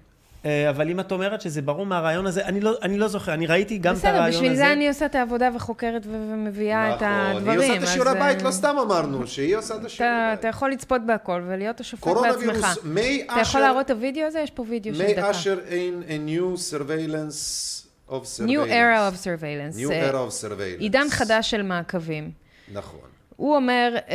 אה, 0.45 0.71
אבל 0.71 0.91
אם 0.91 1.01
את 1.01 1.13
אומרת 1.13 1.41
שזה 1.41 1.63
ברור 1.63 1.87
מהרעיון 1.87 2.27
הזה, 2.27 2.45
אני 2.45 2.61
לא, 2.61 2.73
אני 2.83 2.99
לא 2.99 3.09
זוכר, 3.09 3.35
אני 3.35 3.47
ראיתי 3.47 3.79
גם 3.79 3.93
את 3.95 3.99
בסדר, 3.99 4.11
הרעיון 4.11 4.29
הזה. 4.29 4.39
בשביל 4.39 4.55
זה 4.57 4.73
אני 4.73 4.89
עושה 4.89 5.07
את 5.07 5.15
העבודה 5.15 5.49
וחוקרת 5.57 6.07
ו- 6.07 6.11
ומביאה 6.33 6.95
את 6.97 7.03
הדברים. 7.05 7.37
נכון, 7.43 7.51
היא 7.51 7.59
עושה 7.59 7.77
את 7.77 7.83
אז, 7.83 7.89
השיעורי 7.89 8.13
בית, 8.15 8.39
אה, 8.39 8.45
לא 8.45 8.51
סתם 8.51 8.77
אמרנו, 8.83 9.27
שהיא 9.27 9.57
עושה 9.57 9.75
את 9.77 9.85
השיעורי 9.85 10.15
בית. 10.31 10.39
אתה 10.39 10.49
יכול 10.49 10.71
לצפות 10.71 11.01
בהכל 11.07 11.43
ולהיות 11.47 11.81
השופט 11.81 12.03
קורונה 12.03 12.33
בעצמך. 12.33 12.45
וירוס, 12.55 12.79
מי 12.85 13.23
אתה 13.25 13.33
יכול 13.33 13.43
אשר- 13.43 13.61
להראות 13.61 13.87
את 13.87 13.91
הוידאו 13.91 14.27
הזה? 14.27 14.41
יש 14.41 14.51
פה 14.51 14.65
וידאו 14.69 14.95
של 14.95 15.07
May 15.07 15.11
דקה. 15.17 15.31
usher 15.31 15.71
in 15.71 16.09
a 16.11 16.29
new 16.29 16.73
surveillance 16.73 17.85
of 18.11 18.13
surveillance. 18.13 18.49
New 18.49 18.65
era 18.67 19.11
of 19.13 19.17
surveillance. 19.25 19.79
New 19.81 19.91
אה, 19.93 20.11
era 20.11 20.15
of 20.15 20.45
surveillance. 20.45 20.81
עידן 20.81 21.07
חדש 21.11 21.51
של 21.51 21.63
מעקבים. 21.63 22.31
נכון. 22.73 23.01
הוא 23.37 23.57
אומר, 23.57 23.95
אה, 24.09 24.15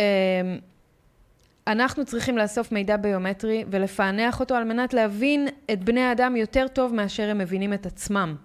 אנחנו 1.70 2.06
צריכים 2.06 2.38
לאסוף 2.38 2.72
מידע 2.72 2.98
ביומטרי 2.98 3.66
ולפענח 3.72 4.40
אותו 4.40 4.56
על 4.56 4.64
מנת 4.64 4.94
להבין 4.94 5.48
את 5.74 5.84
בני 5.84 6.02
האדם 6.02 6.36
יותר 6.36 6.66
טוב 6.74 6.94
מאשר 6.94 7.30
הם 7.30 7.38
מבינים 7.38 7.74
את 7.74 7.86
עצמם. 7.86 8.36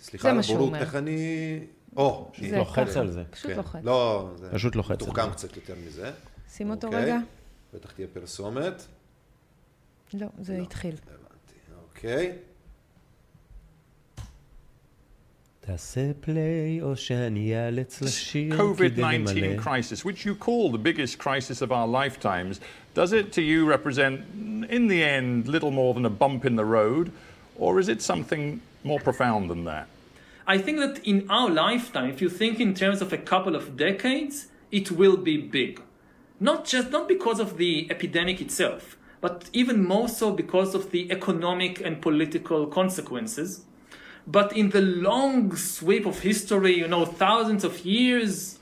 סליחה 0.00 0.28
זה 0.28 0.30
על 0.30 0.56
הבורות. 0.56 0.74
איך 0.74 0.94
אני... 0.94 1.60
או, 1.96 2.32
זה 2.48 2.56
לוחץ. 2.58 2.96
על 2.96 3.10
זה. 3.10 3.24
פשוט 3.30 3.50
כן. 3.50 3.56
לוחץ. 3.56 3.80
לא, 3.84 4.30
זה 4.36 4.50
פשוט 4.52 4.76
לוחץ 4.76 4.90
על 4.90 4.96
מתוחכם 4.96 5.28
זה. 5.28 5.30
קצת 5.30 5.56
יותר 5.56 5.74
מזה. 5.86 6.10
שים 6.48 6.70
אותו 6.70 6.86
אוקיי. 6.86 7.02
רגע. 7.02 7.18
בטח 7.74 7.90
תהיה 7.90 8.06
פרסומת. 8.12 8.82
לא, 10.14 10.26
זה 10.38 10.56
התחיל. 10.56 10.94
הבנתי, 11.06 11.54
אוקיי. 11.82 12.38
תעשה 15.61 16.11
פליי 16.21 16.81
או 16.81 16.95
שאני 16.95 17.55
אאלץ 17.55 18.01
לשיר 18.01 18.61
COVID 18.61 18.77
כדי 18.77 19.01
19 19.01 19.35
למלא. 19.35 19.63
crisis, 19.63 20.05
which 20.05 20.25
you 20.25 20.45
call 20.45 20.71
the 20.71 20.77
biggest 20.77 21.17
crisis 21.17 21.61
of 21.61 21.71
our 21.71 21.87
lifetimes, 21.87 22.59
does 22.93 23.11
it 23.11 23.33
to 23.33 23.41
you 23.41 23.65
represent, 23.65 24.21
in 24.69 24.87
the 24.87 25.03
end, 25.03 25.47
little 25.47 25.71
more 25.71 25.93
than 25.93 26.05
a 26.05 26.09
bump 26.09 26.45
in 26.45 26.55
the 26.55 26.65
road, 26.77 27.11
or 27.57 27.79
is 27.81 27.89
it 27.89 28.01
something 28.01 28.61
more 28.83 28.99
profound 28.99 29.49
than 29.51 29.65
that? 29.65 29.87
I 30.55 30.57
think 30.57 30.77
that 30.79 30.95
in 31.11 31.17
our 31.29 31.49
lifetime, 31.49 32.09
if 32.15 32.21
you 32.21 32.29
think 32.29 32.53
in 32.67 32.73
terms 32.73 33.01
of 33.01 33.11
a 33.11 33.21
couple 33.31 33.53
of 33.59 33.75
decades, 33.75 34.47
it 34.71 34.87
will 34.99 35.17
be 35.17 35.35
big. 35.59 35.81
Not 36.39 36.59
just 36.73 36.87
not 36.91 37.05
because 37.15 37.39
of 37.45 37.57
the 37.57 37.73
epidemic 37.95 38.39
itself, 38.45 38.83
but 39.19 39.49
even 39.61 39.83
more 39.93 40.07
so 40.07 40.31
because 40.31 40.71
of 40.79 40.91
the 40.91 41.11
economic 41.17 41.73
and 41.85 42.01
political 42.01 42.61
consequences. 42.67 43.49
but 44.26 44.56
in 44.56 44.70
the 44.70 44.80
long 44.80 45.56
sweep 45.56 46.06
of 46.06 46.20
history, 46.20 46.78
you 46.78 46.88
know, 46.88 47.04
thousands 47.04 47.64
of 47.64 47.84
years, 47.84 48.58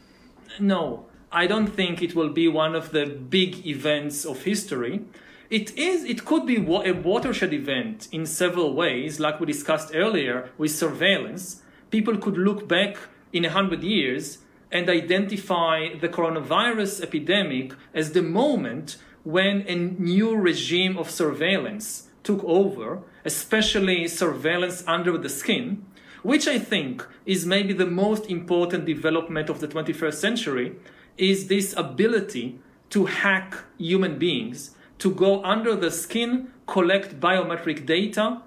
no, 0.58 1.06
I 1.30 1.46
don't 1.46 1.68
think 1.68 2.02
it 2.02 2.14
will 2.14 2.30
be 2.30 2.48
one 2.48 2.74
of 2.74 2.92
the 2.92 3.06
big 3.06 3.66
events 3.66 4.24
of 4.24 4.42
history. 4.42 5.04
It 5.50 5.76
is, 5.76 6.04
it 6.04 6.24
could 6.24 6.46
be 6.46 6.56
a 6.56 6.92
watershed 6.92 7.52
event 7.52 8.08
in 8.12 8.24
several 8.24 8.74
ways, 8.74 9.20
like 9.20 9.40
we 9.40 9.46
discussed 9.46 9.92
earlier 9.94 10.50
with 10.56 10.70
surveillance. 10.70 11.62
People 11.90 12.16
could 12.16 12.38
look 12.38 12.66
back 12.68 12.96
in 13.32 13.44
a 13.44 13.50
hundred 13.50 13.82
years 13.82 14.38
and 14.72 14.88
identify 14.88 15.94
the 16.00 16.08
coronavirus 16.08 17.02
epidemic 17.02 17.74
as 17.92 18.12
the 18.12 18.22
moment 18.22 18.96
when 19.24 19.62
a 19.68 19.74
new 19.74 20.36
regime 20.36 20.96
of 20.96 21.10
surveillance 21.10 22.08
took 22.22 22.42
over, 22.44 23.02
especially 23.24 24.08
surveillance 24.08 24.84
under 24.86 25.16
the 25.18 25.28
skin, 25.28 25.84
which 26.22 26.46
I 26.46 26.58
think 26.58 27.06
is 27.24 27.46
maybe 27.46 27.72
the 27.72 27.86
most 27.86 28.26
important 28.26 28.84
development 28.84 29.48
of 29.48 29.60
the 29.60 29.68
21st 29.68 30.14
century, 30.14 30.76
is 31.16 31.48
this 31.48 31.74
ability 31.76 32.58
to 32.90 33.06
hack 33.06 33.56
human 33.78 34.18
beings, 34.18 34.74
to 34.98 35.12
go 35.12 35.42
under 35.44 35.74
the 35.74 35.90
skin, 35.90 36.52
collect 36.66 37.20
biometric 37.20 37.86
data, 37.86 38.42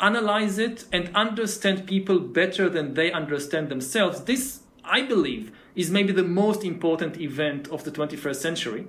analyze 0.00 0.58
it, 0.58 0.84
and 0.92 1.14
understand 1.14 1.86
people 1.86 2.20
better 2.20 2.68
than 2.68 2.94
they 2.94 3.12
understand 3.12 3.68
themselves. 3.68 4.22
This, 4.22 4.60
I 4.84 5.02
believe, 5.02 5.52
is 5.74 5.90
maybe 5.90 6.12
the 6.12 6.22
most 6.22 6.64
important 6.64 7.20
event 7.20 7.68
of 7.68 7.84
the 7.84 7.90
21st 7.90 8.36
century. 8.36 8.86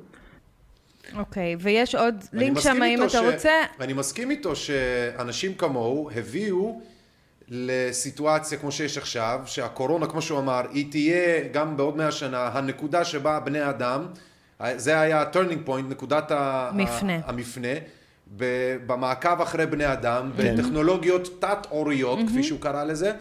אוקיי, 1.18 1.56
ויש 1.60 1.96
עוד 1.96 2.16
ואני 2.34 2.46
לינק 2.46 2.60
שם, 2.60 2.84
אם 2.84 3.00
אתה 3.02 3.10
ש- 3.10 3.16
רוצה. 3.16 3.52
אני 3.80 3.94
מסכים 3.94 4.32
איתו 4.32 4.56
שאנשים 4.56 5.54
כמוהו 5.54 6.10
הביאו 6.16 6.82
לסיטואציה 7.48 8.58
כמו 8.58 8.72
שיש 8.72 8.98
עכשיו, 8.98 9.40
שהקורונה, 9.46 10.08
כמו 10.08 10.22
שהוא 10.22 10.40
אמר, 10.40 10.62
היא 10.72 10.92
תהיה 10.92 11.48
גם 11.52 11.78
בעוד 11.78 11.98
מאה 11.98 12.12
שנה, 12.12 12.48
הנקודה 12.54 13.06
שבה 13.06 13.40
בני 13.40 13.70
אדם, 13.70 14.06
זה 14.76 15.00
היה 15.00 15.22
ה-turning 15.22 15.68
point, 15.70 15.90
נקודת 15.90 16.32
מפנה. 16.74 17.16
ה- 17.16 17.20
המפנה, 17.30 17.68
במעקב 18.86 19.42
אחרי 19.42 19.66
בני 19.66 19.94
אדם, 19.94 20.32
בטכנולוגיות 20.36 21.42
תת-עוריות, 21.42 22.20
כפי 22.28 22.44
שהוא 22.44 22.60
קרא 22.62 22.84
לזה. 22.84 23.12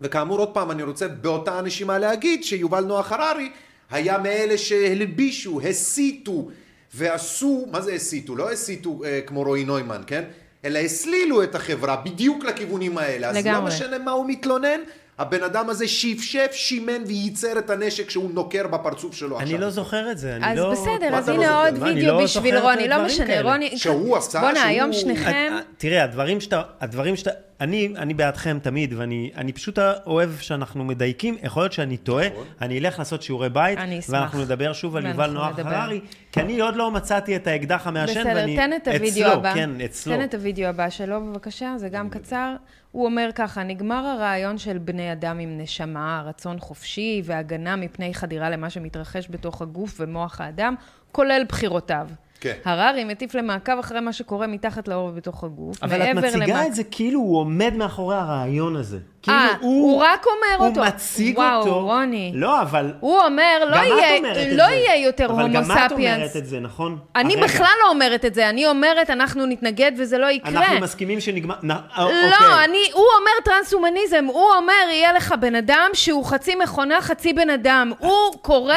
וכאמור, 0.00 0.38
עוד 0.38 0.54
פעם, 0.54 0.70
אני 0.70 0.82
רוצה 0.82 1.08
באותה 1.08 1.58
הנשימה 1.58 1.98
להגיד 1.98 2.44
שיובל 2.44 2.84
נוח 2.84 3.12
הררי 3.12 3.50
היה 3.90 4.18
מאלה 4.18 4.58
שהלבישו, 4.58 5.60
הסיתו 5.60 6.48
ועשו, 6.96 7.66
מה 7.70 7.80
זה 7.80 7.92
הסיתו? 7.92 8.36
לא 8.36 8.52
הסיתו 8.52 9.00
אה, 9.04 9.20
כמו 9.26 9.42
רועי 9.42 9.64
נוימן, 9.64 10.02
כן? 10.06 10.24
אלא 10.64 10.78
הסלילו 10.78 11.42
את 11.42 11.54
החברה 11.54 11.96
בדיוק 11.96 12.44
לכיוונים 12.44 12.98
האלה. 12.98 13.28
אז 13.28 13.34
לא 13.34 13.40
לגמרי. 13.40 13.68
משנה 13.68 13.98
מה 13.98 14.10
הוא 14.10 14.26
מתלונן, 14.28 14.80
הבן 15.18 15.42
אדם 15.42 15.70
הזה 15.70 15.88
שפשף, 15.88 16.50
שימן 16.52 17.02
וייצר 17.06 17.58
את 17.58 17.70
הנשק 17.70 18.10
שהוא 18.10 18.30
נוקר 18.34 18.66
בפרצוף 18.66 19.14
שלו 19.14 19.36
עכשיו. 19.36 19.50
אני 19.54 19.58
לא 19.58 19.70
זוכר 19.70 20.10
את 20.10 20.18
זה, 20.18 20.36
אני 20.36 20.52
אז 20.52 20.58
לא... 20.58 20.72
בסדר, 20.72 21.14
אז 21.14 21.24
אתה 21.28 21.32
לא 21.32 21.42
הנה 21.42 21.46
זוכר? 21.46 21.64
עוד 21.64 21.96
וידאו 21.96 22.14
לא 22.18 22.24
בשביל 22.24 22.58
רוני, 22.58 22.88
לא 22.88 23.04
משנה, 23.04 23.26
כאלה. 23.26 23.52
רוני... 23.52 23.78
שהוא 23.78 24.16
עשה, 24.16 24.40
בואנה, 24.40 24.54
שהוא- 24.54 24.66
היום 24.68 24.92
שניכם... 24.92 25.52
את- 25.58 25.62
את- 25.62 25.74
תראה, 25.78 26.04
הדברים 26.04 26.40
שאתה, 26.40 26.62
הדברים 26.80 27.16
שאתה, 27.16 27.30
אני, 27.60 27.94
אני 27.96 28.14
בעדכם 28.14 28.58
תמיד, 28.62 28.94
ואני 28.96 29.30
אני 29.36 29.52
פשוט 29.52 29.78
אוהב 30.06 30.30
שאנחנו 30.40 30.84
מדייקים, 30.84 31.36
יכול 31.42 31.62
להיות 31.62 31.72
שאני 31.72 31.96
טועה, 31.96 32.26
אני 32.60 32.78
אלך 32.78 32.98
לעשות 32.98 33.22
שיעורי 33.22 33.48
בית. 33.48 33.78
ואנחנו 34.08 34.42
נדבר 34.42 34.72
שוב 34.72 34.96
על 34.96 35.06
יובל 35.06 35.30
נוח. 35.30 35.58
הררי, 35.58 36.00
כי 36.32 36.40
אני 36.40 36.60
עוד 36.60 36.76
לא 36.76 36.90
מצאתי 36.90 37.36
את 37.36 37.46
האקדח 37.46 37.86
המעשן, 37.86 38.20
בסדר, 38.20 38.32
ואני... 38.34 38.56
תן 38.56 38.70
את 38.76 38.88
הוידאו 38.88 39.32
אצלו. 39.32 39.42
כן, 39.54 39.70
אצלו. 39.84 40.16
תן 40.16 40.24
את 40.24 40.34
הוידאו 40.34 40.66
הבא 40.66 40.90
שלו, 40.90 41.20
בבקשה, 41.20 41.74
זה 41.76 41.88
גם 41.88 42.10
קצר. 42.10 42.54
הוא 42.94 43.04
אומר 43.04 43.30
ככה, 43.34 43.62
נגמר 43.62 44.06
הרעיון 44.06 44.58
של 44.58 44.78
בני 44.78 45.12
אדם 45.12 45.38
עם 45.38 45.58
נשמה, 45.58 46.22
רצון 46.26 46.58
חופשי 46.58 47.22
והגנה 47.24 47.76
מפני 47.76 48.14
חדירה 48.14 48.50
למה 48.50 48.70
שמתרחש 48.70 49.26
בתוך 49.30 49.62
הגוף 49.62 49.96
ומוח 50.00 50.40
האדם, 50.40 50.74
כולל 51.12 51.42
בחירותיו. 51.48 52.08
כן. 52.40 52.54
הררי 52.64 53.04
מטיף 53.04 53.34
למעקב 53.34 53.78
אחרי 53.80 54.00
מה 54.00 54.12
שקורה 54.12 54.46
מתחת 54.46 54.88
לעור 54.88 55.08
ובתוך 55.08 55.44
הגוף. 55.44 55.82
אבל 55.82 56.02
את 56.02 56.16
מציגה 56.16 56.46
למע- 56.46 56.66
את 56.66 56.74
זה 56.74 56.84
כאילו 56.84 57.20
הוא 57.20 57.38
עומד 57.38 57.72
מאחורי 57.76 58.16
הרעיון 58.16 58.76
הזה. 58.76 58.98
כאילו 59.24 59.36
אה, 59.38 59.54
הוא 59.60 60.02
רק 60.02 60.26
אומר 60.26 60.68
אותו. 60.68 60.80
הוא 60.80 60.86
מציג 60.88 61.38
וואו, 61.38 61.58
אותו. 61.60 61.80
רוני. 61.80 62.32
לא, 62.34 62.62
אבל... 62.62 62.92
הוא 63.00 63.18
אומר, 63.20 63.58
לא 63.70 63.76
יהיה, 63.76 64.20
לא. 64.54 64.62
יהיה 64.62 64.96
יותר 64.96 65.26
אבל 65.30 65.42
הומו 65.42 65.54
גם 65.54 65.62
את 65.62 65.90
ספיאנס. 65.92 66.16
אומרת 66.18 66.36
את 66.36 66.46
זה, 66.46 66.60
נכון? 66.60 66.98
אני 67.16 67.34
הרגע. 67.34 67.46
בכלל 67.46 67.72
לא 67.84 67.88
אומרת 67.88 68.24
את 68.24 68.34
זה, 68.34 68.48
אני 68.48 68.66
אומרת, 68.66 69.10
אנחנו 69.10 69.46
נתנגד 69.46 69.92
וזה 69.98 70.18
לא 70.18 70.26
יקרה. 70.26 70.50
אנחנו 70.50 70.80
מסכימים 70.80 71.20
שנגמר... 71.20 71.54
נ- 71.62 71.70
אה, 71.70 71.76
לא, 71.96 72.04
אוקיי. 72.04 72.64
אני, 72.64 72.78
הוא 72.92 73.04
אומר 73.20 73.30
טרנס-הומניזם, 73.44 74.24
הוא 74.28 74.46
אומר, 74.58 74.72
יהיה 74.90 75.12
לך 75.12 75.34
בן 75.40 75.54
אדם 75.54 75.88
שהוא 75.92 76.24
חצי 76.24 76.54
מכונה, 76.54 77.00
חצי 77.00 77.32
בן 77.32 77.50
אדם. 77.50 77.92
הוא 77.98 78.12
קורא 78.42 78.74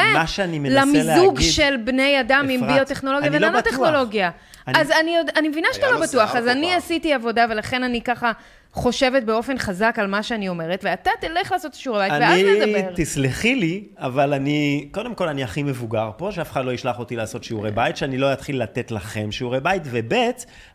למיזוג 0.70 1.34
להגיד- 1.34 1.52
של 1.52 1.76
בני 1.84 2.20
אדם 2.20 2.46
עם 2.50 2.64
אפרת, 2.64 2.74
ביוטכנולוגיה 2.76 3.30
לא 3.30 3.46
וננו-טכנולוגיה. 3.46 4.30
אני- 4.68 4.80
אז 4.80 4.90
אני, 4.90 5.16
אני 5.36 5.48
מבינה 5.48 5.68
שאתה 5.72 5.86
לא 5.86 5.92
לו 5.92 6.00
בטוח, 6.00 6.36
אז 6.36 6.48
אני. 6.48 6.74
עשיתי 6.74 7.12
עבודה 7.14 7.46
ולכן 7.50 7.82
אני 7.82 8.00
ככה 8.02 8.32
חושבת 8.78 9.22
באופן 9.22 9.58
חזק 9.58 9.96
על 9.98 10.06
מה 10.06 10.22
שאני 10.22 10.48
אומרת, 10.48 10.80
ואתה 10.84 11.10
תלך 11.20 11.52
לעשות 11.52 11.74
שיעורי 11.74 12.08
בית 12.08 12.20
ואז 12.20 12.40
אני, 12.40 12.76
נדבר. 12.76 12.90
תסלחי 12.94 13.54
לי, 13.54 13.84
אבל 13.96 14.34
אני, 14.34 14.88
קודם 14.90 15.14
כל 15.14 15.28
אני 15.28 15.44
הכי 15.44 15.62
מבוגר 15.62 16.10
פה, 16.16 16.32
שאף 16.32 16.52
אחד 16.52 16.64
לא 16.64 16.72
ישלח 16.72 16.98
אותי 16.98 17.16
לעשות 17.16 17.44
שיעורי 17.44 17.70
בית, 17.70 17.96
שאני 17.96 18.18
לא 18.18 18.32
אתחיל 18.32 18.62
לתת 18.62 18.90
לכם 18.90 19.32
שיעורי 19.32 19.60
בית, 19.60 19.82
וב', 19.84 20.12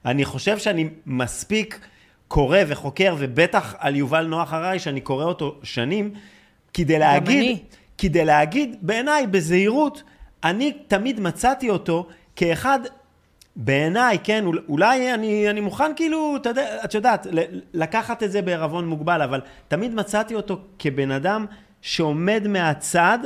אני 0.05 0.25
חושב 0.25 0.57
שאני 0.57 0.89
מספיק 1.05 1.79
קורא 2.27 2.59
וחוקר, 2.67 3.15
ובטח 3.19 3.75
על 3.79 3.95
יובל 3.95 4.25
נוח 4.25 4.53
הררי, 4.53 4.79
שאני 4.79 5.01
קורא 5.01 5.25
אותו 5.25 5.59
שנים, 5.63 6.13
כדי 6.73 6.99
להגיד, 6.99 7.39
אני. 7.39 7.59
כדי 7.97 8.25
להגיד, 8.25 8.75
בעיניי, 8.81 9.27
בזהירות, 9.27 10.03
אני 10.43 10.73
תמיד 10.87 11.19
מצאתי 11.19 11.69
אותו 11.69 12.07
כאחד 12.35 12.79
בעיניי, 13.55 14.17
כן, 14.23 14.45
אול- 14.45 14.63
אולי 14.69 15.13
אני, 15.13 15.49
אני 15.49 15.61
מוכן 15.61 15.91
כאילו, 15.95 16.35
יודע, 16.49 16.85
את 16.85 16.93
יודעת, 16.93 17.27
לקחת 17.73 18.23
את 18.23 18.31
זה 18.31 18.41
בערבון 18.41 18.87
מוגבל, 18.87 19.21
אבל 19.21 19.41
תמיד 19.67 19.95
מצאתי 19.95 20.35
אותו 20.35 20.57
כבן 20.79 21.11
אדם 21.11 21.45
שעומד 21.81 22.47
מהצד 22.47 23.19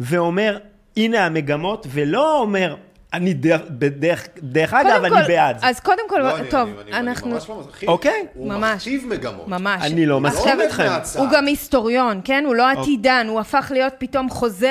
ואומר, 0.00 0.58
הנה 0.96 1.26
המגמות, 1.26 1.86
ולא 1.90 2.38
אומר, 2.40 2.76
אני 3.12 3.34
דרך, 3.34 3.60
בדרך, 3.70 4.26
דרך 4.42 4.74
אגב, 4.74 4.90
קודם 4.90 5.04
אני 5.04 5.22
כל- 5.22 5.28
בעד. 5.28 5.56
אז 5.62 5.80
קודם 5.80 6.02
כל, 6.08 6.18
לא, 6.18 6.36
אני- 6.36 6.48
טוב, 6.48 6.68
אני- 6.68 6.82
אני- 6.82 6.92
אני 7.00 7.08
אנחנו... 7.10 7.30
ממש 7.30 7.48
ממש- 7.48 7.66
אחי, 7.70 7.86
אוקיי. 7.86 8.26
הוא 8.34 8.48
ממש. 8.48 8.76
מכתיב 8.76 9.06
מגמות. 9.08 9.48
ממש. 9.48 9.82
אני 9.84 10.06
לא 10.06 10.20
מסכים 10.20 10.60
איתכם. 10.60 10.88
הוא 11.16 11.26
גם 11.32 11.46
היסטוריון, 11.46 12.20
כן? 12.24 12.44
הוא 12.46 12.54
לא 12.54 12.70
עתידן, 12.70 13.26
הוא 13.28 13.40
הפך 13.40 13.70
להיות 13.74 13.92
פתאום 13.98 14.30
חוזה 14.30 14.70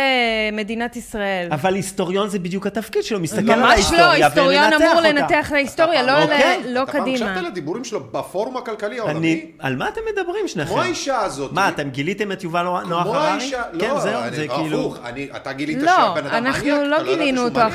מדינת 0.54 0.96
ישראל. 0.96 1.48
אבל 1.52 1.74
היסטוריון 1.76 2.30
זה 2.30 2.40
בדיוק 2.40 2.68
התפקיד 2.68 3.04
שלו, 3.04 3.20
מסתכל 3.20 3.52
על 3.52 3.60
ממש 3.60 3.62
לא, 3.62 3.70
ההיסטוריה 3.70 4.12
היסטוריון 4.26 4.64
ומנתח 4.64 4.82
אמור 4.86 4.96
אותה. 4.96 5.12
לנתח 5.12 5.48
את 5.48 5.54
ההיסטוריה, 5.54 6.04
לא 6.04 6.22
אוקיי. 6.24 6.62
לא 6.68 6.84
אתה 6.84 6.92
פעם 6.92 7.02
קדימה. 7.02 7.32
הקשבת 7.32 7.44
לדיבורים 7.52 7.84
שלו 7.84 8.00
בפורום 8.12 8.58
הכלכלי 8.58 8.90
אני, 8.90 9.00
העולמי? 9.00 9.46
על 9.60 9.76
מה 9.76 9.88
אתם 9.90 10.02
מדברים 10.14 10.48
שניכם? 10.48 10.70
כמו 10.74 10.82
האישה 10.82 11.20
הזאת. 11.20 11.52
מה, 11.54 11.70
אתם 11.70 11.90
גיליתם 11.90 12.32
את 12.32 12.44
יובל 12.44 12.64
נוח 12.64 12.84
כמו 12.84 13.16
הררי? 13.16 13.28
האישה, 13.28 13.62
כן, 13.80 13.90
לא, 13.90 14.00
זהו, 14.00 14.22
אני- 14.22 14.36
זה 14.36 14.44
הפוך, 14.46 14.58
כאילו... 14.60 14.96
אני- 15.06 15.28
אתה 15.36 15.54
גילית 15.54 15.78
לא, 15.82 15.92
שהבן 15.92 16.26
אדם 16.28 16.46
אנחנו 16.46 16.64
מניאק, 16.68 16.82
לא 16.88 16.96
אתה 16.96 17.04
ידעת 17.04 17.18
גילינו 17.18 17.38
שהוא 17.38 17.50
אותו 17.50 17.60
מניאק? 17.60 17.74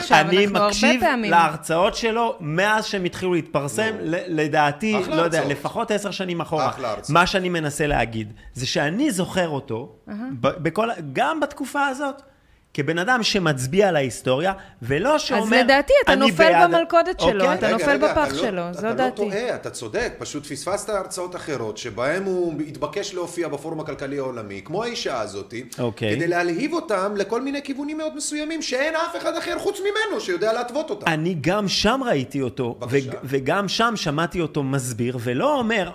מקשיב. 0.62 1.00
להרצאות 1.30 1.94
שלו 1.94 2.36
מאז 2.40 2.84
שהם 2.84 3.04
התחילו 3.04 3.34
להתפרסם, 3.34 3.90
ל- 4.00 4.40
לדעתי, 4.42 4.96
לא 5.08 5.22
יודע. 5.22 5.44
לפחות 5.48 5.90
עשר 5.90 6.10
שנים 6.10 6.40
אחורה. 6.40 6.68
אחלה 6.68 6.90
הרצאות. 6.90 7.10
מה 7.10 7.26
שאני 7.26 7.48
מנסה 7.48 7.86
להגיד, 7.86 8.32
זה 8.54 8.66
שאני 8.66 9.10
זוכר 9.10 9.48
אותו, 9.48 9.92
בכל, 10.40 10.88
גם 11.12 11.40
בתקופה 11.40 11.86
הזאת, 11.86 12.22
כבן 12.74 12.98
אדם 12.98 13.22
שמצביע 13.22 13.88
על 13.88 13.96
ההיסטוריה, 13.96 14.52
ולא 14.82 15.18
שאומר, 15.18 15.42
אז 15.56 15.64
לדעתי 15.64 15.92
אתה 16.04 16.12
"אני 16.12 16.20
נופל 16.30 16.52
בעד-" 16.52 16.70
במלכודת 16.70 17.20
שלו, 17.20 17.44
אוקיי? 17.44 17.54
אתה 17.58 17.66
רגע, 17.66 17.76
נופל 17.76 17.90
רגע, 17.90 18.12
בפח 18.12 18.26
אתה 18.26 18.34
לא- 18.36 18.42
שלו, 18.42 18.62
זו 18.72 18.78
אתה 18.78 18.88
לא 18.88 18.94
דעתי. 18.94 19.16
טועה, 19.16 19.54
אתה 19.54 19.70
צודק, 19.70 20.12
פשוט 20.18 20.46
פספסת 20.46 20.88
הרצאות 20.88 21.36
אחרות 21.36 21.78
שבהן 21.78 22.24
הוא 22.24 22.54
התבקש 22.68 23.14
להופיע 23.14 23.48
בפורום 23.48 23.80
הכלכלי 23.80 24.18
העולמי, 24.18 24.60
כמו 24.64 24.82
האישה 24.84 25.20
הזאת, 25.20 25.54
אוקיי. 25.78 26.16
כדי 26.16 26.26
להלהיב 26.26 26.72
אותם 26.72 27.14
לכל 27.16 27.42
מיני 27.42 27.62
כיוונים 27.62 27.98
מאוד 27.98 28.16
מסוימים, 28.16 28.62
שאין 28.62 28.94
אף 28.96 29.16
אחד 29.16 29.36
אחר 29.36 29.58
חוץ 29.58 29.80
ממנו 29.80 30.20
שיודע 30.20 30.52
להתוות 30.52 30.90
אותם. 30.90 31.06
אני 31.06 31.36
גם 31.40 31.68
שם 31.68 32.00
ראיתי 32.06 32.42
אותו, 32.42 32.76
בבקשה. 32.80 33.10
ו- 33.10 33.14
וגם 33.24 33.68
שם 33.68 33.92
שמעתי 33.96 34.40
אותו 34.40 34.62
מסביר, 34.62 35.18
ולא 35.20 35.58
אומר, 35.58 35.90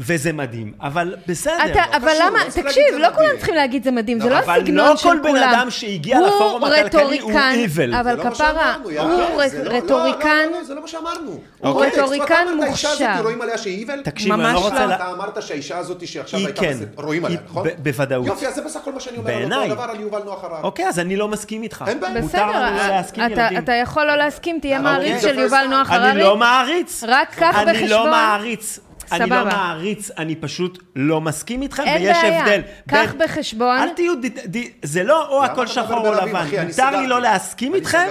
וזה 0.00 0.32
מדהים, 0.32 0.72
אבל 0.82 1.14
בסדר. 1.26 1.52
אתה, 1.72 1.82
אבל 1.96 2.08
קשור, 2.12 2.26
למה, 2.26 2.38
לא 2.44 2.50
תקשיב, 2.62 2.82
לא 2.98 3.08
כולם. 3.14 3.28
צריכים 3.36 3.54
להגיד 3.54 3.84
זה 3.84 3.90
מדהים, 3.90 4.20
זה 4.20 4.28
לא 4.30 4.38
אבל 4.38 4.60
הסגנון 4.60 4.86
לא 4.88 4.96
של 4.96 5.08
כל 5.08 5.18
כולם. 5.22 5.34
בן 5.34 5.48
אדם 5.48 5.70
שהגיע 5.70 6.20
לפורום 6.20 6.64
הכלכלי 6.64 6.80
הוא 7.18 7.30
רטוריקן, 7.32 7.54
evil. 7.92 8.00
אבל 8.00 8.14
לא 8.14 8.30
כפרה, 8.30 8.74
הוא 8.82 8.92
לא- 8.92 9.04
לא, 9.08 9.42
רטוריקן, 9.64 10.28
לא, 10.28 10.52
לא, 10.52 10.58
לא, 10.58 10.64
זה 10.64 10.74
לא 10.74 10.80
מה 10.80 10.88
שאמרנו. 10.88 11.30
הוא 11.30 11.40
אוקיי, 11.62 11.90
רטוריקן 11.90 12.46
מוכשר. 12.56 12.94
רואים 13.22 13.42
עליה 13.42 13.58
שהיא 13.58 13.78
evil? 13.78 14.02
תקשיב, 14.02 14.32
אני 14.32 14.42
לא 14.54 14.58
רוצה... 14.58 14.80
לא. 14.80 14.86
לה- 14.86 14.94
אתה 14.96 15.10
אמרת 15.12 15.42
שהאישה 15.42 15.78
הזאת 15.78 16.06
שעכשיו 16.08 16.38
היא 16.38 16.46
הייתה 16.46 16.60
כן. 16.60 16.72
בסרט, 16.76 16.88
רואים 17.04 17.24
עליה, 17.24 17.38
היא 17.38 17.46
נכון? 17.50 17.66
בוודאות. 17.78 18.26
יופי, 18.26 18.46
אז 18.46 18.54
זה 18.54 18.62
בסך 18.62 18.80
הכל 18.80 18.92
מה 18.92 19.00
שאני 19.00 19.16
אומר 19.18 19.32
על 19.36 19.42
אותו. 19.52 19.62
הדבר 19.72 19.82
על 19.82 20.00
יובל 20.00 20.22
נוח 20.24 20.44
הררי. 20.44 20.62
אוקיי, 20.62 20.88
אז 20.88 20.98
אני 20.98 21.16
לא 21.16 21.28
מסכים 21.28 21.62
איתך. 21.62 21.84
אין 21.88 22.00
בעיה. 22.00 22.14
לא 22.14 22.20
בסדר, 22.20 22.88
להסכים 22.88 23.24
אתה- 23.58 23.72
יכול 23.74 24.04
לא 24.04 24.16
להסכים, 24.16 24.58
תהיה 24.60 24.78
אוקיי. 24.78 24.92
מעריץ 24.92 25.22
של 25.22 25.38
יובל. 25.38 25.66
נוח 25.70 25.90
הררי. 25.90 26.10
אני 26.10 26.20
לא 26.20 26.36
מעריץ. 26.36 27.04
רק 27.08 27.34
קח 27.34 27.56
אני 27.56 27.72
בחשבון. 27.72 27.88
לא 27.90 28.10
מעריץ. 28.10 28.78
אני 29.12 29.20
לא 29.20 29.36
סבבה. 29.36 29.44
מעריץ, 29.44 30.10
אני 30.18 30.34
פשוט 30.36 30.82
לא 30.96 31.20
מסכים 31.20 31.62
איתכם, 31.62 31.82
אין 31.86 32.02
ויש 32.02 32.16
בעיה. 32.22 32.40
הבדל. 32.40 32.60
קח 32.88 33.12
בין- 33.18 33.28
בחשבון. 33.28 33.78
אל 33.78 33.88
תהיו, 33.88 34.14
ד- 34.14 34.56
ד- 34.56 34.62
זה 34.82 35.02
לא 35.02 35.28
או 35.28 35.44
הכל 35.44 35.66
שחור 35.66 36.08
או 36.08 36.12
לבן. 36.14 36.46
מותר 36.66 37.00
לי. 37.00 37.06
לא 37.06 37.20
להסכים 37.20 37.74
איתכם. 37.74 38.08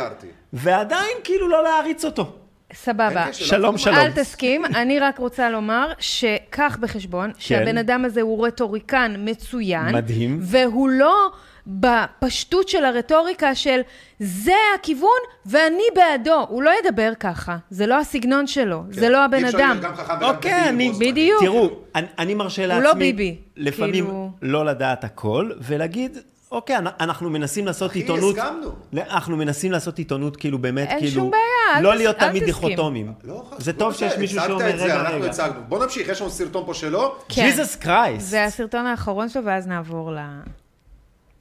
ועדיין 0.54 1.18
כאילו 1.24 1.48
לא 1.50 1.64
להעריץ 1.64 2.06
אותו. 2.06 2.34
סבבה. 2.74 3.08
אין 3.24 3.30
קשר, 3.32 3.46
שלום, 3.46 3.72
לא- 3.76 3.78
שלום. 3.78 3.96
אל 3.96 4.12
תסכים, 4.12 4.66
אני 4.66 5.00
רק 5.00 5.18
רוצה 5.18 5.50
לומר 5.50 5.92
שקח 6.00 6.78
בחשבון 6.82 7.32
שהבן 7.38 7.78
אדם 7.78 8.06
הזה 8.06 8.22
הוא 8.22 8.48
רטוריקן 8.48 9.16
מצוין. 9.20 9.96
מדהים. 9.96 10.40
והוא 10.42 10.90
לא 10.90 11.32
בפשטות 11.68 12.70
של 12.70 12.86
הרטוריקה 12.86 13.56
של 13.56 13.80
זה 14.20 14.52
הכיוון 14.76 15.10
ואני 15.46 15.84
בעדו. 15.96 16.46
הוא 16.50 16.64
לא 16.64 16.72
ידבר 16.86 17.12
ככה, 17.20 17.58
זה 17.70 17.88
לא 17.88 18.00
הסגנון 18.00 18.48
שלו, 18.48 18.84
זה 18.92 19.10
לא 19.10 19.26
הבן 19.26 19.38
אי 19.44 19.50
אפשר 19.50 19.58
אדם. 19.58 19.80
אוקיי. 20.22 20.62
בו 20.62 20.68
זמנית. 20.70 20.94
בדיוק. 21.00 21.42
תראו, 21.44 21.70
אני, 21.96 22.08
אני 22.20 22.34
מרשה 22.34 22.62
הוא 22.62 22.68
לעצמי... 22.68 22.84
לא 22.88 22.94
ביבי. 22.94 23.38
לפעמים 23.58 24.06
כאילו- 24.06 24.32
לא 24.42 24.66
לדעת 24.66 25.04
הכל, 25.04 25.52
ולהגיד, 25.62 26.18
אוקיי, 26.52 26.78
אנ- 26.78 26.88
אנחנו 27.00 27.30
מנסים 27.30 27.66
לעשות 27.66 27.92
אחי, 27.92 28.00
עיתונות... 28.00 28.38
הסכמנו. 28.38 28.70
לא, 28.94 29.02
אנחנו 29.10 29.38
מנסים 29.38 29.72
לעשות 29.72 29.98
עיתונות 29.98 30.38
כאילו 30.38 30.58
באמת, 30.58 30.88
אין 30.90 31.00
כאילו... 31.00 31.12
שום 31.14 31.32
בעיה, 31.32 31.78
אל 31.78 31.84
לא 31.84 31.92
תס- 31.92 31.98
להיות 31.98 32.16
אל 32.24 32.30
תמיד 32.30 32.44
תסכים. 32.44 32.68
דיכוטומיים. 32.70 33.14
לא, 33.24 33.44
זה 33.58 33.72
לא 33.72 33.78
טוב 33.78 33.90
משנה, 33.94 34.10
שיש 34.10 34.20
מישהו 34.20 34.38
הצגת 34.40 34.50
שאומר, 34.50 34.70
את 34.70 34.78
זה, 34.80 34.84
רגע, 34.86 35.02
אנחנו 35.02 35.16
רגע. 35.18 35.26
הצגנו. 35.30 35.60
בוא 35.68 35.84
נמשיך, 35.84 36.08
יש 36.10 36.22
לנו 36.22 36.30
סרטון 36.30 36.64
פה 36.66 36.74
שלו. 36.74 37.16
כן. 37.30 37.42
ג'יזוס 37.42 37.76
קרייסט. 37.76 38.28
זה 38.28 38.44
הסרטון 38.46 38.86
האחרון 38.86 39.30
שלו 39.30 39.46
ואז 39.46 39.68
נעבור 39.68 40.12
ל... 40.12 40.18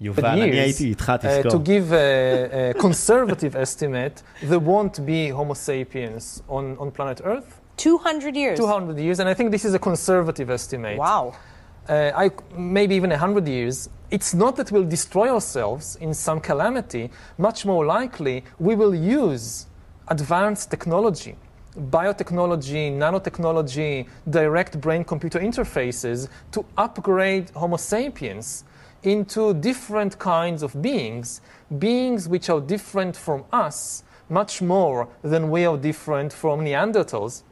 יובל, 0.02 0.26
אני 0.26 0.52
years, 0.52 0.56
הייתי 0.56 0.86
איתך, 0.86 1.12
uh, 1.20 1.24
to 1.24 1.48
תזכור. 1.48 1.64
give 1.64 1.92
a, 1.92 2.80
a 2.80 2.82
conservative 2.82 3.56
estimate, 3.56 4.24
there 4.50 4.60
won't 4.60 5.06
be 5.06 5.30
Homo 5.30 5.54
sapiens 5.54 6.42
on, 6.50 6.76
on 6.80 6.92
planet 6.92 7.22
Earth. 7.24 7.62
200 7.78 8.36
years. 8.36 8.58
200 8.60 9.00
years, 9.00 9.20
and 9.20 9.30
I 9.30 9.34
think 9.34 9.52
this 9.52 9.66
is 9.66 9.74
a 9.74 9.80
conservative 9.80 10.50
estimate. 10.50 10.98
Wow. 10.98 11.34
Uh, 11.88 12.12
I, 12.16 12.30
maybe 12.56 12.96
even 12.96 13.10
100 13.10 13.48
years. 13.48 13.90
It's 14.12 14.34
not 14.34 14.56
that 14.58 14.72
we'll 14.72 14.90
destroy 14.98 15.30
ourselves 15.30 15.98
in 16.02 16.14
some 16.14 16.40
calamity. 16.40 17.10
Much 17.38 17.66
more 17.66 17.86
likely, 17.86 18.44
we 18.60 18.76
will 18.76 18.94
use 18.94 19.68
advanced 20.08 20.70
technology, 20.70 21.36
biotechnology, 21.90 22.84
nanotechnology, 23.04 24.08
direct 24.30 24.82
brain 24.82 25.04
computer 25.04 25.40
interfaces 25.40 26.28
to 26.52 26.66
upgrade 26.78 27.50
Homo 27.52 27.78
sapiens 27.78 28.65
into 29.07 29.55
different 29.55 30.19
kinds 30.19 30.63
of 30.63 30.83
beings, 30.83 31.41
beings 31.79 32.29
which 32.29 32.51
are 32.51 32.61
different 32.61 33.17
from 33.17 33.45
us 33.53 34.03
much 34.29 34.61
more 34.61 35.09
than 35.23 35.49
we 35.51 35.65
are 35.65 35.77
different 35.77 36.33
from 36.33 36.61
Neanderthals, 36.61 37.43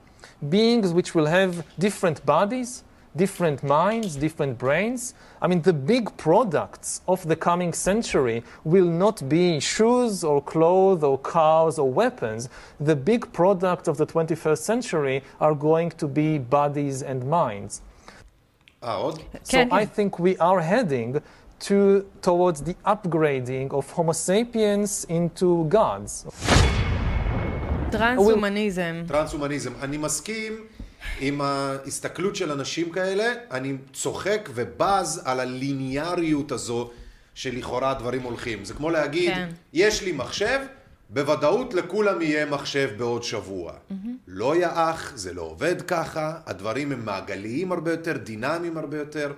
beings 0.49 0.93
which 0.93 1.15
will 1.15 1.27
have 1.27 1.65
different 1.79 2.27
bodies, 2.27 2.83
different 3.15 3.63
minds, 3.63 4.17
different 4.17 4.59
brains. 4.59 5.15
I 5.41 5.47
mean, 5.47 5.63
the 5.63 5.73
big 5.73 6.17
products 6.17 7.01
of 7.07 7.27
the 7.29 7.37
coming 7.37 7.73
century 7.73 8.43
will 8.65 8.91
not 9.05 9.29
be 9.29 9.61
shoes 9.61 10.25
or 10.25 10.43
clothes 10.43 11.05
or 11.05 11.19
cars 11.19 11.79
or 11.79 11.89
weapons. 11.91 12.49
The 12.81 12.97
big 12.97 13.33
product 13.33 13.87
of 13.87 13.97
the 13.97 14.07
21st 14.07 14.59
century 14.59 15.23
are 15.41 15.55
going 15.55 15.91
to 15.91 16.09
be 16.09 16.39
bodies 16.39 17.03
and 17.03 17.25
minds. 17.29 17.83
Oh. 18.83 19.17
So 19.45 19.67
I 19.71 19.87
think 19.87 20.19
we 20.19 20.37
are 20.39 20.61
heading 20.61 21.23
to, 21.61 22.05
towards 22.23 22.63
the 22.63 22.75
upgrading 22.87 23.73
of 23.73 23.91
Homo 23.91 24.13
sapiens 24.13 25.07
into 25.09 25.69
gods. 25.69 26.27
טרנס-הומניזם. 27.91 29.03
טרנס-הומניזם. 29.09 29.73
אני 29.83 29.97
מסכים 29.97 30.53
עם 31.21 31.41
ההסתכלות 31.41 32.37
של 32.37 32.53
אנשים 32.53 32.91
כאלה, 32.91 33.33
אני 33.51 33.77
צוחק 33.93 34.49
ובז 34.55 35.23
על 35.25 35.41
הליניאריות 35.41 36.53
הזו 36.53 36.91
שלכאורה 37.35 37.91
הדברים 37.91 38.23
הולכים. 38.23 38.65
זה 38.65 38.75
כמו 38.75 38.91
להגיד, 38.91 39.35
כן. 39.35 39.49
יש 39.73 40.03
לי 40.03 40.13
מחשב, 40.13 40.61
בוודאות 41.11 41.75
לכולם 41.75 42.23
יהיה 42.23 42.47
מחשב 42.47 42.91
בעוד 42.97 43.23
שבוע. 43.23 43.73
לא 44.27 44.57
יאח, 44.57 45.13
זה 45.15 45.33
לא 45.33 45.43
עובד 45.43 45.83
ככה, 45.83 46.33
הדברים 46.47 46.93
הם 46.93 47.05
מעגליים 47.05 47.73
הרבה 47.73 47.91
יותר, 47.91 48.17
דינמיים 48.17 48.79
הרבה 48.79 48.99
יותר. 48.99 49.33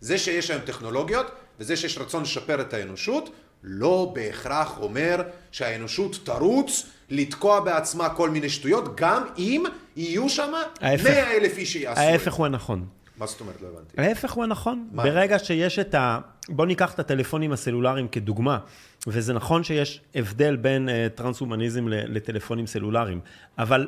זה 0.00 0.18
שיש 0.18 0.50
היום 0.50 0.62
טכנולוגיות, 0.62 1.30
וזה 1.60 1.76
שיש 1.76 1.98
רצון 1.98 2.22
לשפר 2.22 2.60
את 2.60 2.74
האנושות, 2.74 3.30
לא 3.62 4.12
בהכרח 4.14 4.78
אומר 4.78 5.22
שהאנושות 5.52 6.18
תרוץ 6.24 6.86
לתקוע 7.10 7.60
בעצמה 7.60 8.08
כל 8.08 8.30
מיני 8.30 8.48
שטויות, 8.48 8.96
גם 8.96 9.22
אם 9.38 9.64
יהיו 9.96 10.28
שם 10.28 10.52
ההפך. 10.80 11.04
מאה 11.04 11.36
אלף 11.36 11.58
איש 11.58 11.72
שיעשו 11.72 12.00
את 12.00 12.06
זה. 12.06 12.12
ההפך 12.12 12.32
הוא 12.32 12.46
הנכון. 12.46 12.86
מה 13.16 13.26
זאת 13.26 13.40
אומרת? 13.40 13.56
לא 13.62 13.68
הבנתי. 13.68 14.08
ההפך 14.08 14.32
הוא 14.32 14.44
הנכון. 14.44 14.88
מה? 14.92 15.02
ברגע 15.02 15.38
שיש 15.38 15.78
את 15.78 15.94
ה... 15.94 16.18
בוא 16.48 16.66
ניקח 16.66 16.94
את 16.94 16.98
הטלפונים 16.98 17.52
הסלולריים 17.52 18.08
כדוגמה, 18.08 18.58
וזה 19.06 19.32
נכון 19.32 19.64
שיש 19.64 20.00
הבדל 20.14 20.56
בין 20.56 20.88
uh, 20.88 21.16
טרנס-הומניזם 21.16 21.88
לטלפונים 21.88 22.66
סלולריים, 22.66 23.20
אבל 23.58 23.86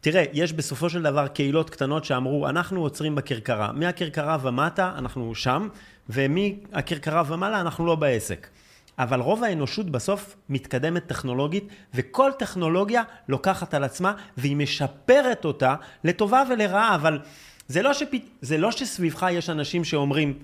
תראה, 0.00 0.24
יש 0.32 0.52
בסופו 0.52 0.90
של 0.90 1.02
דבר 1.02 1.28
קהילות 1.28 1.70
קטנות 1.70 2.04
שאמרו, 2.04 2.48
אנחנו 2.48 2.80
עוצרים 2.80 3.14
בכרכרה. 3.14 3.72
מהכרכרה 3.72 4.38
ומטה, 4.42 4.92
אנחנו 4.98 5.34
שם, 5.34 5.68
ומהכרכרה 6.08 7.22
ומעלה, 7.26 7.60
אנחנו 7.60 7.86
לא 7.86 7.94
בעסק. 7.94 8.46
אבל 8.98 9.20
רוב 9.20 9.44
האנושות 9.44 9.90
בסוף 9.90 10.36
מתקדמת 10.48 11.06
טכנולוגית, 11.06 11.64
וכל 11.94 12.30
טכנולוגיה 12.38 13.02
לוקחת 13.28 13.74
על 13.74 13.84
עצמה, 13.84 14.12
והיא 14.36 14.56
משפרת 14.56 15.44
אותה 15.44 15.74
לטובה 16.04 16.42
ולרעה, 16.50 16.94
אבל 16.94 17.18
זה 17.68 17.82
לא, 17.82 17.92
שפ... 17.92 18.08
זה 18.40 18.58
לא 18.58 18.70
שסביבך 18.70 19.26
יש 19.30 19.50
אנשים 19.50 19.84
שאומרים, 19.84 20.38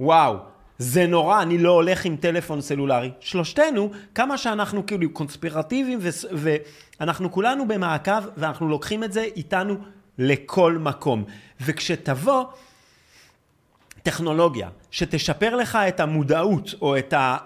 וואו, 0.00 0.36
זה 0.78 1.06
נורא, 1.06 1.42
אני 1.42 1.58
לא 1.58 1.70
הולך 1.70 2.04
עם 2.04 2.16
טלפון 2.16 2.60
סלולרי. 2.60 3.10
שלושתנו, 3.20 3.90
כמה 4.14 4.38
שאנחנו 4.38 4.86
כאילו 4.86 5.10
קונספירטיביים, 5.10 5.98
ו... 6.02 6.08
ואנחנו 7.00 7.32
כולנו 7.32 7.68
במעקב, 7.68 8.20
ואנחנו 8.36 8.68
לוקחים 8.68 9.04
את 9.04 9.12
זה 9.12 9.22
איתנו 9.36 9.76
לכל 10.18 10.78
מקום. 10.78 11.24
וכשתבוא 11.60 12.44
טכנולוגיה 14.02 14.68
שתשפר 14.90 15.56
לך 15.56 15.78
את 15.88 16.00
המודעות, 16.00 16.74
או 16.82 16.98
את 16.98 17.12
ה... 17.12 17.36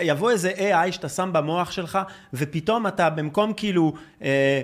יבוא 0.00 0.30
איזה 0.30 0.52
AI 0.56 0.92
שאתה 0.92 1.08
שם 1.08 1.30
במוח 1.32 1.70
שלך, 1.70 1.98
ופתאום 2.34 2.86
אתה 2.86 3.10
במקום 3.10 3.52
כאילו 3.52 3.92
אה, 4.22 4.60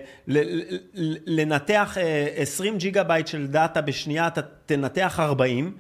לנתח 1.27 1.99
אה, 2.01 2.29
20 2.37 2.79
ג'יגה 2.79 3.03
בייט 3.03 3.27
של 3.27 3.47
data 3.47 3.81
בשנייה, 3.81 4.27
אתה 4.27 4.41
תנתח 4.67 5.21
40, 5.21 5.73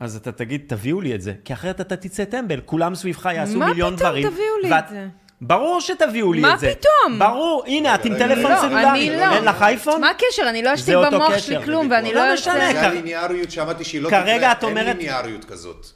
אז 0.00 0.16
אתה 0.16 0.32
תגיד, 0.32 0.62
תביאו 0.66 1.00
לי 1.00 1.14
את 1.14 1.20
זה, 1.22 1.32
כי 1.44 1.52
אחרת 1.52 1.80
אתה 1.80 1.96
תצא 1.96 2.24
טמבל, 2.24 2.60
כולם 2.64 2.94
סביבך 2.94 3.28
יעשו 3.34 3.58
מיליון 3.58 3.96
דברים. 3.96 4.24
מה 4.24 4.30
פתאום 4.30 4.34
תביאו 4.34 4.58
לי 4.62 4.72
ואת... 4.72 4.84
את 4.84 4.90
זה? 4.90 5.08
ברור 5.46 5.80
שתביאו 5.80 6.32
לי 6.32 6.40
מה 6.40 6.54
את 6.54 6.58
זה. 6.58 6.66
מה 6.68 6.72
פתאום? 6.74 7.18
ברור, 7.18 7.62
הנה, 7.66 7.94
את 7.94 8.04
עם 8.04 8.18
טלפון 8.18 8.52
לא, 8.52 8.56
סלולרי. 8.56 8.90
אני 8.90 9.10
לא. 9.10 9.34
אין 9.34 9.44
לך 9.44 9.62
אייפון? 9.62 10.00
מה 10.00 10.10
הקשר? 10.10 10.42
אני 10.48 10.62
לא 10.62 10.74
אשתיק 10.74 10.94
במוח. 10.94 11.38
שלי 11.38 11.62
כלום, 11.64 11.88
ואני 11.90 12.14
לא 12.14 12.26
לא 12.28 12.34
משנה. 12.34 12.72
זה 12.72 12.86
הליניאריות 12.86 13.50
שאמרתי 13.50 13.84
שהיא 13.84 14.02
לא 14.02 14.10
כרגע 14.10 14.36
תקרה. 14.38 14.52
את 14.52 14.64
אומרת- 14.64 14.86
אין 14.86 14.96
ליניאריות 14.96 15.44
כזאת. 15.44 15.86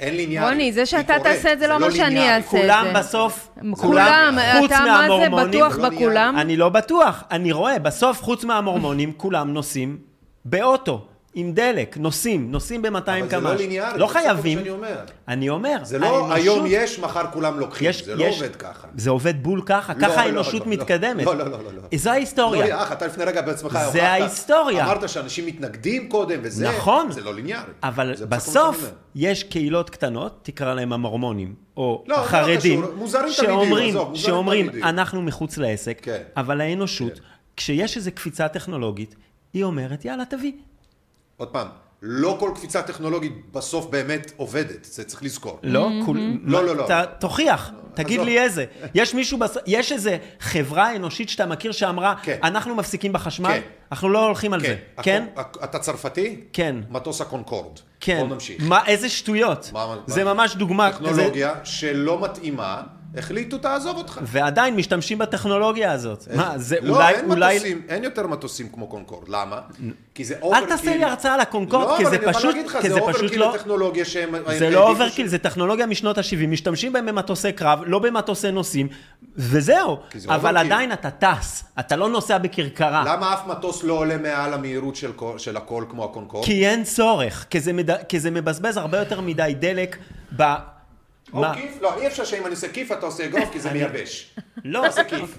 אין 0.00 0.16
ליניאריות. 0.16 0.52
רוני, 0.52 0.72
זה 0.72 0.86
שאתה 0.86 1.14
תעשה 1.22 1.52
את 1.52 1.58
זה 1.58 1.66
לא 1.66 1.74
אומר 1.74 1.90
שאני. 1.90 2.20
אעשה 2.28 2.36
את 2.38 2.42
זה. 2.42 2.48
כולם 2.58 2.86
בסוף, 2.94 3.48
כולם, 3.80 4.38
חוץ 4.60 4.72
אתה 4.72 4.80
מה 4.80 4.86
זה 4.86 5.08
מהמורמונים, 5.08 5.50
בטוח 5.50 5.78
לא. 5.78 5.88
בכולם? 5.88 6.36
אני 6.38 6.56
לא 6.56 6.68
בטוח, 6.68 7.22
אני 7.30 7.52
רואה, 7.52 7.78
בסוף 7.78 8.22
חוץ 8.22 8.44
מהמורמונים, 8.44 9.12
כולם 9.16 9.52
נוסעים 9.52 9.98
באוטו, 10.44 11.06
עם 11.40 11.52
דלק, 11.52 11.96
נוסעים, 11.96 12.52
נוסעים 12.52 12.82
ב-200 12.82 12.90
קמ"ש. 12.90 13.08
אבל 13.20 13.28
זה 13.28 13.40
לא 13.40 13.54
ליניארי. 13.54 13.98
לא 13.98 14.06
זה 14.06 14.12
חייבים. 14.12 14.58
שאני 14.58 14.70
אומר. 14.70 14.96
אני 15.28 15.48
אומר, 15.48 15.76
זה 15.82 15.98
לא 15.98 16.06
האנושות- 16.06 16.36
היום 16.36 16.64
יש, 16.68 16.98
מחר 16.98 17.24
כולם 17.32 17.58
לוקחים. 17.60 17.88
יש- 17.90 18.04
זה 18.04 18.14
לא 18.14 18.24
יש- 18.24 18.34
עובד 18.42 18.56
ככה. 18.56 18.88
זה 18.96 19.10
עובד 19.10 19.42
בול 19.42 19.62
ככה, 19.66 19.92
לא, 19.94 20.00
ככה 20.00 20.14
לא, 20.16 20.20
האנושות 20.20 20.54
לא, 20.54 20.66
לא. 20.66 20.72
מתקדמת. 20.72 21.24
לא, 21.26 21.36
לא, 21.36 21.44
לא, 21.44 21.50
לא, 21.50 21.72
לא. 21.92 21.98
זו 21.98 22.10
ההיסטוריה. 22.10 22.68
לא, 22.76 22.82
אח, 22.82 22.92
אתה 22.92 23.06
לפני 23.06 23.24
רגע 23.24 23.40
בעצמך 23.42 23.78
זה 23.92 24.08
ההיסטוריה. 24.08 24.84
אמרת 24.84 25.08
שאנשים 25.08 25.46
מתנגדים 25.46 26.08
קודם 26.08 26.38
וזה. 26.42 26.68
נכון. 26.68 27.12
זה 27.12 27.20
לא 27.20 27.34
ליניארי. 27.34 27.70
אבל 27.82 28.16
זה 28.16 28.26
בסוף. 28.26 28.90
יש 29.14 29.44
קהילות 29.44 29.90
קטנות, 29.90 30.38
תקרא 30.42 30.74
להם 30.74 30.92
המורמונים, 30.92 31.54
או 31.76 32.04
לא, 32.06 32.26
זה 32.30 32.68
לא. 32.76 32.94
מוזרים 32.96 33.32
שאומרים, 33.32 33.88
עזוב, 33.96 34.08
מוזרים 34.08 34.26
שאומרים. 34.26 34.70
אנחנו 34.82 35.22
מחוץ 35.22 35.58
לעסק, 35.58 35.98
כן. 36.02 36.18
אבל 36.36 36.60
האנושות, 36.60 37.20
כשיש 37.56 37.96
איזו 37.96 38.10
קפיצה 38.14 38.48
טכנולוגית, 38.48 39.14
היא 39.54 39.64
אומרת, 39.64 40.04
יאללה, 40.04 40.24
תביא. 40.24 40.52
עוד 41.38 41.48
פעם, 41.48 41.66
לא 42.02 42.36
כל 42.40 42.50
קפיצה 42.54 42.82
טכנולוגית 42.82 43.32
בסוף 43.52 43.86
באמת 43.86 44.32
עובדת, 44.36 44.84
זה 44.84 45.04
צריך 45.04 45.22
לזכור. 45.22 45.58
לא, 45.62 45.88
כול... 46.06 46.18
לא, 46.44 46.64
לא, 46.66 46.76
לא. 46.76 46.86
ת- 46.88 47.20
תוכיח, 47.20 47.70
תגיד. 47.94 48.20
לי 48.20 48.40
איזה. 48.40 48.64
יש 48.94 49.14
מישהו, 49.14 49.38
בס... 49.38 49.56
יש 49.66 49.92
איזה 49.92 50.16
חברה 50.40 50.96
אנושית 50.96 51.28
שאתה 51.28 51.46
מכיר 51.46 51.72
שאמרה, 51.72 52.14
כן. 52.22 52.38
אנחנו 52.42 52.74
מפסיקים 52.74 53.12
בחשמל, 53.12 53.48
כן. 53.48 53.60
אנחנו 53.92 54.08
לא 54.08 54.24
הולכים 54.26 54.52
על 54.52 54.60
זה. 54.60 54.76
כן? 55.02 55.26
אתה 55.64 55.78
צרפתי? 55.78 56.40
כן. 56.52 56.76
מטוס 56.90 57.20
הקונקורד. 57.20 57.78
כן. 58.00 58.18
בוא 58.20 58.34
נמשיך. 58.34 58.62
מה, 58.68 58.86
איזה 58.86 59.08
שטויות. 59.08 59.70
מה- 59.72 59.96
זה 60.06 60.24
מה- 60.24 60.34
ממש 60.34 60.56
דוגמה. 60.56 60.92
טכנולוגיה 60.92 61.54
שלא 61.64 62.20
מתאימה, 62.22 62.82
החליטו 63.16 63.58
תעזוב 63.58 63.96
אותך. 63.96 64.20
ועדיין 64.22 64.76
משתמשים 64.76 65.18
בטכנולוגיה 65.18 65.92
הזאת. 65.92 66.28
מה, 66.36 66.52
זה 66.56 66.76
לא, 66.82 66.94
אולי, 66.96 67.14
אין 67.14 67.30
אולי... 67.30 67.54
מטוסים, 67.56 67.82
אין 67.88 68.04
יותר 68.04 68.26
מטוסים 68.26 68.68
כמו 68.68 68.86
קונקורד. 68.86 69.28
למה? 69.28 69.60
כי 70.14 70.24
זה 70.24 70.34
אל 70.34 70.40
overkill. 70.42 70.68
תעשה 70.68 70.96
לי 70.96 71.04
הרצאה 71.04 71.34
על 71.34 71.40
הקונקורד, 71.40 71.96
כי 71.96 72.04
לא, 72.04 72.10
זה 72.10 72.16
אבל 72.16 72.24
אני 72.24 72.34
פשוט, 72.34 72.44
יכול 72.44 72.54
להגיד 72.54 72.66
לך, 72.66 72.78
כי 72.82 72.88
זה 72.88 72.94
זה 72.94 73.00
פשוט 73.00 73.14
overkill 73.14 73.40
לא... 73.40 74.04
שהם... 74.04 74.34
הם 74.34 74.42
זה 74.58 74.70
לא 74.70 74.86
ש- 74.86 74.90
overkill, 74.90 75.26
זה 75.26 75.38
טכנולוגיה 75.38 75.86
משנות 75.86 76.18
ה-70, 76.18 76.46
משתמשים 76.48 76.92
בהם 76.92 77.06
במטוסי 77.06 77.52
קרב, 77.52 77.80
לא 77.86 77.98
במטוסי 77.98 78.50
נוסעים, 78.50 78.88
וזהו. 79.36 79.98
כי 80.10 80.20
זה 80.20 80.28
אבל 80.28 80.48
overkill. 80.56 80.72
עדיין 80.72 80.92
אתה 80.92 81.10
טס, 81.10 81.64
אתה 81.78 81.96
לא 81.96 82.08
נוסע 82.08 82.38
בכרכרה. 82.38 83.04
למה 83.06 83.34
אף 83.34 83.46
מטוס 83.46 83.84
לא 83.84 83.92
עולה 83.92 84.16
מעל 84.16 84.54
המהירות 84.54 84.96
של 84.96 85.10
של 85.38 85.56
הכל 85.56 85.84
כמו 85.90 86.04
הקונקורד? 86.04 86.44
כי 86.44 86.66
אין 86.66 86.84
צורך, 86.84 87.46
כי 87.50 87.60
זה, 87.60 87.72
מד... 87.72 88.02
כי 88.04 88.20
זה 88.20 88.30
מבזבז 88.30 88.76
הרבה 88.76 88.98
יותר 88.98 89.20
מדי 89.20 89.54
דלק 89.58 89.96
ב... 90.36 90.42
או 91.32 91.40
מה? 91.40 91.54
כיף? 91.54 91.78
לא, 91.82 91.94
אי 92.00 92.06
אפשר 92.06 92.24
שאם 92.24 92.42
אני 92.46 92.50
עושה 92.54 92.68
כיף 92.68 92.92
אתה 92.92 93.06
עושה 93.06 93.24
אגרוף 93.24 93.48
כי 93.52 93.60
זה 93.60 93.70
מייבש. 93.72 94.34
לא, 94.64 94.80
תעשה 94.82 95.04
כיף. 95.04 95.38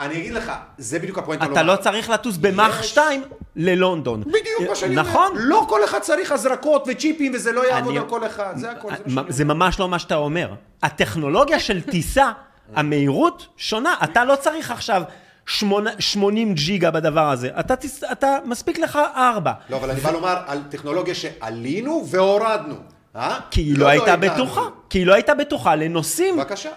אני 0.00 0.16
אגיד 0.16 0.32
לך, 0.32 0.52
זה 0.78 0.98
בדיוק 0.98 1.18
הפואנטה 1.18 1.44
אתה 1.44 1.62
לא 1.62 1.76
צריך 1.76 2.10
לטוס 2.10 2.36
במאך 2.36 2.84
2 2.84 3.22
ללונדון. 3.56 4.20
בדיוק 4.20 4.68
מה 4.68 4.74
שאני 4.74 4.98
אומר. 4.98 5.08
נכון. 5.10 5.32
לא 5.36 5.66
כל 5.68 5.84
אחד 5.84 5.98
צריך 5.98 6.32
הזרקות 6.32 6.84
וצ'יפים 6.86 7.32
וזה 7.34 7.52
לא 7.52 7.68
יעבוד 7.68 7.96
על 7.96 8.08
כל 8.08 8.26
אחד, 8.26 8.52
זה 8.56 8.70
הכל. 8.70 8.88
זה 9.28 9.44
ממש 9.44 9.80
לא 9.80 9.88
מה 9.88 9.98
שאתה 9.98 10.14
אומר. 10.14 10.52
הטכנולוגיה 10.82 11.60
של 11.60 11.80
טיסה, 11.80 12.32
המהירות 12.76 13.46
שונה. 13.56 13.94
אתה 14.04 14.24
לא 14.24 14.36
צריך 14.36 14.70
עכשיו 14.70 15.02
שמונה- 15.46 15.90
80 15.98 16.54
ג'יגה 16.54 16.90
בדבר 16.90 17.30
הזה. 17.30 17.50
אתה. 17.60 17.74
אתה 18.12 18.36
מספיק 18.44 18.78
לך 18.78 18.98
4. 19.16 19.52
לא, 19.70 19.76
אבל 19.76 19.90
אני 19.90 20.00
בא 20.00 20.10
לומר 20.10 20.36
על 20.46 20.62
טכנולוגיה 20.70 21.14
שעלינו 21.14 22.06
והורדנו. 22.10 22.74
אה? 23.16 23.38
כי 23.50 23.60
היא 23.60 23.78
לא 23.78 23.88
הייתה 23.88 24.12
הגענו. 24.12 24.34
בטוחה. 24.34 24.60
כי 24.90 24.98
היא 24.98 25.06
לא 25.06 25.14
הייתה 25.14 25.34
בטוחה 25.34 25.74
לנוסעים. 25.74 26.36
בבקשה. 26.36 26.70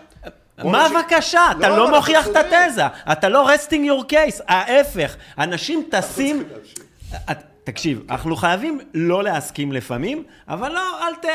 מה. 0.63 0.87
בבקשה? 0.89 1.41
אתה 1.51 1.69
לא, 1.69 1.77
לא 1.77 1.95
מוכיח 1.95 2.27
את. 2.27 2.35
התזה. 2.35 2.83
אתה 3.11 3.29
לא 3.29 3.49
resting 3.49 3.89
your 3.89 4.11
case. 4.11 4.41
ההפך. 4.47 5.15
אנשים 5.39 5.83
טסים... 5.91 6.43
תקשיב, 7.67 8.03
אנחנו 8.09 8.35
חייבים 8.35 8.79
לא 8.93 9.23
להסכים 9.23 9.71
לפעמים, 9.71 10.23
אבל 10.47 10.71
לא, 10.71 11.07
אל 11.07 11.15
ת... 11.15 11.25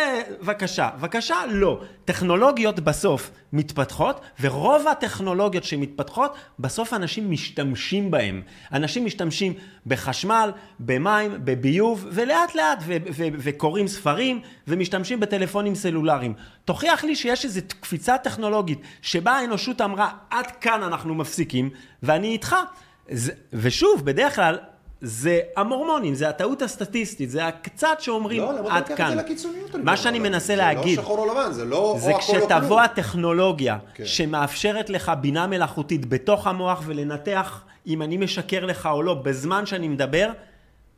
בבקשה, 0.40 0.90
בבקשה, 0.98 1.36
לא. 1.48 1.80
טכנולוגיות 2.04 2.80
בסוף 2.80 3.30
מתפתחות, 3.52 4.20
ורוב 4.40 4.88
הטכנולוגיות 4.88 5.64
שמתפתחות, 5.64 6.34
בסוף 6.58 6.94
אנשים 6.94 7.30
משתמשים 7.30 8.10
בהן. 8.10 8.42
אנשים 8.72 9.04
משתמשים 9.04 9.54
בחשמל, 9.86 10.50
במים, 10.80 11.32
בביוב, 11.44 12.06
ולאט 12.12 12.54
לאט, 12.54 12.78
ו- 12.86 12.96
ו- 13.12 13.28
וקוראים 13.38 13.88
ספרים, 13.88 14.40
ומשתמשים 14.68 15.20
בטלפונים 15.20 15.74
סלולריים. 15.74 16.34
תוכיח 16.64 17.04
לי 17.04 17.16
שיש 17.16 17.44
איזו 17.44 17.60
קפיצה 17.80 18.18
טכנולוגית, 18.18 18.78
שבה 19.02 19.32
האנושות 19.32 19.80
אמרה, 19.80 20.10
עד 20.30 20.46
כאן 20.46 20.82
אנחנו 20.82 21.14
מפסיקים, 21.14 21.70
ואני 22.02 22.28
איתך. 22.28 22.56
ושוב, 23.52 24.04
בדרך 24.04 24.34
כלל, 24.34 24.58
זה 25.04 25.40
המורמונים, 25.56 26.14
זה 26.14 26.28
הטעות 26.28 26.62
הסטטיסטית, 26.62 27.30
זה 27.30 27.46
הקצת 27.46 27.96
שאומרים 27.98 28.42
לא, 28.42 28.52
למה 28.52 28.60
אתה 28.60 28.76
עד 28.76 28.80
לוקח 28.82 28.92
את 28.92 28.98
כאן. 28.98 29.10
זה 29.10 29.14
לקיצוניות? 29.14 29.74
אני 29.74 29.84
מה 29.84 29.96
שאני 29.96 30.18
אבל 30.18 30.28
מנסה 30.28 30.46
זה 30.46 30.56
להגיד, 30.56 30.98
לא 30.98 31.02
שחור 31.02 31.18
או 31.18 31.26
לבן, 31.26 31.52
זה 31.52 31.64
לא 31.64 31.76
או 31.76 31.98
זה 31.98 32.10
הכל 32.10 32.18
או 32.18 32.26
כלום. 32.26 32.40
כשתבוא 32.40 32.80
הטכנולוגיה 32.80 33.78
כן. 33.94 34.04
שמאפשרת 34.06 34.90
לך 34.90 35.12
בינה 35.20 35.46
מלאכותית 35.46 36.06
בתוך 36.06 36.46
המוח 36.46 36.82
ולנתח 36.86 37.64
אם 37.86 38.02
אני 38.02 38.16
משקר 38.16 38.66
לך 38.66 38.86
או 38.86 39.02
לא 39.02 39.14
בזמן 39.14 39.66
שאני 39.66 39.88
מדבר, 39.88 40.30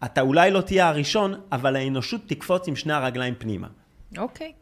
אתה 0.04 0.20
אולי 0.20 0.50
לא 0.50 0.60
תהיה 0.60 0.88
הראשון, 0.88 1.34
אבל 1.52 1.76
האנושות 1.76 2.20
תקפוץ 2.26 2.68
עם 2.68 2.76
שני 2.76 2.92
הרגליים 2.92 3.34
פנימה. 3.38 3.68
אוקיי. 4.18 4.52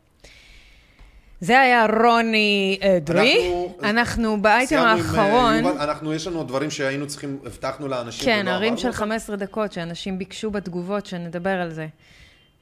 זה 1.43 1.60
היה 1.60 1.86
רוני 2.05 2.78
אדרי. 2.82 3.35
אנחנו- 3.36 3.77
אנחנו 3.82 4.43
באייטם 4.43 4.77
עם, 4.77 4.85
אה, 4.85 4.93
האחרון. 4.93 5.55
יובל, 5.64 5.78
אנחנו, 5.82 6.14
יש 6.14 6.27
לנו 6.27 6.44
דברים 6.44 6.70
שהיינו 6.70 7.06
צריכים, 7.06 7.39
הבטחנו 7.47 7.89
לאנשים. 7.89 8.24
כן, 8.24 8.48
עברנו 8.48 8.78
של 8.78 8.89
אותם. 8.89 8.98
15 8.98 9.36
דקות 9.36 9.73
שאנשים 9.73 10.19
ביקשו 10.19 10.51
בתגובות, 10.51 11.06
שנדבר 11.06 11.51
על 11.51 11.70
זה. 11.70 11.86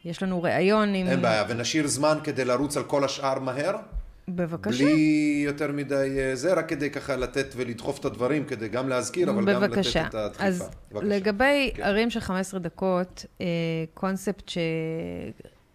יש 0.05 0.23
לנו 0.23 0.43
ראיון 0.43 0.95
עם... 0.95 1.07
אין 1.07 1.23
בעיה, 1.23 1.45
ונשאיר 1.49 1.87
זמן 1.87 2.19
כדי 2.25 2.45
לרוץ 2.45 2.77
על 2.77 2.83
כל 2.83 3.05
השאר 3.05 3.39
מהר. 3.39 3.77
בבקשה. 4.29 4.85
בלי 4.85 5.43
יותר 5.47 5.73
מדי 5.73 5.95
אה, 6.19 6.37
זה, 6.37 6.55
רק 6.55 6.69
כדי 6.69 6.91
ככה 6.91 7.17
לתת 7.17 7.47
ולדחוף 7.57 7.99
את 8.01 8.05
הדברים, 8.05 8.45
כדי 8.45 8.69
גם 8.69 8.89
להזכיר, 8.89 9.31
אבל 9.31 9.45
גם 9.55 9.63
לתת 9.63 9.71
בבקשה. 9.73 10.07
את 10.07 10.15
הדחיפה. 10.15 10.45
אז 10.45 10.69
בבקשה. 10.93 11.07
לגבי 11.09 11.71
כן. 11.75 11.83
ערים 11.83 12.11
של 12.11 12.21
15 12.21 12.61
דקות, 12.61 13.25
אה, 13.41 13.47
קונספט 13.95 14.51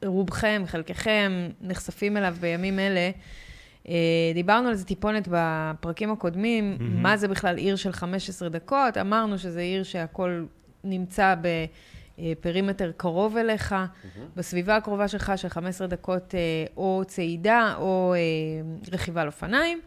שרובכם, 0.06 0.64
חלקכם, 0.68 1.50
נחשפים 1.62 2.18
אליו 2.18 2.36
בימים 2.40 2.80
אלה, 2.80 3.12
אה, 3.90 3.94
דיברנו 4.34 4.68
על 4.68 4.76
זה 4.76 4.86
טיפונת 4.86 5.28
בפרקים 5.32 6.12
הקודמים, 6.12 6.78
מהמם. 6.80 7.04
מה 7.04 7.18
זה 7.18 7.28
בכלל 7.28 7.58
עיר 7.58 7.76
של 7.76 7.92
15 7.92 8.50
דקות, 8.50 8.98
אמרנו 8.98 9.38
שזה 9.38 9.60
עיר 9.60 9.84
שהכל 9.84 10.46
נמצא 10.84 11.36
בפרימטר 12.18 12.92
קרוב 12.98 13.38
אליך, 13.38 13.76
בסביבה 14.36 14.76
הקרובה 14.76 15.08
שלך 15.08 15.32
של 15.36 15.50
15 15.50 15.88
דקות 15.88 16.36
אה, 16.36 16.40
או 16.78 17.04
צעידה 17.08 17.74
או 17.78 18.14
אה, 18.18 18.20
רכיבה 18.92 19.22
על 19.22 19.28
אופניים, 19.28 19.80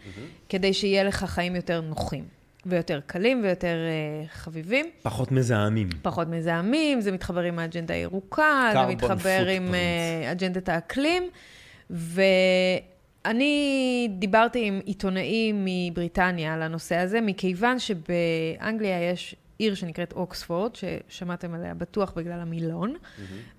כדי 0.48 0.72
שיהיה 0.74 1.04
לך 1.04 1.24
חיים 1.24 1.56
יותר 1.56 1.80
נוחים. 1.80 2.37
ויותר 2.68 3.00
קלים 3.06 3.40
ויותר 3.44 3.76
uh, 3.76 4.28
חביבים. 4.28 4.86
פחות 5.02 5.32
מזהמים. 5.32 5.88
פחות 6.02 6.28
מזהמים, 6.28 7.00
זה 7.00 7.12
מתחבר 7.12 7.42
עם 7.42 7.58
האג'נדה 7.58 7.94
הירוקה, 7.94 8.70
זה 8.72 8.94
מתחבר 8.94 9.46
עם 9.46 9.74
uh, 9.74 10.32
אג'נדת 10.32 10.68
האקלים. 10.68 11.22
ואני 11.90 14.08
דיברתי 14.18 14.66
עם 14.66 14.80
עיתונאי 14.84 15.52
מבריטניה 15.54 16.54
על 16.54 16.62
הנושא 16.62 16.96
הזה, 16.96 17.20
מכיוון 17.20 17.78
שבאנגליה 17.78 19.10
יש 19.10 19.36
עיר 19.58 19.74
שנקראת 19.74 20.12
אוקספורד, 20.12 20.70
ששמעתם 20.74 21.54
עליה 21.54 21.74
בטוח 21.74 22.12
בגלל 22.16 22.40
המילון, 22.40 22.94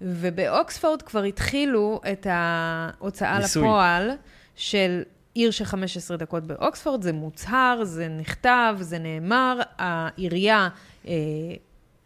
ובאוקספורד 0.01 1.01
כבר 1.01 1.23
התחילו 1.23 2.01
את 2.11 2.27
ההוצאה 2.29 3.39
ניסוי. 3.39 3.63
לפועל 3.63 4.11
של 4.55 5.03
עיר 5.33 5.51
של 5.51 5.65
15 5.65 6.17
דקות 6.17 6.43
באוקספורד, 6.43 7.01
זה 7.01 7.13
מוצהר, 7.13 7.83
זה 7.83 8.07
נכתב, 8.07 8.75
זה 8.79 8.99
נאמר, 8.99 9.59
העירייה 9.77 10.69
אה, 11.07 11.13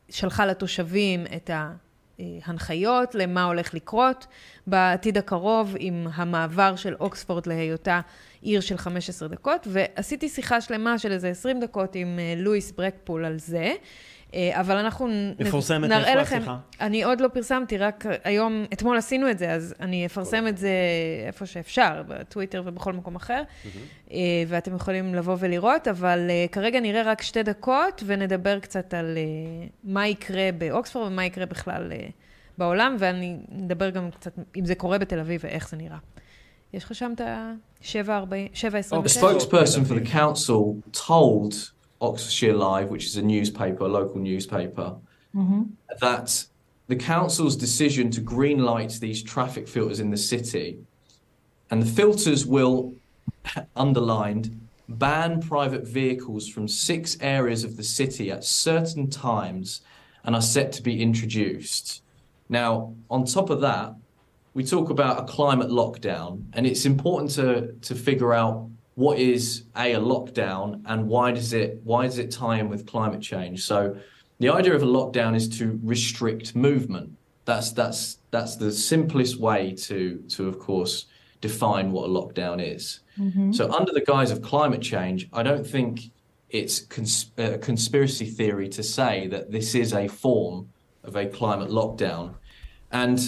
שלחה 0.10 0.46
לתושבים 0.46 1.26
את 1.36 1.50
ההנחיות 2.20 3.16
למה 3.16 3.44
הולך 3.44 3.74
לקרות 3.74 4.28
בעתיד 4.68 5.18
הקרוב 5.18 5.76
עם 5.80 6.08
המעבר 6.14 6.76
של 6.76 6.96
אוקספורד 7.00 7.48
להיותה 7.48 8.02
עיר 8.42 8.62
של 8.62 8.78
15 8.78 9.28
דקות, 9.28 9.68
ועשיתי 9.72 10.30
שיחה 10.30 10.62
שלמה 10.62 11.00
של 11.00 11.12
איזה 11.12 11.30
20 11.30 11.60
דקות 11.60 11.96
עם 11.96 12.20
אה, 12.20 12.34
לואיס 12.38 12.72
ברקפול 12.72 13.26
על 13.26 13.40
זה. 13.40 13.74
אה, 14.34 14.60
אבל 14.60 14.78
אנחנו 14.78 15.08
נ- 15.08 15.34
מפורסמת 15.40 15.90
נראה 15.90 16.10
איפה 16.10 16.22
לכם, 16.22 16.38
השיחה? 16.38 16.58
אני 16.82 17.04
עוד 17.04 17.22
לא 17.22 17.28
פרסמתי, 17.28 17.78
רק 17.78 18.06
היום, 18.24 18.66
אתמול 18.74 18.98
עשינו 18.98 19.32
את 19.32 19.40
זה, 19.40 19.52
אז 19.52 19.76
אני 19.80 20.06
אפרסם 20.06 20.48
את 20.48 20.58
זה 20.58 20.70
איפה 21.28 21.46
שאפשר, 21.46 22.04
בטוויטר 22.08 22.62
ובכל 22.66 22.94
מקום 22.94 23.16
אחר, 23.16 23.44
אה, 24.12 24.18
ואתם 24.48 24.76
יכולים 24.76 25.16
לבוא 25.16 25.36
ולראות, 25.40 25.88
אבל 25.88 26.20
אה, 26.30 26.46
כרגע 26.52 26.80
נראה 26.80 27.02
רק 27.04 27.22
שתי 27.22 27.44
דקות, 27.44 28.04
ונדבר 28.06 28.60
קצת 28.60 28.94
על 28.94 29.18
מה 29.84 30.08
יקרה 30.08 30.50
באוקספורד 30.58 31.08
ומה 31.12 31.26
יקרה 31.26 31.46
בכלל 31.46 31.92
בעולם, 32.58 32.96
ואני 33.00 33.38
נדבר 33.52 33.90
גם 33.90 34.12
קצת 34.12 34.32
אם 34.56 34.66
זה 34.66 34.76
קורה 34.76 34.98
בתל 34.98 35.20
אביב 35.20 35.42
ואיך 35.44 35.70
זה 35.70 35.78
נראה. 35.78 35.98
יש 36.74 36.84
לך 36.84 36.96
שם 36.96 37.12
את 37.16 37.22
ה-7.27? 37.22 38.94
A 38.94 39.08
spokesperson 39.20 39.86
for 39.90 39.96
the 39.96 40.14
council 40.14 40.92
told 41.08 41.73
Oxfordshire 42.04 42.54
Live, 42.54 42.90
which 42.90 43.06
is 43.06 43.18
a 43.18 43.22
newspaper, 43.22 43.86
a 43.86 43.88
local 43.88 44.20
newspaper, 44.20 44.96
mm-hmm. 45.34 45.64
that 46.02 46.46
the 46.88 46.96
council's 46.96 47.56
decision 47.56 48.12
to 48.12 48.22
greenlight 48.22 49.00
these 49.00 49.24
traffic 49.24 49.68
filters 49.68 50.00
in 50.00 50.12
the 50.12 50.18
city, 50.18 50.80
and 51.72 51.82
the 51.82 51.86
filters 51.86 52.46
will, 52.46 52.94
underlined, 53.76 54.60
ban 54.90 55.42
private 55.42 55.88
vehicles 55.88 56.48
from 56.48 56.68
six 56.68 57.18
areas 57.22 57.64
of 57.64 57.78
the 57.78 57.84
city 57.84 58.30
at 58.30 58.44
certain 58.44 59.10
times 59.10 59.82
and 60.26 60.36
are 60.36 60.42
set 60.42 60.72
to 60.74 60.84
be 60.84 61.02
introduced. 61.02 62.04
Now, 62.50 62.94
on 63.10 63.26
top 63.26 63.50
of 63.50 63.62
that, 63.62 63.96
we 64.54 64.64
talk 64.64 64.90
about 64.90 65.20
a 65.20 65.24
climate 65.24 65.70
lockdown, 65.70 66.44
and 66.54 66.68
it's 66.68 66.86
important 66.86 67.32
to 67.32 67.74
to 67.82 67.96
figure 67.96 68.34
out 68.34 68.70
what 68.96 69.18
is 69.18 69.64
a, 69.76 69.94
a 69.94 70.00
lockdown 70.00 70.82
and 70.86 71.08
why 71.08 71.32
does 71.32 71.54
it 71.54 71.80
why 71.84 72.06
does 72.06 72.20
it 72.20 72.32
tie 72.32 72.60
in 72.60 72.70
with 72.70 72.86
climate 72.86 73.22
change. 73.22 73.64
So, 73.64 73.98
the 74.40 74.50
idea 74.50 74.74
of 74.76 74.84
a 74.84 74.88
lockdown 74.88 75.36
is 75.36 75.48
to 75.60 75.80
restrict 75.84 76.56
movement. 76.56 77.16
That's 77.46 77.72
that's 77.72 78.20
that's 78.32 78.56
the 78.56 78.72
simplest 78.72 79.40
way 79.40 79.74
to 79.74 80.18
to 80.30 80.48
of 80.48 80.60
course 80.60 81.06
define 81.42 81.92
what 81.92 82.06
a 82.06 82.08
lockdown 82.08 82.62
is. 82.76 83.02
Mm-hmm. 83.20 83.52
So, 83.52 83.72
under 83.72 83.92
the 83.92 84.02
guise 84.02 84.32
of 84.32 84.42
climate 84.42 84.82
change, 84.82 85.28
I 85.34 85.44
don't 85.44 85.66
think 85.66 86.12
it's 86.50 86.80
cons- 86.82 87.32
a 87.38 87.58
conspiracy 87.58 88.28
theory 88.28 88.70
to 88.70 88.84
say 88.84 89.28
that 89.28 89.52
this 89.52 89.76
is 89.76 89.94
a 89.94 90.08
form 90.08 90.70
of 91.04 91.16
a 91.16 91.26
climate 91.26 91.70
lockdown. 91.70 92.36
And 92.92 93.20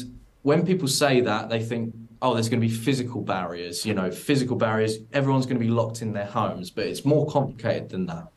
when 0.44 0.64
people 0.66 0.88
say 0.88 1.22
that, 1.22 1.50
they 1.50 1.62
think, 1.62 1.94
oh, 2.22 2.34
there's 2.34 2.50
going 2.50 2.62
to 2.62 2.68
be 2.68 2.74
physical 2.74 3.22
barriers, 3.22 3.86
you 3.86 3.94
know, 3.94 4.12
physical 4.12 4.56
barriers, 4.56 4.98
everyone's 5.14 5.46
going 5.46 5.60
to 5.60 5.66
be 5.66 5.72
locked 5.72 6.02
in 6.02 6.14
their 6.14 6.26
homes, 6.26 6.70
but 6.70 6.86
it's 6.86 7.06
more 7.06 7.28
complicated 7.28 7.90
than 7.90 8.06
that. 8.08 8.28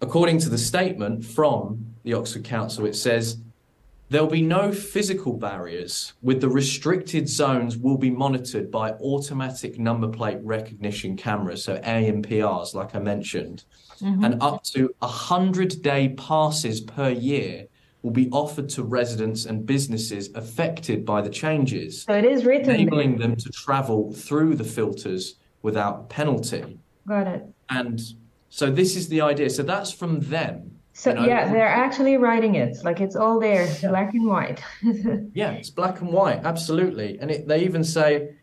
According 0.00 0.38
to 0.40 0.48
the 0.48 0.58
statement 0.58 1.24
from 1.24 1.94
the 2.04 2.14
Oxford 2.14 2.44
Council, 2.44 2.86
it 2.86 2.94
says 2.94 3.38
there'll 4.10 4.28
be 4.28 4.42
no 4.42 4.72
physical 4.72 5.32
barriers, 5.32 6.12
with 6.22 6.40
the 6.40 6.48
restricted 6.48 7.28
zones 7.28 7.76
will 7.76 7.98
be 7.98 8.10
monitored 8.10 8.70
by 8.70 8.92
automatic 8.92 9.78
number 9.78 10.08
plate 10.08 10.38
recognition 10.42 11.16
cameras, 11.16 11.64
so 11.64 11.78
AMPRs, 11.78 12.74
like 12.74 12.94
I 12.94 13.00
mentioned, 13.00 13.64
mm-hmm. 14.00 14.24
and 14.24 14.42
up 14.42 14.62
to 14.64 14.94
100 15.00 15.82
day 15.82 16.10
passes 16.10 16.80
per 16.80 17.10
year 17.10 17.66
will 18.02 18.10
be 18.12 18.28
offered 18.30 18.68
to 18.70 18.82
residents 18.82 19.46
and 19.46 19.66
businesses 19.66 20.30
affected 20.34 21.04
by 21.04 21.20
the 21.20 21.28
changes, 21.30 22.02
So 22.02 22.14
it 22.14 22.24
is 22.24 22.44
written 22.44 22.66
there. 22.68 22.76
enabling 22.76 23.18
them 23.18 23.36
to 23.36 23.48
travel 23.50 24.12
through 24.12 24.54
the 24.54 24.64
filters 24.64 25.34
without 25.62 26.08
penalty. 26.08 26.78
Got 27.06 27.26
it. 27.26 27.44
And 27.70 28.00
so 28.48 28.70
this 28.70 28.96
is 28.96 29.08
the 29.08 29.20
idea. 29.20 29.50
So 29.50 29.62
that's 29.62 29.90
from 29.90 30.20
them. 30.20 30.78
So 30.92 31.10
you 31.10 31.16
know? 31.16 31.26
yeah, 31.26 31.52
they're 31.52 31.66
actually 31.66 32.16
writing 32.16 32.54
it. 32.56 32.76
Like 32.84 33.00
it's 33.00 33.16
all 33.16 33.38
there, 33.40 33.68
black 33.82 34.14
and 34.14 34.26
white. 34.26 34.62
Yeah, 35.34 35.52
it's 35.52 35.70
black 35.70 36.00
and 36.00 36.12
white, 36.12 36.40
absolutely. 36.44 37.18
And 37.20 37.30
it, 37.30 37.46
they 37.46 37.62
even 37.64 37.84
say 37.84 38.34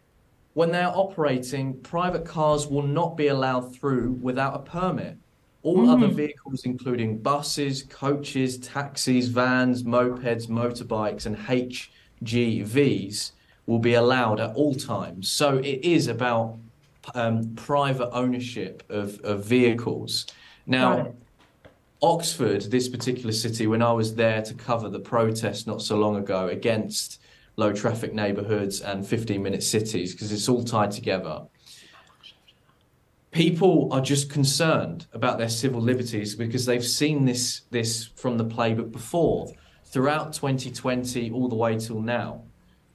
when 0.53 0.72
they're 0.72 0.88
operating, 0.95 1.80
private 1.82 2.23
cars 2.26 2.68
will 2.68 2.84
not 2.84 3.18
be 3.18 3.27
allowed 3.27 3.76
through 3.76 4.14
without 4.22 4.56
a 4.56 4.60
permit. 4.60 5.18
All 5.65 5.89
other 5.89 6.07
vehicles, 6.07 6.63
including 6.65 7.17
buses, 7.17 7.81
coaches, 7.89 8.59
taxis, 8.59 9.29
vans, 9.29 9.81
mopeds, 9.81 10.47
motorbikes, 10.47 11.25
and 11.25 11.35
HGVs, 11.35 13.31
will 13.65 13.79
be 13.79 13.95
allowed 13.95 14.39
at 14.39 14.55
all 14.55 14.75
times. 14.75 15.27
So 15.27 15.57
it 15.57 15.83
is 15.83 16.05
about 16.07 16.59
um, 17.15 17.55
private 17.55 18.11
ownership 18.11 18.83
of, 18.89 19.19
of 19.21 19.43
vehicles. 19.43 20.27
Now. 20.65 21.13
Oxford, 22.01 22.61
this 22.63 22.87
particular 22.87 23.31
city, 23.31 23.65
when 23.65 23.81
I 23.81 23.91
was 23.91 24.13
there 24.13 24.41
to 24.43 24.53
cover 24.53 24.89
the 24.89 24.99
protest 24.99 25.65
not 25.65 25.81
so 25.81 25.97
long 25.97 26.17
ago 26.17 26.49
against 26.49 27.19
low 27.55 27.73
traffic 27.73 28.13
neighborhoods 28.13 28.81
and 28.81 29.07
15 29.07 29.41
minute 29.41 29.63
cities, 29.63 30.11
because 30.11 30.31
it's 30.31 30.47
all 30.47 30.63
tied 30.63 30.91
together, 30.91 31.41
people 33.35 33.89
are 33.91 33.99
just 33.99 34.29
concerned 34.29 35.07
about 35.11 35.37
their 35.37 35.49
civil 35.49 35.81
liberties 35.81 36.35
because 36.35 36.65
they've 36.65 36.85
seen 36.85 37.25
this 37.25 37.63
this 37.69 38.05
from 38.15 38.37
the 38.37 38.45
playbook 38.45 38.93
before 38.93 39.51
throughout 39.83 40.31
2020 40.31 41.31
all 41.31 41.49
the 41.49 41.55
way 41.55 41.77
till 41.77 41.99
now. 41.99 42.41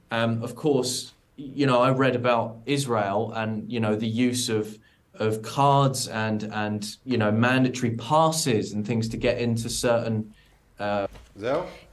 Um, 0.09 0.41
of 0.41 0.55
course, 0.55 1.13
you 1.37 1.67
know 1.67 1.79
I 1.79 1.91
read 1.91 2.15
about 2.15 2.57
Israel 2.65 3.31
and 3.35 3.71
you 3.71 3.79
know 3.79 3.95
the 3.95 4.07
use 4.07 4.49
of 4.49 4.79
of 5.13 5.43
cards 5.43 6.07
and 6.07 6.43
and 6.51 6.97
you 7.05 7.17
know 7.19 7.31
mandatory 7.31 7.91
passes 7.91 8.73
and 8.73 8.85
things 8.85 9.07
to 9.09 9.17
get 9.17 9.37
into 9.37 9.69
certain. 9.69 10.33
Uh, 10.79 11.05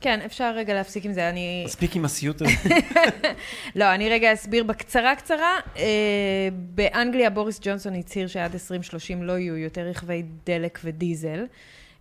כן, 0.00 0.20
אפשר 0.26 0.52
רגע 0.56 0.74
להפסיק 0.74 1.04
עם 1.04 1.12
זה. 1.12 1.28
אני... 1.28 1.62
מספיק 1.66 1.96
עם 1.96 2.04
הסיוט 2.04 2.42
הזה. 2.42 2.52
לא, 3.76 3.94
אני 3.94 4.08
רגע 4.08 4.32
אסביר 4.32 4.64
בקצרה 4.64 5.16
קצרה. 5.16 5.56
אה, 5.76 5.84
באנגליה 6.52 7.30
בוריס 7.30 7.60
ג'ונסון 7.62 7.94
הצהיר 7.94 8.26
שעד 8.26 8.52
2030 8.52 9.22
לא 9.22 9.38
יהיו 9.38 9.56
יותר 9.56 9.80
רכבי 9.80 10.22
דלק 10.46 10.78
ודיזל. 10.84 11.46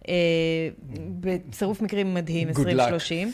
אה, 0.07 0.13
בצירוף 1.19 1.81
מקרים 1.81 2.13
מדהים, 2.13 2.49
Good 2.49 2.53
luck. 2.53 2.59
2030. 2.59 3.31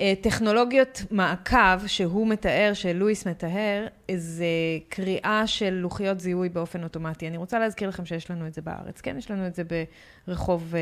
אה, 0.00 0.12
טכנולוגיות 0.20 1.02
מעקב 1.10 1.86
שהוא 1.86 2.26
מתאר, 2.28 2.70
שלואיס 2.74 3.26
מתאר, 3.26 3.86
זה 4.16 4.44
קריאה 4.88 5.42
של 5.46 5.70
לוחיות 5.70 6.20
זיהוי 6.20 6.48
באופן 6.48 6.82
אוטומטי. 6.84 7.28
אני 7.28 7.36
רוצה 7.36 7.58
להזכיר 7.58 7.88
לכם 7.88 8.04
שיש 8.06 8.30
לנו 8.30 8.46
את 8.46 8.54
זה 8.54 8.62
בארץ. 8.62 9.00
כן, 9.00 9.18
יש 9.18 9.30
לנו 9.30 9.46
את 9.46 9.54
זה 9.54 9.62
ברחוב 10.28 10.74
אה, 10.74 10.80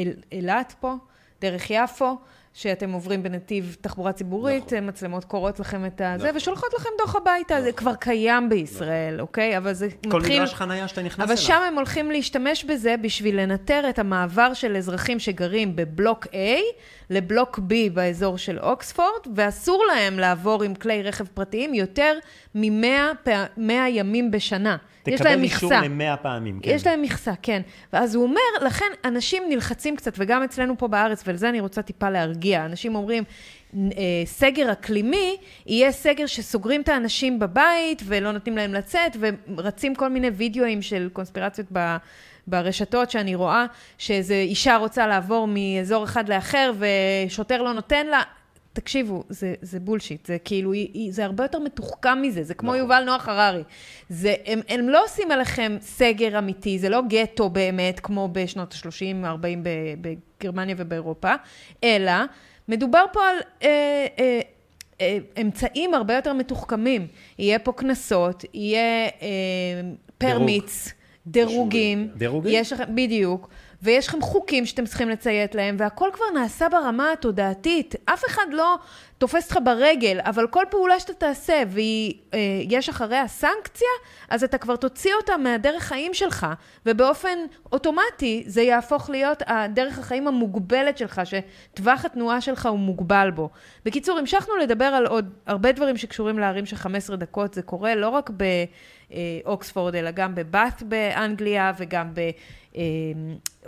אל- 0.00 0.16
אילת 0.32 0.74
פה, 0.80 0.94
דרך 1.40 1.70
יפו, 1.70 2.16
שאתם 2.54 2.92
עוברים 2.92 3.22
בנתיב 3.22 3.76
תחבורה 3.80 4.12
ציבורית, 4.12 4.72
נכון. 4.72 4.88
מצלמות 4.88 5.24
קוראות 5.24 5.60
לכם 5.60 5.86
את 5.86 6.00
הזה, 6.04 6.24
נכון. 6.24 6.36
ושולחות 6.36 6.74
לכם 6.78 6.88
דוח 6.98 7.16
הביתה. 7.16 7.54
נכון. 7.54 7.64
זה 7.64 7.72
כבר 7.72 7.94
קיים 7.94 8.48
בישראל, 8.48 9.14
נכון. 9.14 9.20
אוקיי? 9.20 9.56
אבל 9.56 9.72
זה 9.72 9.88
כל 10.10 10.18
מתחיל... 10.18 10.36
מגרש 10.36 10.54
חנייה 10.54 10.88
שאתה 10.88 11.02
נכנס 11.02 11.24
אבל 11.24 11.32
אליו. 11.32 11.42
שם 11.42 11.62
הם 11.68 11.74
הולכים 11.74 12.10
להשתמש 12.10 12.64
בזה 12.64 12.94
בשביל 13.02 13.40
לנטר 13.40 13.84
את 13.88 13.98
המעבר 13.98 14.54
של 14.54 14.76
אזרחים 14.76 15.18
שגרים 15.18 15.76
בבלוק 15.76 16.26
A 16.26 16.36
לבלוק 17.10 17.58
B 17.58 17.72
באזור 17.92 18.38
של 18.38 18.58
אוקספורד, 18.58 19.26
ואסור 19.36 19.84
להם 19.94 20.18
לעבור 20.18 20.62
עם 20.62 20.74
כלי 20.74 21.02
רכב 21.02 21.24
פרטיים 21.26 21.74
יותר 21.74 22.18
מ-100 22.54 23.70
ימים 23.88 24.30
בשנה. 24.30 24.76
יש 25.08 25.20
להם 25.20 25.32
תקבל 25.32 25.44
אישור 25.44 25.70
מכסה. 25.70 25.84
למאה 25.84 26.16
פעמים, 26.16 26.60
כן. 26.60 26.70
יש 26.70 26.86
להם 26.86 27.02
מכסה, 27.02 27.32
כן. 27.42 27.62
ואז 27.92 28.14
הוא 28.14 28.24
אומר, 28.24 28.66
לכן 28.66 28.86
אנשים 29.04 29.42
נלחצים 29.48 29.96
קצת, 29.96 30.12
וגם 30.18 30.42
אצלנו 30.42 30.78
פה 30.78 30.88
בארץ, 30.88 31.22
ולזה 31.26 31.48
אני 31.48 31.60
רוצה 31.60 31.82
טיפה 31.82 32.10
להרגיע. 32.10 32.64
אנשים 32.64 32.94
אומרים, 32.94 33.24
אה, 33.74 33.80
סגר 34.24 34.72
אקלימי 34.72 35.36
יהיה 35.66 35.92
סגר 35.92 36.26
שסוגרים 36.26 36.80
את 36.80 36.88
האנשים 36.88 37.38
בבית 37.38 38.02
ולא 38.04 38.32
נותנים 38.32 38.56
להם 38.56 38.74
לצאת, 38.74 39.16
ורצים 39.56 39.94
כל 39.94 40.08
מיני 40.08 40.28
וידאוים 40.28 40.82
של 40.82 41.08
קונספירציות 41.12 41.66
ב... 41.72 41.96
ברשתות 42.50 43.10
שאני 43.10 43.34
רואה, 43.34 43.66
שאיזו 43.98 44.34
אישה 44.34 44.76
רוצה 44.76 45.06
לעבור 45.06 45.48
מאזור 45.48 46.04
אחד 46.04 46.28
לאחר 46.28 46.72
ושוטר 46.78 47.62
לא 47.62 47.72
נותן 47.72 48.06
לה. 48.06 48.22
תקשיבו, 48.72 49.24
זה, 49.28 49.54
זה 49.62 49.80
בולשיט, 49.80 50.26
זה 50.26 50.38
כאילו, 50.44 50.72
זה 51.10 51.24
הרבה 51.24 51.44
יותר 51.44 51.58
מתוחכם 51.58 52.22
מזה, 52.22 52.42
זה 52.42 52.54
כמו 52.54 52.70
נכון. 52.70 52.78
יובל 52.78 53.04
נוח 53.04 53.28
הררי. 53.28 53.62
זה, 54.08 54.34
הם, 54.46 54.60
הם 54.68 54.88
לא 54.88 55.04
עושים 55.04 55.30
עליכם 55.30 55.76
סגר 55.80 56.38
אמיתי, 56.38 56.78
זה 56.78 56.88
לא 56.88 57.00
גטו 57.08 57.48
באמת, 57.48 58.00
כמו 58.00 58.28
בשנות 58.32 58.72
ה-30, 58.72 59.26
40 59.26 59.64
בגרמניה 60.00 60.74
ובאירופה, 60.78 61.34
אלא 61.84 62.12
מדובר 62.68 63.04
פה 63.12 63.20
על 63.20 63.36
אה, 63.62 64.06
אה, 64.18 64.40
אה, 65.00 65.18
אמצעים 65.40 65.94
הרבה 65.94 66.14
יותר 66.14 66.32
מתוחכמים. 66.32 67.06
יהיה 67.38 67.58
פה 67.58 67.72
קנסות, 67.72 68.44
יהיה 68.54 69.06
אה, 69.22 69.28
פרמיץ, 70.18 70.92
דירוג. 71.26 71.54
דירוגים. 71.54 72.08
דירוגים? 72.16 72.52
יש 72.54 72.72
בדיוק. 72.72 73.48
ויש 73.82 74.08
לכם 74.08 74.20
חוקים 74.20 74.66
שאתם 74.66 74.86
צריכים 74.86 75.08
לציית 75.08 75.54
להם, 75.54 75.76
והכל 75.78 76.08
כבר 76.12 76.24
נעשה 76.34 76.68
ברמה 76.68 77.12
התודעתית. 77.12 77.94
אף 78.04 78.24
אחד 78.24 78.46
לא 78.52 78.76
תופס 79.18 79.44
אותך 79.44 79.58
ברגל, 79.64 80.20
אבל 80.24 80.46
כל 80.46 80.64
פעולה 80.70 81.00
שאתה 81.00 81.12
תעשה 81.12 81.62
ויש 81.68 82.88
אה, 82.88 82.94
אחריה 82.94 83.28
סנקציה, 83.28 83.88
אז 84.28 84.44
אתה 84.44 84.58
כבר 84.58 84.76
תוציא 84.76 85.14
אותה 85.20 85.36
מהדרך 85.36 85.82
חיים 85.82 86.14
שלך, 86.14 86.46
ובאופן 86.86 87.38
אוטומטי 87.72 88.44
זה 88.46 88.62
יהפוך 88.62 89.10
להיות 89.10 89.42
הדרך 89.46 89.98
החיים 89.98 90.28
המוגבלת 90.28 90.98
שלך, 90.98 91.20
שטווח 91.24 92.04
התנועה 92.04 92.40
שלך 92.40 92.66
הוא 92.66 92.78
מוגבל 92.78 93.30
בו. 93.34 93.48
בקיצור, 93.84 94.18
המשכנו 94.18 94.56
לדבר 94.56 94.84
על 94.84 95.06
עוד 95.06 95.30
הרבה 95.46 95.72
דברים 95.72 95.96
שקשורים 95.96 96.38
לערים 96.38 96.66
של 96.66 96.76
15 96.76 97.16
דקות, 97.16 97.54
זה 97.54 97.62
קורה 97.62 97.94
לא 97.94 98.08
רק 98.08 98.30
באוקספורד, 99.44 99.94
אלא 99.94 100.10
גם 100.10 100.34
בבת 100.34 100.82
באנגליה 100.82 101.72
וגם 101.78 102.14
ב... 102.14 102.20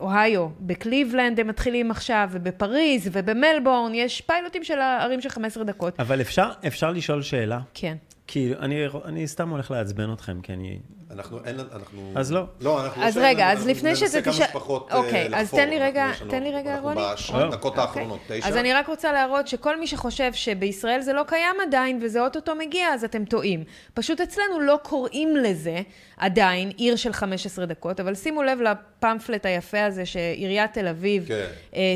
אוהיו, 0.00 0.48
בקליבלנד 0.60 1.40
הם 1.40 1.46
מתחילים 1.46 1.90
עכשיו, 1.90 2.28
ובפריז, 2.32 3.08
ובמלבורן, 3.12 3.94
יש 3.94 4.20
פיילוטים 4.20 4.64
של 4.64 4.78
הערים 4.78 5.20
של 5.20 5.28
15 5.28 5.64
דקות. 5.64 6.00
אבל 6.00 6.20
אפשר, 6.20 6.50
אפשר 6.66 6.90
לשאול 6.90 7.22
שאלה? 7.22 7.60
כן. 7.74 7.96
כי 8.26 8.52
אני, 8.60 8.86
אני 9.04 9.26
סתם 9.26 9.48
הולך 9.48 9.70
לעצבן 9.70 10.12
אתכם, 10.12 10.40
כי 10.40 10.52
אני... 10.52 10.78
אנחנו, 11.14 11.38
אין, 11.44 11.60
אנחנו... 11.72 12.12
אז 12.16 12.32
לא. 12.32 12.44
לא, 12.60 12.84
אנחנו... 12.84 13.04
אז 13.04 13.16
רגע, 13.16 13.52
אז 13.52 13.66
לפני 13.66 13.96
שזה 13.96 14.20
תשאל... 14.20 14.30
אנחנו 14.30 14.30
ננסה 14.30 14.46
כמה 14.46 14.60
שפחות 14.60 14.92
אוקיי. 14.92 15.28
אז 15.34 15.50
תן 15.50 15.68
לי 15.68 15.78
רגע, 15.78 16.10
תן 16.30 16.42
לי 16.42 16.50
רגע, 16.50 16.78
רוני. 16.78 17.00
אנחנו 17.00 17.50
בדקות 17.50 17.78
האחרונות, 17.78 18.20
תשע. 18.28 18.48
אז 18.48 18.56
אני 18.56 18.72
רק 18.72 18.88
רוצה 18.88 19.12
להראות 19.12 19.48
שכל 19.48 19.80
מי 19.80 19.86
שחושב 19.86 20.32
שבישראל 20.32 21.00
זה 21.00 21.12
לא 21.12 21.22
קיים 21.26 21.56
עדיין, 21.66 21.98
וזה 22.02 22.20
אוטוטו 22.20 22.54
מגיע, 22.54 22.88
אז 22.88 23.04
אתם 23.04 23.24
טועים. 23.24 23.64
פשוט 23.94 24.20
אצלנו 24.20 24.60
לא 24.60 24.78
קוראים 24.82 25.36
לזה 25.36 25.80
עדיין 26.16 26.70
עיר 26.76 26.96
של 26.96 27.12
15 27.12 27.66
דקות, 27.66 28.00
אבל 28.00 28.14
שימו 28.14 28.42
לב 28.42 28.58
לפמפלט 28.60 29.46
היפה 29.46 29.84
הזה 29.84 30.06
שעיריית 30.06 30.72
תל 30.72 30.88
אביב 30.88 31.28
כן. 31.28 31.46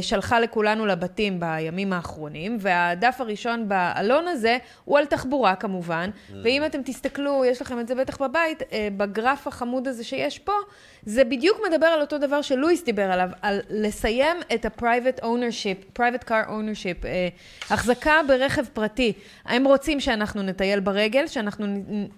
שלחה 0.03 0.41
לכולנו 0.41 0.87
לבתים 0.87 1.41
בימים 1.41 1.93
האחרונים, 1.93 2.57
והדף 2.61 3.17
הראשון 3.21 3.69
בעלון 3.69 4.29
הזה 4.29 4.59
הוא 4.85 4.99
על 4.99 5.07
תחבורה 5.07 5.55
כמובן, 5.55 6.11
ואם 6.45 6.65
אתם 6.67 6.83
תסתכלו, 6.83 7.45
יש 7.45 7.63
לכם 7.63 7.81
את 7.81 7.89
זה 7.89 7.95
בטח 7.95 8.23
בבית, 8.23 8.63
בגרף 9.07 9.47
החמוד 9.47 9.89
הזה 9.89 10.05
שיש 10.05 10.39
פה, 10.39 10.53
זה 11.07 11.25
בדיוק 11.25 11.59
מדבר 11.69 11.87
על 11.87 12.01
אותו 12.01 12.19
דבר 12.19 12.43
שלואיס 12.43 12.85
דיבר 12.85 13.13
עליו, 13.13 13.29
על 13.43 13.61
לסיים 13.71 14.37
את 14.55 14.65
ה-private 14.65 15.21
ownership, 15.23 15.99
private 15.99 16.29
car 16.29 16.49
ownership, 16.49 17.07
אה, 17.07 17.29
החזקה 17.71 18.21
ברכב 18.29 18.65
פרטי. 18.73 19.13
הם 19.45 19.65
רוצים 19.65 20.01
שאנחנו 20.01 20.43
נטייל 20.43 20.81
ברגל, 20.81 21.27
שאנחנו 21.27 21.67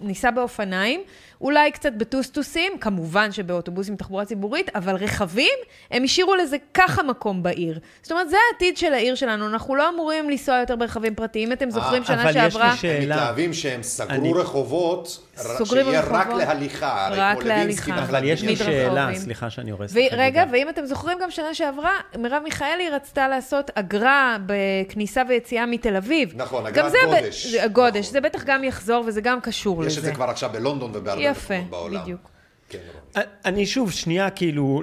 ניסע 0.01 0.31
באופניים, 0.31 1.01
אולי 1.41 1.71
קצת 1.71 1.93
בטוסטוסים, 1.93 2.73
כמובן 2.81 3.33
שבאוטובוסים 3.33 3.97
תחבורה 3.97 4.25
ציבורית, 4.25 4.77
אבל 4.77 4.97
רכבים, 4.97 5.53
הם 5.91 6.05
השאירו 6.05 6.35
לזה 6.35 6.57
ככה 6.75 7.03
מקום 7.03 7.43
בעיר. 7.43 7.79
זאת 8.03 8.13
אומרת, 8.13 8.31
זה 8.31 8.37
העתיד 8.53 8.77
של 8.77 8.93
העיר 8.95 9.15
שלנו, 9.15 9.47
אנחנו 9.49 9.75
לא 9.75 9.89
אמורים 9.89 10.31
לנסוע 10.31 10.57
יותר 10.59 10.77
ברכבים 10.77 11.15
פרטיים, 11.15 11.53
אתם 11.53 11.71
זוכרים 11.71 12.03
אה, 12.03 12.07
שנה 12.07 12.23
אבל 12.23 12.31
יש 12.31 12.53
שעברה... 12.55 12.71
לי 12.71 12.77
שאלה. 12.77 12.95
הם 12.97 13.03
מתלהבים 13.03 13.53
שהם 13.53 13.83
סגרו 13.83 14.11
אני- 14.11 14.33
רחובות, 14.33 15.27
סוגרים 15.37 15.85
שיהיה 15.87 16.01
רחובות. 16.01 16.21
רק 16.21 16.49
להליכה, 16.49 17.09
רק 17.13 17.45
להליכה. 17.45 17.99
אבל 17.99 18.25
יש 18.25 18.43
לי. 18.43 18.57
שאלה, 18.57 19.03
רחובים. 19.03 19.21
סליחה 19.21 19.51
שאני 19.51 19.71
הורס 19.71 19.91
החגיגה. 19.91 20.45
ואם 20.53 20.69
אתם 20.69 20.87
זוכרים, 20.87 21.19
גם 21.23 21.31
שנה 21.31 21.55
שעברה, 21.55 21.91
מרב 22.19 22.43
מיכאלי 22.45 22.91
רצתה 22.91 23.29
לעשות 23.29 23.71
אגרה 23.75 24.37
בכניסה 24.47 25.23
ויציאה 25.29 25.67
מתל 25.67 25.97
אביב. 25.97 26.33
נכון, 26.37 26.67
אגרת 26.67 26.93
גודש. 27.07 27.55
גודש, 27.73 28.07
זה 28.07 28.21
בטח 28.21 28.45
גם 28.45 28.65
יחזור 28.65 29.05
וזה 29.07 29.21
גם 29.21 29.41
קשור 29.41 29.85
יש 29.85 29.93
לזה. 29.93 30.01
את 30.01 30.05
זה 30.05 30.13
כבר 30.15 30.25
עכשיו 30.31 30.51
בלונדון 30.53 30.91
ובהרבה 30.95 31.23
יפה, 31.31 31.55
בעולם. 31.71 32.03
בדיוק. 32.03 32.21
כן, 32.69 32.79
רון. 33.17 33.23
אני 33.45 33.67
שוב, 33.67 33.91
שנייה, 33.93 34.31
כאילו, 34.31 34.83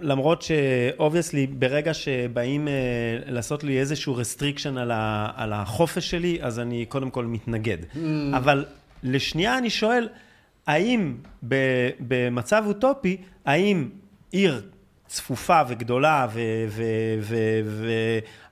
למרות 0.00 0.42
ש 0.42 0.59
obviously, 0.59 1.46
ברגע 1.46 1.94
שבאים 1.94 2.68
אה, 2.68 2.72
לעשות 3.26 3.64
לי 3.64 3.78
איזשהו 3.80 4.16
restriction 4.16 4.78
על, 4.78 4.90
ה- 4.90 5.30
על 5.36 5.52
החופש 5.52 6.10
שלי, 6.10 6.38
אז 6.42 6.60
אני 6.60 6.84
קודם 6.86 7.10
כל 7.10 7.24
מתנגד. 7.24 7.78
אבל 8.36 8.64
לשנייה 9.02 9.58
אני 9.58 9.70
שואל, 9.70 10.08
האם 10.66 11.14
ב- 11.48 11.54
במצב 12.00 12.64
אוטופי, 12.66 13.16
האם 13.44 13.88
עיר 14.32 14.62
צפופה 15.06 15.60
וגדולה 15.68 16.26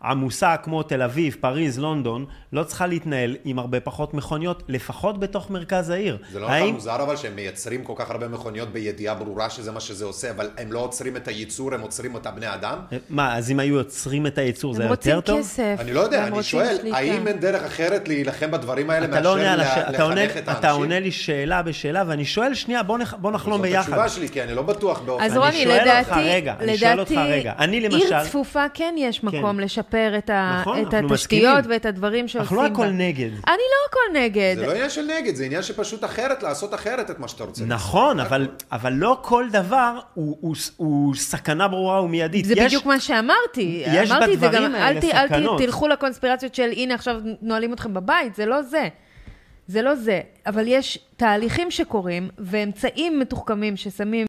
ועמוסה 0.05 0.57
כמו 0.57 0.83
תל 0.83 1.03
אביב, 1.03 1.37
פריז, 1.41 1.79
לונדון, 1.79 2.25
לא 2.53 2.63
צריכה 2.65 2.87
להתנהל 2.87 3.37
עם 3.45 3.59
הרבה 3.59 3.81
פחות 3.81 4.15
מכוניות, 4.15 4.63
לפחות 4.69 5.21
בתוך 5.21 5.51
מרכז 5.51 5.91
העיר. 5.91 6.19
זה 6.33 6.41
לא 6.41 6.49
נראה 6.49 6.73
מוזר 6.73 7.03
אבל 7.03 7.17
שהם 7.17 7.37
מייצרים 7.37 7.85
כל 7.85 7.93
כך 7.97 8.11
הרבה 8.11 8.29
מכוניות 8.29 8.69
בידיעה 8.69 9.15
ברורה 9.15 9.51
שזה 9.51 9.73
מה 9.73 9.81
שזה 9.81 10.05
עושה, 10.05 10.31
אבל 10.31 10.51
הם 10.59 10.73
לא 10.73 10.79
עוצרים 10.79 11.17
את 11.17 11.29
הייצור, 11.29 11.75
הם 11.75 11.81
עוצרים 11.81 12.17
את 12.17 12.27
הבני 12.27 12.55
אדם? 12.55 12.79
מה, 13.11 13.37
אז 13.37 13.51
אם 13.51 13.61
היו 13.61 13.75
יוצרים 13.75 14.27
את 14.27 14.39
הייצור 14.39 14.75
זה 14.75 14.83
הם 14.85 14.89
רוצים 14.89 15.13
יותר 15.15 15.33
טוב? 15.33 15.41
כסף. 15.41 15.77
אני 15.79 15.93
לא 15.93 16.01
יודע, 16.01 16.23
אני 16.23 16.31
רוצים 16.31 16.43
שואל, 16.43 16.77
שליטה. 16.81 16.97
האם 16.97 17.29
אין 17.29 17.39
דרך 17.41 17.63
אחרת 17.63 18.09
להילחם 18.09 18.51
בדברים 18.51 18.91
האלה 18.91 19.07
לא 19.07 19.13
מאשר 19.13 19.29
עונה- 19.29 19.57
לחנך 19.57 20.37
את 20.37 20.43
אתה 20.49 20.71
עונה 20.71 20.95
האנשים? 20.95 21.03
לי 21.03 21.11
שאלה 21.11 21.63
בשאלה, 21.63 22.05
ואני 22.07 22.25
שואל, 22.25 22.55
שנייה, 22.55 22.83
בוא 22.83 22.99
נח- 22.99 23.15
בוא 23.15 23.31
נחלום 23.33 23.57
זאת 23.57 23.63
ביחד. 23.63 23.81
התשובה 23.89 24.09
שלי, 24.09 24.29
כי 24.29 24.43
אני 24.43 24.55
לא 24.55 24.63
בטוח 24.63 25.01
באופן... 25.01 25.25
אז 25.25 25.37
רוני, 25.37 25.67
אותך 25.67 25.81
לדעתי, 25.83 26.21
רגע, 26.25 26.55
אני 26.61 26.79
שואל 26.79 27.01
אותך 27.01 27.11
לדעתי, 27.13 27.31
רגע. 27.33 27.53
אני 27.59 27.77
עיר 27.79 28.23
צפופה 28.25 28.65
כן 28.75 28.95
יש 28.99 29.25
מקום 29.25 29.61
לשפר 29.61 29.92
את 29.95 30.31
ה- 30.31 30.59
נכון, 30.61 30.79
את 30.83 30.87
התשתיות 30.87 31.11
מסכימים. 31.11 31.55
ואת 31.69 31.87
הדברים 31.87 32.29
שעושים 32.29 32.41
אנחנו 32.41 32.57
לא 32.57 32.67
הכל 32.67 32.87
בה. 32.87 32.93
נגד. 32.93 33.31
אני 33.31 33.43
לא 33.47 33.89
הכל 33.89 34.19
נגד. 34.19 34.55
זה 34.57 34.67
לא 34.67 34.71
עניין 34.73 34.91
של 34.91 35.11
נגד, 35.19 35.35
זה 35.35 35.45
עניין 35.45 35.63
שפשוט 35.63 36.05
אחרת, 36.05 36.43
לעשות 36.43 36.75
אחרת 36.75 37.11
את 37.11 37.19
מה 37.19 37.29
שאתה 37.29 37.45
רוצה. 37.45 37.65
נכון, 37.65 38.21
אבל, 38.21 38.49
אבל 38.73 38.93
לא 38.93 39.19
כל 39.23 39.45
דבר 39.53 39.99
הוא, 40.15 40.37
הוא, 40.41 40.55
הוא 40.77 41.15
סכנה 41.15 41.69
ברורה 41.69 42.03
ומיידית. 42.03 42.45
זה 42.45 42.55
יש, 42.57 42.61
בדיוק 42.67 42.87
מה 42.87 43.01
שאמרתי. 43.01 43.83
יש 43.87 44.11
אמרתי 44.11 44.35
את 44.35 44.41
זה 44.41 44.49
בדברים 44.49 44.69
גם, 44.69 44.75
האלה 44.75 45.01
אל, 45.13 45.29
ת, 45.29 45.33
אל. 45.33 45.57
ת, 45.59 45.63
תלכו 45.63 45.89
לקונספירציות 45.89 46.55
של 46.55 46.71
הנה 46.73 46.95
עכשיו 46.95 47.17
נועלים 47.43 47.73
אתכם 47.73 47.95
בבית, 47.95 48.35
זה 48.35 48.47
לא 48.47 48.63
זה. 48.63 48.89
זה 49.67 49.83
לא 49.83 49.95
זה. 49.95 50.21
אבל 50.47 50.65
יש 50.67 50.99
תהליכים 51.17 51.71
שקורים 51.71 52.29
ואמצעים 52.39 53.19
מתוחכמים 53.21 53.77
ששמים 53.77 54.27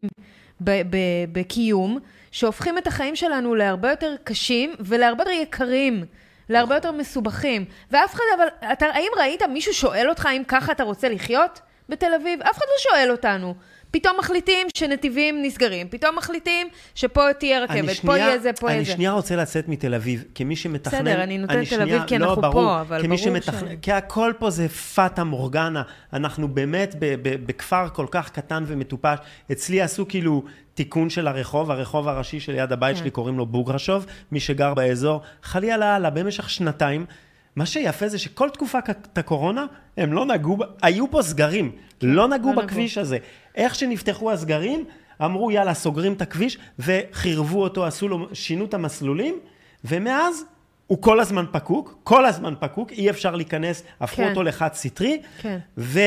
ב- 0.60 0.82
ב- 0.90 0.96
בקיום, 1.32 1.98
שהופכים 2.34 2.78
את 2.78 2.86
החיים 2.86 3.16
שלנו 3.16 3.54
להרבה 3.54 3.90
יותר 3.90 4.14
קשים 4.24 4.74
ולהרבה 4.80 5.22
יותר 5.22 5.30
יקרים. 5.30 6.04
להרבה 6.48 6.74
יותר 6.74 6.92
מסובכים. 6.92 7.64
ואף 7.90 8.14
אחד, 8.14 8.24
אבל, 8.36 8.72
אתה, 8.72 8.86
האם 8.86 9.08
ראית, 9.18 9.42
מישהו 9.42 9.74
שואל 9.74 10.08
אותך 10.08 10.28
אם 10.36 10.42
ככה 10.48 10.72
אתה 10.72 10.82
רוצה 10.82 11.08
לחיות 11.08 11.60
בתל 11.88 12.14
אביב? 12.14 12.42
אף 12.42 12.58
אחד 12.58 12.66
לא 12.66 12.90
שואל 12.90 13.10
אותנו. 13.10 13.54
פתאום 13.94 14.16
מחליטים 14.18 14.66
שנתיבים 14.76 15.42
נסגרים, 15.42 15.88
פתאום 15.90 16.16
מחליטים 16.16 16.66
שפה 16.94 17.32
תהיה 17.38 17.60
רכבת, 17.60 17.70
אני 17.70 17.86
פה 17.86 17.94
שנייה- 17.94 18.18
יהיה 18.18 18.38
זה, 18.38 18.50
פה 18.52 18.66
יהיה 18.68 18.76
אני 18.78 18.84
זה. 18.84 18.92
שנייה 18.92 19.12
רוצה 19.12 19.36
לצאת 19.36 19.68
מתל 19.68 19.94
אביב, 19.94 20.24
כמי 20.34 20.56
שמתכנן... 20.56 20.98
בסדר, 21.04 21.22
אני 21.22 21.38
נותנת 21.38 21.56
תל 21.58 21.64
שנייה- 21.64 21.82
אביב 21.82 22.02
כי 22.06 22.18
לא, 22.18 22.26
אנחנו 22.28 22.42
ברור, 22.42 22.52
פה, 22.64 22.80
אבל 22.80 23.02
ברור 23.06 23.16
שמתכנן, 23.18 23.58
ש- 23.58 23.78
כי 23.82 23.92
הכל 23.92 24.32
פה 24.38 24.50
זה 24.50 24.68
פאטה 24.68 25.24
מורגנה. 25.24 25.82
אנחנו 26.12 26.48
באמת 26.48 26.94
ב- 26.98 27.14
ב- 27.22 27.46
בכפר 27.46 27.88
כל 27.88 28.06
כך 28.10 28.30
קטן 28.30 28.64
ומטופש. 28.66 29.18
אצלי 29.52 29.80
עשו 29.82 30.08
כאילו 30.08 30.44
תיקון 30.74 31.10
של 31.10 31.26
הרחוב, 31.28 31.70
הרחוב 31.70 32.08
הראשי 32.08 32.40
שליד 32.40 32.72
הבית 32.72 32.96
כן. 32.96 33.00
שלי 33.00 33.10
קוראים 33.10 33.38
לו 33.38 33.46
בוגרשוב, 33.46 34.06
מי 34.32 34.40
שגר 34.40 34.74
באזור, 34.74 35.20
חלילה 35.42 35.94
הלאה, 35.96 36.10
במשך 36.10 36.50
שנתיים. 36.50 37.06
מה 37.56 37.66
שיפה 37.66 38.08
זה 38.08 38.18
שכל 38.18 38.50
תקופת 38.50 39.18
הקורונה, 39.18 39.66
הם 39.96 40.12
לא 40.12 40.26
נגעו, 40.26 40.58
היו 40.82 41.10
פה 41.10 41.22
סגרים, 41.22 41.72
לא 42.02 42.28
נגעו 42.28 42.48
לא 42.48 42.52
נגעו. 42.52 42.66
בכביש 42.66 42.98
הזה. 42.98 43.18
איך 43.54 43.74
שנפתחו 43.74 44.32
הסגרים, 44.32 44.84
אמרו 45.24 45.50
יאללה, 45.50 45.74
סוגרים 45.74 46.12
את 46.12 46.22
הכביש, 46.22 46.58
וחירבו 46.78 47.62
אותו, 47.62 47.86
עשו 47.86 48.08
לו, 48.08 48.28
שינו 48.32 48.64
את 48.64 48.74
המסלולים, 48.74 49.38
ומאז 49.84 50.44
הוא 50.86 51.02
כל 51.02 51.20
הזמן 51.20 51.44
פקוק, 51.52 51.98
כל 52.04 52.26
הזמן 52.26 52.54
פקוק, 52.60 52.92
אי 52.92 53.10
אפשר 53.10 53.36
להיכנס, 53.36 53.82
הפכו 54.00 54.16
כן. 54.16 54.28
אותו 54.30 54.42
לחד 54.42 54.74
סטרי, 54.74 55.22
כן. 55.40 55.58
ו... 55.78 56.00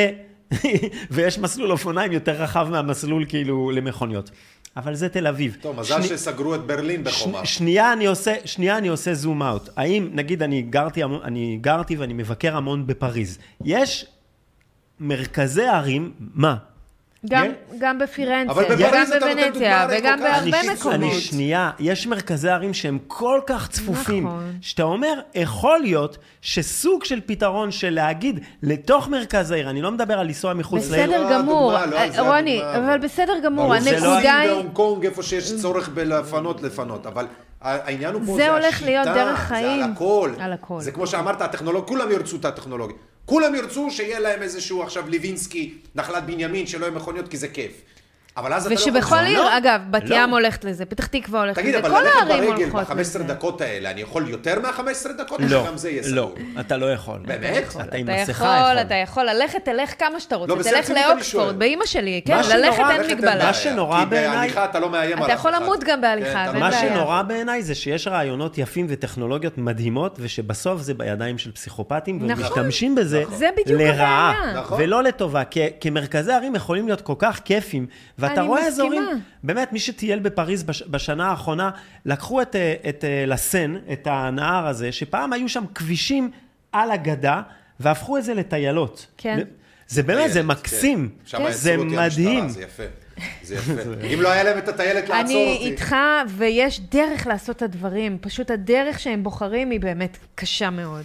ויש 1.12 1.40
מסלול 1.40 1.72
אופניים 1.72 2.12
יותר 2.12 2.32
רחב 2.32 2.68
מהמסלול 2.72 3.26
כאילו 3.30 3.72
למכוניות. 3.72 4.32
אבל 4.78 4.96
זה 4.96 5.10
תל 5.10 5.28
אביב. 5.28 5.58
טוב, 5.62 5.80
מזל 5.80 6.02
שני- 6.02 6.08
שסגרו 6.18 6.56
את 6.56 6.62
ברלין 6.66 7.04
בחומה. 7.04 7.46
ש- 7.46 7.56
שנייה 7.56 7.94
אני 7.94 8.06
עושה, 8.06 8.34
שנייה 8.46 8.78
אני 8.78 8.88
עושה 8.88 9.14
זום 9.14 9.44
אאוט. 9.44 9.70
האם, 9.78 10.10
נגיד 10.14 10.44
אני 10.44 10.62
גרתי, 10.62 11.02
אני 11.04 11.58
גרתי 11.62 11.96
ואני 11.96 12.14
מבקר 12.14 12.56
המון 12.58 12.88
בפריז. 12.88 13.38
יש 13.66 14.06
מרכזי 15.00 15.64
ערים, 15.66 16.12
מה? 16.34 16.56
גם, 17.30 17.46
יש- 17.46 17.52
גם 17.80 18.00
בפירנצה, 18.00 18.54
וגם 18.70 19.06
בוונציה, 19.20 19.88
וגם 19.92 20.20
בהרבה. 20.20 20.74
מקומות. 20.74 20.94
אני 20.96 21.14
שנייה, 21.22 21.72
יש 21.80 22.08
מרכזי 22.08 22.50
ערים 22.50 22.74
שהם 22.74 22.98
כל 23.08 23.40
כך 23.48 23.70
צפופים, 23.70 24.26
נכון. 24.28 24.54
שאתה 24.62 24.84
אומר, 24.84 25.14
יכול 25.36 25.80
להיות 25.80 26.18
שסוג 26.42 27.04
של 27.04 27.20
פתרון 27.26 27.72
של 27.72 27.90
להגיד 27.90 28.40
לתוך 28.64 29.08
מרכז 29.10 29.52
העיר, 29.52 29.70
אני 29.70 29.82
לא 29.82 29.92
מדבר 29.92 30.20
על 30.20 30.28
לנסוע 30.28 30.54
מחוץ 30.54 30.90
לעיר, 30.92 31.06
בסדר 31.08 31.24
לא 31.24 31.38
גמור, 31.38 31.78
הדוגמה, 31.78 32.06
לא 32.06 32.10
זה 32.12 32.22
רוני, 32.22 32.62
הדוגמה, 32.64 32.78
אבל 32.94 32.98
בסדר 33.00 33.34
גמור, 33.44 33.66
ברור, 33.68 33.80
זה 33.80 33.90
הנקודה 33.90 34.20
סין 34.22 34.30
היא... 34.42 34.50
והונג 34.52 34.74
קונג, 34.74 35.06
איפה 35.06 35.24
שיש 35.24 35.54
צורך 35.62 35.90
בלפנות, 35.90 36.62
לפנות, 36.62 37.06
אבל 37.06 37.26
העניין 37.62 38.14
הוא 38.14 38.22
פה, 38.26 38.32
זה 38.32 38.38
זה 38.38 38.52
הולך 38.52 38.82
להיות 38.84 39.08
השיטה, 39.08 39.24
דרך 39.26 39.40
זה 39.40 39.46
חיים. 39.46 39.84
על 39.84 39.92
הכל. 39.92 40.32
על 40.40 40.54
הכל. 40.54 40.82
זה 40.82 40.92
כמו 40.92 41.08
שאמרת, 41.08 41.42
הטכנולוגיה, 41.42 41.88
כולם 41.88 42.12
ירצו 42.12 42.36
את 42.36 42.46
הטכנולוגיה. 42.46 42.98
כולם 43.28 43.56
ירצו 43.56 43.92
שיהיה 43.92 44.20
להם 44.20 44.42
איזשהו 44.42 44.84
עכשיו 44.84 45.10
ליבינסקי, 45.10 45.74
נחלת 45.96 46.26
בנימין, 46.26 46.68
שלא 46.68 46.86
יהיה 46.86 46.96
מכוניות, 46.96 47.28
כי 47.28 47.38
זה 47.38 47.48
כיף. 47.48 47.72
אבל 48.38 48.54
אז 48.54 48.66
אתה 48.66 48.74
לא 48.76 48.80
יכול... 48.80 48.94
ושבכל 48.98 49.16
לא. 49.22 49.28
עיר, 49.28 49.58
אגב, 49.58 49.82
בת 49.92 50.10
לא. 50.10 50.16
ים 50.16 50.30
הולכת 50.30 50.66
לזה, 50.66 50.86
פתח 50.86 51.06
תקווה 51.06 51.40
הולכת 51.40 51.60
תגיד, 51.60 51.76
לזה, 51.76 51.88
אבל 51.88 51.96
כל 51.96 52.02
ללכת 52.04 52.16
הערים 52.18 52.50
ברגל 52.50 52.64
הולכות 52.64 52.88
ב-15 52.90 53.00
לזה. 53.00 53.24
דקות 53.24 53.62
האלה, 53.62 53.92
אני 53.92 54.02
יכול 54.02 54.30
יותר 54.30 54.60
מה-15 54.60 54.82
דקות? 55.18 55.40
לא, 55.44 55.64
שגם 55.66 55.78
זה 55.78 55.90
יהיה 55.90 56.02
לא? 56.08 56.34
אתה 56.60 56.78
לא 56.78 56.94
יכול. 56.94 57.20
באמת? 57.26 57.64
אתה 57.82 57.98
עם 57.98 58.10
אתה 58.10 58.22
מסכה 58.22 58.32
יכול. 58.72 58.82
אתה 58.82 58.96
יכול 58.96 59.24
ללכת, 59.26 59.66
תלך 59.66 60.00
כמה 60.00 60.20
שאתה 60.20 60.36
רוצה, 60.36 60.54
לא, 60.56 60.64
תלך 60.64 60.90
לאוקספורד. 60.90 61.60
באימא 61.60 61.86
שלי, 61.86 62.22
כן, 62.26 62.38
ללכת 62.38 62.80
אין 62.80 63.02
ללכת 63.02 63.12
מגבלה. 63.12 63.46
מה 63.46 63.54
שנורא 63.54 64.00
כי 64.00 64.06
בעיניי- 64.06 64.38
בהליכה 64.38 64.66
אתה 64.66 64.80
לא 64.80 64.90
מאיים 64.90 65.18
על 65.18 65.24
אתה 65.24 65.34
יכול 65.34 65.52
אחד. 65.52 65.62
למות 65.62 65.84
גם 65.84 66.02
בהליכה, 66.02 66.32
כן, 66.34 66.42
אתה 66.44 66.52
ואין 66.52 66.64
לא- 66.64 66.70
מה 66.70 66.70
בעיה. 66.70 66.94
שנורא 66.96 67.22
בעיניי 67.22 67.64
זה 67.64 67.76
שיש 67.76 68.08
רעיונות 68.08 68.58
יפים 68.58 68.86
וטכנולוגיות 68.90 69.58
מדהימות, 69.58 70.18
ושבסוף 70.20 70.82
זה 70.82 70.94
בידיים 70.94 71.38
של 71.38 71.52
פסיכופטים, 71.52 72.20
נכון. 72.28 72.44
ומשתמשים 72.44 72.96
בזה 72.96 73.24
זה 73.32 73.50
בדיוק 73.58 73.82
לרעה. 73.82 74.52
נכון. 74.56 74.82
ולא 74.82 75.04
לטובה. 75.04 75.44
כי, 75.44 75.60
כי 75.80 75.90
מרכזי 75.90 76.32
ערים 76.32 76.56
יכולים 76.56 76.86
להיות 76.88 77.02
כל 77.02 77.14
כך 77.20 77.40
כיפים, 77.46 77.86
ואתה 78.30 78.42
אני 78.42 78.48
רואה 78.48 78.68
מסכימה. 78.68 78.88
אזורים, 78.88 79.04
באמת, 79.44 79.74
מי 79.74 79.80
שטייל 79.80 80.20
בפריז 80.20 80.64
בש, 80.64 80.84
בשנה 80.84 81.30
האחרונה, 81.30 81.70
לקחו 82.06 82.42
את, 82.42 82.56
אה, 82.56 82.74
את 82.90 83.04
אה, 83.04 83.26
לסן, 83.28 83.76
את 83.94 84.08
הנהר 84.12 84.68
הזה, 84.68 84.92
שפעם 84.92 85.34
היו 85.34 85.50
שם 85.50 85.64
כבישים 85.76 86.32
על 86.72 86.92
הגדה, 86.92 87.42
והפכו 87.80 88.18
את 88.18 88.24
זה 88.24 88.34
לטיילות. 88.34 89.08
כן. 89.18 89.40
זה 89.88 90.04
באמת, 90.04 90.28
זה 90.28 90.34
טיילת, 90.34 90.46
מקסים. 90.46 91.10
כן. 91.10 91.26
שם 91.26 91.52
זה 91.52 91.78
מדהים. 91.78 92.40
המשטרה, 92.40 92.50
זה 92.50 92.62
יפה. 92.62 92.84
זה 93.44 93.56
יפה. 93.56 93.72
אם 94.14 94.22
לא 94.22 94.32
היה 94.32 94.44
להם 94.44 94.58
את 94.58 94.68
הטיילת 94.68 95.10
לעצור 95.10 95.20
אני 95.20 95.54
אותי. 95.54 95.66
איתך, 95.66 95.96
ויש 96.30 96.80
דרך 96.80 97.28
לעשות 97.28 97.58
את 97.58 97.62
הדברים. 97.62 98.18
פשוט 98.22 98.52
הדרך 98.52 99.00
שהם 99.00 99.24
בוחרים 99.24 99.70
היא 99.70 99.80
באמת 99.80 100.18
קשה 100.36 100.70
מאוד. 100.70 101.04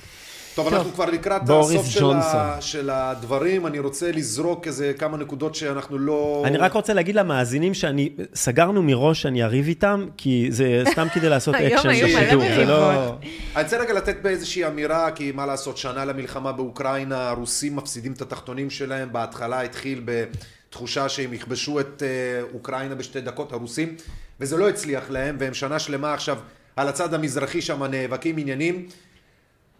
טוב, 0.55 0.65
טוב. 0.65 0.74
אנחנו 0.74 0.93
כבר 0.93 1.05
לקראת 1.05 1.43
הסוף 1.49 1.87
של. 1.87 2.05
ה, 2.05 2.57
של 2.61 2.91
הדברים. 2.91 3.66
אני 3.66 3.79
רוצה 3.79 4.12
לזרוק 4.12 4.66
איזה 4.66 4.93
כמה 4.99 5.16
נקודות 5.16 5.55
שאנחנו 5.55 5.99
לא... 5.99 6.43
אני 6.47 6.59
רק 6.59 6.73
רוצה 6.73 6.95
להגיד 6.95 7.15
למאזינים 7.15 7.74
שאני, 7.74 8.11
סגרנו 8.35 8.83
מראש 8.83 9.23
שאני 9.23 9.43
אריב 9.43 9.66
איתם, 9.66 10.07
כי 10.16 10.47
זה 10.51 10.83
סתם 10.91 11.07
כדי 11.15 11.29
לעשות 11.29 11.55
אקשן 11.59 11.89
בשידור, 11.89 12.43
זה 12.57 12.65
לא... 12.65 13.09
אני 13.57 13.62
רוצה 13.62 13.79
רגע 13.79 13.93
לתת 13.93 14.16
באיזושהי 14.23 14.66
אמירה, 14.66 15.11
כי 15.11 15.33
מה 15.33 15.47
לעשות, 15.47 15.77
שנה 15.77 16.05
למלחמה 16.05 16.53
באוקראינה, 16.53 17.29
הרוסים 17.29 17.77
מפסידים 17.77 18.12
את 18.12 18.23
התחתונים 18.23 18.70
שלהם, 18.70 19.12
בהתחלה 19.12 19.61
התחיל 19.61 20.03
בתחושה 20.05 21.09
שהם 21.09 21.33
יכבשו 21.33 21.81
את 21.81 22.03
אה, 22.03 22.43
אוקראינה 22.55 22.95
בשתי 22.95 23.20
דקות, 23.20 23.53
הרוסים, 23.53 23.97
וזה 24.41 24.57
לא 24.57 24.69
הצליח 24.69 25.11
להם, 25.11 25.37
והם 25.39 25.55
שנה 25.55 25.79
שלמה 25.79 26.15
עכשיו 26.15 26.39
על 26.77 26.89
הצד 26.89 27.15
המזרחי 27.15 27.62
שם 27.62 27.83
נאבקים 27.85 28.39
עניינים. 28.39 28.87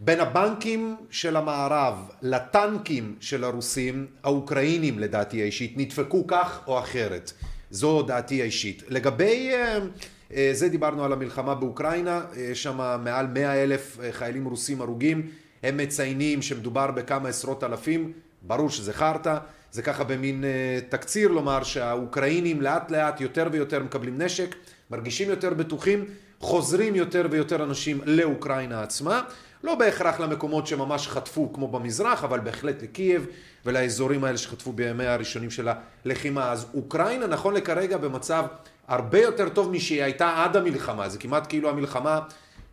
בין 0.05 0.21
הבנקים 0.21 0.97
של 1.11 1.37
המערב 1.37 2.09
לטנקים 2.23 3.17
של 3.21 3.45
הרוסים, 3.45 4.07
האוקראינים 4.25 4.99
לדעתי 4.99 5.43
האישית, 5.43 5.75
נדפקו 5.77 6.27
כך 6.27 6.61
או 6.67 6.79
אחרת. 6.79 7.33
זו 7.71 8.03
דעתי 8.03 8.43
האישית. 8.43 8.83
לגבי, 8.89 9.51
אה, 9.55 9.79
אה, 10.35 10.51
זה 10.53 10.69
דיברנו 10.69 11.05
על 11.05 11.13
המלחמה 11.13 11.55
באוקראינה, 11.55 12.21
יש 12.37 12.63
שם 12.63 13.01
מעל 13.05 13.27
מאה 13.27 13.63
אלף 13.63 13.99
אה, 14.03 14.13
חיילים 14.13 14.45
רוסים 14.45 14.81
הרוגים, 14.81 15.29
הם 15.63 15.77
מציינים 15.77 16.43
שמדובר 16.43 16.91
בכמה 16.91 17.29
עשרות 17.29 17.65
אלפים, 17.65 18.13
ברור 18.43 18.71
שזה 18.71 18.93
חרטא, 18.93 19.39
זה 19.73 19.83
ככה 19.83 20.05
במין 20.05 20.45
אה, 20.45 20.79
תקציר 20.89 21.29
לומר 21.29 21.63
שהאוקראינים 21.63 22.63
לאט 22.63 22.91
לאט 22.91 23.21
יותר 23.21 23.49
ויותר 23.53 23.83
מקבלים 23.83 24.23
נשק, 24.23 24.55
מרגישים 24.91 25.31
יותר 25.31 25.55
בטוחים, 25.55 26.05
חוזרים 26.41 26.95
יותר 26.95 27.27
ויותר 27.31 27.65
אנשים 27.65 28.01
לאוקראינה 28.05 28.83
עצמה, 28.83 29.23
לא 29.63 29.75
בהכרח 29.75 30.21
למקומות 30.21 30.67
שממש 30.67 31.09
חטפו 31.09 31.53
כמו 31.53 31.69
במזרח, 31.69 32.25
אבל 32.25 32.41
בהחלט 32.41 32.83
לקייב 32.83 33.27
ולאזורים 33.67 34.25
האלה 34.25 34.39
שחטפו 34.39 34.73
בימי 34.73 35.07
הראשונים 35.07 35.51
של 35.51 35.69
הלחימה. 36.05 36.53
אז 36.53 36.67
אוקראינה 36.75 37.27
נכון 37.27 37.55
לכרגע 37.55 37.97
במצב 37.97 38.45
הרבה 38.89 39.19
יותר 39.19 39.49
טוב 39.49 39.71
משהיא 39.71 40.03
הייתה 40.05 40.43
עד 40.45 40.57
המלחמה, 40.57 41.09
זה 41.09 41.19
כמעט 41.19 41.49
כאילו 41.49 41.71
המלחמה 41.71 42.21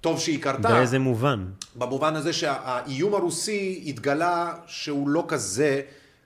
טוב 0.01 0.19
שהיא 0.19 0.41
קרתה. 0.41 0.69
באיזה 0.69 0.99
מובן? 0.99 1.45
במובן 1.75 2.15
הזה 2.15 2.33
שהאיום 2.33 3.15
הרוסי 3.15 3.83
התגלה 3.87 4.53
שהוא 4.67 5.09
לא 5.09 5.25
כזה 5.27 5.81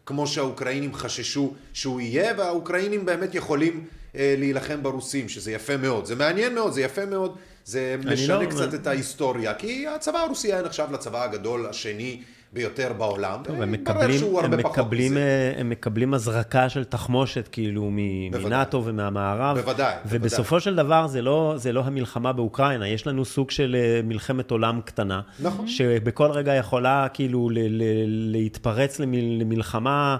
כמו 0.05 0.27
שהאוקראינים 0.27 0.93
חששו 0.93 1.53
שהוא 1.73 2.01
יהיה, 2.01 2.33
והאוקראינים 2.37 3.05
באמת 3.05 3.35
יכולים 3.35 3.85
אה, 4.15 4.35
להילחם 4.37 4.83
ברוסים, 4.83 5.29
שזה 5.29 5.51
יפה 5.51 5.77
מאוד. 5.77 6.05
זה 6.05 6.15
מעניין 6.15 6.55
מאוד, 6.55 6.73
זה 6.73 6.81
יפה 6.81 7.05
מאוד, 7.05 7.35
זה 7.65 7.95
משנה 8.13 8.39
לא- 8.39 8.45
קצת 8.45 8.73
את 8.73 8.87
ההיסטוריה, 8.87 9.53
כי 9.53 9.85
הצבא 9.95 10.17
הרוסי 10.19 10.53
היה 10.53 10.61
נחשב 10.61 10.87
לצבא 10.91 11.23
הגדול 11.23 11.65
השני 11.69 12.21
ביותר 12.53 12.93
בעולם. 12.97 13.39
טוב, 13.43 13.61
הם 13.61 13.71
מקבלים, 13.71 14.17
שהוא 14.19 14.39
הם, 14.39 14.45
הרבה 14.45 14.63
פחות 14.63 14.77
מקבלים, 14.77 15.11
מזה. 15.11 15.19
אה, 15.55 15.59
הם 15.61 15.69
מקבלים 15.69 16.13
הזרקה 16.13 16.69
של 16.69 16.83
תחמושת, 16.83 17.49
כאילו, 17.51 17.91
בוודאי. 18.31 18.45
מנאטו 18.49 18.81
ומהמערב. 18.85 19.59
בוודאי, 19.59 19.95
ובסופו 20.05 20.59
של 20.59 20.75
דבר 20.75 21.07
זה 21.07 21.21
לא, 21.21 21.53
זה 21.57 21.71
לא 21.73 21.81
המלחמה 21.85 22.33
באוקראינה, 22.33 22.87
יש 22.87 23.07
לנו 23.07 23.25
סוג 23.25 23.51
של 23.51 23.75
אה, 23.79 24.01
מלחמת 24.03 24.51
עולם 24.51 24.81
קטנה. 24.85 25.21
נכון. 25.39 25.67
שבכל 25.67 26.31
רגע 26.31 26.55
יכולה 26.55 27.07
כאילו 27.13 27.49
ל- 27.49 27.57
ל- 27.59 27.83
להתפרץ 28.31 28.99
למל, 28.99 29.17
למלחמה. 29.41 30.17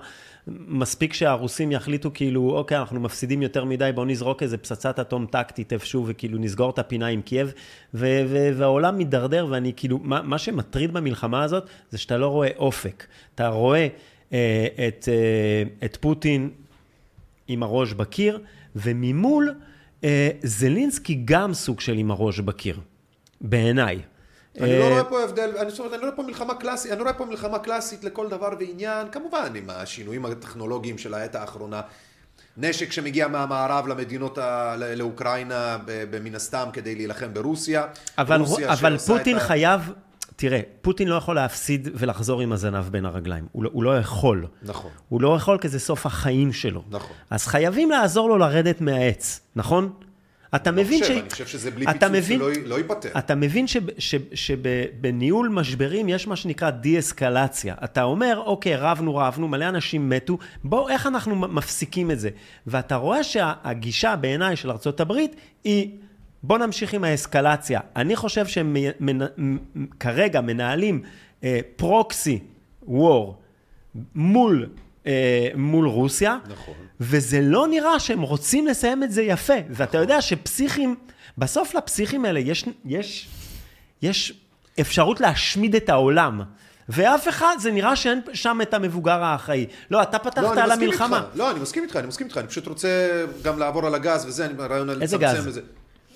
מספיק 0.48 1.14
שהרוסים 1.14 1.72
יחליטו 1.72 2.12
כאילו, 2.14 2.58
אוקיי, 2.58 2.78
אנחנו 2.78 3.00
מפסידים 3.00 3.42
יותר 3.42 3.66
מדי, 3.66 3.92
בואו 3.96 4.06
נזרוק 4.06 4.44
איזה 4.44 4.58
פצצת 4.58 5.00
אטום 5.00 5.26
טקטית 5.26 5.74
איפשהו, 5.74 6.04
וכאילו 6.08 6.38
נסגור 6.40 6.70
את 6.70 6.80
הפינה 6.80 7.08
עם 7.08 7.22
קייב, 7.22 7.54
ו- 7.94 8.24
ו- 8.28 8.50
והעולם 8.58 8.98
מידרדר, 8.98 9.48
ואני 9.50 9.74
כאילו, 9.76 10.00
מה, 10.04 10.22
מה 10.22 10.38
שמטריד 10.38 10.94
במלחמה 10.94 11.44
הזאת, 11.44 11.70
זה 11.92 11.98
שאתה 11.98 12.18
לא 12.18 12.28
רואה 12.28 12.50
אופק. 12.58 13.06
אתה 13.36 13.48
רואה 13.48 13.88
אה, 14.34 14.68
את, 14.88 15.10
אה, 15.12 15.86
את 15.86 15.98
פוטין 16.02 16.50
עם 17.48 17.64
הראש 17.64 17.94
בקיר, 17.94 18.40
וממול 18.76 19.56
אה, 20.04 20.30
זלינסקי 20.44 21.22
גם 21.26 21.54
סוג 21.54 21.80
של 21.80 21.98
עם 21.98 22.12
הראש 22.12 22.40
בקיר, 22.40 22.80
בעיניי. 23.42 24.00
אני 24.60 24.74
אה, 24.74 24.80
לא 24.80 24.94
רואה 24.94 25.04
פה 25.04 25.24
הבדל, 25.24 25.58
אני 25.58 25.70
זאת 25.70 25.80
אומרת, 25.80 25.94
אני 25.94 26.02
לא 26.02 26.06
רואה 26.06 26.16
פה 26.16 26.24
מלחמה 26.24 26.56
קלאסית, 26.56 26.92
אני 26.92 27.02
רואה 27.02 27.14
פה 27.14 27.26
מלחמה 27.26 27.60
קלאסית 27.60 28.04
לכל 28.04 28.30
דבר 28.30 28.50
ועניין, 28.60 29.08
כמובן 29.12 29.56
עם 29.56 29.70
השינויים 29.70 30.26
הטכנולוגיים 30.26 30.98
של 30.98 31.14
העת 31.14 31.36
האחרונה. 31.36 31.82
נשק 32.58 32.92
שמגיע 32.92 33.28
מהמערב 33.28 33.88
למדינות, 33.88 34.38
ה... 34.38 34.76
לאוקראינה, 34.96 35.78
מן 36.24 36.36
הסתם 36.36 36.70
כדי 36.74 36.96
להילחם 36.96 37.34
ברוסיה. 37.34 37.84
אבל, 38.18 38.42
רוסיה 38.42 38.74
אבל 38.74 38.98
פוטין 38.98 39.38
ה... 39.38 39.40
חייב, 39.40 39.92
תראה, 40.36 40.62
פוטין 40.82 41.08
לא 41.08 41.16
יכול 41.16 41.36
להפסיד 41.36 41.90
ולחזור 41.94 42.42
עם 42.42 42.52
הזנב 42.52 42.90
בין 42.90 43.06
הרגליים. 43.06 43.48
הוא 43.52 43.64
לא, 43.64 43.70
הוא 43.74 43.84
לא 43.84 43.98
יכול. 43.98 44.48
נכון. 44.64 44.92
הוא 45.10 45.22
לא 45.22 45.36
יכול 45.36 45.58
כי 45.58 45.70
זה 45.70 45.80
סוף 45.80 46.06
החיים 46.06 46.54
שלו. 46.54 46.84
נכון. 46.90 47.16
אז 47.30 47.48
חייבים 47.48 47.92
לעזור 47.92 48.30
לו 48.30 48.38
לרדת 48.38 48.82
מהעץ, 48.82 49.40
נכון? 49.56 49.94
אתה 50.56 50.72
מבין 50.72 51.02
חושב, 51.02 51.14
ש... 51.14 51.18
אני 51.22 51.30
חושב 51.30 51.48
שזה 51.48 51.72
בלי 51.72 51.86
פיצוץ 51.86 52.04
מבין- 52.12 52.40
לא 52.40 52.50
לא 52.66 52.76
ייפתר. 52.78 53.10
אתה 53.18 53.36
מבין 53.36 53.66
שבניהול 54.34 55.50
משברים 55.50 56.10
יש 56.10 56.28
מה 56.28 56.36
שנקרא 56.36 56.70
די-אסקלציה. 56.70 57.76
אתה 57.84 58.04
אומר, 58.04 58.42
אוקיי, 58.46 58.76
רבנו, 58.76 59.16
רבנו, 59.16 59.48
מלא 59.48 59.70
אנשים 59.70 60.10
מתו, 60.10 60.38
בואו, 60.64 60.90
איך 60.90 61.08
אנחנו 61.08 61.36
מפסיקים 61.36 62.12
את 62.12 62.20
זה? 62.20 62.30
ואתה 62.68 62.96
רואה 62.96 63.24
שהגישה 63.24 64.16
בעיניי 64.16 64.56
של 64.56 64.72
ארה"ב 64.72 65.12
היא... 65.64 65.90
בואו 66.44 66.60
נמשיך 66.66 66.94
עם 66.94 67.04
האסקלציה. 67.04 67.80
אני 67.96 68.16
חושב 68.16 68.46
שהם 68.48 68.76
מנ- 69.00 69.58
כרגע 70.00 70.42
מנהלים 70.42 71.02
אה, 71.44 71.60
פרוקסי 71.76 72.40
וור 72.88 73.38
מול, 74.16 74.70
אה, 75.08 75.48
מול 75.56 75.88
רוסיה, 75.88 76.38
נכון. 76.48 76.74
וזה 77.00 77.42
לא 77.42 77.68
נראה 77.68 78.00
שהם 78.00 78.22
רוצים 78.22 78.68
לסיים 78.68 79.04
את 79.04 79.12
זה 79.12 79.22
יפה. 79.22 79.54
ואתה 79.70 79.98
יודע 79.98 80.22
שפסיכים, 80.22 80.96
בסוף 81.38 81.76
לפסיכים 81.76 82.26
האלה 82.26 82.40
יש, 82.40 82.66
יש, 82.86 83.28
יש 84.02 84.34
אפשרות 84.80 85.22
להשמיד 85.22 85.76
את 85.76 85.90
העולם. 85.90 86.42
ואף 86.90 87.28
אחד, 87.28 87.56
זה 87.60 87.72
נראה 87.72 87.96
שאין 87.96 88.22
שם 88.34 88.60
את 88.62 88.74
המבוגר 88.74 89.24
האחראי. 89.24 89.66
לא, 89.92 90.02
אתה 90.02 90.20
פתחת 90.20 90.44
לא, 90.44 90.64
על 90.64 90.72
המלחמה. 90.72 91.18
איתך. 91.18 91.28
לא, 91.36 91.52
אני 91.52 91.60
מסכים 91.60 91.84
איתך, 91.84 91.96
אני 91.96 92.08
מסכים 92.08 92.28
איתך, 92.28 92.38
אני 92.38 92.48
פשוט 92.48 92.68
רוצה 92.68 92.88
גם 93.44 93.60
לעבור 93.60 93.88
על 93.88 93.96
הגז 93.96 94.26
וזה, 94.26 94.46
אני 94.46 94.54
רעיון 94.60 94.90
על 94.90 95.02
איזה 95.02 95.18
לצמצם 95.18 95.38
גז? 95.38 95.48
את 95.48 95.54
זה. 95.54 95.62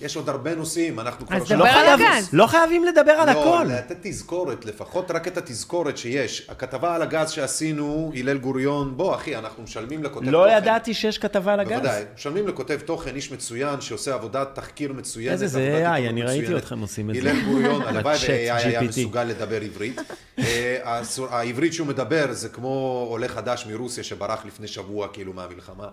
יש 0.00 0.16
עוד 0.16 0.28
הרבה 0.28 0.54
נושאים, 0.54 1.00
אנחנו 1.00 1.26
כבר... 1.26 1.36
אז 1.36 1.42
דבר 1.48 1.56
לא 1.58 1.64
על 1.68 1.72
חייב- 1.74 2.00
הגז. 2.00 2.28
לא 2.32 2.46
חייבים 2.46 2.84
לדבר 2.84 3.12
על 3.12 3.32
לא, 3.32 3.40
הכל. 3.40 3.64
לתת 3.72 3.96
תזכורת, 4.02 4.64
לפחות 4.64 5.10
רק 5.10 5.28
את 5.28 5.36
התזכורת 5.38 5.98
שיש. 5.98 6.46
הכתבה 6.48 6.94
על 6.94 7.02
הגז 7.02 7.30
שעשינו, 7.30 8.12
הלל 8.16 8.38
גוריון, 8.38 8.96
בוא 8.96 9.14
אחי, 9.14 9.36
אנחנו 9.36 9.62
משלמים 9.62 10.04
לכותב 10.04 10.18
תוכן. 10.24 10.32
לא 10.32 10.50
ידעתי 10.50 10.94
שיש 10.94 11.18
כתבה 11.18 11.52
על 11.52 11.60
הגז. 11.60 11.72
בוודאי, 11.72 12.02
משלמים 12.16 12.48
לכותב 12.48 12.78
תוכן, 12.84 13.14
איש 13.16 13.32
מצוין, 13.32 13.80
שעושה 13.80 14.14
עבודת 14.14 14.48
תחקיר 14.54 14.92
מצוינת. 14.92 15.32
איזה 15.32 15.46
זה 15.46 15.82
AI, 15.94 15.98
אני 15.98 16.22
ראיתי 16.22 16.42
מצוינת. 16.42 16.62
אתכם 16.62 16.80
עושים 16.80 17.10
את 17.10 17.14
זה. 17.14 17.30
הלל 17.30 17.44
גוריון, 17.44 17.82
הלוואי 17.82 18.16
ו-AI 18.16 18.28
היה. 18.66 18.82
מסוגל 18.82 19.24
לדבר 19.24 19.60
עברית. 19.60 20.00
אה, 20.38 21.00
העברית 21.30 21.72
שהוא 21.72 21.86
מדבר 21.86 22.26
זה 22.32 22.48
כמו 22.48 23.06
עולה 23.10 23.28
חדש 23.28 23.66
מרוסיה 23.70 24.04
שברח 24.04 24.44
לפני 24.46 24.68
שבוע 24.68 25.08
כאילו 25.12 25.32
מהמלחמה. 25.32 25.88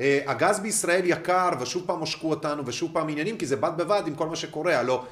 אה, 0.00 0.20
הגז 0.26 0.60
בישראל 0.60 1.04
יקר, 1.04 1.50
ושוב 1.60 1.82
פעם 1.86 1.98
הושקו 1.98 2.30
אותנו, 2.30 2.66
ושוב 2.66 2.90
פעם 2.92 3.08
עניינים, 3.08 3.36
כי 3.36 3.46
זה 3.46 3.56
בד 3.56 3.72
בבד 3.76 4.02
עם 4.06 4.14
כל 4.14 4.26
מה 4.26 4.36
שקורה, 4.36 4.78
הלוא 4.78 5.02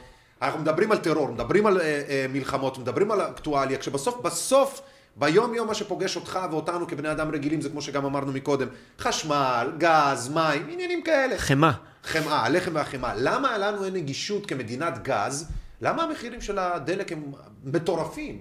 אנחנו 0.43 0.61
מדברים 0.61 0.93
על 0.93 0.99
טרור, 0.99 1.29
מדברים 1.29 1.67
על 1.67 1.81
אה, 1.81 2.03
אה, 2.09 2.27
מלחמות, 2.33 2.79
מדברים 2.79 3.11
על 3.11 3.21
אקטואליה, 3.21 3.79
כשבסוף, 3.79 4.21
בסוף, 4.23 4.83
ביום 5.17 5.55
יום 5.55 5.69
מה 5.69 5.75
שפוגש 5.75 6.17
אותך 6.17 6.39
ואותנו 6.51 6.87
כבני 6.87 7.11
אדם 7.11 7.31
רגילים, 7.31 7.61
זה 7.61 7.69
כמו 7.69 7.83
שגם 7.83 8.05
אמרנו 8.05 8.33
מקודם, 8.33 8.67
חשמל, 8.99 9.73
גז, 9.79 10.29
מים, 10.29 10.67
עניינים 10.71 11.03
כאלה. 11.03 11.39
חמאה. 11.39 11.73
חמאה, 12.05 12.47
הלחם 12.47 12.71
והחמאה. 12.75 13.13
למה 13.17 13.59
לנו 13.59 13.85
אין 13.85 13.95
נגישות 13.95 14.47
כמדינת 14.47 15.03
גז? 15.03 15.49
למה 15.81 16.03
המחירים 16.03 16.41
של 16.41 16.59
הדלק 16.59 17.13
הם 17.13 17.23
מטורפים? 17.65 18.41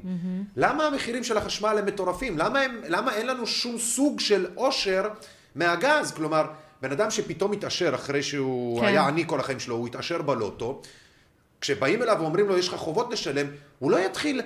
למה 0.56 0.84
המחירים 0.84 1.24
של 1.24 1.38
החשמל 1.38 1.76
הם 1.80 1.86
מטורפים? 1.86 2.38
למה, 2.38 2.60
הם, 2.60 2.82
למה 2.88 3.14
אין 3.14 3.28
לנו 3.28 3.48
שום 3.48 3.78
סוג 3.78 4.20
של 4.20 4.48
עושר 4.56 5.10
מהגז? 5.56 6.12
כלומר, 6.12 6.46
בן 6.82 6.92
אדם 6.92 7.12
שפתאום 7.12 7.52
מתעשר 7.52 7.96
אחרי 7.96 8.24
שהוא 8.24 8.80
כן. 8.80 8.88
היה 8.88 9.08
עני 9.08 9.24
כל 9.28 9.40
החיים 9.40 9.60
שלו, 9.60 9.76
הוא 9.76 9.88
התעשר 9.88 10.22
בלוטו, 10.22 10.82
כשבאים 11.62 12.04
אליו 12.04 12.18
ואומרים 12.20 12.48
לו 12.48 12.58
יש 12.58 12.68
לך 12.68 12.76
חובות 12.76 13.12
לשלם, 13.12 13.48
הוא 13.80 13.92
לא 13.92 13.98
יתחיל 14.00 14.42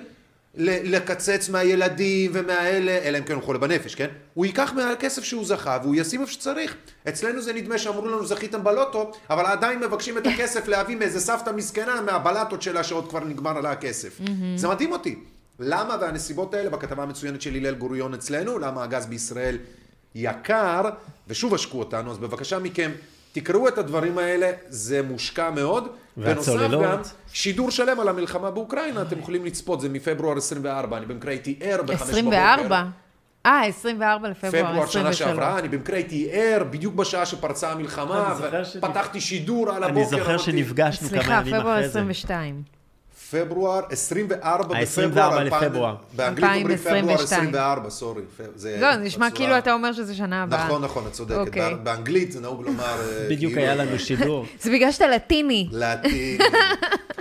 לקצץ 0.58 1.48
מהילדים 1.48 2.30
ומהאלה, 2.34 2.98
אלא 3.02 3.18
אם 3.18 3.24
כן 3.24 3.34
הוא 3.34 3.42
חולה 3.42 3.58
בנפש, 3.58 3.94
כן? 3.94 4.06
הוא 4.34 4.46
ייקח 4.46 4.72
מהכסף 4.72 5.24
שהוא 5.24 5.44
זכה 5.44 5.78
והוא 5.82 5.94
ישים 5.94 6.20
איפה 6.20 6.32
שצריך. 6.32 6.76
אצלנו 7.08 7.42
זה 7.42 7.52
נדמה 7.52 7.78
שאמרו 7.78 8.08
לנו 8.08 8.26
זכיתם 8.26 8.64
בלוטו, 8.64 9.12
אבל 9.30 9.46
עדיין 9.46 9.80
מבקשים 9.80 10.18
את 10.18 10.26
הכסף 10.26 10.68
להביא 10.72 10.96
מאיזה 10.96 11.20
סבתא 11.20 11.50
מסכנה 11.50 12.00
מהבלטות 12.00 12.62
שלה 12.62 12.84
שעוד 12.84 13.08
כבר 13.08 13.24
נגמר 13.24 13.58
עליה 13.58 13.70
הכסף. 13.70 14.20
זה 14.56 14.68
מדהים 14.68 14.92
אותי. 14.92 15.18
למה 15.60 15.96
והנסיבות 16.00 16.54
האלה 16.54 16.70
בכתבה 16.70 17.02
המצוינת 17.02 17.42
של 17.42 17.54
הלל 17.54 17.74
גוריון 17.74 18.14
אצלנו, 18.14 18.58
למה 18.58 18.82
הגז 18.82 19.06
בישראל 19.06 19.58
יקר, 20.18 20.82
ושוב 21.28 21.54
עשקו 21.54 21.78
אותנו, 21.78 22.10
אז 22.10 22.18
בבקשה 22.18 22.58
מכם, 22.58 22.90
תקראו 23.32 23.68
את 23.68 23.78
הדברים 23.78 24.18
האלה, 24.18 24.50
זה 24.68 25.02
מושקע 25.02 25.50
מאוד. 25.50 25.88
והצוללות. 26.16 26.70
בנוסף 26.80 27.12
גם, 27.12 27.16
שידור 27.32 27.70
שלם 27.70 28.00
על 28.00 28.08
המלחמה 28.08 28.50
באוקראינה, 28.50 29.02
אתם 29.02 29.18
יכולים 29.18 29.44
לצפות, 29.44 29.80
זה 29.80 29.88
מפברואר 29.88 30.36
24, 30.36 30.96
אני 30.96 31.06
במקרה 31.06 31.30
הייתי 31.30 31.58
ער 31.60 31.82
בחמש 31.82 32.00
בבוקר. 32.00 32.10
24. 32.10 32.84
אה, 33.46 33.64
24 33.66 34.28
לפברואר, 34.28 34.52
פברואר 34.64 34.86
שנה 34.86 35.08
23. 35.08 35.18
שעברה, 35.18 35.58
אני 35.58 35.68
במקרה 35.68 35.96
הייתי 35.96 36.28
ער 36.32 36.64
בדיוק 36.70 36.94
בשעה 36.94 37.26
שפרצה 37.26 37.72
המלחמה, 37.72 38.26
אני 38.26 38.34
זוכר 38.36 38.62
שנפ- 38.64 38.76
ופתחתי 38.84 39.20
שידור 39.20 39.70
על 39.70 39.84
אני 39.84 39.92
הבוקר. 39.92 40.08
זוכר 40.18 40.26
אמרתי- 40.30 40.42
שנפגשנו 40.44 41.08
כמה 41.08 41.18
סליחה, 41.18 41.32
ימים 41.32 41.54
פברואר 41.54 41.74
אחרי 41.78 41.82
זה. 41.88 41.98
22. 42.00 42.62
פברואר 43.30 43.80
24 43.90 44.48
ה- 44.52 44.58
בפברואר. 44.58 44.82
24 44.82 45.40
2000 45.42 45.62
לפברואר. 45.68 45.94
באנגלית 46.16 46.50
אומרים 46.56 46.76
פברואר 46.78 46.98
2022. 47.00 47.40
24, 47.48 47.90
sorry. 47.90 48.22
זה 48.56 48.76
לא, 48.80 48.96
זה 48.96 49.02
נשמע 49.02 49.30
כאילו 49.30 49.58
אתה 49.58 49.72
אומר 49.72 49.92
שזה 49.92 50.14
שנה 50.14 50.42
הבאה. 50.42 50.66
נכון, 50.66 50.82
נכון, 50.84 51.04
את 51.06 51.12
צודקת. 51.12 51.38
אוקיי. 51.38 51.74
בא- 51.74 51.82
באנגלית 51.82 52.32
זה 52.32 52.40
נהוג 52.40 52.62
לומר... 52.66 52.84
אה, 52.84 53.26
בדיוק 53.30 53.52
כאילו- 53.52 53.66
היה 53.66 53.74
לנו 53.74 53.98
שידור. 53.98 54.46
זה 54.62 54.70
בגלל 54.70 54.92
שאתה 54.92 55.06
לטיני. 55.08 55.68
לטיני. 55.72 56.38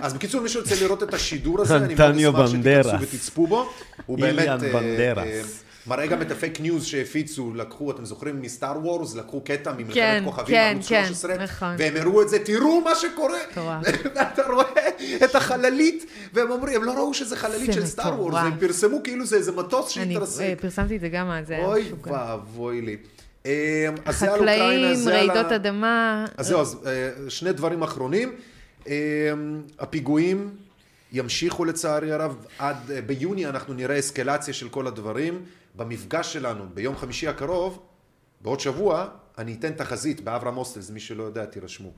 אז 0.01 0.13
בקיצור, 0.13 0.41
מי 0.41 0.49
שרוצה 0.49 0.75
לראות 0.81 1.03
את 1.03 1.13
השידור 1.13 1.61
הזה, 1.61 1.75
אני 1.77 1.95
מאוד 2.23 2.35
אשמח 2.45 2.49
שתיכנסו. 2.61 2.89
ותצפו 3.01 3.47
בו. 3.47 3.69
הוא 4.05 4.17
איליאן 4.25 4.57
באמת... 4.59 4.75
אה, 4.75 4.81
בנדרס. 4.81 5.63
אה, 5.85 5.95
מראה 5.95 6.07
גם 6.07 6.21
את 6.21 6.31
הפייק 6.31 6.59
ניוז 6.59 6.85
שהפיצו, 6.85 7.53
לקחו, 7.53 7.91
אתם 7.91 8.05
זוכרים 8.05 8.41
מ 8.41 8.48
Star 8.48 8.77
Wars, 8.85 9.15
לקחו 9.15 9.41
קטע 9.41 9.71
ממלחמת 9.71 9.93
כן, 9.93 10.21
כוכבים 10.25 10.55
כן, 10.55 10.69
בערוץ 10.71 10.87
כן, 10.89 11.03
13, 11.05 11.37
נכון. 11.43 11.75
והם 11.77 11.93
הראו 11.97 12.21
את 12.21 12.29
זה, 12.29 12.39
תראו 12.39 12.81
מה 12.81 12.95
שקורה. 12.95 13.39
ואתה 14.15 14.41
רואה 14.47 14.89
את 15.25 15.35
החללית, 15.35 16.05
והם 16.33 16.51
אומרים, 16.51 16.75
הם 16.75 16.83
לא 16.83 16.91
ראו 16.91 17.13
שזה 17.13 17.35
חללית 17.35 17.73
של 17.73 17.85
סטאר 17.85 18.21
וורס. 18.21 18.35
הם 18.35 18.57
פרסמו 18.59 19.03
כאילו 19.03 19.25
זה 19.25 19.35
איזה 19.35 19.51
מטוס 19.51 19.97
אני 19.97 20.13
שהתרסק. 20.13 20.41
אה, 20.41 20.53
פרסמתי 20.61 20.95
את 20.95 21.01
זה 21.01 21.09
גם 21.09 21.29
אז, 21.29 21.47
זה 21.47 21.53
היה 21.55 21.65
אוי 21.65 21.81
משוגע. 21.81 22.11
ואבוי 22.11 22.81
לי. 22.81 22.97
אה, 23.45 23.87
אז 24.05 24.19
זה 24.19 24.25
על 24.25 24.39
אוקראינה, 24.39 24.63
חקלאים, 24.63 24.95
זה 24.95 25.19
על 25.19 25.29
ה- 25.29 25.33
רעידות 25.33 25.51
אדמה. 25.51 26.25
אז 26.37 26.47
זהו, 26.47 26.61
אז 26.61 26.77
אה, 26.85 27.09
שני 27.29 27.53
דברים 27.53 27.83
אחרונים. 27.83 28.31
אה, 28.87 28.93
הפיגועים 29.79 30.49
ימשיכו 31.13 31.65
לצערי 31.65 32.11
הרב, 32.11 32.35
עד 32.59 32.91
אה, 32.91 33.01
ביוני 33.01 33.45
אנחנו 33.45 33.73
נראה 33.73 33.99
אסקלציה 33.99 34.53
של 34.53 34.69
כל 34.69 34.87
הדברים. 34.87 35.41
במפגש 35.75 36.33
שלנו 36.33 36.63
ביום 36.73 36.95
חמישי 36.95 37.27
הקרוב, 37.27 37.81
בעוד 38.41 38.59
שבוע, 38.59 39.07
אני 39.37 39.53
אתן 39.59 39.71
תחזית 39.71 40.21
באברהם 40.21 40.55
הוסטלס, 40.55 40.89
מי 40.89 40.99
שלא 40.99 41.23
יודע 41.23 41.45
תירשמו. 41.45 41.91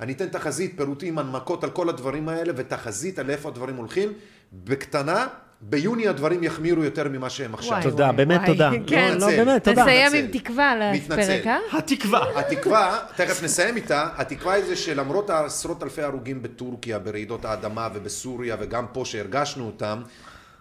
אני 0.00 0.12
אתן 0.12 0.28
תחזית, 0.28 0.76
פירוטים, 0.76 1.18
הנמקות 1.18 1.64
על 1.64 1.70
כל 1.70 1.88
הדברים 1.88 2.28
האלה 2.28 2.52
ותחזית 2.56 3.18
על 3.18 3.30
איפה 3.30 3.48
הדברים 3.48 3.76
הולכים. 3.76 4.12
בקטנה, 4.52 5.26
ביוני 5.60 6.08
הדברים 6.08 6.42
יחמירו 6.42 6.84
יותר 6.84 7.08
ממה 7.08 7.30
שהם 7.30 7.54
עכשיו. 7.54 7.72
וואי, 7.72 7.82
תודה, 7.82 8.04
וואי, 8.04 8.16
באמת 8.16 8.40
וואי. 8.40 8.52
תודה. 8.52 8.70
כן, 8.86 9.16
לא, 9.20 9.30
לא, 9.30 9.36
באמת, 9.36 9.64
תודה. 9.64 9.82
נסיים 9.82 10.12
עם. 10.14 10.30
תקווה. 10.30 10.90
הפרק, 10.94 11.46
אה? 11.46 11.58
התקווה. 11.72 12.40
התקווה, 12.40 12.98
תכף 13.16 13.42
נסיים 13.42 13.76
איתה, 13.76 14.08
התקווה 14.16 14.52
היא 14.52 14.64
זה 14.64 14.76
שלמרות 14.76 15.30
העשרות 15.30 15.82
אלפי 15.82 16.02
הרוגים 16.02 16.42
בטורקיה, 16.42 16.98
ברעידות 16.98 17.44
האדמה 17.44 17.88
ובסוריה 17.94 18.56
וגם 18.60 18.86
פה 18.92 19.04
שהרגשנו 19.04 19.66
אותם, 19.66 20.02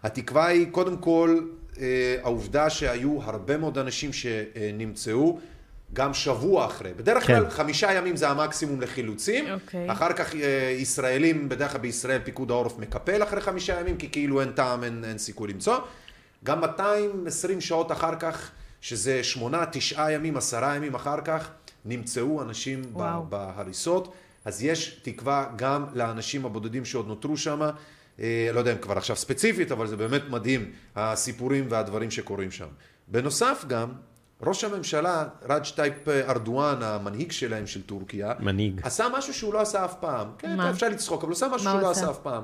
התקווה 0.03 0.47
היא 0.47 0.67
קודם 0.71 0.97
כל 0.97 1.41
אה, 1.79 2.15
העובדה 2.23 2.69
שהיו 2.69 3.21
הרבה 3.23 3.57
מאוד 3.57 3.77
אנשים 3.77 4.13
שנמצאו 4.13 5.39
גם 5.93 6.13
שבוע 6.13 6.65
אחרי. 6.65 6.93
בדרך 6.93 7.27
כן. 7.27 7.35
כלל 7.39 7.49
חמישה 7.49 7.93
ימים 7.93 8.15
זה 8.15 8.29
המקסימום 8.29 8.81
לחילוצים, 8.81 9.45
אוקיי. 9.51 9.91
אחר 9.91 10.13
כך 10.13 10.35
אה, 10.35 10.75
ישראלים, 10.77 11.49
בדרך 11.49 11.71
כלל 11.71 11.81
בישראל 11.81 12.21
פיקוד 12.23 12.51
העורף 12.51 12.79
מקפל 12.79 13.23
אחרי 13.23 13.41
חמישה 13.41 13.79
ימים, 13.79 13.97
כי 13.97 14.09
כאילו 14.09 14.41
אין 14.41 14.51
טעם, 14.51 14.83
אין, 14.83 15.03
אין 15.07 15.17
סיכוי 15.17 15.47
למצוא. 15.53 15.77
גם 16.43 16.61
220 16.61 17.61
שעות 17.61 17.91
אחר 17.91 18.15
כך, 18.15 18.51
שזה 18.81 19.23
שמונה, 19.23 19.65
תשעה 19.71 20.11
ימים, 20.11 20.37
עשרה 20.37 20.75
ימים 20.75 20.95
אחר 20.95 21.21
כך, 21.25 21.49
נמצאו 21.85 22.41
אנשים 22.41 22.81
וואו. 22.91 23.25
בהריסות. 23.29 24.13
אז 24.45 24.63
יש 24.63 24.99
תקווה 25.03 25.45
גם 25.55 25.85
לאנשים 25.93 26.45
הבודדים 26.45 26.85
שעוד 26.85 27.07
נותרו 27.07 27.37
שם. 27.37 27.69
אה, 28.19 28.49
לא 28.53 28.59
יודע 28.59 28.71
אם 28.71 28.77
כבר 28.77 28.97
עכשיו 28.97 29.15
ספציפית, 29.15 29.71
אבל 29.71 29.87
זה 29.87 29.97
באמת 29.97 30.21
מדהים, 30.29 30.71
הסיפורים 30.95 31.67
והדברים 31.69 32.11
שקורים 32.11 32.51
שם. 32.51 32.67
בנוסף 33.07 33.65
גם, 33.67 33.91
ראש 34.41 34.63
הממשלה, 34.63 35.27
רג'פ 35.49 35.63
טאיפ 35.75 36.07
ארדואן, 36.07 36.83
המנהיג 36.83 37.31
שלהם 37.31 37.67
של 37.67 37.81
טורקיה, 37.81 38.33
מנהיג. 38.39 38.81
עשה 38.83 39.07
משהו 39.17 39.33
שהוא 39.33 39.53
לא 39.53 39.61
עשה 39.61 39.85
אף 39.85 39.93
פעם. 39.99 40.27
כן, 40.37 40.55
מה? 40.55 40.69
אפשר 40.69 40.89
לצחוק, 40.89 41.21
אבל 41.21 41.29
הוא 41.29 41.35
עשה 41.35 41.47
משהו 41.47 41.55
מה 41.55 41.59
שהוא 41.59 41.73
הוא 41.73 41.81
לא? 41.81 41.91
עשה 41.91 42.09
אף 42.09 42.19
פעם. 42.19 42.43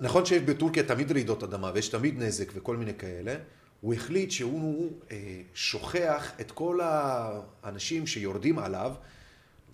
נכון 0.00 0.24
שיש 0.24 0.42
בטורקיה 0.42 0.82
תמיד 0.82 1.12
רעידות 1.12 1.42
אדמה 1.42 1.70
ויש 1.74 1.88
תמיד 1.88 2.22
נזק 2.22 2.52
וכל 2.54 2.76
מיני 2.76 2.94
כאלה, 2.94 3.34
הוא 3.80 3.94
החליט 3.94 4.30
שהוא 4.30 4.92
אה, 5.10 5.40
שוכח 5.54 6.32
את 6.40 6.50
כל 6.50 6.80
האנשים 6.82 8.06
שיורדים 8.06 8.58
עליו, 8.58 8.92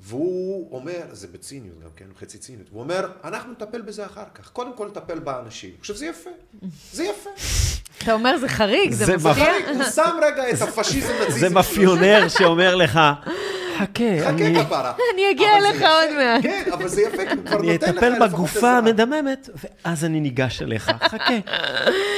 והוא 0.04 0.68
אומר, 0.72 1.00
זה 1.12 1.26
בציניות 1.32 1.80
גם 1.82 1.88
כן, 1.96 2.04
חצי 2.20 2.38
ציניות, 2.38 2.66
הוא 2.70 2.80
אומר, 2.82 3.08
אנחנו 3.24 3.52
נטפל 3.52 3.80
בזה 3.80 4.06
אחר 4.06 4.24
כך, 4.34 4.50
קודם 4.50 4.76
כל 4.76 4.86
נטפל 4.86 5.18
באנשים. 5.18 5.70
עכשיו 5.80 5.96
זה 5.96 6.06
יפה, 6.06 6.30
זה 6.92 7.04
יפה. 7.04 7.30
אתה 7.98 8.12
אומר 8.12 8.38
זה 8.38 8.48
חריג, 8.48 8.92
זה 8.92 9.04
זה 9.04 9.16
מפתיע. 9.16 9.52
הוא 9.74 9.84
שם 9.84 10.16
רגע 10.22 10.50
את 10.50 10.62
הפשיזם 10.62 11.12
נאציזם 11.20 11.38
זה. 11.38 11.48
מאפיונר 11.48 12.28
שאומר 12.28 12.74
לך, 12.74 13.00
חכה, 13.78 14.28
אני 14.28 14.55
חכה 14.55 14.65
כפרה. 14.65 14.93
אני 15.15 15.31
אגיע 15.31 15.49
זה 15.61 15.69
אליך 15.69 15.77
יפה. 15.77 15.89
עוד 15.89 16.11
מעט. 16.16 16.43
כן, 16.43 16.65
אבל 16.73 16.89
זה 16.89 17.03
יפה, 17.03 17.27
כי 17.27 17.35
הוא 17.36 17.44
כבר 17.47 17.59
אני 17.61 17.73
נותן 17.73 17.94
לך 17.94 17.99
אטפל 17.99 18.09
לפחות 18.09 18.31
בגופה. 18.31 18.70
המדממת, 18.70 19.49
ואז 19.85 20.05
אני 20.05 20.20
ניגש 20.20 20.62
אליך. 20.62 20.90
חכה. 21.03 21.35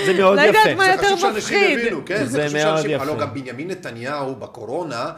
זה 0.06 0.12
מאוד 0.18 0.36
לא 0.36 0.42
יודעת 0.42 0.66
יפה. 0.66 0.74
מה 0.74 0.84
זה 0.84 0.90
יותר 0.92 1.06
חשוב 1.06 1.18
שאנשים 1.20 1.58
מפחיד. 1.60 1.78
יבינו, 1.78 2.00
כן? 2.06 2.24
זה 2.24 2.48
זה 2.48 2.64
מאוד. 2.64 2.86
יפה. 2.86 3.02
הלוא 3.02 3.18
גם 3.18 3.34
בנימין 3.34 3.70
נתניהו 3.70 4.34
בקורונה, 4.34 5.10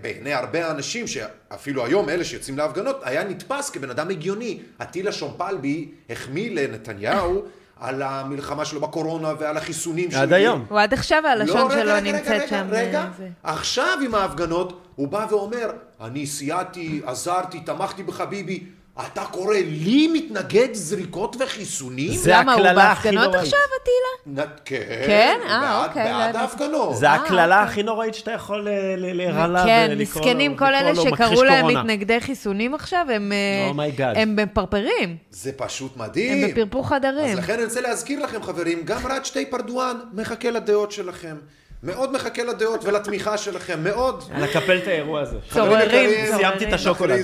בעיני 0.00 0.34
הרבה 0.34 0.70
אנשים, 0.70 1.06
שאפילו 1.06 1.84
היום 1.84 2.08
אלה 2.08 2.24
שיוצאים 2.24 2.58
להפגנות, 2.58 3.00
היה 3.04 3.24
נתפס 3.24 3.70
כבן 3.70 3.90
אדם 3.90 4.10
הגיוני. 4.10 4.58
אטילה 4.82 5.12
שומפלבי 5.12 5.88
החמיא 6.10 6.50
לנתניהו 6.50 7.42
על 7.84 8.02
המלחמה 8.02 8.64
שלו 8.64 8.80
בקורונה 8.80 9.32
ועל 9.38 9.56
החיסונים 9.56 10.10
שהוא 10.10 10.22
עד. 10.22 10.32
היום. 10.32 10.64
הוא 10.68 10.80
עד 10.80 10.92
עכשיו 10.94 11.26
הלשון 11.26 11.56
לא, 11.56 11.64
רגע, 11.64 11.82
שלו 11.82 11.92
רגע, 11.92 12.00
נמצאת 12.00 12.26
רגע, 12.28 12.48
שם. 12.48 12.66
רגע, 12.70 13.00
אה, 13.00 13.08
זה. 13.18 13.28
עכשיו 13.42 13.98
עם 14.04 14.14
ההפגנות, 14.14 14.80
הוא 14.96 15.08
בא 15.08 15.26
ואומר, 15.30 15.70
אני 16.00 16.26
סייעתי, 16.26 17.00
עזרתי, 17.06 17.60
תמכתי 17.60 18.02
בחביבי. 18.02 18.64
אתה 19.00 19.24
קורא 19.24 19.54
לי 19.56 20.08
מתנגד 20.12 20.68
זריקות 20.72 21.36
וחיסונים? 21.40 22.12
זה 22.12 22.30
למה, 22.34 22.54
הוא 22.54 22.60
הקללה 22.66 22.92
הכי 22.92 23.02
בהפגנות 23.08 23.24
נוראית. 23.24 23.42
עכשיו, 23.44 23.58
אטילה? 23.82 24.46
כן, 24.64 25.02
כן? 25.06 25.38
אה, 25.48 25.84
אוקיי, 25.86 26.04
לא 26.04 26.18
בעד 26.18 26.28
ידעתי. 26.30 26.38
ההפגנות. 26.38 26.96
זה 26.96 27.06
אה, 27.06 27.14
הקללה 27.14 27.44
אוקיי. 27.60 27.70
הכי 27.72 27.82
נוראית 27.82 28.14
שאתה 28.14 28.30
יכול 28.30 28.60
ל- 28.60 28.68
ל- 28.96 29.16
להירלה 29.16 29.64
כן, 29.64 29.86
ולקרוא 29.90 30.22
מסכנים, 30.22 30.50
לו- 30.50 30.56
כל 30.58 30.64
לקרוא 30.64 30.80
אלה 30.80 30.92
לו 30.92 31.04
מכחיש 31.04 31.28
שקראו 31.28 31.44
להם. 31.44 31.66
מתנגדי 31.66 32.20
חיסונים 32.20 32.74
עכשיו, 32.74 33.06
הם 33.14 33.32
אה, 33.32 33.70
Oh. 33.98 34.18
הם 34.18 34.36
מפרפרים. 34.36 35.16
זה 35.30 35.52
פשוט 35.56 35.92
הם 35.96 36.02
מדהים. 36.02 36.48
בפרפור 36.50 36.88
חדרים. 36.88 37.32
אז 37.32 37.38
לכן 37.38 37.52
אני 37.54 37.64
רוצה 37.64 37.80
להזכיר 37.80 38.24
לכם, 38.24 38.42
חברים, 38.42 38.82
גם 38.84 39.06
רד 39.06 39.24
שתי 39.24 39.46
פרדואן 39.46 39.96
מחכה 40.12 40.50
לדעות 40.50 40.92
שלכם. 40.92 41.36
מאוד 41.84 42.12
מחכה 42.12 42.44
לדעות 42.44 42.84
ולתמיכה 42.84 43.38
שלכם, 43.38 43.84
מאוד. 43.84 44.24
נקפל 44.38 44.78
את 44.78 44.86
האירוע 44.86 45.20
הזה. 45.20 45.36
חברים 45.48 45.68
צוררים, 45.70 45.88
יקרים, 45.88 46.26
צוררים. 46.26 46.36
סיימתי 46.36 46.68
את 46.68 46.72
השוקולד. 46.72 47.18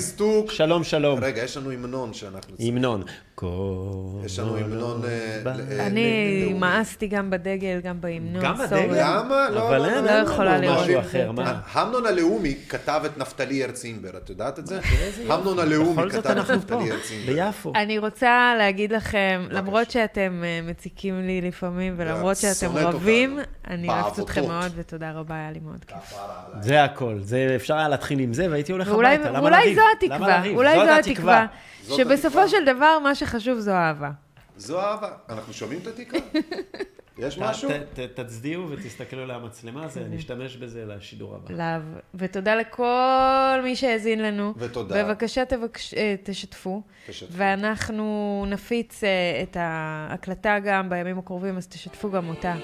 שלום, 0.50 0.84
שלום. 0.84 1.24
רגע, 1.24 1.42
יש 1.42 1.56
לנו 1.56 1.70
המנון 1.70 2.14
שאנחנו 2.14 2.56
צריכים. 2.56 2.66
המנון. 3.42 4.22
יש 4.24 4.38
לנו 4.38 4.56
המנון... 4.56 5.02
אה, 5.04 5.42
אה, 5.46 5.86
אני. 5.86 6.54
מאסתי 6.58 7.06
גם 7.06 7.30
בדגל, 7.30 7.80
גם 7.82 8.00
בהמנון. 8.00 8.42
גם. 8.42 8.58
בדגל? 8.58 8.88
למה? 8.90 9.50
לא, 9.50 9.68
אבל 9.68 9.78
לא, 9.78 9.86
אין, 9.86 10.04
לא 10.04 10.10
יכולה 10.10 10.56
לנו 10.56 10.62
לראות 10.62 10.82
משהו 10.82 10.98
את 10.98 11.04
זה. 11.04 11.08
אחר, 11.08 11.32
מה? 11.32 11.60
ההמנון 11.72 12.06
הלאומי 12.06 12.54
כתב 12.68 13.02
את 13.06 13.18
נפתלי 13.18 13.64
הרץ 13.64 13.84
אימבר, 13.84 14.10
את 14.16 14.30
יודעת 14.30 14.58
את 14.58 14.66
זה? 14.66 14.80
המנון 15.28 15.58
הלאומי 15.58 16.10
כתב 16.10 16.30
את 16.30 16.50
נפתלי 16.50 16.90
הרץ 16.90 17.10
אימבר. 17.10 17.46
ביפו. 17.46 17.72
אני 17.74 17.98
רוצה 17.98 18.54
להגיד 18.58 18.92
לכם, 18.92 19.42
למרות 19.50 19.90
שאתם 19.90 20.42
אה, 20.44 20.60
מציקים 20.62 21.26
לי 21.26 21.40
לפעמים, 21.40 21.94
ולמרות 21.96 22.36
שאתם 22.36 22.76
רבים. 22.76 23.38
אני 23.68 23.88
אוהבת 23.88 24.18
אתכם. 24.18 24.42
מאוד, 24.46 24.72
ותודה 24.76 25.12
רבה, 25.12 25.34
היה 25.34 25.50
לי 25.50 25.60
מאוד 25.64 25.84
כיף. 25.84 26.18
זה 26.60 26.84
הכל. 26.84 27.18
זה 27.20 27.52
אפשר 27.56 27.74
היה 27.76 27.88
להתחיל 27.88 28.18
עם 28.18 28.34
זה, 28.34 28.50
והייתי 28.50 28.72
הולך 28.72 28.88
הביתה. 28.88 29.30
למה 29.30 29.50
לריב? 29.50 29.74
זו 29.74 29.80
למה 29.80 29.90
התקווה? 29.92 30.50
אולי 30.54 30.78
זו 30.86 31.10
התקווה, 31.10 31.46
שבסופו. 31.88 32.48
של 32.48 32.64
דבר 32.66 32.98
מה 32.98 33.14
שחשוב 33.14 33.58
זו 33.58 33.70
אהבה. 33.70 34.10
זו 34.56 34.80
אהבה. 34.80 35.10
אנחנו 35.28 35.52
שומעים 35.52 35.80
את 35.82 35.86
התקווה? 35.86 36.20
יש 37.18 37.38
משהו? 37.38 37.70
תצדיעו 38.14 38.70
ותסתכלו 38.70 39.26
למצלמה, 39.26 39.88
זה, 39.88 40.00
אני 40.00 40.16
אשתמש 40.16 40.56
בזה 40.56 40.84
לשידור 40.86 41.34
הבא. 41.34 41.54
להב. 41.54 41.82
ותודה 42.14 42.54
לכל 42.54 43.60
מי 43.64 43.76
שהאזין 43.76 44.22
לנו. 44.22 44.54
ותודה. 44.56 45.04
בבקשה 45.04 45.44
תבקש, 45.44 45.94
אה, 45.94 46.14
תשתפו. 46.22 46.82
תשתפו. 47.06 47.32
ואנחנו 47.36 48.44
נפיץ 48.48 49.04
אה, 49.04 49.08
את 49.42 49.56
ההקלטה 49.60 50.58
גם 50.64 50.90
בימים 50.90 51.18
הקרובים, 51.18 51.56
אז 51.56 51.66
תשתפו 51.66 52.10
גם 52.10 52.28
אותה. 52.28 52.54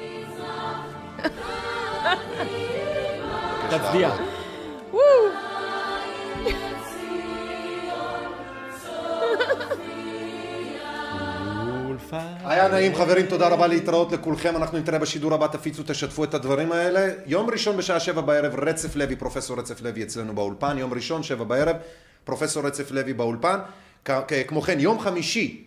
תצדיע. 3.71 4.11
היה 12.45 12.69
נעים 12.69 12.95
חברים, 12.95 13.27
תודה 13.27 13.49
רבה 13.49 13.67
להתראות 13.67 14.13
לכולכם, 14.13 14.57
אנחנו 14.57 14.79
נתראה 14.79 14.99
בשידור 14.99 15.35
הבא, 15.35 15.47
תפיצו, 15.47 15.83
תשתפו 15.87 16.25
את 16.25 16.35
הדברים 16.35 16.73
האלה. 16.73 17.09
יום 17.27 17.51
ראשון 17.51 17.77
בשעה 17.77 18.01
שבע 18.01 18.21
בערב, 18.21 18.55
רצף 18.55 18.97
לוי, 18.97 19.17
פרופסור 19.17 19.59
רצף 19.59 19.83
לוי 19.83 20.03
אצלנו 20.03 20.35
באולפן, 20.35 20.79
יום 20.79 20.95
ראשון, 20.95 21.23
שבע 21.23 21.45
בערב, 21.45 21.77
פרופסור 22.25 22.67
רצף 22.67 22.91
לוי 22.91 23.13
באולפן. 23.13 23.59
כמו 24.47 24.63
כן, 24.63 24.81
יום 24.81 25.01
חמישי, 25.01 25.65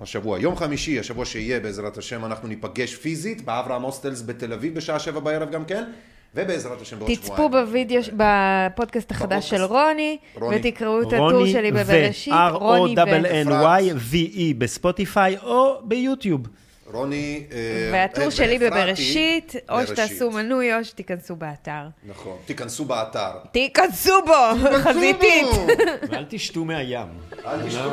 השבוע, 0.00 0.38
יום 0.38 0.56
חמישי, 0.56 0.98
השבוע 0.98 1.24
שיהיה 1.24 1.60
בעזרת 1.60 1.98
השם, 1.98 2.24
אנחנו 2.24 2.48
ניפגש 2.48 2.94
פיזית 2.94 3.44
באברהם 3.44 3.82
הוסטלס 3.82 4.22
בתל 4.22 4.52
אביב 4.52 4.74
בשעה 4.74 4.98
שבע 4.98 5.20
בערב 5.20 5.50
גם 5.50 5.64
כן, 5.64 5.84
ובעזרת 6.34 6.80
השם 6.80 6.98
בעוד 6.98 7.10
תצפו 7.14 7.24
שבועיים. 7.34 7.50
בווידאו, 7.50 8.02
ש- 8.02 8.10
בפודקאסט 8.16 9.10
החדש 9.10 9.50
של 9.50 9.62
רוני, 9.62 10.18
רוני. 10.34 10.56
ותקראו 10.56 11.02
את 11.02 11.06
הטור 11.12 11.46
שלי 11.46 11.72
בבראשית, 11.72 12.34
רוני 12.52 12.94
ו... 12.94 13.02
R-O-N-N-Y-V-E 13.02 14.54
בספוטיפיי 14.58 15.36
או 15.42 15.80
ביוטיוב. 15.82 16.46
רוני... 16.92 17.44
אה, 17.52 17.90
והטור 17.92 18.24
אה, 18.24 18.30
שלי 18.30 18.58
בבראשית, 18.58 19.54
או. 19.68 19.86
שתעשו 19.86 20.30
מנוי 20.30 20.74
או 20.74 20.84
שתיכנסו 20.84 21.36
באתר. 21.36 21.82
נכון, 22.08 22.36
תיכנסו 22.46 22.84
באתר. 22.84 23.30
תיכנסו 23.52 24.22
בו, 24.26 24.68
חזיתית. 24.84 25.46
ואל 26.10 26.24
תשתו 26.28 26.64
מהים. 26.64 27.06
אל 27.46 27.66
תשתו 27.68 27.90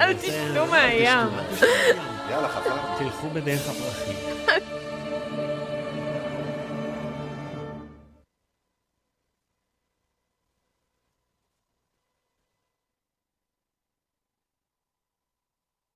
אל 0.00 0.14
תשתו 0.14 0.66
מהים. 0.70 1.28
יאללה, 2.30 2.48
חפר. 2.48 2.76
תלכו 2.98 3.30
בדרך 3.30 3.68
הפרחים. 3.68 4.16